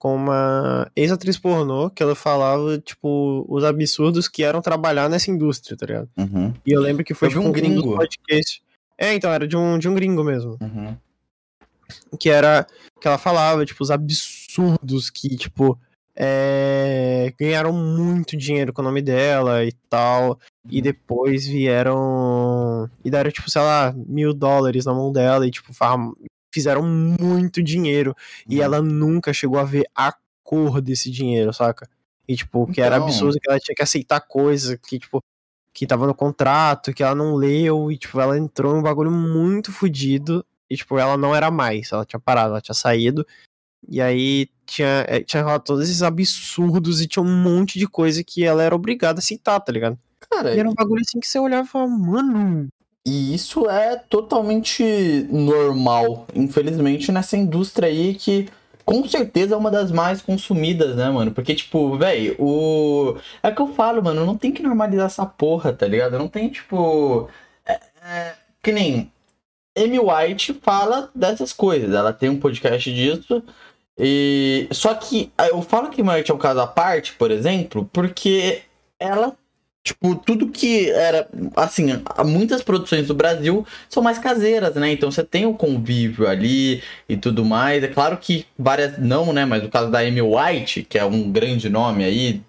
com 0.00 0.16
uma 0.16 0.90
ex-atriz 0.96 1.38
pornô 1.38 1.88
que 1.88 2.02
ela 2.02 2.16
falava, 2.16 2.76
tipo, 2.80 3.46
os 3.48 3.62
absurdos 3.62 4.26
que 4.26 4.42
eram 4.42 4.60
trabalhar 4.60 5.08
nessa 5.08 5.30
indústria, 5.30 5.76
tá 5.76 5.86
ligado? 5.86 6.10
Uhum. 6.18 6.52
E 6.66 6.72
eu 6.74 6.80
lembro 6.80 7.04
que 7.04 7.14
foi, 7.14 7.28
de 7.28 7.38
um 7.38 7.42
tipo, 7.52 7.52
gringo. 7.52 7.92
Um 7.92 7.96
podcast. 7.96 8.62
É, 8.98 9.14
então, 9.14 9.30
era 9.32 9.46
de 9.46 9.56
um, 9.56 9.78
de 9.78 9.88
um 9.88 9.94
gringo 9.94 10.24
mesmo. 10.24 10.58
Uhum. 10.60 10.96
Que 12.18 12.28
era. 12.30 12.66
Que 13.00 13.06
ela 13.06 13.16
falava, 13.18 13.64
tipo, 13.64 13.80
os 13.84 13.92
absurdos 13.92 15.08
que, 15.08 15.36
tipo, 15.36 15.78
é, 16.16 17.32
ganharam 17.38 17.72
muito 17.72 18.38
dinheiro 18.38 18.72
com 18.72 18.80
o 18.80 18.84
nome 18.84 19.02
dela 19.02 19.62
e 19.64 19.72
tal. 19.90 20.40
E 20.70 20.76
uhum. 20.78 20.82
depois 20.82 21.46
vieram 21.46 22.88
e 23.04 23.10
deram, 23.10 23.30
tipo, 23.30 23.50
sei 23.50 23.60
lá, 23.60 23.94
mil 23.94 24.32
dólares 24.32 24.86
na 24.86 24.94
mão 24.94 25.12
dela 25.12 25.46
e, 25.46 25.50
tipo, 25.50 25.70
fizeram 26.52 26.82
muito 26.82 27.62
dinheiro. 27.62 28.10
Uhum. 28.48 28.54
E 28.56 28.62
ela 28.62 28.80
nunca 28.80 29.32
chegou 29.32 29.58
a 29.58 29.64
ver 29.64 29.86
a 29.94 30.14
cor 30.42 30.80
desse 30.80 31.10
dinheiro, 31.10 31.52
saca? 31.52 31.86
E, 32.26 32.34
tipo, 32.34 32.64
que 32.64 32.72
então... 32.72 32.84
era 32.84 32.96
absurdo 32.96 33.38
que 33.38 33.48
ela 33.50 33.60
tinha 33.60 33.74
que 33.76 33.82
aceitar 33.82 34.20
coisas 34.20 34.78
que, 34.80 34.98
tipo, 34.98 35.20
que 35.72 35.86
tava 35.86 36.06
no 36.06 36.14
contrato, 36.14 36.94
que 36.94 37.02
ela 37.02 37.14
não 37.14 37.34
leu, 37.34 37.92
e, 37.92 37.98
tipo, 37.98 38.18
ela 38.18 38.38
entrou 38.38 38.74
em 38.74 38.78
um 38.78 38.82
bagulho 38.82 39.10
muito 39.10 39.70
fodido, 39.70 40.42
e, 40.68 40.74
tipo, 40.76 40.98
ela 40.98 41.16
não 41.18 41.36
era 41.36 41.50
mais, 41.50 41.92
ela 41.92 42.04
tinha 42.04 42.18
parado, 42.18 42.48
ela 42.52 42.60
tinha 42.62 42.74
saído, 42.74 43.24
e 43.88 44.00
aí 44.00 44.48
tinha, 44.66 45.04
é, 45.08 45.20
tinha 45.22 45.42
rolado 45.42 45.64
todos 45.64 45.84
esses 45.84 46.02
absurdos 46.02 47.00
e 47.00 47.06
tinha 47.06 47.22
um 47.22 47.42
monte 47.42 47.78
de 47.78 47.86
coisa 47.86 48.22
que 48.24 48.44
ela 48.44 48.62
era 48.62 48.74
obrigada 48.74 49.20
a 49.20 49.22
citar, 49.22 49.60
tá 49.60 49.70
ligado? 49.72 49.98
Cara, 50.28 50.54
e 50.54 50.58
era 50.58 50.68
um 50.68 50.74
bagulho 50.74 51.02
assim 51.06 51.20
que 51.20 51.28
você 51.28 51.38
olhava 51.38 51.66
e 51.66 51.70
falava, 51.70 51.90
mano. 51.92 52.66
E 53.06 53.32
isso 53.32 53.70
é 53.70 53.94
totalmente 53.96 54.82
normal, 55.30 56.26
infelizmente, 56.34 57.12
nessa 57.12 57.36
indústria 57.36 57.88
aí 57.88 58.14
que 58.14 58.48
com 58.84 59.06
certeza 59.06 59.54
é 59.54 59.58
uma 59.58 59.70
das 59.70 59.92
mais 59.92 60.20
consumidas, 60.22 60.96
né, 60.96 61.08
mano? 61.10 61.30
Porque, 61.32 61.54
tipo, 61.56 61.96
velho, 61.96 62.34
o. 62.40 63.16
É 63.42 63.50
que 63.52 63.60
eu 63.62 63.68
falo, 63.74 64.02
mano, 64.02 64.24
não 64.26 64.36
tem 64.36 64.50
que 64.52 64.62
normalizar 64.62 65.06
essa 65.06 65.26
porra, 65.26 65.72
tá 65.72 65.86
ligado? 65.86 66.18
Não 66.18 66.28
tem, 66.28 66.48
tipo. 66.48 67.28
É, 67.64 67.80
é... 68.04 68.34
Que 68.62 68.70
nem. 68.72 69.12
Amy 69.78 69.98
White 70.00 70.54
fala 70.54 71.10
dessas 71.14 71.52
coisas. 71.52 71.94
Ela 71.94 72.12
tem 72.12 72.28
um 72.28 72.38
podcast 72.40 72.92
disso. 72.92 73.42
E 73.98 74.68
só 74.72 74.94
que 74.94 75.30
ah, 75.38 75.48
eu 75.48 75.62
falo 75.62 75.88
que 75.88 76.02
Marte 76.02 76.30
é 76.30 76.34
um 76.34 76.38
caso 76.38 76.60
à 76.60 76.66
parte, 76.66 77.14
por 77.14 77.30
exemplo, 77.30 77.88
porque 77.92 78.62
ela 78.98 79.34
Tipo, 79.82 80.16
tudo 80.16 80.48
que 80.48 80.90
era. 80.90 81.28
Assim, 81.54 82.02
muitas 82.24 82.60
produções 82.60 83.06
do 83.06 83.14
Brasil 83.14 83.64
são 83.88 84.02
mais 84.02 84.18
caseiras, 84.18 84.74
né? 84.74 84.90
Então 84.90 85.12
você 85.12 85.22
tem 85.22 85.46
o 85.46 85.54
convívio 85.54 86.26
ali 86.26 86.82
e 87.08 87.16
tudo 87.16 87.44
mais. 87.44 87.84
É 87.84 87.86
claro 87.86 88.16
que 88.16 88.44
várias. 88.58 88.98
Não, 88.98 89.32
né? 89.32 89.44
Mas 89.44 89.62
o 89.62 89.68
caso 89.68 89.88
da 89.88 90.00
Amy 90.00 90.20
White, 90.20 90.82
que 90.82 90.98
é 90.98 91.04
um 91.04 91.30
grande 91.30 91.68
nome 91.68 92.02
aí, 92.02 92.42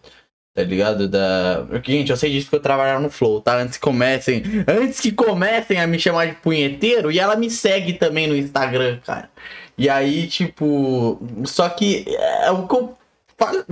tá 0.56 0.64
ligado? 0.64 1.08
Da. 1.08 1.64
Gente, 1.86 2.10
eu 2.10 2.18
sei 2.18 2.32
disso 2.32 2.50
que 2.50 2.56
eu 2.56 2.60
trabalhava 2.60 3.02
no 3.02 3.12
Flow, 3.12 3.40
tá? 3.40 3.56
Antes 3.60 3.76
que 3.78 3.82
comecem. 3.84 4.42
Antes 4.68 5.00
que 5.00 5.12
comecem 5.12 5.80
a 5.80 5.86
me 5.86 6.00
chamar 6.00 6.26
de 6.26 6.34
punheteiro, 6.42 7.12
e 7.12 7.20
ela 7.20 7.36
me 7.36 7.52
segue 7.52 7.94
também 7.94 8.26
no 8.26 8.36
Instagram, 8.36 8.98
cara. 9.06 9.30
E 9.78 9.90
aí, 9.90 10.26
tipo. 10.28 11.20
Só 11.46 11.70
que 11.70 12.04
é 12.08 12.50
o 12.52 12.68
que 12.68 12.74
eu 12.76 12.98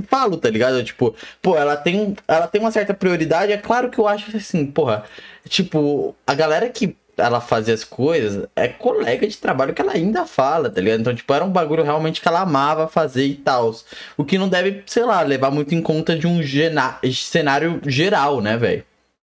falo, 0.08 0.38
tá 0.38 0.50
ligado? 0.50 0.84
Tipo, 0.84 1.16
pô, 1.42 1.58
ela 1.58 1.76
tem, 1.76 2.16
ela 2.28 2.48
tem 2.48 2.62
uma 2.62 2.72
certa 2.72 2.94
prioridade. 2.94 3.52
É 3.52 3.58
claro 3.58 3.90
que 3.90 3.98
eu 4.00 4.08
acho 4.08 4.36
assim, 4.38 4.66
porra. 4.68 5.04
Tipo, 5.50 6.16
a 6.28 6.36
galera 6.36 6.70
que 6.70 6.96
ela 7.18 7.40
fazia 7.42 7.74
as 7.74 7.84
coisas 7.84 8.48
é 8.56 8.68
colega 8.68 9.26
de 9.26 9.38
trabalho 9.38 9.74
que 9.74 9.82
ela 9.82 9.94
ainda 9.94 10.26
fala, 10.28 10.70
tá 10.70 10.80
ligado? 10.80 11.00
Então, 11.00 11.16
tipo, 11.16 11.34
era 11.34 11.44
um 11.44 11.50
bagulho 11.52 11.82
realmente 11.84 12.22
que 12.22 12.28
ela 12.28 12.42
amava 12.42 12.88
fazer 12.88 13.26
e 13.26 13.36
tal. 13.36 13.74
O 14.16 14.24
que 14.24 14.38
não 14.38 14.48
deve, 14.48 14.84
sei 14.86 15.06
lá, 15.06 15.22
levar 15.22 15.50
muito 15.50 15.74
em 15.74 15.82
conta 15.82 16.16
de 16.16 16.28
um 16.28 16.40
cenário 17.14 17.82
geral, 17.88 18.42
né, 18.42 18.56
velho? 18.58 18.84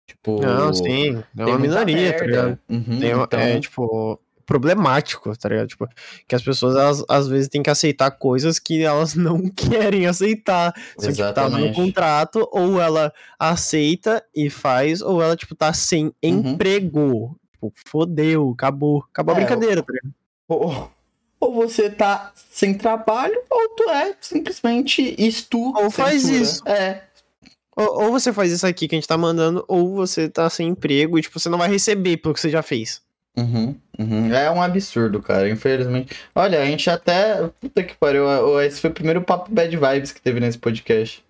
Tipo. 0.06 0.42
Não, 0.42 0.74
sim. 0.74 1.22
É 1.38 1.44
uma 1.46 1.58
minoria, 1.58 2.12
tá 2.14 2.24
ligado? 2.26 2.58
Uhum, 2.68 3.00
tem, 3.00 3.10
então... 3.12 3.40
É, 3.40 3.60
tipo 3.60 4.20
problemático, 4.46 5.36
tá 5.36 5.48
ligado? 5.48 5.66
Tipo, 5.68 5.88
que 6.26 6.34
as 6.34 6.42
pessoas 6.42 6.76
elas, 6.76 7.04
às 7.08 7.26
vezes 7.28 7.48
têm 7.48 7.62
que 7.62 7.68
aceitar 7.68 8.10
coisas 8.12 8.58
que 8.58 8.82
elas 8.82 9.12
não 9.14 9.50
querem 9.50 10.06
aceitar. 10.06 10.72
Só 10.96 11.08
que 11.12 11.34
tá 11.34 11.48
no 11.50 11.72
contrato, 11.74 12.48
ou 12.52 12.80
ela 12.80 13.12
aceita 13.38 14.24
e 14.34 14.48
faz, 14.48 15.02
ou 15.02 15.20
ela, 15.20 15.36
tipo, 15.36 15.54
tá 15.54 15.74
sem 15.74 16.06
uhum. 16.06 16.14
emprego. 16.22 17.36
Tipo, 17.52 17.72
fodeu, 17.88 18.50
acabou. 18.56 19.04
Acabou 19.12 19.34
é, 19.34 19.36
a 19.36 19.40
brincadeira, 19.40 19.82
tá 19.82 19.92
ligado? 19.92 20.14
Ou, 20.48 20.90
ou 21.40 21.54
você 21.54 21.90
tá 21.90 22.32
sem 22.52 22.72
trabalho, 22.74 23.36
ou 23.50 23.68
tu 23.70 23.90
é 23.90 24.14
simplesmente 24.20 25.14
estudo. 25.18 25.76
Ou 25.80 25.90
faz 25.90 26.28
isso. 26.28 26.66
É, 26.68 27.02
ou, 27.78 28.10
você 28.12 28.32
faz 28.32 28.50
isso 28.52 28.66
aqui 28.66 28.86
que 28.88 28.94
a 28.94 28.98
gente 28.98 29.08
tá 29.08 29.18
mandando, 29.18 29.62
ou 29.68 29.96
você 29.96 30.28
tá 30.30 30.48
sem 30.48 30.68
emprego 30.68 31.18
e, 31.18 31.22
tipo, 31.22 31.38
você 31.38 31.48
não 31.50 31.58
vai 31.58 31.68
receber 31.70 32.16
pelo 32.18 32.32
que 32.34 32.40
você 32.40 32.48
já 32.50 32.62
fez. 32.62 33.02
Uhum, 33.38 33.74
uhum. 33.98 34.34
É 34.34 34.50
um 34.50 34.62
absurdo, 34.62 35.20
cara, 35.22 35.48
infelizmente. 35.48 36.16
Olha, 36.34 36.62
a 36.62 36.64
gente 36.64 36.88
até. 36.88 37.46
Puta 37.60 37.82
que 37.82 37.94
pariu, 37.96 38.60
esse 38.62 38.80
foi 38.80 38.88
o 38.88 38.92
primeiro 38.94 39.20
papo 39.20 39.52
bad 39.52 39.76
vibes 39.76 40.10
que 40.10 40.22
teve 40.22 40.40
nesse 40.40 40.56
podcast. 40.56 41.22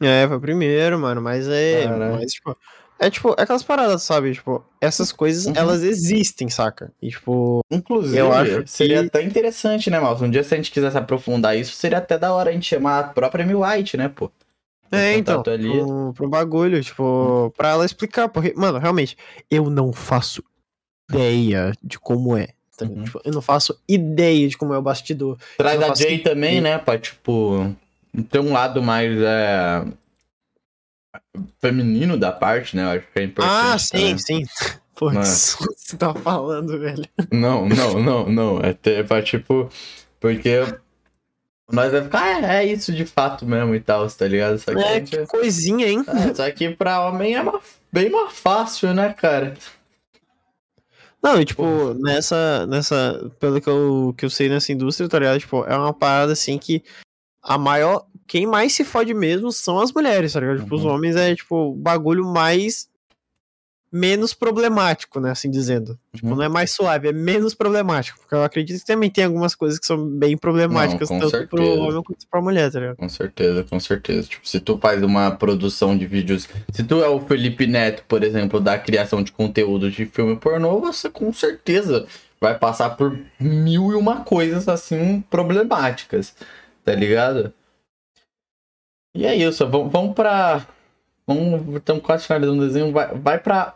É, 0.00 0.26
foi 0.28 0.36
o 0.36 0.40
primeiro, 0.40 0.96
mano, 1.00 1.20
mas 1.20 1.48
é. 1.48 1.84
Mas, 1.88 2.32
tipo, 2.34 2.56
é 3.00 3.10
tipo, 3.10 3.30
é 3.36 3.42
aquelas 3.42 3.64
paradas, 3.64 4.02
sabe? 4.04 4.34
Tipo, 4.34 4.64
essas 4.80 5.10
coisas, 5.10 5.46
uhum. 5.46 5.54
elas 5.56 5.82
existem, 5.82 6.48
saca? 6.48 6.92
E, 7.02 7.08
tipo. 7.10 7.58
Inclusive, 7.72 8.16
eu 8.18 8.30
acho 8.32 8.62
que... 8.62 8.70
seria 8.70 9.00
até 9.00 9.20
interessante, 9.20 9.90
né, 9.90 9.98
Malta? 9.98 10.24
Um 10.24 10.30
dia 10.30 10.44
se 10.44 10.54
a 10.54 10.56
gente 10.56 10.70
quisesse 10.70 10.96
aprofundar 10.96 11.58
isso, 11.58 11.72
seria 11.72 11.98
até 11.98 12.16
da 12.16 12.32
hora 12.32 12.50
a 12.50 12.52
gente 12.52 12.66
chamar 12.66 13.00
a 13.00 13.08
própria 13.08 13.44
Mil 13.44 13.62
White, 13.62 13.96
né, 13.96 14.08
pô? 14.08 14.30
É, 14.92 15.18
então, 15.18 15.42
ali. 15.48 15.68
Pro, 15.72 16.12
pro 16.14 16.28
bagulho, 16.28 16.80
tipo, 16.80 17.52
pra 17.56 17.70
ela 17.70 17.84
explicar, 17.84 18.28
porque, 18.28 18.54
mano, 18.56 18.78
realmente, 18.78 19.16
eu 19.50 19.68
não 19.68 19.92
faço 19.92 20.40
ideia 21.08 21.72
de 21.82 21.98
como 21.98 22.36
é. 22.36 22.48
Tá? 22.76 22.84
Uhum. 22.84 23.04
Tipo, 23.04 23.20
eu 23.24 23.32
não 23.32 23.42
faço 23.42 23.78
ideia 23.88 24.48
de 24.48 24.56
como 24.56 24.74
é 24.74 24.78
o 24.78 24.82
bastidor. 24.82 25.38
Traz 25.56 25.80
a 25.80 25.94
Jay 25.94 26.18
também, 26.18 26.60
né? 26.60 26.78
Pra, 26.78 26.98
tipo, 26.98 27.74
ter 28.30 28.40
um 28.40 28.52
lado 28.52 28.82
mais 28.82 29.16
é... 29.20 29.84
feminino 31.60 32.16
da 32.18 32.32
parte, 32.32 32.76
né? 32.76 32.84
Eu 32.84 32.88
acho 32.90 33.06
que 33.12 33.18
é 33.18 33.22
ah, 33.22 33.24
importante. 33.24 33.64
Ah, 33.64 33.78
sim, 33.78 34.12
né? 34.12 34.18
sim. 34.18 34.44
Pô, 34.94 35.10
Mas... 35.12 35.56
você 35.76 35.96
tá 35.96 36.14
falando, 36.14 36.78
velho. 36.78 37.04
Não, 37.30 37.68
não, 37.68 38.02
não, 38.02 38.28
não. 38.30 38.60
É, 38.60 38.72
ter, 38.72 39.00
é 39.00 39.02
pra, 39.02 39.22
tipo, 39.22 39.68
porque 40.18 40.56
nós 41.70 41.92
vai 41.92 42.02
ficar, 42.02 42.22
ah, 42.44 42.54
é, 42.54 42.64
é 42.64 42.64
isso 42.64 42.92
de 42.94 43.04
fato 43.04 43.44
mesmo 43.44 43.74
e 43.74 43.80
tal, 43.80 44.06
tá 44.08 44.26
ligado? 44.26 44.58
Só 44.58 44.72
que 44.74 44.80
é, 44.82 44.94
gente... 44.94 45.10
que 45.10 45.16
é 45.16 45.26
coisinha, 45.26 45.86
hein? 45.86 46.02
É, 46.30 46.32
só 46.34 46.50
que 46.50 46.70
pra 46.70 47.06
homem 47.06 47.36
é 47.36 47.44
bem 47.92 48.08
mais 48.08 48.32
fácil, 48.38 48.94
né, 48.94 49.12
cara? 49.12 49.54
Não, 51.22 51.40
e 51.40 51.44
tipo, 51.44 51.62
Pô. 51.62 51.94
nessa, 51.94 52.66
nessa. 52.66 53.30
Pelo 53.40 53.60
que 53.60 53.68
eu, 53.68 54.14
que 54.16 54.24
eu 54.24 54.30
sei 54.30 54.48
nessa 54.48 54.72
indústria, 54.72 55.08
tá 55.08 55.18
ligado? 55.18 55.38
Tipo, 55.40 55.64
é 55.64 55.76
uma 55.76 55.92
parada 55.92 56.32
assim 56.32 56.58
que 56.58 56.82
a 57.42 57.56
maior. 57.58 58.06
Quem 58.26 58.46
mais 58.46 58.72
se 58.72 58.84
fode 58.84 59.14
mesmo 59.14 59.52
são 59.52 59.78
as 59.78 59.92
mulheres, 59.92 60.32
tá 60.32 60.40
ligado? 60.40 60.60
Tipo, 60.62 60.74
os 60.74 60.84
uhum. 60.84 60.90
homens 60.92 61.16
é, 61.16 61.34
tipo, 61.34 61.56
o 61.70 61.74
bagulho 61.74 62.24
mais 62.26 62.88
menos 63.92 64.34
problemático, 64.34 65.20
né? 65.20 65.30
Assim 65.30 65.50
dizendo. 65.50 65.94
Tipo, 65.94 65.94
uhum. 65.94 66.14
Tipo, 66.14 66.34
não 66.36 66.42
é 66.42 66.48
mais 66.48 66.70
suave, 66.70 67.08
é 67.08 67.12
menos 67.12 67.54
problemático. 67.54 68.18
Porque 68.18 68.34
eu 68.34 68.42
acredito 68.44 68.80
que 68.80 68.86
também 68.86 69.10
tem 69.10 69.24
algumas 69.24 69.54
coisas 69.54 69.78
que 69.78 69.86
são 69.86 70.04
bem 70.08 70.36
problemáticas, 70.36 71.08
não, 71.08 71.18
tanto 71.20 71.30
certeza. 71.30 71.48
pro 71.50 71.76
homem 71.80 72.02
quanto 72.02 72.26
pra 72.28 72.40
mulher, 72.40 72.70
tá 72.70 72.80
ligado? 72.80 72.96
Com 72.96 73.08
certeza, 73.08 73.64
com 73.64 73.80
certeza. 73.80 74.26
Tipo, 74.28 74.48
se 74.48 74.60
tu 74.60 74.76
faz 74.78 75.02
uma 75.02 75.30
produção 75.30 75.96
de 75.96 76.06
vídeos. 76.06 76.48
Se 76.72 76.82
tu 76.82 77.02
é 77.02 77.08
o 77.08 77.20
Felipe 77.20 77.66
Neto, 77.66 78.04
por 78.08 78.22
exemplo, 78.22 78.60
da 78.60 78.78
criação 78.78 79.22
de 79.22 79.32
conteúdo 79.32 79.90
de 79.90 80.06
filme 80.06 80.36
pornô, 80.36 80.80
você 80.80 81.08
com 81.08 81.32
certeza 81.32 82.06
vai 82.40 82.58
passar 82.58 82.90
por 82.90 83.18
mil 83.40 83.92
e 83.92 83.94
uma 83.94 84.22
coisas 84.22 84.68
assim 84.68 85.20
problemáticas, 85.30 86.34
tá 86.84 86.94
ligado? 86.94 87.52
E 89.14 89.24
é 89.24 89.34
isso, 89.34 89.66
vamos, 89.66 89.90
vamos 89.90 90.14
pra 90.14 90.66
Vamos, 91.28 91.60
estamos 91.76 92.04
quase 92.04 92.24
finalizando 92.24 92.62
o 92.62 92.66
desenho. 92.66 92.92
Vai, 92.92 93.08
vai 93.18 93.38
pra. 93.38 93.74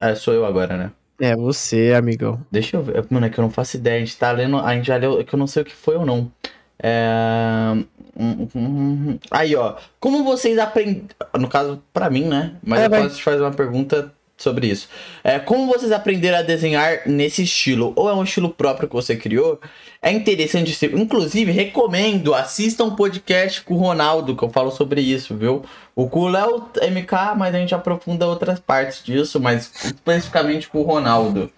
É, 0.00 0.14
sou 0.14 0.34
eu 0.34 0.44
agora, 0.44 0.76
né? 0.76 0.92
É, 1.18 1.34
você, 1.34 1.94
amigão. 1.96 2.44
Deixa 2.50 2.76
eu 2.76 2.82
ver. 2.82 3.06
Mano, 3.10 3.24
é 3.26 3.30
que 3.30 3.40
eu 3.40 3.42
não 3.42 3.50
faço 3.50 3.78
ideia. 3.78 3.96
A 3.96 4.00
gente 4.04 4.18
tá 4.18 4.30
lendo. 4.30 4.58
A 4.58 4.74
gente 4.74 4.86
já 4.88 4.96
leu. 4.96 5.18
É 5.18 5.24
que 5.24 5.34
eu 5.34 5.38
não 5.38 5.46
sei 5.46 5.62
o 5.62 5.64
que 5.64 5.74
foi 5.74 5.96
ou 5.96 6.04
não. 6.04 6.30
É... 6.78 7.72
Hum, 8.14 8.48
hum, 8.54 9.10
hum. 9.12 9.18
Aí, 9.30 9.56
ó. 9.56 9.76
Como 9.98 10.22
vocês 10.22 10.58
aprendem. 10.58 11.06
No 11.38 11.48
caso, 11.48 11.82
pra 11.94 12.10
mim, 12.10 12.26
né? 12.28 12.58
Mas 12.62 12.80
é, 12.80 12.86
eu 12.86 12.90
vai... 12.90 13.02
posso 13.04 13.16
te 13.16 13.22
fazer 13.22 13.40
uma 13.40 13.52
pergunta 13.52 14.12
sobre 14.36 14.66
isso. 14.68 14.88
É, 15.24 15.38
como 15.38 15.66
vocês 15.72 15.90
aprenderam 15.90 16.38
a 16.38 16.42
desenhar 16.42 17.06
nesse 17.06 17.42
estilo? 17.42 17.92
Ou 17.96 18.08
é 18.08 18.14
um 18.14 18.22
estilo 18.24 18.50
próprio 18.50 18.88
que 18.88 18.94
você 18.94 19.16
criou? 19.16 19.58
É 20.02 20.12
interessante 20.12 20.74
ser. 20.74 20.94
Inclusive, 20.94 21.50
recomendo, 21.50 22.34
assista 22.34 22.84
um 22.84 22.94
podcast 22.94 23.62
com 23.62 23.74
o 23.74 23.78
Ronaldo, 23.78 24.36
que 24.36 24.42
eu 24.44 24.50
falo 24.50 24.70
sobre 24.70 25.00
isso, 25.00 25.34
viu? 25.36 25.64
O 25.94 26.04
é 26.36 26.46
o 26.46 26.58
MK, 26.90 27.16
mas 27.36 27.54
a 27.54 27.58
gente 27.58 27.74
aprofunda 27.74 28.26
outras 28.26 28.60
partes 28.60 29.02
disso, 29.02 29.40
mas 29.40 29.70
especificamente 29.86 30.68
com 30.68 30.80
o 30.80 30.84
Ronaldo. 30.84 31.50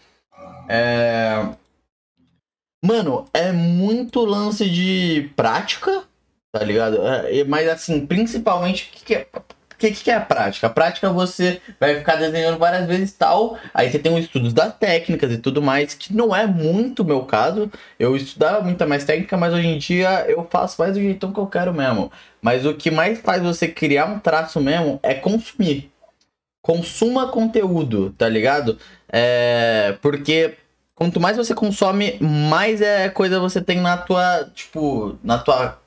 É... 0.68 1.46
Mano, 2.84 3.24
é 3.34 3.50
muito 3.50 4.24
lance 4.24 4.70
de 4.70 5.30
prática, 5.34 6.04
tá 6.52 6.62
ligado? 6.62 7.02
É, 7.04 7.42
mas 7.42 7.68
assim, 7.68 8.06
principalmente, 8.06 8.88
que, 8.92 9.04
que 9.04 9.14
é 9.16 9.26
que, 9.78 9.92
que 9.92 10.10
é 10.10 10.14
a 10.14 10.20
prática? 10.20 10.66
A 10.66 10.70
prática 10.70 11.06
é 11.06 11.10
você 11.10 11.60
vai 11.78 11.94
ficar 11.96 12.16
desenhando 12.16 12.58
várias 12.58 12.86
vezes 12.86 13.12
tal, 13.12 13.56
aí 13.72 13.90
você 13.90 13.98
tem 13.98 14.12
um 14.12 14.18
estudo 14.18 14.52
das 14.52 14.76
técnicas 14.76 15.30
e 15.32 15.38
tudo 15.38 15.62
mais, 15.62 15.94
que 15.94 16.12
não 16.14 16.34
é 16.34 16.46
muito 16.46 17.04
meu 17.04 17.22
caso. 17.22 17.70
Eu 17.98 18.16
estudava 18.16 18.60
muita 18.60 18.86
mais 18.86 19.04
técnica, 19.04 19.36
mas 19.36 19.54
hoje 19.54 19.68
em 19.68 19.78
dia 19.78 20.26
eu 20.28 20.46
faço 20.50 20.80
mais 20.80 20.94
do 20.94 21.00
jeitão 21.00 21.32
que 21.32 21.38
eu 21.38 21.46
quero 21.46 21.72
mesmo. 21.72 22.10
Mas 22.42 22.66
o 22.66 22.74
que 22.74 22.90
mais 22.90 23.20
faz 23.20 23.40
você 23.42 23.68
criar 23.68 24.06
um 24.06 24.18
traço 24.18 24.60
mesmo 24.60 24.98
é 25.02 25.14
consumir. 25.14 25.92
Consuma 26.60 27.28
conteúdo, 27.28 28.10
tá 28.18 28.28
ligado? 28.28 28.78
É, 29.10 29.96
porque 30.02 30.56
quanto 30.94 31.20
mais 31.20 31.36
você 31.36 31.54
consome, 31.54 32.18
mais 32.20 32.82
é 32.82 33.08
coisa 33.08 33.38
você 33.38 33.60
tem 33.60 33.78
na 33.80 33.96
tua, 33.96 34.44
tipo, 34.52 35.16
na 35.22 35.38
tua 35.38 35.78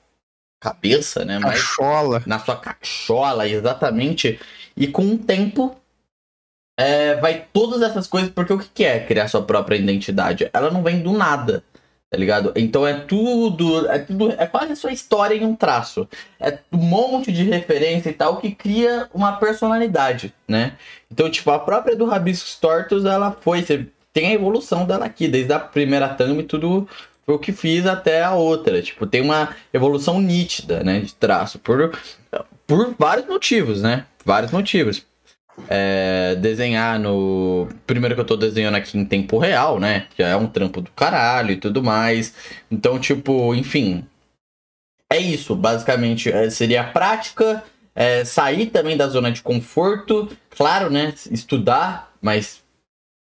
cabeça, 0.61 1.25
né? 1.25 1.39
Mas 1.39 1.55
cachola. 1.59 2.23
Na 2.25 2.39
sua 2.39 2.55
cachola, 2.55 3.47
exatamente. 3.49 4.39
E 4.77 4.87
com 4.87 5.03
o 5.05 5.17
tempo, 5.17 5.75
é, 6.79 7.15
vai 7.15 7.45
todas 7.51 7.81
essas 7.81 8.07
coisas, 8.07 8.29
porque 8.29 8.53
o 8.53 8.59
que, 8.59 8.85
é 8.85 8.99
criar 9.03 9.27
sua 9.27 9.41
própria 9.41 9.75
identidade? 9.75 10.49
Ela 10.53 10.69
não 10.69 10.83
vem 10.83 11.01
do 11.01 11.11
nada, 11.11 11.63
tá 12.11 12.17
ligado? 12.17 12.53
Então 12.55 12.85
é 12.85 12.93
tudo, 13.01 13.89
é 13.89 13.97
tudo, 13.99 14.31
é 14.31 14.45
quase 14.45 14.73
a 14.73 14.75
sua 14.75 14.91
história 14.91 15.35
em 15.35 15.43
um 15.43 15.55
traço. 15.55 16.07
É 16.39 16.59
um 16.71 16.77
monte 16.77 17.31
de 17.31 17.43
referência 17.43 18.09
e 18.11 18.13
tal 18.13 18.37
que 18.37 18.53
cria 18.53 19.09
uma 19.13 19.33
personalidade, 19.37 20.31
né? 20.47 20.77
Então, 21.11 21.29
tipo, 21.29 21.49
a 21.49 21.57
própria 21.59 21.95
do 21.95 22.05
Rabiscos 22.05 22.55
Tortos, 22.55 23.03
ela 23.03 23.31
foi, 23.41 23.63
você 23.63 23.87
tem 24.13 24.27
a 24.27 24.31
evolução 24.33 24.85
dela 24.85 25.05
aqui, 25.05 25.27
desde 25.27 25.51
a 25.53 25.59
primeira 25.59 26.07
thumb 26.09 26.39
e 26.39 26.43
tudo 26.43 26.87
foi 27.31 27.35
o 27.37 27.39
que 27.39 27.51
fiz 27.51 27.85
até 27.85 28.21
a 28.23 28.33
outra. 28.33 28.81
Tipo, 28.81 29.05
tem 29.07 29.21
uma 29.21 29.55
evolução 29.73 30.19
nítida, 30.19 30.83
né? 30.83 30.99
De 30.99 31.13
traço. 31.15 31.59
Por, 31.59 31.97
por 32.67 32.93
vários 32.97 33.27
motivos, 33.27 33.81
né? 33.81 34.05
Vários 34.25 34.51
motivos. 34.51 35.05
É, 35.69 36.35
desenhar 36.39 36.99
no. 36.99 37.67
Primeiro 37.85 38.15
que 38.15 38.21
eu 38.21 38.25
tô 38.25 38.35
desenhando 38.35 38.75
aqui 38.75 38.97
em 38.97 39.05
tempo 39.05 39.37
real, 39.37 39.79
né? 39.79 40.07
Já 40.17 40.29
é 40.29 40.35
um 40.35 40.47
trampo 40.47 40.81
do 40.81 40.91
caralho 40.91 41.51
e 41.51 41.57
tudo 41.57 41.83
mais. 41.83 42.33
Então, 42.69 42.99
tipo, 42.99 43.53
enfim. 43.55 44.05
É 45.11 45.17
isso, 45.17 45.55
basicamente. 45.55 46.29
É, 46.31 46.49
seria 46.49 46.81
a 46.81 46.91
prática, 46.91 47.63
é, 47.93 48.23
sair 48.25 48.67
também 48.67 48.95
da 48.97 49.07
zona 49.07 49.29
de 49.31 49.41
conforto, 49.43 50.29
claro, 50.49 50.89
né? 50.89 51.13
Estudar, 51.29 52.13
mas 52.21 52.61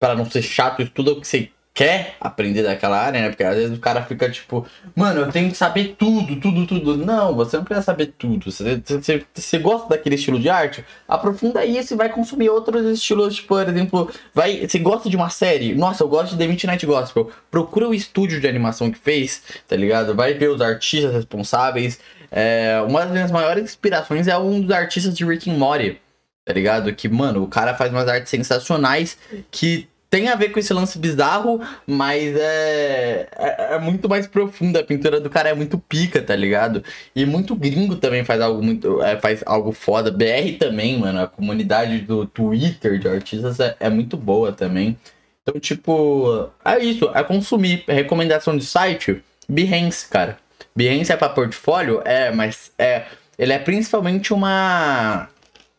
para 0.01 0.15
não 0.15 0.31
ser 0.31 0.43
chato, 0.43 0.81
estuda 0.83 1.13
o 1.13 1.21
que 1.21 1.27
você 1.27 1.51
quer 1.79 2.15
aprender 2.21 2.65
daquela 2.65 2.99
área, 2.99 3.21
né? 3.23 3.29
Porque 3.31 3.45
às 3.45 3.55
vezes 3.55 3.79
o 3.79 3.81
cara 3.81 4.03
fica 4.03 4.29
tipo, 4.29 4.67
mano, 4.97 5.21
eu 5.21 5.31
tenho 5.31 5.49
que 5.49 5.57
saber 5.57 5.95
tudo, 5.97 6.35
tudo, 6.41 6.67
tudo. 6.67 6.97
Não, 6.97 7.37
você 7.37 7.57
não 7.57 7.63
precisa 7.63 7.85
saber 7.87 8.13
tudo. 8.19 8.51
Você, 8.51 8.83
você, 8.85 9.23
você 9.33 9.59
gosta 9.59 9.89
daquele 9.89 10.17
estilo 10.17 10.41
de 10.41 10.49
arte? 10.51 10.85
Aprofunda 11.07 11.65
isso 11.65 11.95
e 11.95 11.97
vai 11.97 12.09
consumir 12.09 12.49
outros 12.51 12.85
estilos, 12.87 13.37
tipo, 13.37 13.47
por 13.55 13.69
exemplo, 13.69 14.11
vai, 14.35 14.67
você 14.67 14.77
gosta 14.81 15.09
de 15.09 15.15
uma 15.15 15.31
série? 15.31 15.73
Nossa, 15.73 16.03
eu 16.03 16.09
gosto 16.09 16.33
de 16.33 16.39
The 16.39 16.49
Midnight 16.49 16.85
Gospel. 16.85 17.31
Procura 17.49 17.89
o 17.89 17.95
estúdio 17.95 18.41
de 18.41 18.49
animação 18.49 18.91
que 18.91 18.99
fez, 18.99 19.41
tá 19.69 19.77
ligado? 19.77 20.17
Vai 20.17 20.35
ver 20.35 20.51
os 20.51 20.61
artistas 20.61 21.15
responsáveis. 21.15 22.01
É, 22.29 22.85
uma 22.89 23.03
das 23.03 23.13
minhas 23.13 23.31
maiores 23.31 23.63
inspirações 23.63 24.27
é 24.27 24.37
um 24.37 24.61
dos 24.61 24.73
artistas 24.73 25.17
de 25.17 25.25
Rick 25.25 25.49
and 25.49 25.55
Morty, 25.55 25.97
tá 26.45 26.53
ligado? 26.53 26.93
Que, 26.93 27.09
mano, 27.09 27.45
o 27.45 27.47
cara 27.47 27.73
faz 27.73 27.93
umas 27.93 28.09
artes 28.09 28.31
sensacionais 28.31 29.17
que 29.53 29.87
tem 30.11 30.29
a 30.29 30.35
ver 30.35 30.51
com 30.51 30.59
esse 30.59 30.73
lance 30.73 30.99
bizarro, 30.99 31.61
mas 31.87 32.35
é, 32.35 33.29
é, 33.37 33.75
é, 33.75 33.79
muito 33.79 34.09
mais 34.09 34.27
profundo. 34.27 34.79
A 34.79 34.83
pintura 34.83 35.21
do 35.21 35.29
cara 35.29 35.51
é 35.51 35.55
muito 35.55 35.77
pica, 35.79 36.23
tá 36.23 36.35
ligado? 36.35 36.83
E 37.15 37.27
muito 37.27 37.55
gringo 37.55 37.97
também 37.97 38.25
faz 38.25 38.41
algo 38.41 38.63
muito. 38.63 39.03
É, 39.03 39.19
faz 39.19 39.43
algo 39.45 39.71
foda. 39.73 40.11
BR 40.11 40.57
também, 40.59 40.99
mano. 40.99 41.21
A 41.21 41.27
comunidade 41.27 41.99
do 42.01 42.25
Twitter 42.25 42.99
de 42.99 43.09
artistas 43.09 43.61
é, 43.61 43.77
é 43.79 43.91
muito 43.91 44.17
boa 44.17 44.51
também. 44.53 44.97
Então, 45.43 45.61
tipo, 45.61 46.49
é 46.65 46.79
isso. 46.79 47.11
É 47.15 47.23
consumir. 47.23 47.85
Recomendação 47.87 48.57
de 48.57 48.65
site, 48.65 49.23
Behance, 49.49 50.09
cara. 50.09 50.39
Behance 50.75 51.13
é 51.13 51.17
pra 51.17 51.29
portfólio? 51.29 52.01
É, 52.05 52.31
mas 52.31 52.73
é. 52.79 53.05
Ele 53.39 53.53
é 53.53 53.59
principalmente 53.59 54.33
uma 54.35 55.29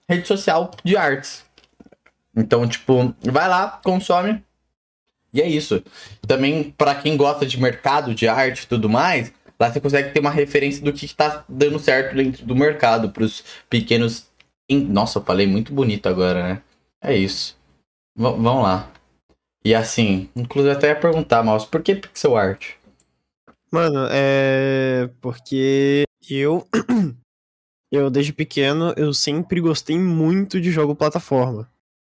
rede 0.08 0.28
social 0.28 0.72
de 0.84 0.96
artes. 0.96 1.44
Então, 2.42 2.66
tipo, 2.70 3.14
vai 3.30 3.48
lá, 3.50 3.82
consome. 3.84 4.42
E 5.34 5.42
é 5.42 5.48
isso. 5.48 5.84
Também, 6.26 6.72
para 6.72 6.96
quem 6.96 7.18
gosta 7.18 7.46
de 7.46 7.60
mercado, 7.60 8.16
de 8.16 8.28
arte 8.30 8.64
e 8.64 8.68
tudo 8.68 8.90
mais, 8.90 9.32
lá 9.60 9.70
você 9.72 9.80
consegue 9.82 10.12
ter 10.14 10.22
uma 10.22 10.30
referência 10.32 10.82
do 10.84 10.94
que, 10.94 11.06
que 11.08 11.14
tá 11.16 11.44
dando 11.50 11.78
certo 11.80 12.16
dentro 12.16 12.46
do 12.46 12.56
mercado, 12.56 13.10
pros 13.12 13.44
pequenos. 13.70 14.26
Nossa, 14.72 15.20
eu 15.20 15.24
falei 15.24 15.46
muito 15.48 15.74
bonito 15.74 16.08
agora, 16.08 16.44
né? 16.48 16.62
É 17.02 17.14
isso. 17.16 17.58
V 18.16 18.24
vamos 18.24 18.64
lá. 18.64 18.90
E 19.66 19.76
assim, 19.76 20.30
inclusive 20.36 20.74
até 20.74 20.88
ia 20.88 20.96
perguntar, 20.96 21.44
Maus, 21.44 21.66
por 21.66 21.82
que 21.84 21.96
pixel 21.96 22.38
art? 22.38 22.68
Mano, 23.72 24.08
é. 24.10 25.10
Porque 25.20 26.06
eu. 26.30 26.66
eu, 27.92 28.10
desde 28.10 28.32
pequeno, 28.32 28.94
eu 28.96 29.14
sempre 29.14 29.60
gostei 29.60 29.98
muito 30.00 30.62
de 30.62 30.72
jogo 30.72 30.96
plataforma. 30.96 31.68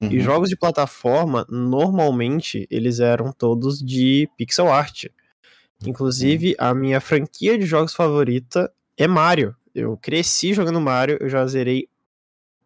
Uhum. 0.02 0.12
E 0.12 0.20
jogos 0.20 0.48
de 0.48 0.56
plataforma, 0.56 1.46
normalmente, 1.50 2.66
eles 2.70 3.00
eram 3.00 3.32
todos 3.32 3.78
de 3.80 4.28
pixel 4.36 4.72
art. 4.72 5.04
Inclusive, 5.84 6.50
uhum. 6.50 6.54
a 6.58 6.74
minha 6.74 7.00
franquia 7.00 7.58
de 7.58 7.66
jogos 7.66 7.92
favorita 7.94 8.72
é 8.96 9.06
Mario. 9.06 9.54
Eu 9.74 9.96
cresci 9.98 10.54
jogando 10.54 10.80
Mario, 10.80 11.18
eu 11.20 11.28
já 11.28 11.46
zerei 11.46 11.88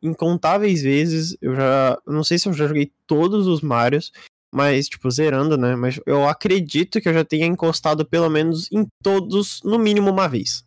incontáveis 0.01 0.81
vezes. 0.81 1.37
Eu 1.43 1.55
já. 1.57 1.99
Não 2.07 2.23
sei 2.23 2.39
se 2.39 2.49
eu 2.49 2.53
já 2.53 2.69
joguei 2.69 2.91
todos 3.07 3.47
os 3.49 3.61
Marios, 3.61 4.13
mas, 4.53 4.89
tipo, 4.89 5.11
zerando, 5.11 5.59
né? 5.59 5.75
Mas 5.75 6.01
eu 6.07 6.29
acredito 6.29 7.01
que 7.01 7.09
eu 7.09 7.15
já 7.15 7.25
tenha 7.25 7.47
encostado 7.47 8.07
pelo 8.07 8.31
menos 8.31 8.71
em 8.71 8.87
todos, 9.03 9.61
no 9.65 9.77
mínimo, 9.79 10.09
uma 10.11 10.29
vez. 10.29 10.65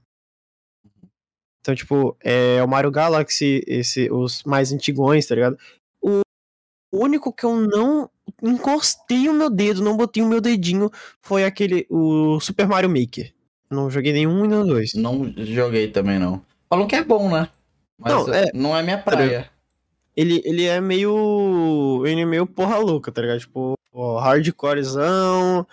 Então, 1.62 1.74
tipo, 1.74 2.16
é 2.20 2.62
o 2.62 2.68
Mario 2.68 2.92
Galaxy, 2.92 3.64
esse, 3.66 4.12
os 4.12 4.44
mais 4.44 4.72
antigões, 4.72 5.26
tá 5.26 5.34
ligado? 5.34 5.58
único 6.98 7.32
que 7.34 7.46
eu 7.46 7.56
não 7.56 8.10
encostei 8.42 9.30
o 9.30 9.34
meu 9.34 9.50
dedo, 9.50 9.82
não 9.84 9.96
botei 9.96 10.22
o 10.24 10.28
meu 10.28 10.42
dedinho, 10.42 10.90
foi 11.22 11.44
aquele, 11.46 11.86
o 11.90 12.40
Super 12.40 12.68
Mario 12.68 12.90
Maker. 12.90 13.32
Não 13.70 13.90
joguei 13.90 14.14
nenhum 14.14 14.46
e 14.46 14.48
nem 14.48 14.66
dois. 14.66 14.94
Não 14.94 15.34
joguei 15.38 15.90
também, 15.90 16.18
não. 16.20 16.42
Falou 16.70 16.88
que 16.88 16.96
é 16.96 17.04
bom, 17.04 17.30
né? 17.32 17.50
Mas 18.00 18.14
não, 18.14 18.34
é, 18.34 18.46
não 18.54 18.78
é 18.78 18.84
minha 18.84 18.98
praia. 18.98 19.50
Ele, 20.16 20.42
ele 20.46 20.66
é 20.66 20.80
meio. 20.80 22.04
Ele 22.06 22.22
é 22.22 22.26
meio 22.26 22.48
porra 22.48 22.78
louca, 22.78 23.12
tá 23.12 23.22
ligado? 23.22 23.40
Tipo, 23.40 23.76
hardcorezão, 24.20 25.66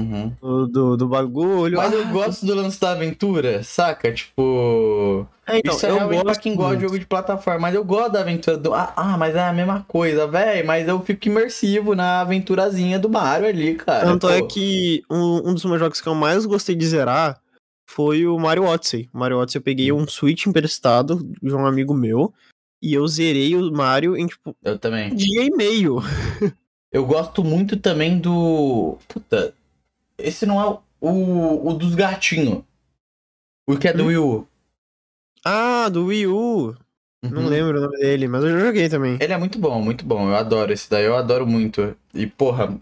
Uhum. 0.00 0.32
Do, 0.40 0.66
do, 0.66 0.96
do, 0.98 1.08
bagulho. 1.08 1.78
Mas 1.78 1.92
eu 1.92 2.00
ah. 2.02 2.04
gosto 2.04 2.44
do 2.44 2.54
lance 2.54 2.78
da 2.80 2.92
aventura, 2.92 3.62
saca? 3.62 4.12
Tipo. 4.12 5.26
É, 5.46 5.58
então, 5.58 5.74
isso 5.74 5.86
é 5.86 5.90
eu 5.90 5.94
realmente 5.96 6.22
gosto 6.22 6.34
pra 6.34 6.42
quem 6.42 6.54
gosta 6.56 6.76
de 6.76 6.82
jogo 6.82 6.98
de 6.98 7.06
plataforma, 7.06 7.60
mas 7.60 7.74
eu 7.74 7.84
gosto 7.84 8.12
da 8.12 8.20
aventura 8.20 8.56
do. 8.56 8.74
Ah, 8.74 8.92
ah 8.96 9.16
mas 9.16 9.34
é 9.34 9.46
a 9.46 9.52
mesma 9.52 9.84
coisa, 9.88 10.26
velho. 10.26 10.66
Mas 10.66 10.86
eu 10.88 11.00
fico 11.00 11.28
imersivo 11.28 11.94
na 11.94 12.20
aventurazinha 12.20 12.98
do 12.98 13.08
Mario 13.08 13.48
ali, 13.48 13.74
cara. 13.76 14.04
Tanto 14.04 14.26
pô. 14.26 14.32
é 14.32 14.42
que 14.42 15.02
um, 15.10 15.50
um 15.50 15.54
dos 15.54 15.64
meus 15.64 15.78
jogos 15.78 16.00
que 16.00 16.08
eu 16.08 16.14
mais 16.14 16.44
gostei 16.46 16.74
de 16.74 16.86
zerar 16.86 17.40
foi 17.88 18.26
o 18.26 18.38
Mario 18.38 18.64
Odyssey. 18.64 19.08
Mario 19.12 19.38
Odyssey 19.38 19.58
eu 19.58 19.62
peguei 19.62 19.92
hum. 19.92 20.00
um 20.02 20.06
Switch 20.08 20.46
emprestado 20.46 21.20
de 21.42 21.54
um 21.54 21.64
amigo 21.66 21.94
meu. 21.94 22.32
E 22.82 22.92
eu 22.92 23.06
zerei 23.08 23.56
o 23.56 23.72
Mario 23.72 24.16
em, 24.16 24.26
tipo, 24.26 24.54
eu 24.62 24.78
também. 24.78 25.10
um 25.10 25.14
dia 25.16 25.42
e 25.44 25.50
meio. 25.50 25.96
Eu 26.92 27.06
gosto 27.06 27.42
muito 27.42 27.78
também 27.78 28.18
do. 28.18 28.98
Puta, 29.08 29.54
esse 30.18 30.46
não 30.46 30.60
é 30.60 30.78
o, 31.00 31.68
o 31.68 31.72
dos 31.74 31.94
gatinhos. 31.94 32.62
O 33.68 33.76
que 33.78 33.88
é 33.88 33.92
do 33.92 34.04
hum. 34.04 34.06
Wii 34.06 34.16
U. 34.18 34.48
Ah, 35.44 35.88
do 35.88 36.06
Wii 36.06 36.26
U. 36.26 36.66
Uhum. 36.66 36.74
Não 37.30 37.46
lembro 37.46 37.78
o 37.78 37.80
nome 37.80 37.98
dele, 37.98 38.28
mas 38.28 38.44
eu 38.44 38.58
joguei 38.60 38.88
também. 38.88 39.18
Ele 39.20 39.32
é 39.32 39.36
muito 39.38 39.58
bom, 39.58 39.80
muito 39.80 40.04
bom. 40.04 40.28
Eu 40.28 40.36
adoro 40.36 40.72
esse 40.72 40.88
daí, 40.88 41.04
eu 41.04 41.16
adoro 41.16 41.46
muito. 41.46 41.96
E, 42.14 42.26
porra, 42.26 42.76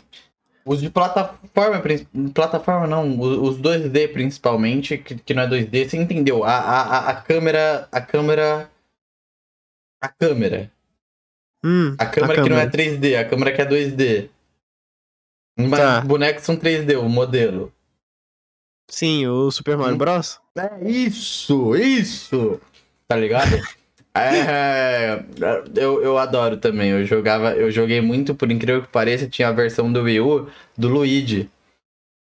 os 0.65 0.81
de 0.81 0.91
plataforma, 0.91 1.81
plataforma 2.33 2.87
não, 2.87 3.19
os 3.19 3.59
2D 3.59 4.13
principalmente, 4.13 4.99
que, 4.99 5.15
que 5.17 5.35
não 5.35 5.43
é 5.43 5.49
2D, 5.49 5.89
você 5.89 5.97
entendeu? 5.97 6.45
A, 6.45 6.57
a, 6.59 7.09
a 7.11 7.15
câmera, 7.21 7.89
a 7.91 8.01
câmera, 8.01 8.71
a 10.01 10.09
câmera. 10.09 10.71
Hum, 11.65 11.95
a 11.99 12.05
câmera 12.07 12.41
a 12.41 12.45
que 12.45 12.51
não 12.51 12.59
é 12.59 12.67
3D, 12.67 13.19
a 13.19 13.25
câmera 13.29 13.53
que 13.55 13.63
é 13.63 13.67
2D. 13.67 14.29
Mas 15.57 15.79
tá. 15.79 16.01
bonecos 16.01 16.43
são 16.45 16.57
3D, 16.57 16.99
o 16.99 17.09
modelo. 17.09 17.73
Sim, 18.89 19.27
o 19.27 19.51
Super 19.51 19.79
Mario 19.79 19.97
Bros. 19.97 20.41
É 20.57 20.89
isso, 20.91 21.77
isso! 21.77 22.61
Tá 23.09 23.17
ligado? 23.17 23.49
é, 24.15 25.25
eu, 25.75 26.03
eu 26.03 26.19
adoro 26.19 26.57
também. 26.57 26.91
Eu 26.91 27.05
jogava, 27.05 27.55
eu 27.55 27.71
joguei 27.71 28.01
muito, 28.01 28.35
por 28.35 28.51
incrível 28.51 28.83
que 28.83 28.89
pareça, 28.89 29.29
tinha 29.29 29.49
a 29.49 29.53
versão 29.53 29.93
do 29.93 30.03
Wii 30.03 30.21
U 30.21 30.49
do 30.77 30.89
Luigi. 30.89 31.49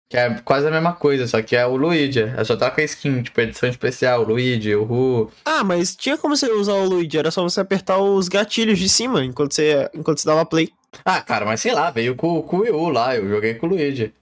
Que 0.09 0.17
é 0.17 0.35
quase 0.45 0.67
a 0.67 0.71
mesma 0.71 0.93
coisa, 0.93 1.25
só 1.25 1.41
que 1.41 1.55
é 1.55 1.65
o 1.65 1.75
Luigi. 1.75 2.21
É 2.21 2.43
só 2.43 2.55
tá 2.55 2.69
com 2.69 2.79
a 2.79 2.83
skin, 2.83 3.23
tipo, 3.23 3.41
edição 3.41 3.67
especial, 3.67 4.21
o 4.23 4.27
Luigi, 4.27 4.75
o 4.75 4.83
Ru. 4.83 5.31
Ah, 5.43 5.63
mas 5.63 5.95
tinha 5.95 6.17
como 6.17 6.37
você 6.37 6.49
usar 6.51 6.73
o 6.73 6.85
Luigi, 6.85 7.17
era 7.17 7.31
só 7.31 7.41
você 7.41 7.59
apertar 7.59 7.97
os 7.97 8.27
gatilhos 8.27 8.77
de 8.77 8.87
cima 8.87 9.23
enquanto 9.25 9.53
você, 9.53 9.89
enquanto 9.95 10.19
você 10.19 10.27
dava 10.27 10.45
play. 10.45 10.69
Ah, 11.03 11.21
cara, 11.21 11.45
mas 11.45 11.61
sei 11.61 11.73
lá, 11.73 11.89
veio 11.89 12.15
com, 12.15 12.41
com 12.43 12.57
o 12.57 12.61
Wii 12.61 12.71
U 12.71 12.89
lá, 12.89 13.15
eu 13.15 13.27
joguei 13.27 13.55
com 13.55 13.65
o 13.65 13.69
Luigi. 13.69 14.13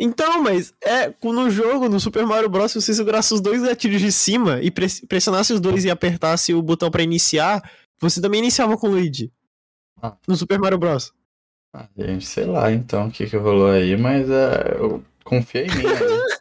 Então, 0.00 0.40
mas 0.42 0.72
é 0.82 1.12
no 1.24 1.50
jogo, 1.50 1.88
no 1.88 1.98
Super 2.00 2.24
Mario 2.24 2.48
Bros, 2.48 2.70
se 2.72 2.80
você 2.80 2.94
segurasse 2.94 3.34
os 3.34 3.40
dois 3.40 3.62
gatilhos 3.62 4.00
de 4.00 4.12
cima 4.12 4.60
e 4.62 4.70
pressionasse 4.70 5.52
os 5.52 5.60
dois 5.60 5.84
e 5.84 5.90
apertasse 5.90 6.54
o 6.54 6.62
botão 6.62 6.90
para 6.90 7.02
iniciar, 7.02 7.68
você 8.00 8.20
também 8.20 8.38
iniciava 8.38 8.76
com 8.76 8.86
o 8.86 8.90
Luigi. 8.90 9.30
Ah. 10.00 10.16
No 10.26 10.36
Super 10.36 10.58
Mario 10.58 10.78
Bros. 10.78 11.12
Ah, 11.74 11.86
gente, 11.98 12.24
sei 12.24 12.46
lá 12.46 12.72
então 12.72 13.08
o 13.08 13.10
que, 13.10 13.26
que 13.26 13.36
rolou 13.36 13.70
aí, 13.70 13.94
mas 13.96 14.26
uh, 14.30 14.72
eu 14.78 15.04
confiei 15.24 15.66
em 15.66 15.74
mim. 15.74 15.84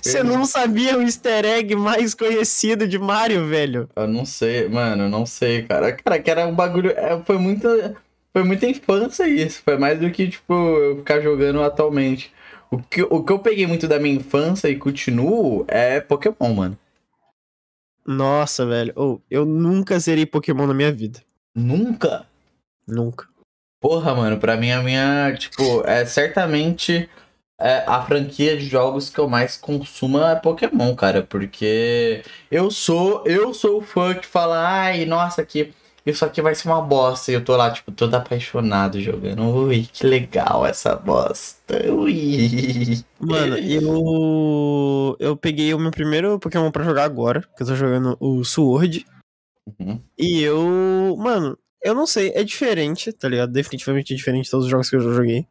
Você 0.00 0.22
não 0.22 0.44
sabia 0.46 0.96
o 0.98 1.02
easter 1.02 1.44
egg 1.44 1.76
mais 1.76 2.14
conhecido 2.14 2.88
de 2.88 2.98
Mario, 2.98 3.46
velho? 3.46 3.88
Eu 3.94 4.08
não 4.08 4.24
sei, 4.24 4.66
mano, 4.68 5.04
eu 5.04 5.08
não 5.10 5.26
sei, 5.26 5.62
cara. 5.64 5.92
Cara, 5.92 6.18
que 6.18 6.30
era 6.30 6.46
um 6.46 6.54
bagulho. 6.54 6.90
É, 6.92 7.20
foi 7.24 7.36
muita. 7.36 7.94
Foi 8.32 8.42
muita 8.42 8.66
infância 8.66 9.28
isso. 9.28 9.62
Foi 9.62 9.76
mais 9.78 10.00
do 10.00 10.10
que, 10.10 10.28
tipo, 10.28 10.52
eu 10.52 10.96
ficar 10.98 11.20
jogando 11.20 11.62
atualmente. 11.62 12.32
O 12.70 12.78
que, 12.78 13.02
o 13.02 13.22
que 13.22 13.32
eu 13.32 13.38
peguei 13.38 13.66
muito 13.66 13.86
da 13.86 13.98
minha 14.00 14.16
infância 14.16 14.68
e 14.68 14.76
continuo 14.76 15.64
é 15.68 16.00
Pokémon, 16.00 16.54
mano. 16.54 16.78
Nossa, 18.06 18.64
velho. 18.66 18.92
Oh, 18.96 19.20
eu 19.30 19.44
nunca 19.44 19.98
zerei 19.98 20.26
Pokémon 20.26 20.66
na 20.66 20.74
minha 20.74 20.92
vida. 20.92 21.22
Nunca? 21.54 22.26
Nunca. 22.86 23.26
Porra, 23.80 24.14
mano, 24.14 24.38
pra 24.38 24.56
mim 24.56 24.70
a 24.70 24.82
minha. 24.82 25.34
Tipo, 25.36 25.86
é 25.86 26.04
certamente 26.04 27.08
é, 27.58 27.78
a 27.86 28.02
franquia 28.04 28.56
de 28.56 28.66
jogos 28.66 29.08
que 29.08 29.18
eu 29.18 29.28
mais 29.28 29.56
consumo 29.56 30.18
é 30.20 30.36
Pokémon, 30.36 30.94
cara, 30.94 31.22
porque 31.22 32.22
eu 32.50 32.70
sou 32.70 33.22
eu 33.26 33.54
sou 33.54 33.78
o 33.78 33.82
fã 33.82 34.14
que 34.14 34.26
fala, 34.26 34.58
ai, 34.82 35.04
nossa, 35.06 35.40
aqui 35.42 35.72
isso 36.04 36.24
aqui 36.24 36.40
vai 36.40 36.54
ser 36.54 36.68
uma 36.68 36.80
bosta. 36.80 37.32
E 37.32 37.34
eu 37.34 37.44
tô 37.44 37.56
lá, 37.56 37.68
tipo, 37.68 37.90
todo 37.90 38.14
apaixonado 38.14 39.00
jogando. 39.00 39.42
Ui, 39.42 39.88
que 39.92 40.06
legal 40.06 40.64
essa 40.64 40.94
bosta. 40.94 41.92
Ui. 41.92 43.02
Mano, 43.18 43.56
eu. 43.58 45.16
Eu 45.18 45.36
peguei 45.36 45.74
o 45.74 45.80
meu 45.80 45.90
primeiro 45.90 46.38
Pokémon 46.38 46.70
pra 46.70 46.84
jogar 46.84 47.02
agora, 47.02 47.42
que 47.56 47.60
eu 47.60 47.66
tô 47.66 47.74
jogando 47.74 48.16
o 48.20 48.44
Sword. 48.44 49.04
Uhum. 49.80 50.00
E 50.16 50.42
eu. 50.42 51.16
Mano, 51.18 51.58
eu 51.82 51.92
não 51.92 52.06
sei, 52.06 52.30
é 52.36 52.44
diferente, 52.44 53.12
tá 53.12 53.28
ligado? 53.28 53.50
Definitivamente 53.50 54.14
é 54.14 54.16
diferente 54.16 54.44
de 54.44 54.50
todos 54.52 54.66
os 54.66 54.70
jogos 54.70 54.88
que 54.88 54.94
eu 54.94 55.00
já 55.00 55.10
joguei. 55.12 55.44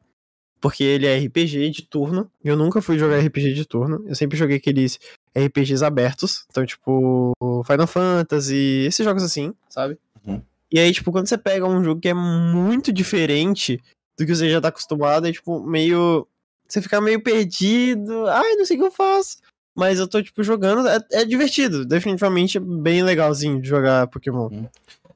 Porque 0.61 0.83
ele 0.83 1.05
é 1.05 1.17
RPG 1.17 1.69
de 1.69 1.83
turno. 1.83 2.29
Eu 2.43 2.55
nunca 2.55 2.81
fui 2.81 2.97
jogar 2.97 3.19
RPG 3.19 3.53
de 3.53 3.65
turno. 3.65 4.03
Eu 4.07 4.15
sempre 4.15 4.37
joguei 4.37 4.57
aqueles 4.57 4.99
RPGs 5.37 5.83
abertos. 5.83 6.45
Então, 6.49 6.65
tipo, 6.65 7.33
Final 7.65 7.87
Fantasy, 7.87 8.85
esses 8.87 9.03
jogos 9.03 9.23
assim, 9.23 9.53
sabe? 9.69 9.97
Uhum. 10.25 10.41
E 10.71 10.79
aí, 10.79 10.91
tipo, 10.91 11.11
quando 11.11 11.27
você 11.27 11.37
pega 11.37 11.67
um 11.67 11.83
jogo 11.83 12.01
que 12.01 12.09
é 12.09 12.13
muito 12.13 12.91
diferente 12.91 13.81
do 14.17 14.25
que 14.25 14.33
você 14.35 14.49
já 14.49 14.61
tá 14.61 14.69
acostumado, 14.69 15.27
é 15.27 15.31
tipo, 15.31 15.61
meio. 15.61 16.27
Você 16.67 16.81
fica 16.81 16.99
meio 16.99 17.21
perdido. 17.21 18.25
Ai, 18.27 18.55
não 18.55 18.65
sei 18.65 18.77
o 18.77 18.79
que 18.81 18.85
eu 18.87 18.91
faço. 18.91 19.37
Mas 19.75 19.99
eu 19.99 20.07
tô, 20.07 20.21
tipo, 20.23 20.41
jogando. 20.41 20.87
É, 20.87 20.99
é 21.11 21.25
divertido. 21.25 21.85
Definitivamente 21.85 22.57
é 22.57 22.61
bem 22.61 23.03
legalzinho 23.03 23.61
de 23.61 23.67
jogar 23.67 24.07
Pokémon. 24.07 24.47
Uhum. 24.49 24.67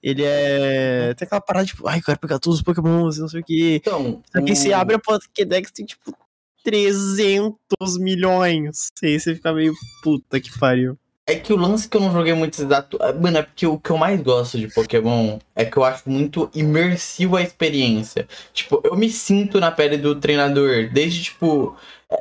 Ele 0.02 0.24
é. 0.26 1.14
Tem 1.16 1.26
aquela 1.26 1.42
parada, 1.42 1.66
tipo, 1.66 1.88
ai, 1.88 2.00
eu 2.00 2.04
quero 2.04 2.20
pegar 2.20 2.40
todos 2.40 2.60
os 2.60 2.64
Pokémons, 2.66 3.18
não 3.18 3.28
sei 3.28 3.42
o 3.42 3.44
quê. 3.44 3.80
Então, 3.82 4.22
Só 4.34 4.42
que 4.42 4.52
um... 4.52 4.56
você 4.56 4.74
abre 4.74 4.96
a 4.96 5.00
Pokédex 5.00 5.72
tem, 5.72 5.86
tipo, 5.86 6.16
300 6.64 7.58
milhões. 7.98 8.88
E 9.02 9.08
aí 9.08 9.20
você 9.20 9.36
fica 9.36 9.54
meio 9.54 9.74
puta 10.02 10.40
que 10.40 10.58
pariu. 10.58 10.98
É 11.28 11.36
que 11.36 11.54
o 11.54 11.58
lance 11.58 11.88
que 11.88 11.96
eu 11.96 12.02
não 12.02 12.12
joguei 12.12 12.34
muito 12.34 12.64
dato. 12.66 12.98
Ah, 13.02 13.14
mano, 13.14 13.38
é 13.38 13.44
porque 13.44 13.68
o 13.68 13.78
que 13.78 13.90
eu 13.92 13.98
mais 13.98 14.20
gosto 14.22 14.58
de 14.58 14.68
Pokémon 14.70 15.38
é 15.56 15.64
que 15.64 15.78
eu 15.78 15.84
acho 15.84 16.10
muito 16.10 16.50
imersivo 16.56 17.36
a 17.36 17.42
experiência. 17.42 18.28
Tipo, 18.54 18.82
eu 18.84 18.96
me 18.96 19.10
sinto 19.12 19.60
na 19.60 19.70
pele 19.70 19.98
do 19.98 20.16
treinador. 20.16 20.90
Desde, 20.92 21.22
tipo, 21.22 21.76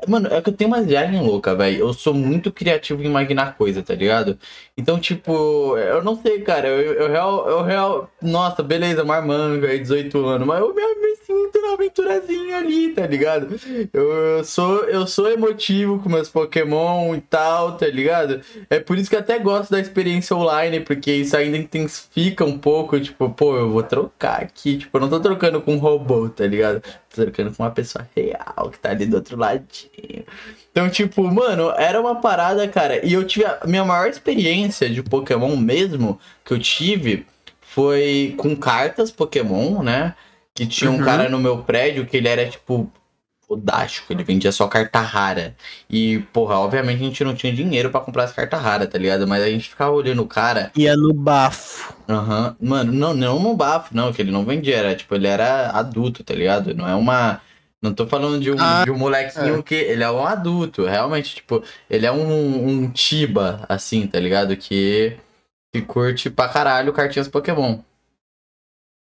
Mano, 0.06 0.28
é 0.28 0.42
que 0.42 0.50
eu 0.50 0.52
tenho 0.56 0.68
uma 0.68 0.82
viagem 0.82 1.22
louca, 1.26 1.54
velho. 1.56 1.78
Eu 1.80 1.94
sou 1.94 2.12
muito 2.12 2.52
criativo 2.52 3.02
em 3.02 3.06
imaginar 3.06 3.56
coisa, 3.56 3.82
tá 3.82 3.94
ligado? 3.94 4.38
Então, 4.76 5.00
tipo, 5.00 5.78
eu 5.78 6.02
não 6.04 6.14
sei, 6.20 6.42
cara. 6.42 6.68
Eu, 6.68 6.92
eu 6.94 7.08
real, 7.08 7.48
eu 7.48 7.62
real. 7.62 8.10
Nossa, 8.20 8.62
beleza, 8.62 9.02
marmanga 9.04 9.68
aí, 9.68 9.78
18 9.80 10.18
anos. 10.26 10.46
Mas 10.46 10.60
eu 10.60 10.74
me, 10.74 10.94
me 10.94 11.16
sinto 11.16 11.58
aventurazinha 11.88 12.56
ali, 12.58 12.90
tá 12.92 13.06
ligado? 13.06 13.48
Eu, 13.92 14.08
eu, 14.12 14.44
sou, 14.44 14.84
eu 14.84 15.06
sou 15.06 15.30
emotivo 15.30 15.98
com 15.98 16.08
meus 16.08 16.28
Pokémon 16.28 17.14
e 17.14 17.20
tal, 17.20 17.76
tá 17.76 17.86
ligado? 17.86 18.40
É 18.70 18.78
por 18.78 18.98
isso 18.98 19.08
que 19.10 19.16
até 19.16 19.38
gosto 19.38 19.70
da 19.70 19.80
experiência 19.80 20.36
online, 20.36 20.80
porque 20.80 21.10
isso 21.12 21.36
ainda 21.36 21.56
intensifica 21.56 22.44
um 22.44 22.58
pouco, 22.58 23.00
tipo, 23.00 23.30
pô, 23.30 23.56
eu 23.56 23.70
vou 23.70 23.82
trocar 23.82 24.42
aqui, 24.42 24.78
tipo, 24.78 24.96
eu 24.96 25.00
não 25.00 25.08
tô 25.10 25.20
trocando 25.20 25.60
com 25.60 25.74
um 25.74 25.78
robô, 25.78 26.28
tá 26.28 26.46
ligado? 26.46 26.82
Tô 27.14 27.22
trocando 27.24 27.54
com 27.56 27.62
uma 27.62 27.70
pessoa 27.70 28.06
real 28.14 28.70
que 28.70 28.78
tá 28.78 28.90
ali 28.90 29.06
do 29.06 29.16
outro 29.16 29.36
ladinho. 29.36 30.24
Então, 30.70 30.88
tipo, 30.90 31.24
mano, 31.24 31.72
era 31.76 32.00
uma 32.00 32.20
parada, 32.20 32.66
cara. 32.68 33.04
E 33.04 33.12
eu 33.14 33.24
tive 33.24 33.44
a 33.46 33.60
minha 33.66 33.84
maior 33.84 34.08
experiência 34.08 34.88
de 34.88 35.02
Pokémon 35.02 35.56
mesmo 35.56 36.20
que 36.44 36.52
eu 36.52 36.58
tive 36.58 37.26
foi 37.60 38.34
com 38.38 38.56
cartas 38.56 39.10
Pokémon, 39.10 39.82
né? 39.82 40.14
Que 40.58 40.66
tinha 40.66 40.90
uhum. 40.90 41.00
um 41.00 41.04
cara 41.04 41.28
no 41.28 41.38
meu 41.38 41.58
prédio 41.58 42.04
que 42.04 42.16
ele 42.16 42.26
era, 42.26 42.44
tipo, 42.48 42.90
fodástico. 43.46 44.12
Ele 44.12 44.24
vendia 44.24 44.50
só 44.50 44.66
carta 44.66 44.98
rara. 44.98 45.54
E, 45.88 46.18
porra, 46.32 46.56
obviamente 46.58 46.96
a 47.00 47.04
gente 47.06 47.22
não 47.22 47.32
tinha 47.32 47.52
dinheiro 47.54 47.90
para 47.90 48.00
comprar 48.00 48.24
as 48.24 48.32
cartas 48.32 48.60
raras, 48.60 48.88
tá 48.88 48.98
ligado? 48.98 49.24
Mas 49.24 49.40
a 49.44 49.48
gente 49.48 49.68
ficava 49.68 49.92
olhando 49.92 50.20
o 50.20 50.26
cara. 50.26 50.72
Ia 50.74 50.94
é 50.94 50.96
no 50.96 51.14
bafo. 51.14 51.94
Aham. 52.08 52.56
Uhum. 52.60 52.68
Mano, 52.70 52.92
não, 52.92 53.14
não 53.14 53.38
no 53.40 53.54
bafo, 53.54 53.94
não, 53.94 54.12
que 54.12 54.20
ele 54.20 54.32
não 54.32 54.44
vendia. 54.44 54.78
Era, 54.78 54.96
tipo, 54.96 55.14
ele 55.14 55.28
era 55.28 55.68
adulto, 55.70 56.24
tá 56.24 56.34
ligado? 56.34 56.74
Não 56.74 56.88
é 56.88 56.94
uma. 56.96 57.40
Não 57.80 57.94
tô 57.94 58.08
falando 58.08 58.40
de 58.42 58.50
um, 58.50 58.56
ah, 58.58 58.82
de 58.84 58.90
um 58.90 58.98
molequinho 58.98 59.60
é. 59.60 59.62
que. 59.62 59.76
Ele 59.76 60.02
é 60.02 60.10
um 60.10 60.26
adulto, 60.26 60.84
realmente, 60.86 61.36
tipo, 61.36 61.62
ele 61.88 62.04
é 62.04 62.10
um, 62.10 62.68
um 62.68 62.90
tiba, 62.90 63.64
assim, 63.68 64.08
tá 64.08 64.18
ligado? 64.18 64.56
Que. 64.56 65.16
Que 65.72 65.82
curte 65.82 66.28
pra 66.30 66.48
caralho 66.48 66.92
cartinhas 66.92 67.28
Pokémon. 67.28 67.78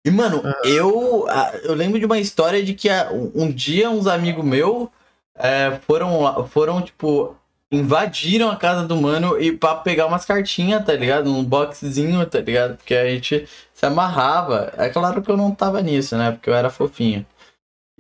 E, 0.07 0.11
mano, 0.11 0.43
eu, 0.65 1.27
eu 1.65 1.75
lembro 1.75 1.99
de 1.99 2.07
uma 2.07 2.19
história 2.19 2.63
de 2.63 2.75
que 2.75 2.89
ah, 2.89 3.11
um 3.13 3.51
dia 3.51 3.91
uns 3.91 4.07
amigos 4.07 4.45
meus 4.45 4.89
é, 5.37 5.79
foram, 5.87 6.47
foram, 6.47 6.83
tipo, 6.83 7.35
invadiram 7.71 8.51
a 8.51 8.57
casa 8.57 8.87
do 8.87 8.97
mano 9.01 9.41
e 9.41 9.53
pra 9.57 9.75
pegar 9.77 10.07
umas 10.07 10.25
cartinhas, 10.25 10.85
tá 10.85 10.93
ligado? 10.95 11.29
Um 11.31 11.45
boxzinho, 11.45 12.25
tá 12.27 12.41
ligado? 12.41 12.77
Porque 12.77 12.95
a 12.95 13.07
gente 13.09 13.49
se 13.75 13.87
amarrava. 13.87 14.73
É 14.77 14.89
claro 14.89 15.21
que 15.23 15.31
eu 15.31 15.37
não 15.37 15.55
tava 15.55 15.83
nisso, 15.83 16.17
né? 16.17 16.33
Porque 16.33 16.49
eu 16.49 16.55
era 16.55 16.71
fofinho. 16.71 17.27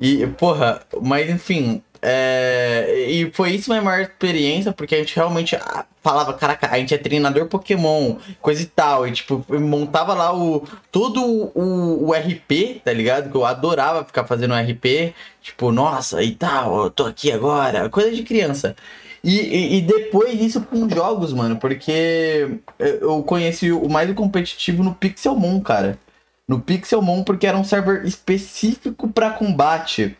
E, 0.00 0.24
porra, 0.28 0.80
mas 1.02 1.28
enfim, 1.28 1.82
é, 2.00 3.06
e 3.10 3.30
foi 3.32 3.50
isso 3.52 3.70
minha 3.70 3.82
maior 3.82 4.02
experiência, 4.02 4.72
porque 4.72 4.94
a 4.94 4.98
gente 4.98 5.16
realmente 5.16 5.56
ah, 5.56 5.84
falava, 6.00 6.32
caraca, 6.34 6.68
a 6.70 6.78
gente 6.78 6.94
é 6.94 6.98
treinador 6.98 7.46
Pokémon, 7.48 8.16
coisa 8.40 8.62
e 8.62 8.66
tal. 8.66 9.06
E 9.06 9.12
tipo, 9.12 9.44
montava 9.58 10.14
lá 10.14 10.32
o 10.34 10.66
todo 10.92 11.22
o, 11.24 12.08
o 12.08 12.14
RP, 12.14 12.80
tá 12.84 12.92
ligado? 12.92 13.30
Que 13.30 13.36
eu 13.36 13.44
adorava 13.44 14.04
ficar 14.04 14.24
fazendo 14.24 14.54
RP, 14.54 15.12
tipo, 15.42 15.72
nossa, 15.72 16.22
e 16.22 16.34
tal, 16.34 16.84
eu 16.84 16.90
tô 16.90 17.04
aqui 17.06 17.32
agora, 17.32 17.88
coisa 17.90 18.10
de 18.12 18.22
criança. 18.22 18.76
E, 19.22 19.40
e, 19.40 19.78
e 19.78 19.80
depois 19.82 20.40
isso 20.40 20.60
com 20.62 20.88
jogos, 20.88 21.32
mano, 21.32 21.56
porque 21.58 22.56
eu 22.78 23.22
conheci 23.24 23.72
o 23.72 23.88
mais 23.88 24.12
competitivo 24.14 24.82
no 24.84 24.94
Pixelmon, 24.94 25.60
cara. 25.60 25.98
No 26.46 26.60
Pixelmon, 26.60 27.24
porque 27.24 27.46
era 27.46 27.58
um 27.58 27.64
server 27.64 28.04
específico 28.06 29.08
para 29.08 29.30
combate 29.30 30.16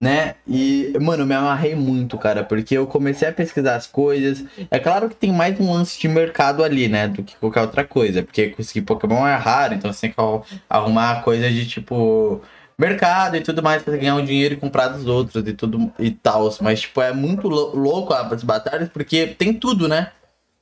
né? 0.00 0.36
E, 0.46 0.92
mano, 1.00 1.24
eu 1.24 1.26
me 1.26 1.34
amarrei 1.34 1.74
muito, 1.74 2.16
cara, 2.18 2.44
porque 2.44 2.76
eu 2.76 2.86
comecei 2.86 3.28
a 3.28 3.32
pesquisar 3.32 3.74
as 3.76 3.86
coisas. 3.86 4.44
É 4.70 4.78
claro 4.78 5.08
que 5.08 5.16
tem 5.16 5.32
mais 5.32 5.58
um 5.60 5.72
lance 5.72 5.98
de 6.00 6.06
mercado 6.08 6.62
ali, 6.62 6.86
né? 6.88 7.08
Do 7.08 7.22
que 7.24 7.36
qualquer 7.36 7.62
outra 7.62 7.84
coisa. 7.84 8.22
Porque 8.22 8.50
conseguir 8.50 8.82
Pokémon 8.82 9.26
é 9.26 9.34
raro, 9.34 9.74
então 9.74 9.92
você 9.92 10.08
tem 10.08 10.12
que 10.12 10.60
arrumar 10.70 11.22
coisa 11.22 11.50
de 11.50 11.66
tipo. 11.68 12.40
Mercado 12.80 13.36
e 13.36 13.40
tudo 13.40 13.60
mais 13.60 13.82
para 13.82 13.96
ganhar 13.96 14.14
um 14.14 14.24
dinheiro 14.24 14.54
e 14.54 14.56
comprar 14.56 14.86
dos 14.86 15.04
outros 15.04 15.44
e 15.48 15.52
tudo 15.52 15.92
e 15.98 16.12
tal. 16.12 16.48
Mas, 16.62 16.82
tipo, 16.82 17.02
é 17.02 17.12
muito 17.12 17.48
louco 17.48 18.14
as 18.14 18.44
batalhas 18.44 18.88
porque 18.88 19.26
tem 19.26 19.52
tudo, 19.52 19.88
né? 19.88 20.12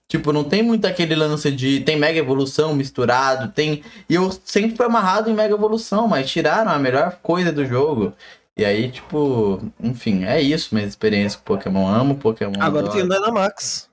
Tipo, 0.08 0.32
não 0.32 0.42
tem 0.44 0.62
muito 0.62 0.86
aquele 0.86 1.14
lance 1.14 1.50
de. 1.52 1.80
Tem 1.80 1.98
Mega 1.98 2.18
Evolução 2.18 2.74
misturado, 2.74 3.48
tem. 3.52 3.82
E 4.08 4.14
eu 4.14 4.30
sempre 4.46 4.74
fui 4.76 4.86
amarrado 4.86 5.28
em 5.28 5.34
Mega 5.34 5.52
Evolução, 5.54 6.08
mas 6.08 6.30
tiraram 6.30 6.70
a 6.72 6.78
melhor 6.78 7.18
coisa 7.22 7.52
do 7.52 7.66
jogo. 7.66 8.14
E 8.58 8.64
aí, 8.64 8.90
tipo, 8.90 9.60
enfim, 9.78 10.24
é 10.24 10.40
isso 10.40 10.74
minha 10.74 10.86
experiência 10.86 11.38
com 11.38 11.44
Pokémon. 11.44 11.86
Amo 11.86 12.16
Pokémon. 12.16 12.54
Agora 12.58 12.86
adoro. 12.86 12.92
tem 12.96 13.02
o 13.04 13.08
Dynamax. 13.08 13.90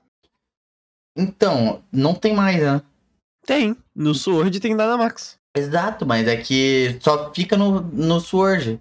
Então, 1.16 1.82
não 1.92 2.14
tem 2.14 2.34
mais, 2.34 2.62
né? 2.62 2.80
Tem. 3.44 3.76
No 3.94 4.14
Sword 4.14 4.58
tem 4.60 4.74
Dynamax. 4.74 5.36
Exato, 5.56 6.06
mas 6.06 6.26
é 6.26 6.36
que 6.38 6.96
só 7.02 7.32
fica 7.34 7.58
no, 7.58 7.82
no 7.82 8.18
Sword. 8.20 8.80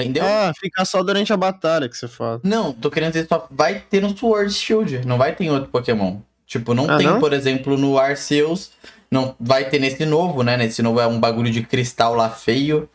Entendeu? 0.00 0.24
Ah, 0.24 0.50
fica 0.58 0.84
só 0.86 1.02
durante 1.04 1.30
a 1.32 1.36
batalha 1.36 1.86
que 1.86 1.96
você 1.96 2.08
fala. 2.08 2.40
Não, 2.42 2.72
tô 2.72 2.90
querendo 2.90 3.12
dizer 3.12 3.28
só 3.28 3.46
vai 3.50 3.80
ter 3.80 4.00
no 4.00 4.16
Sword 4.16 4.52
Shield, 4.52 5.06
não 5.06 5.18
vai 5.18 5.36
ter 5.36 5.44
em 5.44 5.50
outro 5.50 5.70
Pokémon. 5.70 6.18
Tipo, 6.46 6.72
não 6.74 6.90
ah, 6.90 6.96
tem, 6.96 7.06
não? 7.06 7.20
por 7.20 7.32
exemplo, 7.34 7.76
no 7.76 7.96
Arceus, 7.98 8.72
não 9.10 9.36
vai 9.38 9.68
ter 9.68 9.78
nesse 9.78 10.04
novo, 10.06 10.42
né? 10.42 10.56
Nesse 10.56 10.82
novo 10.82 10.98
é 10.98 11.06
um 11.06 11.20
bagulho 11.20 11.50
de 11.50 11.62
cristal 11.64 12.14
lá 12.16 12.28
feio, 12.30 12.88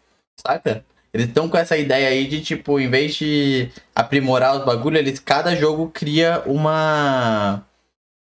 saca? 0.45 0.84
Eles 1.14 1.27
estão 1.27 1.49
com 1.49 1.57
essa 1.57 1.76
ideia 1.76 2.07
aí 2.10 2.26
de, 2.27 2.41
tipo, 2.41 2.80
em 2.80 2.88
vez 2.88 3.15
de 3.15 3.69
aprimorar 3.95 4.57
os 4.57 4.65
bagulhos, 4.65 4.99
eles, 4.99 5.19
cada 5.19 5.56
jogo 5.56 5.90
cria 5.90 6.44
uma. 6.45 7.65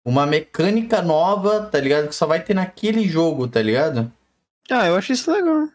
Uma 0.06 0.26
mecânica 0.26 1.02
nova, 1.02 1.66
tá 1.68 1.78
ligado? 1.80 2.08
Que 2.08 2.16
só 2.16 2.26
vai 2.26 2.42
ter 2.42 2.54
naquele 2.56 3.08
jogo, 3.08 3.48
tá 3.48 3.62
ligado? 3.62 4.12
Ah, 4.72 4.88
eu 4.88 4.96
acho 4.96 5.12
isso 5.12 5.30
legal. 5.32 5.68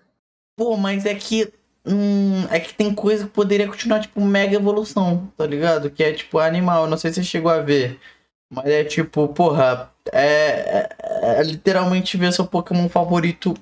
Pô, 0.57 0.77
mas 0.77 1.05
é 1.05 1.15
que. 1.15 1.53
Hum, 1.87 2.43
é 2.51 2.59
que 2.59 2.73
tem 2.75 2.95
coisa 2.95 3.25
que 3.27 3.31
poderia 3.31 3.69
continuar, 3.69 4.01
tipo, 4.01 4.21
mega 4.23 4.57
evolução, 4.57 5.31
tá 5.37 5.47
ligado? 5.47 5.91
Que 5.91 6.03
é, 6.03 6.13
tipo, 6.13 6.39
animal. 6.39 6.87
Não 6.87 6.97
sei 6.97 7.13
se 7.13 7.17
você 7.17 7.25
chegou 7.25 7.51
a 7.51 7.59
ver. 7.61 8.01
Mas 8.53 8.67
é 8.67 8.83
tipo, 8.85 9.27
porra, 9.29 9.93
é, 10.13 10.31
é, 10.31 10.97
é, 11.01 11.43
literalmente 11.43 12.17
ver 12.17 12.33
seu 12.33 12.47
Pokémon 12.47 12.89
favorito 12.89 13.55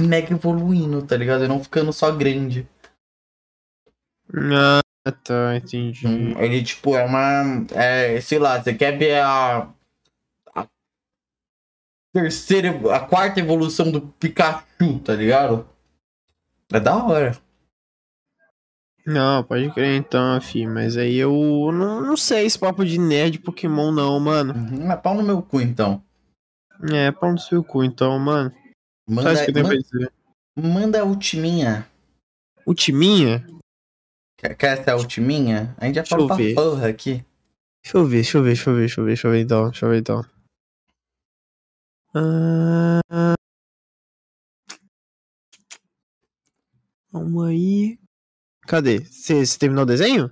mega 0.00 0.32
evoluindo, 0.34 1.02
tá 1.06 1.16
ligado? 1.16 1.44
E 1.44 1.48
não 1.48 1.62
ficando 1.62 1.92
só 1.92 2.10
grande. 2.12 2.66
Ah, 4.32 4.80
tá, 5.24 5.56
entendi. 5.56 6.06
Ele, 6.38 6.62
tipo, 6.62 6.94
é 6.96 7.04
uma. 7.04 7.66
É, 7.74 8.20
sei 8.20 8.38
lá, 8.38 8.60
você 8.62 8.74
quer 8.74 8.96
ver 8.98 9.20
a. 9.20 9.64
a 10.54 10.66
terceira. 12.12 12.94
A 12.94 13.00
quarta 13.00 13.40
evolução 13.40 13.90
do 13.90 14.02
Pikachu, 14.02 15.00
tá 15.04 15.14
ligado? 15.14 15.68
É 16.72 16.78
da 16.80 16.96
hora. 17.04 17.36
Não, 19.06 19.42
pode 19.42 19.70
crer 19.72 19.96
então, 19.98 20.40
fi, 20.42 20.66
mas 20.66 20.96
aí 20.96 21.16
eu 21.16 21.32
não, 21.72 22.02
não 22.02 22.16
sei 22.18 22.44
esse 22.44 22.58
papo 22.58 22.84
de 22.84 22.98
nerd 22.98 23.38
Pokémon 23.38 23.90
não, 23.90 24.20
mano. 24.20 24.52
Uhum, 24.52 24.92
é 24.92 24.96
pau 24.96 25.14
no 25.14 25.22
meu 25.22 25.40
cu 25.42 25.60
então. 25.60 26.04
É, 26.92 27.10
pau 27.10 27.32
no 27.32 27.38
seu 27.38 27.64
cu 27.64 27.82
então, 27.82 28.16
mano. 28.18 28.54
Manda, 29.08 29.44
que 29.46 29.52
Manda 30.56 31.00
a 31.00 31.04
ultiminha. 31.04 31.88
Ultiminha? 32.66 33.46
Quer, 34.38 34.56
essa 34.78 34.96
ultiminha? 34.96 35.74
A 35.78 35.86
gente 35.86 35.96
já 35.96 36.06
falou 36.06 36.26
pra 36.28 36.36
porra 36.54 36.88
aqui. 36.88 37.24
Deixa 37.82 37.98
eu 37.98 38.04
ver, 38.04 38.16
deixa 38.16 38.38
eu 38.38 38.42
ver, 38.42 38.48
deixa 38.54 38.70
eu 38.70 38.74
ver, 38.76 38.80
deixa 38.82 39.00
eu 39.00 39.04
ver, 39.04 39.06
deixa 39.08 39.26
eu 39.26 39.30
ver 39.32 39.38
então, 39.40 39.70
deixa 39.70 39.86
eu 39.86 39.90
ver 39.90 40.00
então. 40.00 40.22
Ah... 42.14 43.34
Calma 47.10 47.48
aí. 47.48 47.98
Cadê? 48.62 49.00
Você 49.04 49.42
terminou 49.58 49.82
o 49.82 49.86
desenho? 49.86 50.30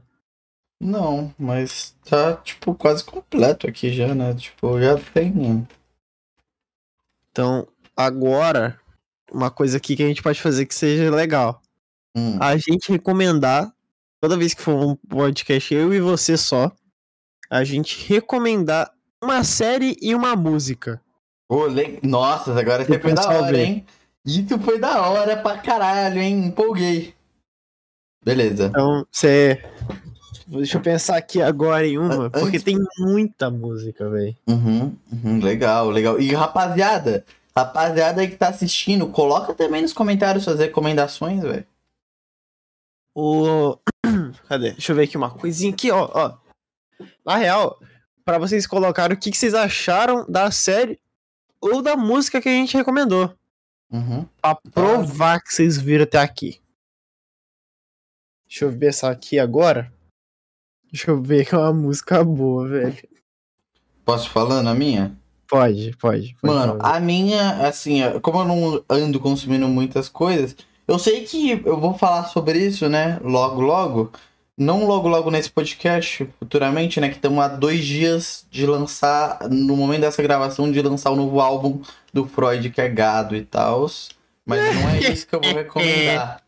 Não, 0.81 1.35
mas 1.37 1.91
tá, 2.05 2.37
tipo, 2.37 2.75
quase 2.75 3.03
completo 3.05 3.67
aqui 3.67 3.93
já, 3.93 4.15
né? 4.15 4.33
Tipo, 4.35 4.81
já 4.81 4.97
tem. 5.13 5.67
Então, 7.33 7.67
agora 7.99 8.79
uma 9.33 9.51
coisa 9.51 9.77
aqui 9.77 9.97
que 9.97 10.03
a 10.05 10.07
gente 10.07 10.23
pode 10.23 10.41
fazer 10.41 10.65
que 10.67 10.75
seja 10.75 11.11
legal. 11.11 11.61
Hum. 12.17 12.39
A 12.41 12.57
gente 12.57 12.91
recomendar, 12.91 13.71
toda 14.21 14.37
vez 14.37 14.55
que 14.55 14.63
for 14.63 14.73
um 14.77 14.95
podcast, 14.97 15.75
eu 15.75 15.93
e 15.93 16.01
você 16.01 16.37
só, 16.37 16.71
a 17.51 17.65
gente 17.65 18.09
recomendar 18.09 18.93
uma 19.23 19.43
série 19.43 19.97
e 20.01 20.15
uma 20.15 20.37
música. 20.37 21.03
Oh, 21.51 21.67
le... 21.67 21.99
Nossa, 22.03 22.57
agora 22.59 22.85
você 22.85 22.99
foi 23.01 23.13
da 23.13 23.29
hora, 23.29 23.51
ver. 23.53 23.65
hein? 23.65 23.87
Isso 24.25 24.59
foi 24.61 24.79
da 24.79 25.03
hora 25.09 25.37
pra 25.37 25.59
caralho, 25.59 26.21
hein? 26.21 26.47
Empolguei. 26.47 27.15
Beleza. 28.25 28.67
Então, 28.67 29.07
você. 29.11 29.63
Deixa 30.47 30.77
eu 30.77 30.83
pensar 30.83 31.17
aqui 31.17 31.41
agora 31.43 31.87
em 31.87 31.99
uma, 31.99 32.27
Antes... 32.27 32.41
porque 32.41 32.59
tem 32.61 32.77
muita 32.99 33.51
música, 33.51 34.09
velho. 34.09 34.35
Uhum, 34.47 34.95
uhum, 35.13 35.41
legal, 35.43 35.89
legal. 35.91 36.19
E 36.21 36.33
rapaziada, 36.35 37.25
Rapaziada 37.59 38.21
aí 38.21 38.29
que 38.29 38.37
tá 38.37 38.49
assistindo, 38.51 39.09
coloca 39.09 39.53
também 39.53 39.83
nos 39.83 39.93
comentários 39.93 40.45
suas 40.45 40.61
recomendações, 40.61 41.43
velho. 41.43 41.67
O. 43.15 43.77
Cadê? 44.49 44.71
Deixa 44.73 44.93
eu 44.93 44.97
ver 44.97 45.05
aqui 45.05 45.17
uma 45.17 45.31
coisinha 45.37 45.73
aqui, 45.73 45.91
ó. 45.91 46.09
ó. 46.15 46.37
Na 47.27 47.35
real, 47.37 47.77
para 48.25 48.39
vocês 48.39 48.65
colocarem 48.67 49.17
o 49.17 49.19
que, 49.21 49.31
que, 49.33 49.37
vocês 49.37 49.55
acharam 49.55 50.25
da 50.31 50.51
série 50.53 51.01
ou 51.61 51.83
da 51.83 51.97
música 51.97 52.41
que 52.41 52.49
a 52.49 52.53
gente 52.53 52.77
recomendou. 52.77 53.35
Uhum. 53.91 54.25
Pra 54.41 54.55
provar 54.73 55.41
que 55.43 55.53
vocês 55.53 55.77
viram 55.77 56.05
até 56.05 56.19
aqui. 56.19 56.61
Deixa 58.47 58.67
eu 58.67 58.71
ver 58.71 58.87
essa 58.87 59.11
aqui 59.11 59.37
agora. 59.39 59.93
Deixa 60.93 61.11
eu 61.11 61.21
ver 61.21 61.45
que 61.49 61.55
é 61.57 61.59
uma 61.59 61.73
música 61.73 62.23
boa, 62.23 62.69
velho. 62.69 62.97
Posso 64.05 64.31
falar 64.31 64.63
na 64.63 64.75
minha? 64.77 65.18
Pode, 65.49 65.97
pode. 65.99 66.37
pode 66.41 66.55
Mano, 66.55 66.79
fazer. 66.79 66.97
a 66.97 67.01
minha, 67.01 67.51
assim, 67.67 68.01
como 68.21 68.41
eu 68.41 68.45
não 68.45 68.85
ando 68.89 69.19
consumindo 69.19 69.67
muitas 69.67 70.07
coisas, 70.09 70.55
eu 70.87 70.99
sei 70.99 71.25
que 71.25 71.63
eu 71.65 71.81
vou 71.81 71.95
falar 71.97 72.25
sobre 72.27 72.59
isso, 72.59 72.87
né? 72.89 73.19
Logo, 73.25 73.61
logo. 73.63 74.13
Não 74.59 74.85
logo, 74.87 75.09
logo 75.09 75.31
nesse 75.31 75.51
podcast, 75.51 76.29
futuramente, 76.39 77.01
né? 77.01 77.09
Que 77.09 77.15
estamos 77.17 77.39
há 77.43 77.49
dois 77.49 77.85
dias 77.85 78.45
de 78.51 78.67
lançar, 78.67 79.49
no 79.49 79.75
momento 79.77 80.03
dessa 80.03 80.21
gravação, 80.23 80.71
de 80.71 80.83
lançar 80.83 81.11
o 81.13 81.17
novo 81.17 81.41
álbum 81.41 81.81
do 82.13 82.27
Freud, 82.27 82.69
que 82.69 82.81
é 82.81 82.89
gado 82.89 83.35
e 83.35 83.43
tal. 83.43 83.89
Mas 84.45 84.75
não 84.77 84.91
é 84.91 84.99
isso 85.13 85.27
que 85.27 85.35
eu 85.35 85.41
vou 85.41 85.55
recomendar. 85.55 86.43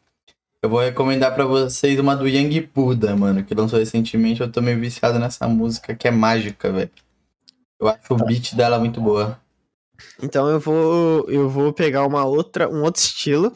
Eu 0.63 0.69
vou 0.69 0.81
recomendar 0.81 1.35
para 1.35 1.47
vocês 1.47 1.99
uma 1.99 2.15
do 2.15 2.29
Yang 2.29 2.69
Buda, 2.75 3.17
mano, 3.17 3.43
que 3.45 3.55
lançou 3.55 3.79
recentemente. 3.79 4.43
Eu 4.43 4.53
tô 4.53 4.61
meio 4.61 4.79
viciado 4.79 5.19
nessa 5.19 5.49
música 5.49 5.95
que 5.95 6.07
é 6.07 6.11
mágica, 6.11 6.71
velho. 6.71 6.91
Eu 7.81 7.89
acho 7.89 8.13
o 8.13 8.17
beat 8.27 8.55
dela 8.55 8.79
muito 8.79 9.01
boa. 9.01 9.41
Então 10.23 10.49
eu 10.51 10.61
vou 10.61 11.29
eu 11.31 11.49
vou 11.49 11.73
pegar 11.73 12.07
uma 12.07 12.25
outra 12.27 12.69
um 12.69 12.83
outro 12.83 13.01
estilo 13.01 13.53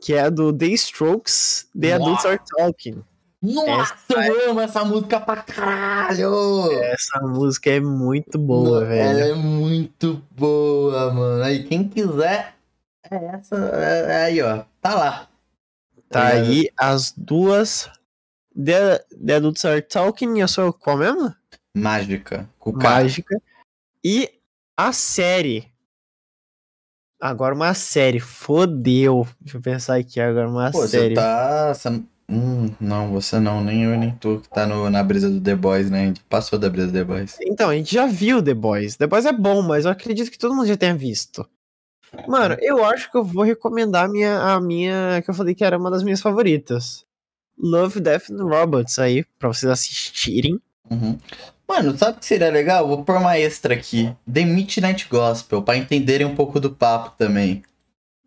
que 0.00 0.14
é 0.14 0.28
do 0.30 0.52
The 0.52 0.66
Strokes, 0.68 1.68
The 1.78 1.96
Nossa. 1.98 2.02
Adults 2.04 2.24
Are 2.26 2.40
Talking. 2.56 3.04
Nossa, 3.42 3.94
essa 4.10 4.26
eu 4.26 4.50
amo 4.50 4.60
essa 4.60 4.84
música 4.84 5.20
pra 5.20 5.36
caralho! 5.42 6.70
Essa 6.82 7.20
música 7.20 7.70
é 7.70 7.80
muito 7.80 8.38
boa, 8.38 8.80
Não, 8.80 8.86
velho. 8.86 9.08
Ela 9.18 9.28
é 9.28 9.34
muito 9.34 10.22
boa, 10.30 11.12
mano. 11.12 11.42
Aí 11.42 11.64
quem 11.64 11.86
quiser, 11.88 12.54
é 13.10 13.16
essa. 13.26 13.54
É, 13.56 14.00
é 14.12 14.16
aí, 14.24 14.42
ó. 14.42 14.64
Tá 14.80 14.94
lá. 14.94 15.28
Tá 16.08 16.30
é. 16.30 16.40
aí 16.40 16.68
as 16.76 17.12
duas. 17.16 17.90
The, 18.56 18.98
The 19.24 19.34
Adults 19.36 19.64
Are 19.64 19.82
Talking 19.82 20.34
e 20.38 20.42
a 20.42 20.48
sua 20.48 20.72
qual 20.72 20.96
mesmo? 20.96 21.34
Mágica. 21.74 22.48
Cuca. 22.58 22.90
Mágica. 22.90 23.40
E 24.04 24.28
a 24.76 24.92
série. 24.92 25.70
Agora 27.20 27.54
uma 27.54 27.72
série. 27.74 28.20
Fodeu. 28.20 29.26
Deixa 29.40 29.56
eu 29.58 29.62
pensar 29.62 29.96
aqui 29.96 30.20
agora 30.20 30.48
uma 30.48 30.70
Pô, 30.70 30.86
série. 30.86 31.14
Tá, 31.14 31.72
você 31.72 31.90
tá. 31.90 32.00
Hum, 32.28 32.70
não, 32.80 33.12
você 33.12 33.38
não, 33.38 33.62
nem 33.62 33.82
eu 33.84 33.98
nem 33.98 34.14
tu 34.16 34.40
que 34.42 34.48
tá 34.48 34.64
no, 34.64 34.88
na 34.88 35.02
brisa 35.02 35.28
do 35.28 35.38
The 35.40 35.54
Boys, 35.54 35.90
né? 35.90 36.02
A 36.02 36.06
gente 36.06 36.22
passou 36.24 36.58
da 36.58 36.70
brisa 36.70 36.86
do 36.86 36.92
The 36.92 37.04
Boys. 37.04 37.36
Então, 37.42 37.68
a 37.68 37.74
gente 37.74 37.92
já 37.94 38.06
viu 38.06 38.42
The 38.42 38.54
Boys. 38.54 38.96
The 38.96 39.06
Boys 39.06 39.26
é 39.26 39.32
bom, 39.32 39.60
mas 39.60 39.84
eu 39.84 39.90
acredito 39.90 40.30
que 40.30 40.38
todo 40.38 40.54
mundo 40.54 40.66
já 40.66 40.76
tenha 40.76 40.94
visto. 40.94 41.46
Mano, 42.26 42.56
eu 42.62 42.82
acho 42.84 43.10
que 43.10 43.18
eu 43.18 43.24
vou 43.24 43.42
recomendar 43.42 44.04
a 44.06 44.08
minha, 44.08 44.38
a 44.40 44.60
minha 44.60 45.20
que 45.22 45.28
eu 45.30 45.34
falei 45.34 45.54
que 45.54 45.64
era 45.64 45.76
uma 45.76 45.90
das 45.90 46.02
minhas 46.02 46.22
favoritas. 46.22 47.04
Love, 47.58 48.00
Death 48.00 48.30
and 48.30 48.44
Robots 48.44 48.98
aí, 48.98 49.24
pra 49.38 49.48
vocês 49.48 49.70
assistirem. 49.70 50.58
Uhum. 50.90 51.18
Mano, 51.66 51.96
sabe 51.96 52.16
o 52.16 52.20
que 52.20 52.26
seria 52.26 52.50
legal? 52.50 52.86
Vou 52.86 53.04
pôr 53.04 53.16
uma 53.16 53.38
extra 53.38 53.74
aqui. 53.74 54.14
The 54.32 54.44
Midnight 54.44 55.08
Gospel, 55.08 55.62
pra 55.62 55.76
entenderem 55.76 56.26
um 56.26 56.34
pouco 56.34 56.58
do 56.60 56.70
papo 56.74 57.14
também. 57.16 57.62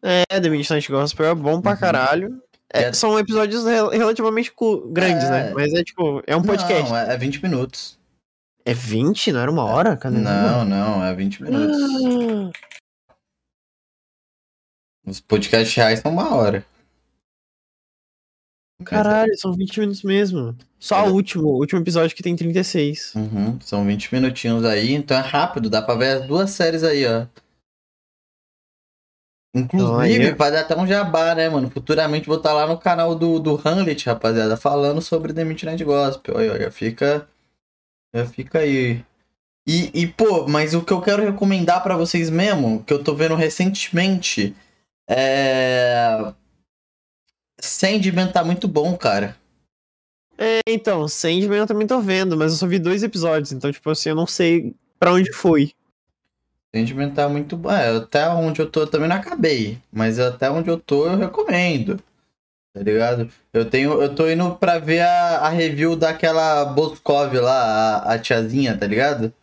É, 0.01 0.23
The 0.39 0.49
Midnight 0.49 0.89
Gospel 0.91 1.25
é 1.27 1.35
bom 1.35 1.61
pra 1.61 1.71
uhum. 1.73 1.77
caralho. 1.77 2.41
É, 2.73 2.83
é. 2.83 2.93
são 2.93 3.19
episódios 3.19 3.63
relativamente 3.65 4.51
grandes, 4.89 5.23
é... 5.25 5.29
né? 5.49 5.53
Mas 5.53 5.73
é 5.73 5.83
tipo, 5.83 6.23
é 6.25 6.35
um 6.35 6.41
podcast. 6.41 6.89
Não, 6.89 6.97
é 6.97 7.17
20 7.17 7.37
é 7.43 7.47
minutos. 7.47 7.97
É 8.63 8.73
20? 8.73 9.31
Não 9.31 9.39
era 9.41 9.51
uma 9.51 9.65
hora? 9.65 9.91
É. 9.91 9.97
Cadê 9.97 10.17
não, 10.17 10.65
não, 10.65 11.03
é 11.03 11.13
20 11.13 11.43
minutos. 11.43 11.77
Ah. 12.31 13.11
Os 15.05 15.19
podcasts 15.19 15.75
reais 15.75 15.99
são 15.99 16.11
uma 16.11 16.33
hora. 16.33 16.65
É 18.81 18.83
Caralho, 18.83 19.37
são 19.37 19.53
20 19.53 19.79
minutos 19.79 20.03
mesmo. 20.03 20.55
Só 20.79 20.97
é. 20.99 21.09
o 21.09 21.13
último, 21.13 21.43
o 21.47 21.57
último 21.59 21.81
episódio 21.81 22.15
que 22.15 22.21
tem 22.23 22.35
36. 22.35 23.13
Uhum, 23.15 23.59
são 23.61 23.85
20 23.85 24.13
minutinhos 24.13 24.65
aí, 24.65 24.91
então 24.93 25.15
é 25.17 25.21
rápido, 25.21 25.69
dá 25.69 25.81
pra 25.81 25.95
ver 25.95 26.21
as 26.21 26.27
duas 26.27 26.49
séries 26.51 26.83
aí, 26.83 27.05
ó. 27.05 27.25
Inclusive, 29.55 30.25
então, 30.27 30.37
vai 30.37 30.57
até 30.57 30.75
um 30.77 30.85
jabá, 30.85 31.33
né, 31.33 31.47
mano? 31.47 31.69
Futuramente 31.71 32.27
vou 32.27 32.35
estar 32.35 32.49
tá 32.49 32.55
lá 32.55 32.67
no 32.67 32.77
canal 32.77 33.15
do, 33.15 33.39
do 33.39 33.55
Hamlet, 33.63 34.05
rapaziada, 34.05 34.57
falando 34.57 35.01
sobre 35.01 35.33
The 35.33 35.45
Midnight 35.45 35.81
Gospel. 35.85 36.35
Olha, 36.35 36.51
olha, 36.51 36.71
fica. 36.71 37.25
Já 38.13 38.25
fica 38.25 38.59
aí. 38.59 38.95
E, 39.65 39.91
e, 40.01 40.07
pô, 40.07 40.45
mas 40.45 40.73
o 40.75 40.83
que 40.83 40.91
eu 40.91 41.01
quero 41.01 41.23
recomendar 41.23 41.81
para 41.81 41.95
vocês 41.95 42.29
mesmo, 42.29 42.83
que 42.83 42.91
eu 42.93 43.01
tô 43.01 43.15
vendo 43.15 43.33
recentemente, 43.33 44.53
é 45.09 46.33
Sandman 47.65 48.31
tá 48.31 48.43
muito 48.43 48.67
bom, 48.67 48.95
cara. 48.95 49.35
É, 50.37 50.59
então, 50.67 51.07
Sandman 51.07 51.59
eu 51.59 51.67
também 51.67 51.87
tô 51.87 51.99
vendo, 51.99 52.35
mas 52.37 52.51
eu 52.51 52.57
só 52.57 52.67
vi 52.67 52.77
dois 52.77 53.03
episódios, 53.03 53.51
então, 53.51 53.71
tipo 53.71 53.89
assim, 53.89 54.09
eu 54.09 54.15
não 54.15 54.27
sei 54.27 54.75
para 54.99 55.11
onde 55.13 55.31
foi. 55.33 55.73
Sandman 56.75 57.11
tá 57.13 57.27
muito 57.29 57.55
bom. 57.57 57.71
É, 57.71 57.95
até 57.97 58.27
onde 58.29 58.61
eu 58.61 58.69
tô 58.69 58.81
eu 58.81 58.87
também 58.87 59.07
não 59.07 59.15
acabei, 59.15 59.81
mas 59.91 60.19
até 60.19 60.49
onde 60.49 60.69
eu 60.69 60.77
tô 60.79 61.05
eu 61.07 61.17
recomendo. 61.17 61.99
Tá 62.75 62.81
ligado? 62.83 63.31
Eu 63.53 63.69
tenho. 63.69 64.01
Eu 64.01 64.13
tô 64.13 64.29
indo 64.29 64.53
pra 64.57 64.77
ver 64.79 64.99
a, 64.99 65.37
a 65.45 65.49
review 65.49 65.95
daquela 65.95 66.65
Boskov 66.65 67.33
lá, 67.35 67.63
a, 67.99 68.13
a, 68.15 68.19
tiazinha, 68.19 68.77
tá 68.77 68.85
ligado? 68.85 69.33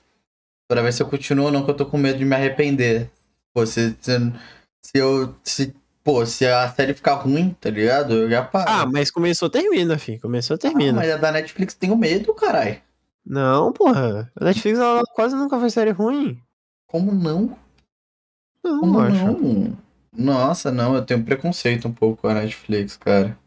Pra 0.69 0.82
ver 0.82 0.93
se 0.93 1.03
eu 1.03 1.09
continuo 1.09 1.47
ou 1.47 1.51
não, 1.53 1.65
que 1.65 1.70
eu 1.70 1.74
tô 1.77 1.86
com 1.86 1.97
medo 1.97 2.19
de 2.19 2.27
me 2.27 2.35
arrepender. 2.36 3.11
Pô, 3.55 3.65
se, 3.65 3.97
se, 4.03 4.20
se 4.82 4.90
eu. 4.99 5.35
Se 5.43 5.74
Pô, 6.05 6.27
se 6.27 6.45
a 6.47 6.69
série 6.73 6.95
ficar 6.95 7.15
ruim, 7.15 7.55
tá 7.61 7.70
ligado? 7.70 8.12
Eu 8.15 8.31
já 8.31 8.43
paro. 8.43 8.69
Ah, 8.69 8.85
mas 8.87 9.09
começou, 9.11 9.49
termina, 9.49 9.97
fim. 9.97 10.19
Começou, 10.19 10.55
ah, 10.55 10.59
termina. 10.59 10.99
Ah, 10.99 11.01
mas 11.03 11.11
a 11.12 11.16
da 11.16 11.31
Netflix 11.31 11.74
tem 11.74 11.93
o 11.93 11.97
medo, 11.97 12.35
caralho. 12.35 12.81
Não, 13.24 13.73
porra. 13.73 14.31
A 14.35 14.45
Netflix 14.47 14.81
ela 14.81 15.03
quase 15.15 15.37
nunca 15.37 15.61
faz 15.61 15.73
série 15.74 15.91
ruim. 15.93 16.41
Como 16.89 17.15
não? 17.15 17.57
Não, 18.65 18.81
Como 18.81 19.01
acho. 19.01 19.15
não? 19.15 19.79
Nossa, 20.15 20.73
não, 20.73 20.95
eu 20.97 21.07
tenho 21.07 21.24
preconceito 21.24 21.87
um 21.87 21.93
pouco 21.93 22.23
com 22.23 22.29
a 22.29 22.35
Netflix, 22.35 22.97
cara. 22.97 23.39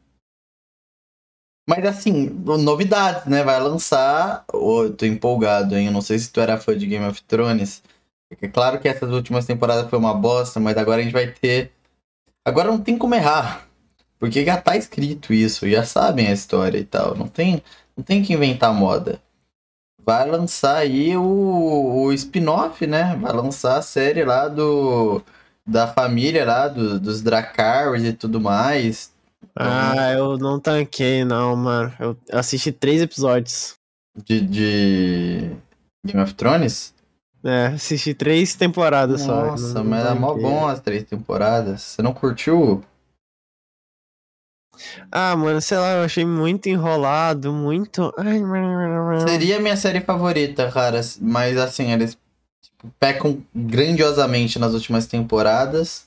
Mas 1.68 1.84
assim, 1.86 2.30
novidades, 2.30 3.26
né? 3.26 3.44
Vai 3.44 3.60
lançar. 3.62 4.46
Oh, 4.54 4.90
tô 4.90 5.06
empolgado, 5.06 5.76
hein? 5.76 5.88
Eu 5.88 5.92
não 5.92 6.02
sei 6.02 6.18
se 6.20 6.32
tu 6.32 6.40
era 6.40 6.58
fã 6.58 6.78
de 6.78 6.86
Game 6.88 7.06
of 7.06 7.22
Thrones. 7.24 7.84
É 8.42 8.48
claro 8.48 8.80
que 8.80 8.88
essas 8.88 9.12
últimas 9.12 9.46
temporadas 9.46 9.90
foi 9.90 10.00
uma 10.00 10.14
bosta, 10.14 10.60
mas 10.60 10.78
agora 10.78 11.02
a 11.02 11.04
gente 11.04 11.14
vai 11.14 11.28
ter 11.28 11.75
Agora 12.48 12.68
não 12.72 12.80
tem 12.80 12.96
como 12.96 13.16
errar. 13.16 13.66
Porque 14.20 14.46
já 14.46 14.56
tá 14.62 14.78
escrito 14.78 15.34
isso, 15.34 15.68
já 15.68 15.84
sabem 15.84 16.28
a 16.28 16.32
história 16.32 16.78
e 16.78 16.86
tal. 16.86 17.16
Não 17.18 17.28
tem, 17.28 17.62
não 17.98 18.04
tem 18.04 18.22
que 18.24 18.34
inventar 18.34 18.74
moda. 18.74 19.20
Vai 20.06 20.30
lançar 20.30 20.78
aí 20.78 21.18
o, 21.18 22.04
o 22.06 22.14
spin-off, 22.14 22.86
né? 22.86 23.16
Vai 23.20 23.34
lançar 23.34 23.78
a 23.78 23.82
série 23.82 24.24
lá 24.24 24.48
do. 24.48 25.22
Da 25.68 25.88
família 25.88 26.46
lá, 26.46 26.68
do, 26.68 27.00
dos 27.00 27.24
Dracars 27.24 28.04
e 28.04 28.14
tudo 28.14 28.40
mais. 28.40 29.12
Ah, 29.56 30.12
eu 30.12 30.38
não 30.38 30.60
tanquei, 30.60 31.26
não, 31.26 31.56
mano. 31.56 31.92
Eu 32.00 32.16
assisti 32.32 32.72
três 32.72 33.02
episódios. 33.02 33.74
De, 34.24 34.42
de 34.42 35.52
Game 36.06 36.22
of 36.24 36.36
Thrones? 36.36 36.94
É, 37.48 37.68
assisti 37.68 38.12
três 38.16 38.56
temporadas 38.56 39.24
Nossa, 39.28 39.58
só. 39.60 39.64
Nossa, 39.68 39.84
mas 39.84 40.04
é 40.04 40.16
mó 40.16 40.34
bom 40.34 40.68
as 40.68 40.80
três 40.82 41.04
temporadas. 41.04 41.82
Você 41.84 42.02
não 42.02 42.12
curtiu? 42.12 42.84
Ah, 45.12 45.38
mano, 45.38 45.62
sei 45.62 45.78
lá, 45.78 45.94
eu 45.94 46.04
achei 46.04 46.26
muito 46.26 46.68
enrolado, 46.68 47.54
muito. 47.54 48.12
Ai, 48.18 48.40
Seria 49.28 49.60
minha 49.60 49.78
série 49.78 50.02
favorita, 50.02 50.72
cara. 50.72 51.00
Mas 51.22 51.56
assim, 51.56 51.92
eles 51.92 52.18
tipo, 52.60 52.92
pecam 53.00 53.38
grandiosamente 53.54 54.58
nas 54.58 54.74
últimas 54.74 55.06
temporadas. 55.06 56.04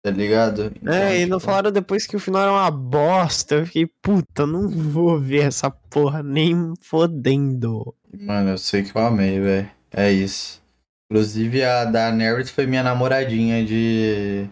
Tá 0.00 0.12
ligado? 0.12 0.72
Então, 0.80 0.92
é, 0.94 1.18
e 1.22 1.26
não 1.26 1.38
tipo- 1.38 1.46
falaram 1.50 1.72
depois 1.72 2.06
que 2.06 2.14
o 2.14 2.20
final 2.20 2.42
era 2.42 2.52
uma 2.52 2.70
bosta. 2.70 3.56
Eu 3.56 3.66
fiquei, 3.66 3.86
puta, 4.00 4.46
não 4.46 4.68
vou 4.68 5.18
ver 5.18 5.40
essa 5.48 5.72
porra 5.72 6.22
nem 6.22 6.72
fodendo. 6.80 7.92
Mano, 8.20 8.50
eu 8.50 8.58
sei 8.58 8.84
que 8.84 8.96
eu 8.96 9.04
amei, 9.04 9.40
velho. 9.40 9.68
É 9.92 10.12
isso. 10.12 10.62
Inclusive 11.10 11.64
a 11.64 11.86
Daenerys 11.86 12.50
foi 12.50 12.66
minha 12.66 12.82
namoradinha 12.82 13.64
de. 13.64 14.46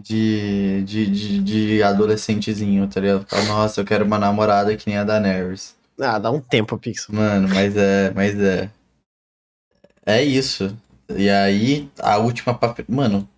De, 0.00 0.82
de, 0.82 1.06
de, 1.08 1.42
de 1.76 1.82
adolescentezinho, 1.82 2.88
tá 2.88 2.98
ligado? 2.98 3.26
Nossa, 3.46 3.80
eu 3.80 3.84
quero 3.84 4.04
uma 4.04 4.18
namorada 4.18 4.76
que 4.76 4.88
nem 4.88 4.98
a 4.98 5.04
Daenerys. 5.04 5.76
Ah, 6.00 6.18
dá 6.18 6.30
um 6.30 6.40
tempo, 6.40 6.76
Pix. 6.76 7.06
Mano, 7.06 7.46
mas 7.46 7.76
é, 7.76 8.10
mas 8.12 8.34
é. 8.40 8.72
É 10.04 10.20
isso. 10.24 10.76
E 11.08 11.30
aí, 11.30 11.88
a 12.00 12.16
última. 12.18 12.58
Mano, 12.88 13.28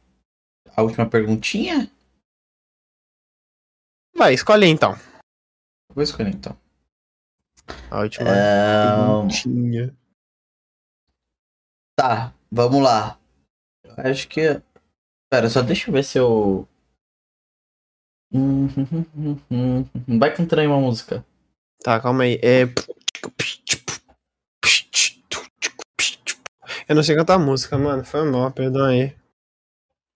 a 0.74 0.80
última 0.82 1.04
perguntinha? 1.06 1.90
Vai, 4.16 4.32
escolhe 4.32 4.66
então. 4.66 4.94
Vou 5.92 6.02
escolher 6.02 6.32
então. 6.34 6.56
A 7.90 8.00
última 8.00 8.30
é... 8.30 8.96
perguntinha. 8.96 9.94
Tá. 11.98 12.32
Vamos 12.56 12.84
lá. 12.84 13.18
Acho 13.96 14.28
que. 14.28 14.62
Pera, 15.28 15.50
só 15.50 15.60
deixa 15.60 15.88
eu 15.90 15.92
ver 15.92 16.04
se 16.04 16.18
eu. 16.18 16.68
Hum, 18.32 18.68
vai 20.20 20.32
cantar 20.32 20.60
aí 20.60 20.66
uma 20.68 20.78
música. 20.80 21.26
Tá, 21.82 21.98
calma 22.00 22.22
aí. 22.22 22.38
É. 22.40 22.62
Eu 26.88 26.94
não 26.94 27.02
sei 27.02 27.16
cantar 27.16 27.40
música, 27.40 27.76
mano. 27.76 28.04
Foi 28.04 28.22
mal, 28.30 28.52
perdão 28.52 28.84
aí. 28.84 29.16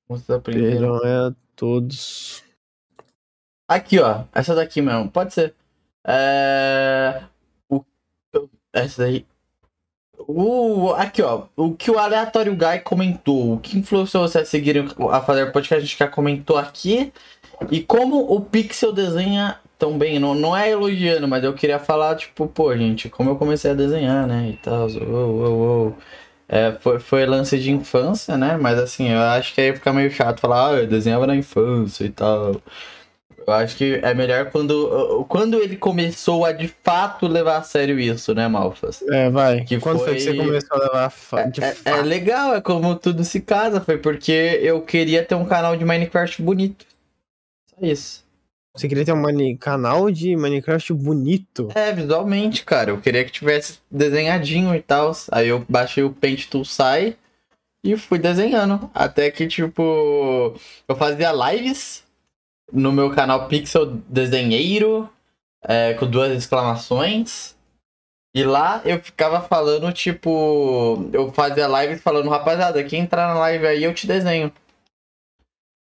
Música 0.08 0.38
primeira. 0.40 0.76
Perdão 0.78 0.98
é 1.04 1.30
a 1.30 1.34
todos. 1.56 2.44
Aqui, 3.68 3.98
ó. 3.98 4.24
Essa 4.32 4.54
daqui 4.54 4.80
mesmo. 4.80 5.10
Pode 5.10 5.34
ser. 5.34 5.56
É. 6.06 7.20
O... 7.68 7.84
Essa 8.72 9.02
daí. 9.02 9.26
O, 10.30 10.92
aqui, 10.94 11.22
ó. 11.22 11.44
O 11.56 11.72
que 11.74 11.90
o 11.90 11.98
aleatório 11.98 12.54
Guy 12.54 12.80
comentou. 12.84 13.54
O 13.54 13.58
que 13.60 13.78
influenciou 13.78 14.28
vocês 14.28 14.46
a 14.46 14.50
seguirem 14.50 14.86
a 15.10 15.20
fazer 15.22 15.50
podcast? 15.52 15.74
A 15.74 15.80
gente 15.86 15.98
já 15.98 16.06
comentou 16.06 16.58
aqui. 16.58 17.10
E 17.70 17.80
como 17.82 18.20
o 18.34 18.38
Pixel 18.42 18.92
desenha 18.92 19.56
tão 19.78 19.96
bem. 19.96 20.18
Não, 20.18 20.34
não 20.34 20.54
é 20.54 20.70
elogiando, 20.70 21.26
mas 21.26 21.42
eu 21.42 21.54
queria 21.54 21.78
falar, 21.78 22.14
tipo, 22.16 22.46
pô, 22.46 22.76
gente, 22.76 23.08
como 23.08 23.30
eu 23.30 23.36
comecei 23.36 23.70
a 23.70 23.74
desenhar, 23.74 24.26
né? 24.26 24.50
E 24.50 24.56
tal. 24.58 24.86
Uou, 24.88 25.34
uou, 25.36 25.52
uou. 25.54 25.96
É, 26.48 26.72
foi, 26.80 26.98
foi 27.00 27.24
lance 27.26 27.58
de 27.58 27.72
infância, 27.72 28.36
né? 28.36 28.58
Mas 28.58 28.78
assim, 28.78 29.08
eu 29.10 29.18
acho 29.20 29.54
que 29.54 29.60
aí 29.62 29.72
fica 29.74 29.92
meio 29.94 30.10
chato 30.10 30.40
falar, 30.40 30.70
ah, 30.76 30.78
eu 30.80 30.86
desenhava 30.86 31.26
na 31.26 31.36
infância 31.36 32.04
e 32.04 32.10
tal. 32.10 32.54
Eu 33.48 33.52
acho 33.54 33.76
que 33.78 33.98
é 34.02 34.12
melhor 34.12 34.50
quando, 34.50 35.24
quando 35.26 35.58
ele 35.62 35.74
começou 35.78 36.44
a 36.44 36.52
de 36.52 36.68
fato 36.84 37.26
levar 37.26 37.56
a 37.56 37.62
sério 37.62 37.98
isso, 37.98 38.34
né, 38.34 38.46
Malfas? 38.46 39.02
É, 39.08 39.30
vai. 39.30 39.64
Que 39.64 39.80
quando 39.80 40.00
foi... 40.00 40.08
foi 40.08 40.14
que 40.16 40.20
você 40.20 40.36
começou 40.36 40.76
a 40.76 40.84
levar 40.84 41.04
a 41.06 41.08
fa... 41.10 41.40
É, 41.40 41.50
de 41.50 41.64
é, 41.64 41.72
fato? 41.72 41.96
É 41.96 42.02
legal, 42.02 42.54
é 42.54 42.60
como 42.60 42.94
tudo 42.94 43.24
se 43.24 43.40
casa. 43.40 43.80
Foi 43.80 43.96
porque 43.96 44.60
eu 44.62 44.82
queria 44.82 45.24
ter 45.24 45.34
um 45.34 45.46
canal 45.46 45.74
de 45.76 45.82
Minecraft 45.82 46.42
bonito. 46.42 46.84
Só 47.70 47.78
isso. 47.86 48.22
Você 48.76 48.86
queria 48.86 49.06
ter 49.06 49.14
um 49.14 49.22
mani... 49.22 49.56
canal 49.56 50.10
de 50.10 50.36
Minecraft 50.36 50.92
bonito? 50.92 51.68
É, 51.74 51.90
visualmente, 51.90 52.66
cara. 52.66 52.90
Eu 52.90 53.00
queria 53.00 53.24
que 53.24 53.32
tivesse 53.32 53.78
desenhadinho 53.90 54.74
e 54.74 54.82
tal. 54.82 55.12
Aí 55.32 55.48
eu 55.48 55.64
baixei 55.66 56.04
o 56.04 56.10
Paint 56.10 56.46
Tool 56.50 56.66
Sai 56.66 57.16
e 57.82 57.96
fui 57.96 58.18
desenhando. 58.18 58.90
Até 58.92 59.30
que, 59.30 59.46
tipo, 59.46 60.52
eu 60.86 60.94
fazia 60.96 61.32
lives 61.32 62.06
no 62.72 62.92
meu 62.92 63.10
canal 63.14 63.48
Pixel 63.48 63.86
Desenheiro, 64.08 65.08
é, 65.62 65.94
com 65.94 66.06
duas 66.08 66.32
exclamações. 66.32 67.56
E 68.34 68.44
lá 68.44 68.80
eu 68.84 69.00
ficava 69.00 69.40
falando, 69.40 69.90
tipo, 69.92 71.08
eu 71.12 71.32
fazia 71.32 71.66
live 71.66 71.98
falando, 71.98 72.28
rapaziada, 72.28 72.82
quem 72.84 73.02
entrar 73.02 73.28
na 73.34 73.40
live 73.40 73.66
aí 73.66 73.84
eu 73.84 73.94
te 73.94 74.06
desenho. 74.06 74.52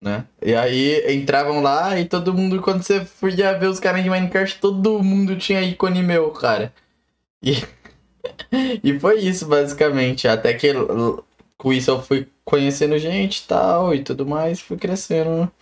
Né? 0.03 0.25
E 0.43 0.55
aí 0.55 1.15
entravam 1.15 1.61
lá 1.63 2.01
e 2.01 2.07
todo 2.07 2.33
mundo, 2.33 2.63
quando 2.63 2.83
você 2.83 3.05
podia 3.21 3.57
ver 3.59 3.67
os 3.67 3.79
caras 3.79 4.03
de 4.03 4.09
Minecraft, 4.09 4.59
todo 4.59 5.03
mundo 5.03 5.37
tinha 5.37 5.61
ícone 5.61 6.03
meu, 6.03 6.31
cara. 6.33 6.73
E, 7.43 7.53
e 8.83 8.99
foi 8.99 9.19
isso, 9.21 9.47
basicamente. 9.47 10.27
Até 10.27 10.55
que 10.55 10.69
com 11.59 11.71
isso 11.73 11.91
eu 11.91 12.03
fui 12.03 12.27
conhecendo 12.43 12.99
gente 12.99 13.41
e 13.41 13.47
tal 13.47 13.95
e 13.95 14.03
tudo 14.03 14.27
mais, 14.27 14.61
fui 14.63 14.79
crescendo 14.79 15.53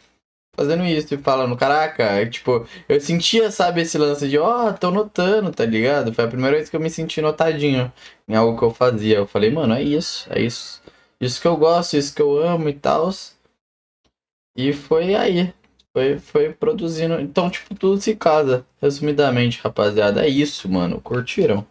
fazendo 0.59 0.85
isso 0.85 1.07
e 1.07 1.09
tipo, 1.11 1.23
falando, 1.23 1.57
caraca, 1.57 2.03
é, 2.03 2.27
tipo, 2.27 2.67
eu 2.89 3.01
sentia, 3.01 3.49
sabe, 3.49 3.81
esse 3.83 3.97
lance 3.97 4.29
de, 4.29 4.39
ó, 4.39 4.67
oh, 4.71 4.75
tô 4.77 4.91
notando, 4.91 5.53
tá 5.53 5.65
ligado? 5.65 6.13
Foi 6.13 6.25
a 6.25 6.29
primeira 6.29 6.57
vez 6.57 6.69
que 6.69 6.75
eu 6.75 6.81
me 6.81 6.91
senti 6.91 7.23
notadinho 7.23 7.93
em 8.27 8.35
algo 8.35 8.59
que 8.59 8.65
eu 8.65 8.75
fazia. 8.75 9.19
Eu 9.19 9.27
falei, 9.27 9.53
mano, 9.53 9.73
é 9.75 9.81
isso, 9.83 10.27
é 10.33 10.43
isso. 10.43 10.83
Isso 11.21 11.41
que 11.41 11.47
eu 11.47 11.57
gosto, 11.57 11.97
isso 11.97 12.13
que 12.13 12.21
eu 12.21 12.37
amo 12.39 12.69
e 12.69 12.73
tal. 12.75 13.09
E 14.57 14.73
foi 14.73 15.15
aí. 15.15 15.55
Foi, 15.97 16.19
foi 16.19 16.53
produzindo. 16.53 17.21
Então, 17.21 17.49
tipo, 17.49 17.73
tudo 17.77 18.01
se 18.01 18.17
casa. 18.17 18.67
Resumidamente, 18.83 19.61
rapaziada, 19.63 20.27
é 20.27 20.29
isso, 20.29 20.69
mano. 20.69 21.01
Curtiram? 21.01 21.65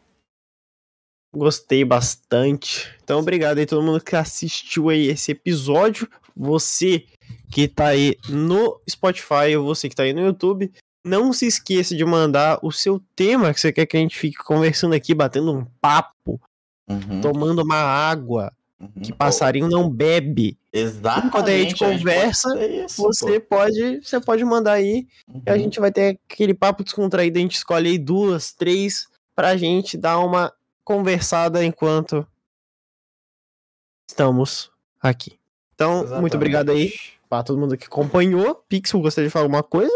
Gostei 1.35 1.83
bastante. 1.83 2.89
Então, 3.03 3.19
obrigado 3.19 3.57
aí 3.57 3.65
todo 3.65 3.83
mundo 3.83 4.01
que 4.01 4.15
assistiu 4.15 4.87
aí 4.87 5.07
esse 5.07 5.31
episódio. 5.33 6.09
Você 6.35 7.05
que 7.49 7.67
tá 7.67 7.87
aí 7.87 8.17
no 8.29 8.79
Spotify 8.89 9.55
ou 9.57 9.65
você 9.65 9.87
que 9.89 9.95
tá 9.95 10.03
aí 10.03 10.13
no 10.13 10.21
YouTube. 10.21 10.71
Não 11.03 11.31
se 11.31 11.47
esqueça 11.47 11.95
de 11.95 12.03
mandar 12.03 12.59
o 12.61 12.71
seu 12.71 13.01
tema 13.15 13.53
que 13.53 13.61
você 13.61 13.71
quer 13.71 13.85
que 13.85 13.95
a 13.95 13.99
gente 13.99 14.17
fique 14.17 14.37
conversando 14.37 14.93
aqui, 14.93 15.13
batendo 15.13 15.53
um 15.55 15.65
papo, 15.79 16.39
uhum. 16.89 17.21
tomando 17.21 17.63
uma 17.63 17.75
água. 17.77 18.51
Uhum, 18.79 19.01
que 19.01 19.11
passarinho 19.13 19.67
não 19.69 19.89
bebe. 19.89 20.55
Exatamente. 20.71 21.31
quando 21.31 21.47
a 21.49 21.57
gente 21.57 21.75
conversa, 21.75 22.53
a 22.53 22.59
gente 22.67 22.85
isso, 22.85 23.01
você 23.01 23.39
pô. 23.39 23.55
pode, 23.57 23.97
você 24.03 24.19
pode 24.19 24.43
mandar 24.45 24.73
aí 24.73 25.07
uhum. 25.27 25.41
e 25.43 25.49
a 25.49 25.53
uhum. 25.53 25.59
gente 25.59 25.79
vai 25.79 25.91
ter 25.91 26.19
aquele 26.29 26.53
papo 26.53 26.83
descontraído, 26.83 27.39
a 27.39 27.41
gente 27.41 27.55
escolhe 27.55 27.89
aí 27.89 27.97
duas, 27.97 28.53
três 28.53 29.07
pra 29.35 29.57
gente 29.57 29.97
dar 29.97 30.19
uma 30.19 30.53
conversada 30.83 31.65
enquanto 31.65 32.27
estamos 34.07 34.69
aqui. 35.01 35.39
Então, 35.73 35.99
Exatamente. 36.01 36.21
muito 36.21 36.35
obrigado 36.37 36.69
aí. 36.69 36.93
Pra 37.29 37.43
todo 37.43 37.59
mundo 37.59 37.77
que 37.77 37.85
acompanhou. 37.85 38.55
Pixel, 38.69 39.01
gostaria 39.01 39.27
de 39.27 39.31
falar 39.31 39.45
alguma 39.45 39.63
coisa? 39.63 39.91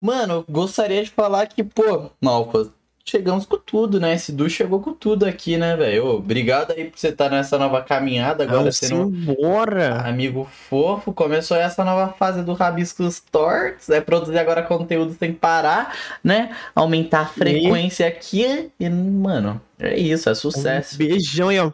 Mano, 0.00 0.44
gostaria 0.48 1.02
de 1.04 1.10
falar 1.10 1.46
que, 1.46 1.62
pô, 1.62 2.08
Malfa, 2.18 2.72
chegamos 3.04 3.44
com 3.44 3.58
tudo, 3.58 4.00
né? 4.00 4.14
Esse 4.14 4.32
Du 4.32 4.48
chegou 4.48 4.80
com 4.80 4.94
tudo 4.94 5.26
aqui, 5.26 5.58
né, 5.58 5.76
velho? 5.76 6.06
Obrigado 6.06 6.70
aí 6.72 6.86
por 6.86 6.98
você 6.98 7.08
estar 7.08 7.28
tá 7.28 7.36
nessa 7.36 7.58
nova 7.58 7.82
caminhada 7.82 8.44
agora. 8.44 8.70
Ah, 8.70 8.72
sendo 8.72 9.14
embora. 9.14 9.98
Amigo 10.08 10.46
fofo, 10.46 11.12
começou 11.12 11.54
essa 11.58 11.84
nova 11.84 12.14
fase 12.14 12.42
do 12.42 12.54
Rabiscos 12.54 13.20
Torts, 13.30 13.90
é 13.90 14.00
produzir 14.00 14.38
agora 14.38 14.62
conteúdo 14.62 15.14
sem 15.18 15.34
parar, 15.34 15.94
né? 16.24 16.56
Aumentar 16.74 17.20
a 17.22 17.26
frequência 17.26 18.04
e... 18.04 18.06
aqui 18.06 18.70
e, 18.80 18.88
mano, 18.88 19.60
é 19.78 19.98
isso, 19.98 20.30
é 20.30 20.34
sucesso. 20.34 20.94
Um 20.94 20.98
beijão 20.98 21.52
e 21.52 21.58
ó. 21.58 21.70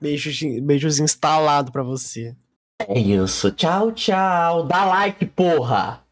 Beijos, 0.00 0.36
beijos 0.62 0.98
instalado 0.98 1.70
para 1.70 1.84
você. 1.84 2.34
É 2.86 2.98
isso. 2.98 3.50
Tchau, 3.52 3.90
tchau. 3.92 4.64
Dá 4.66 4.84
like, 4.84 5.24
porra! 5.26 6.05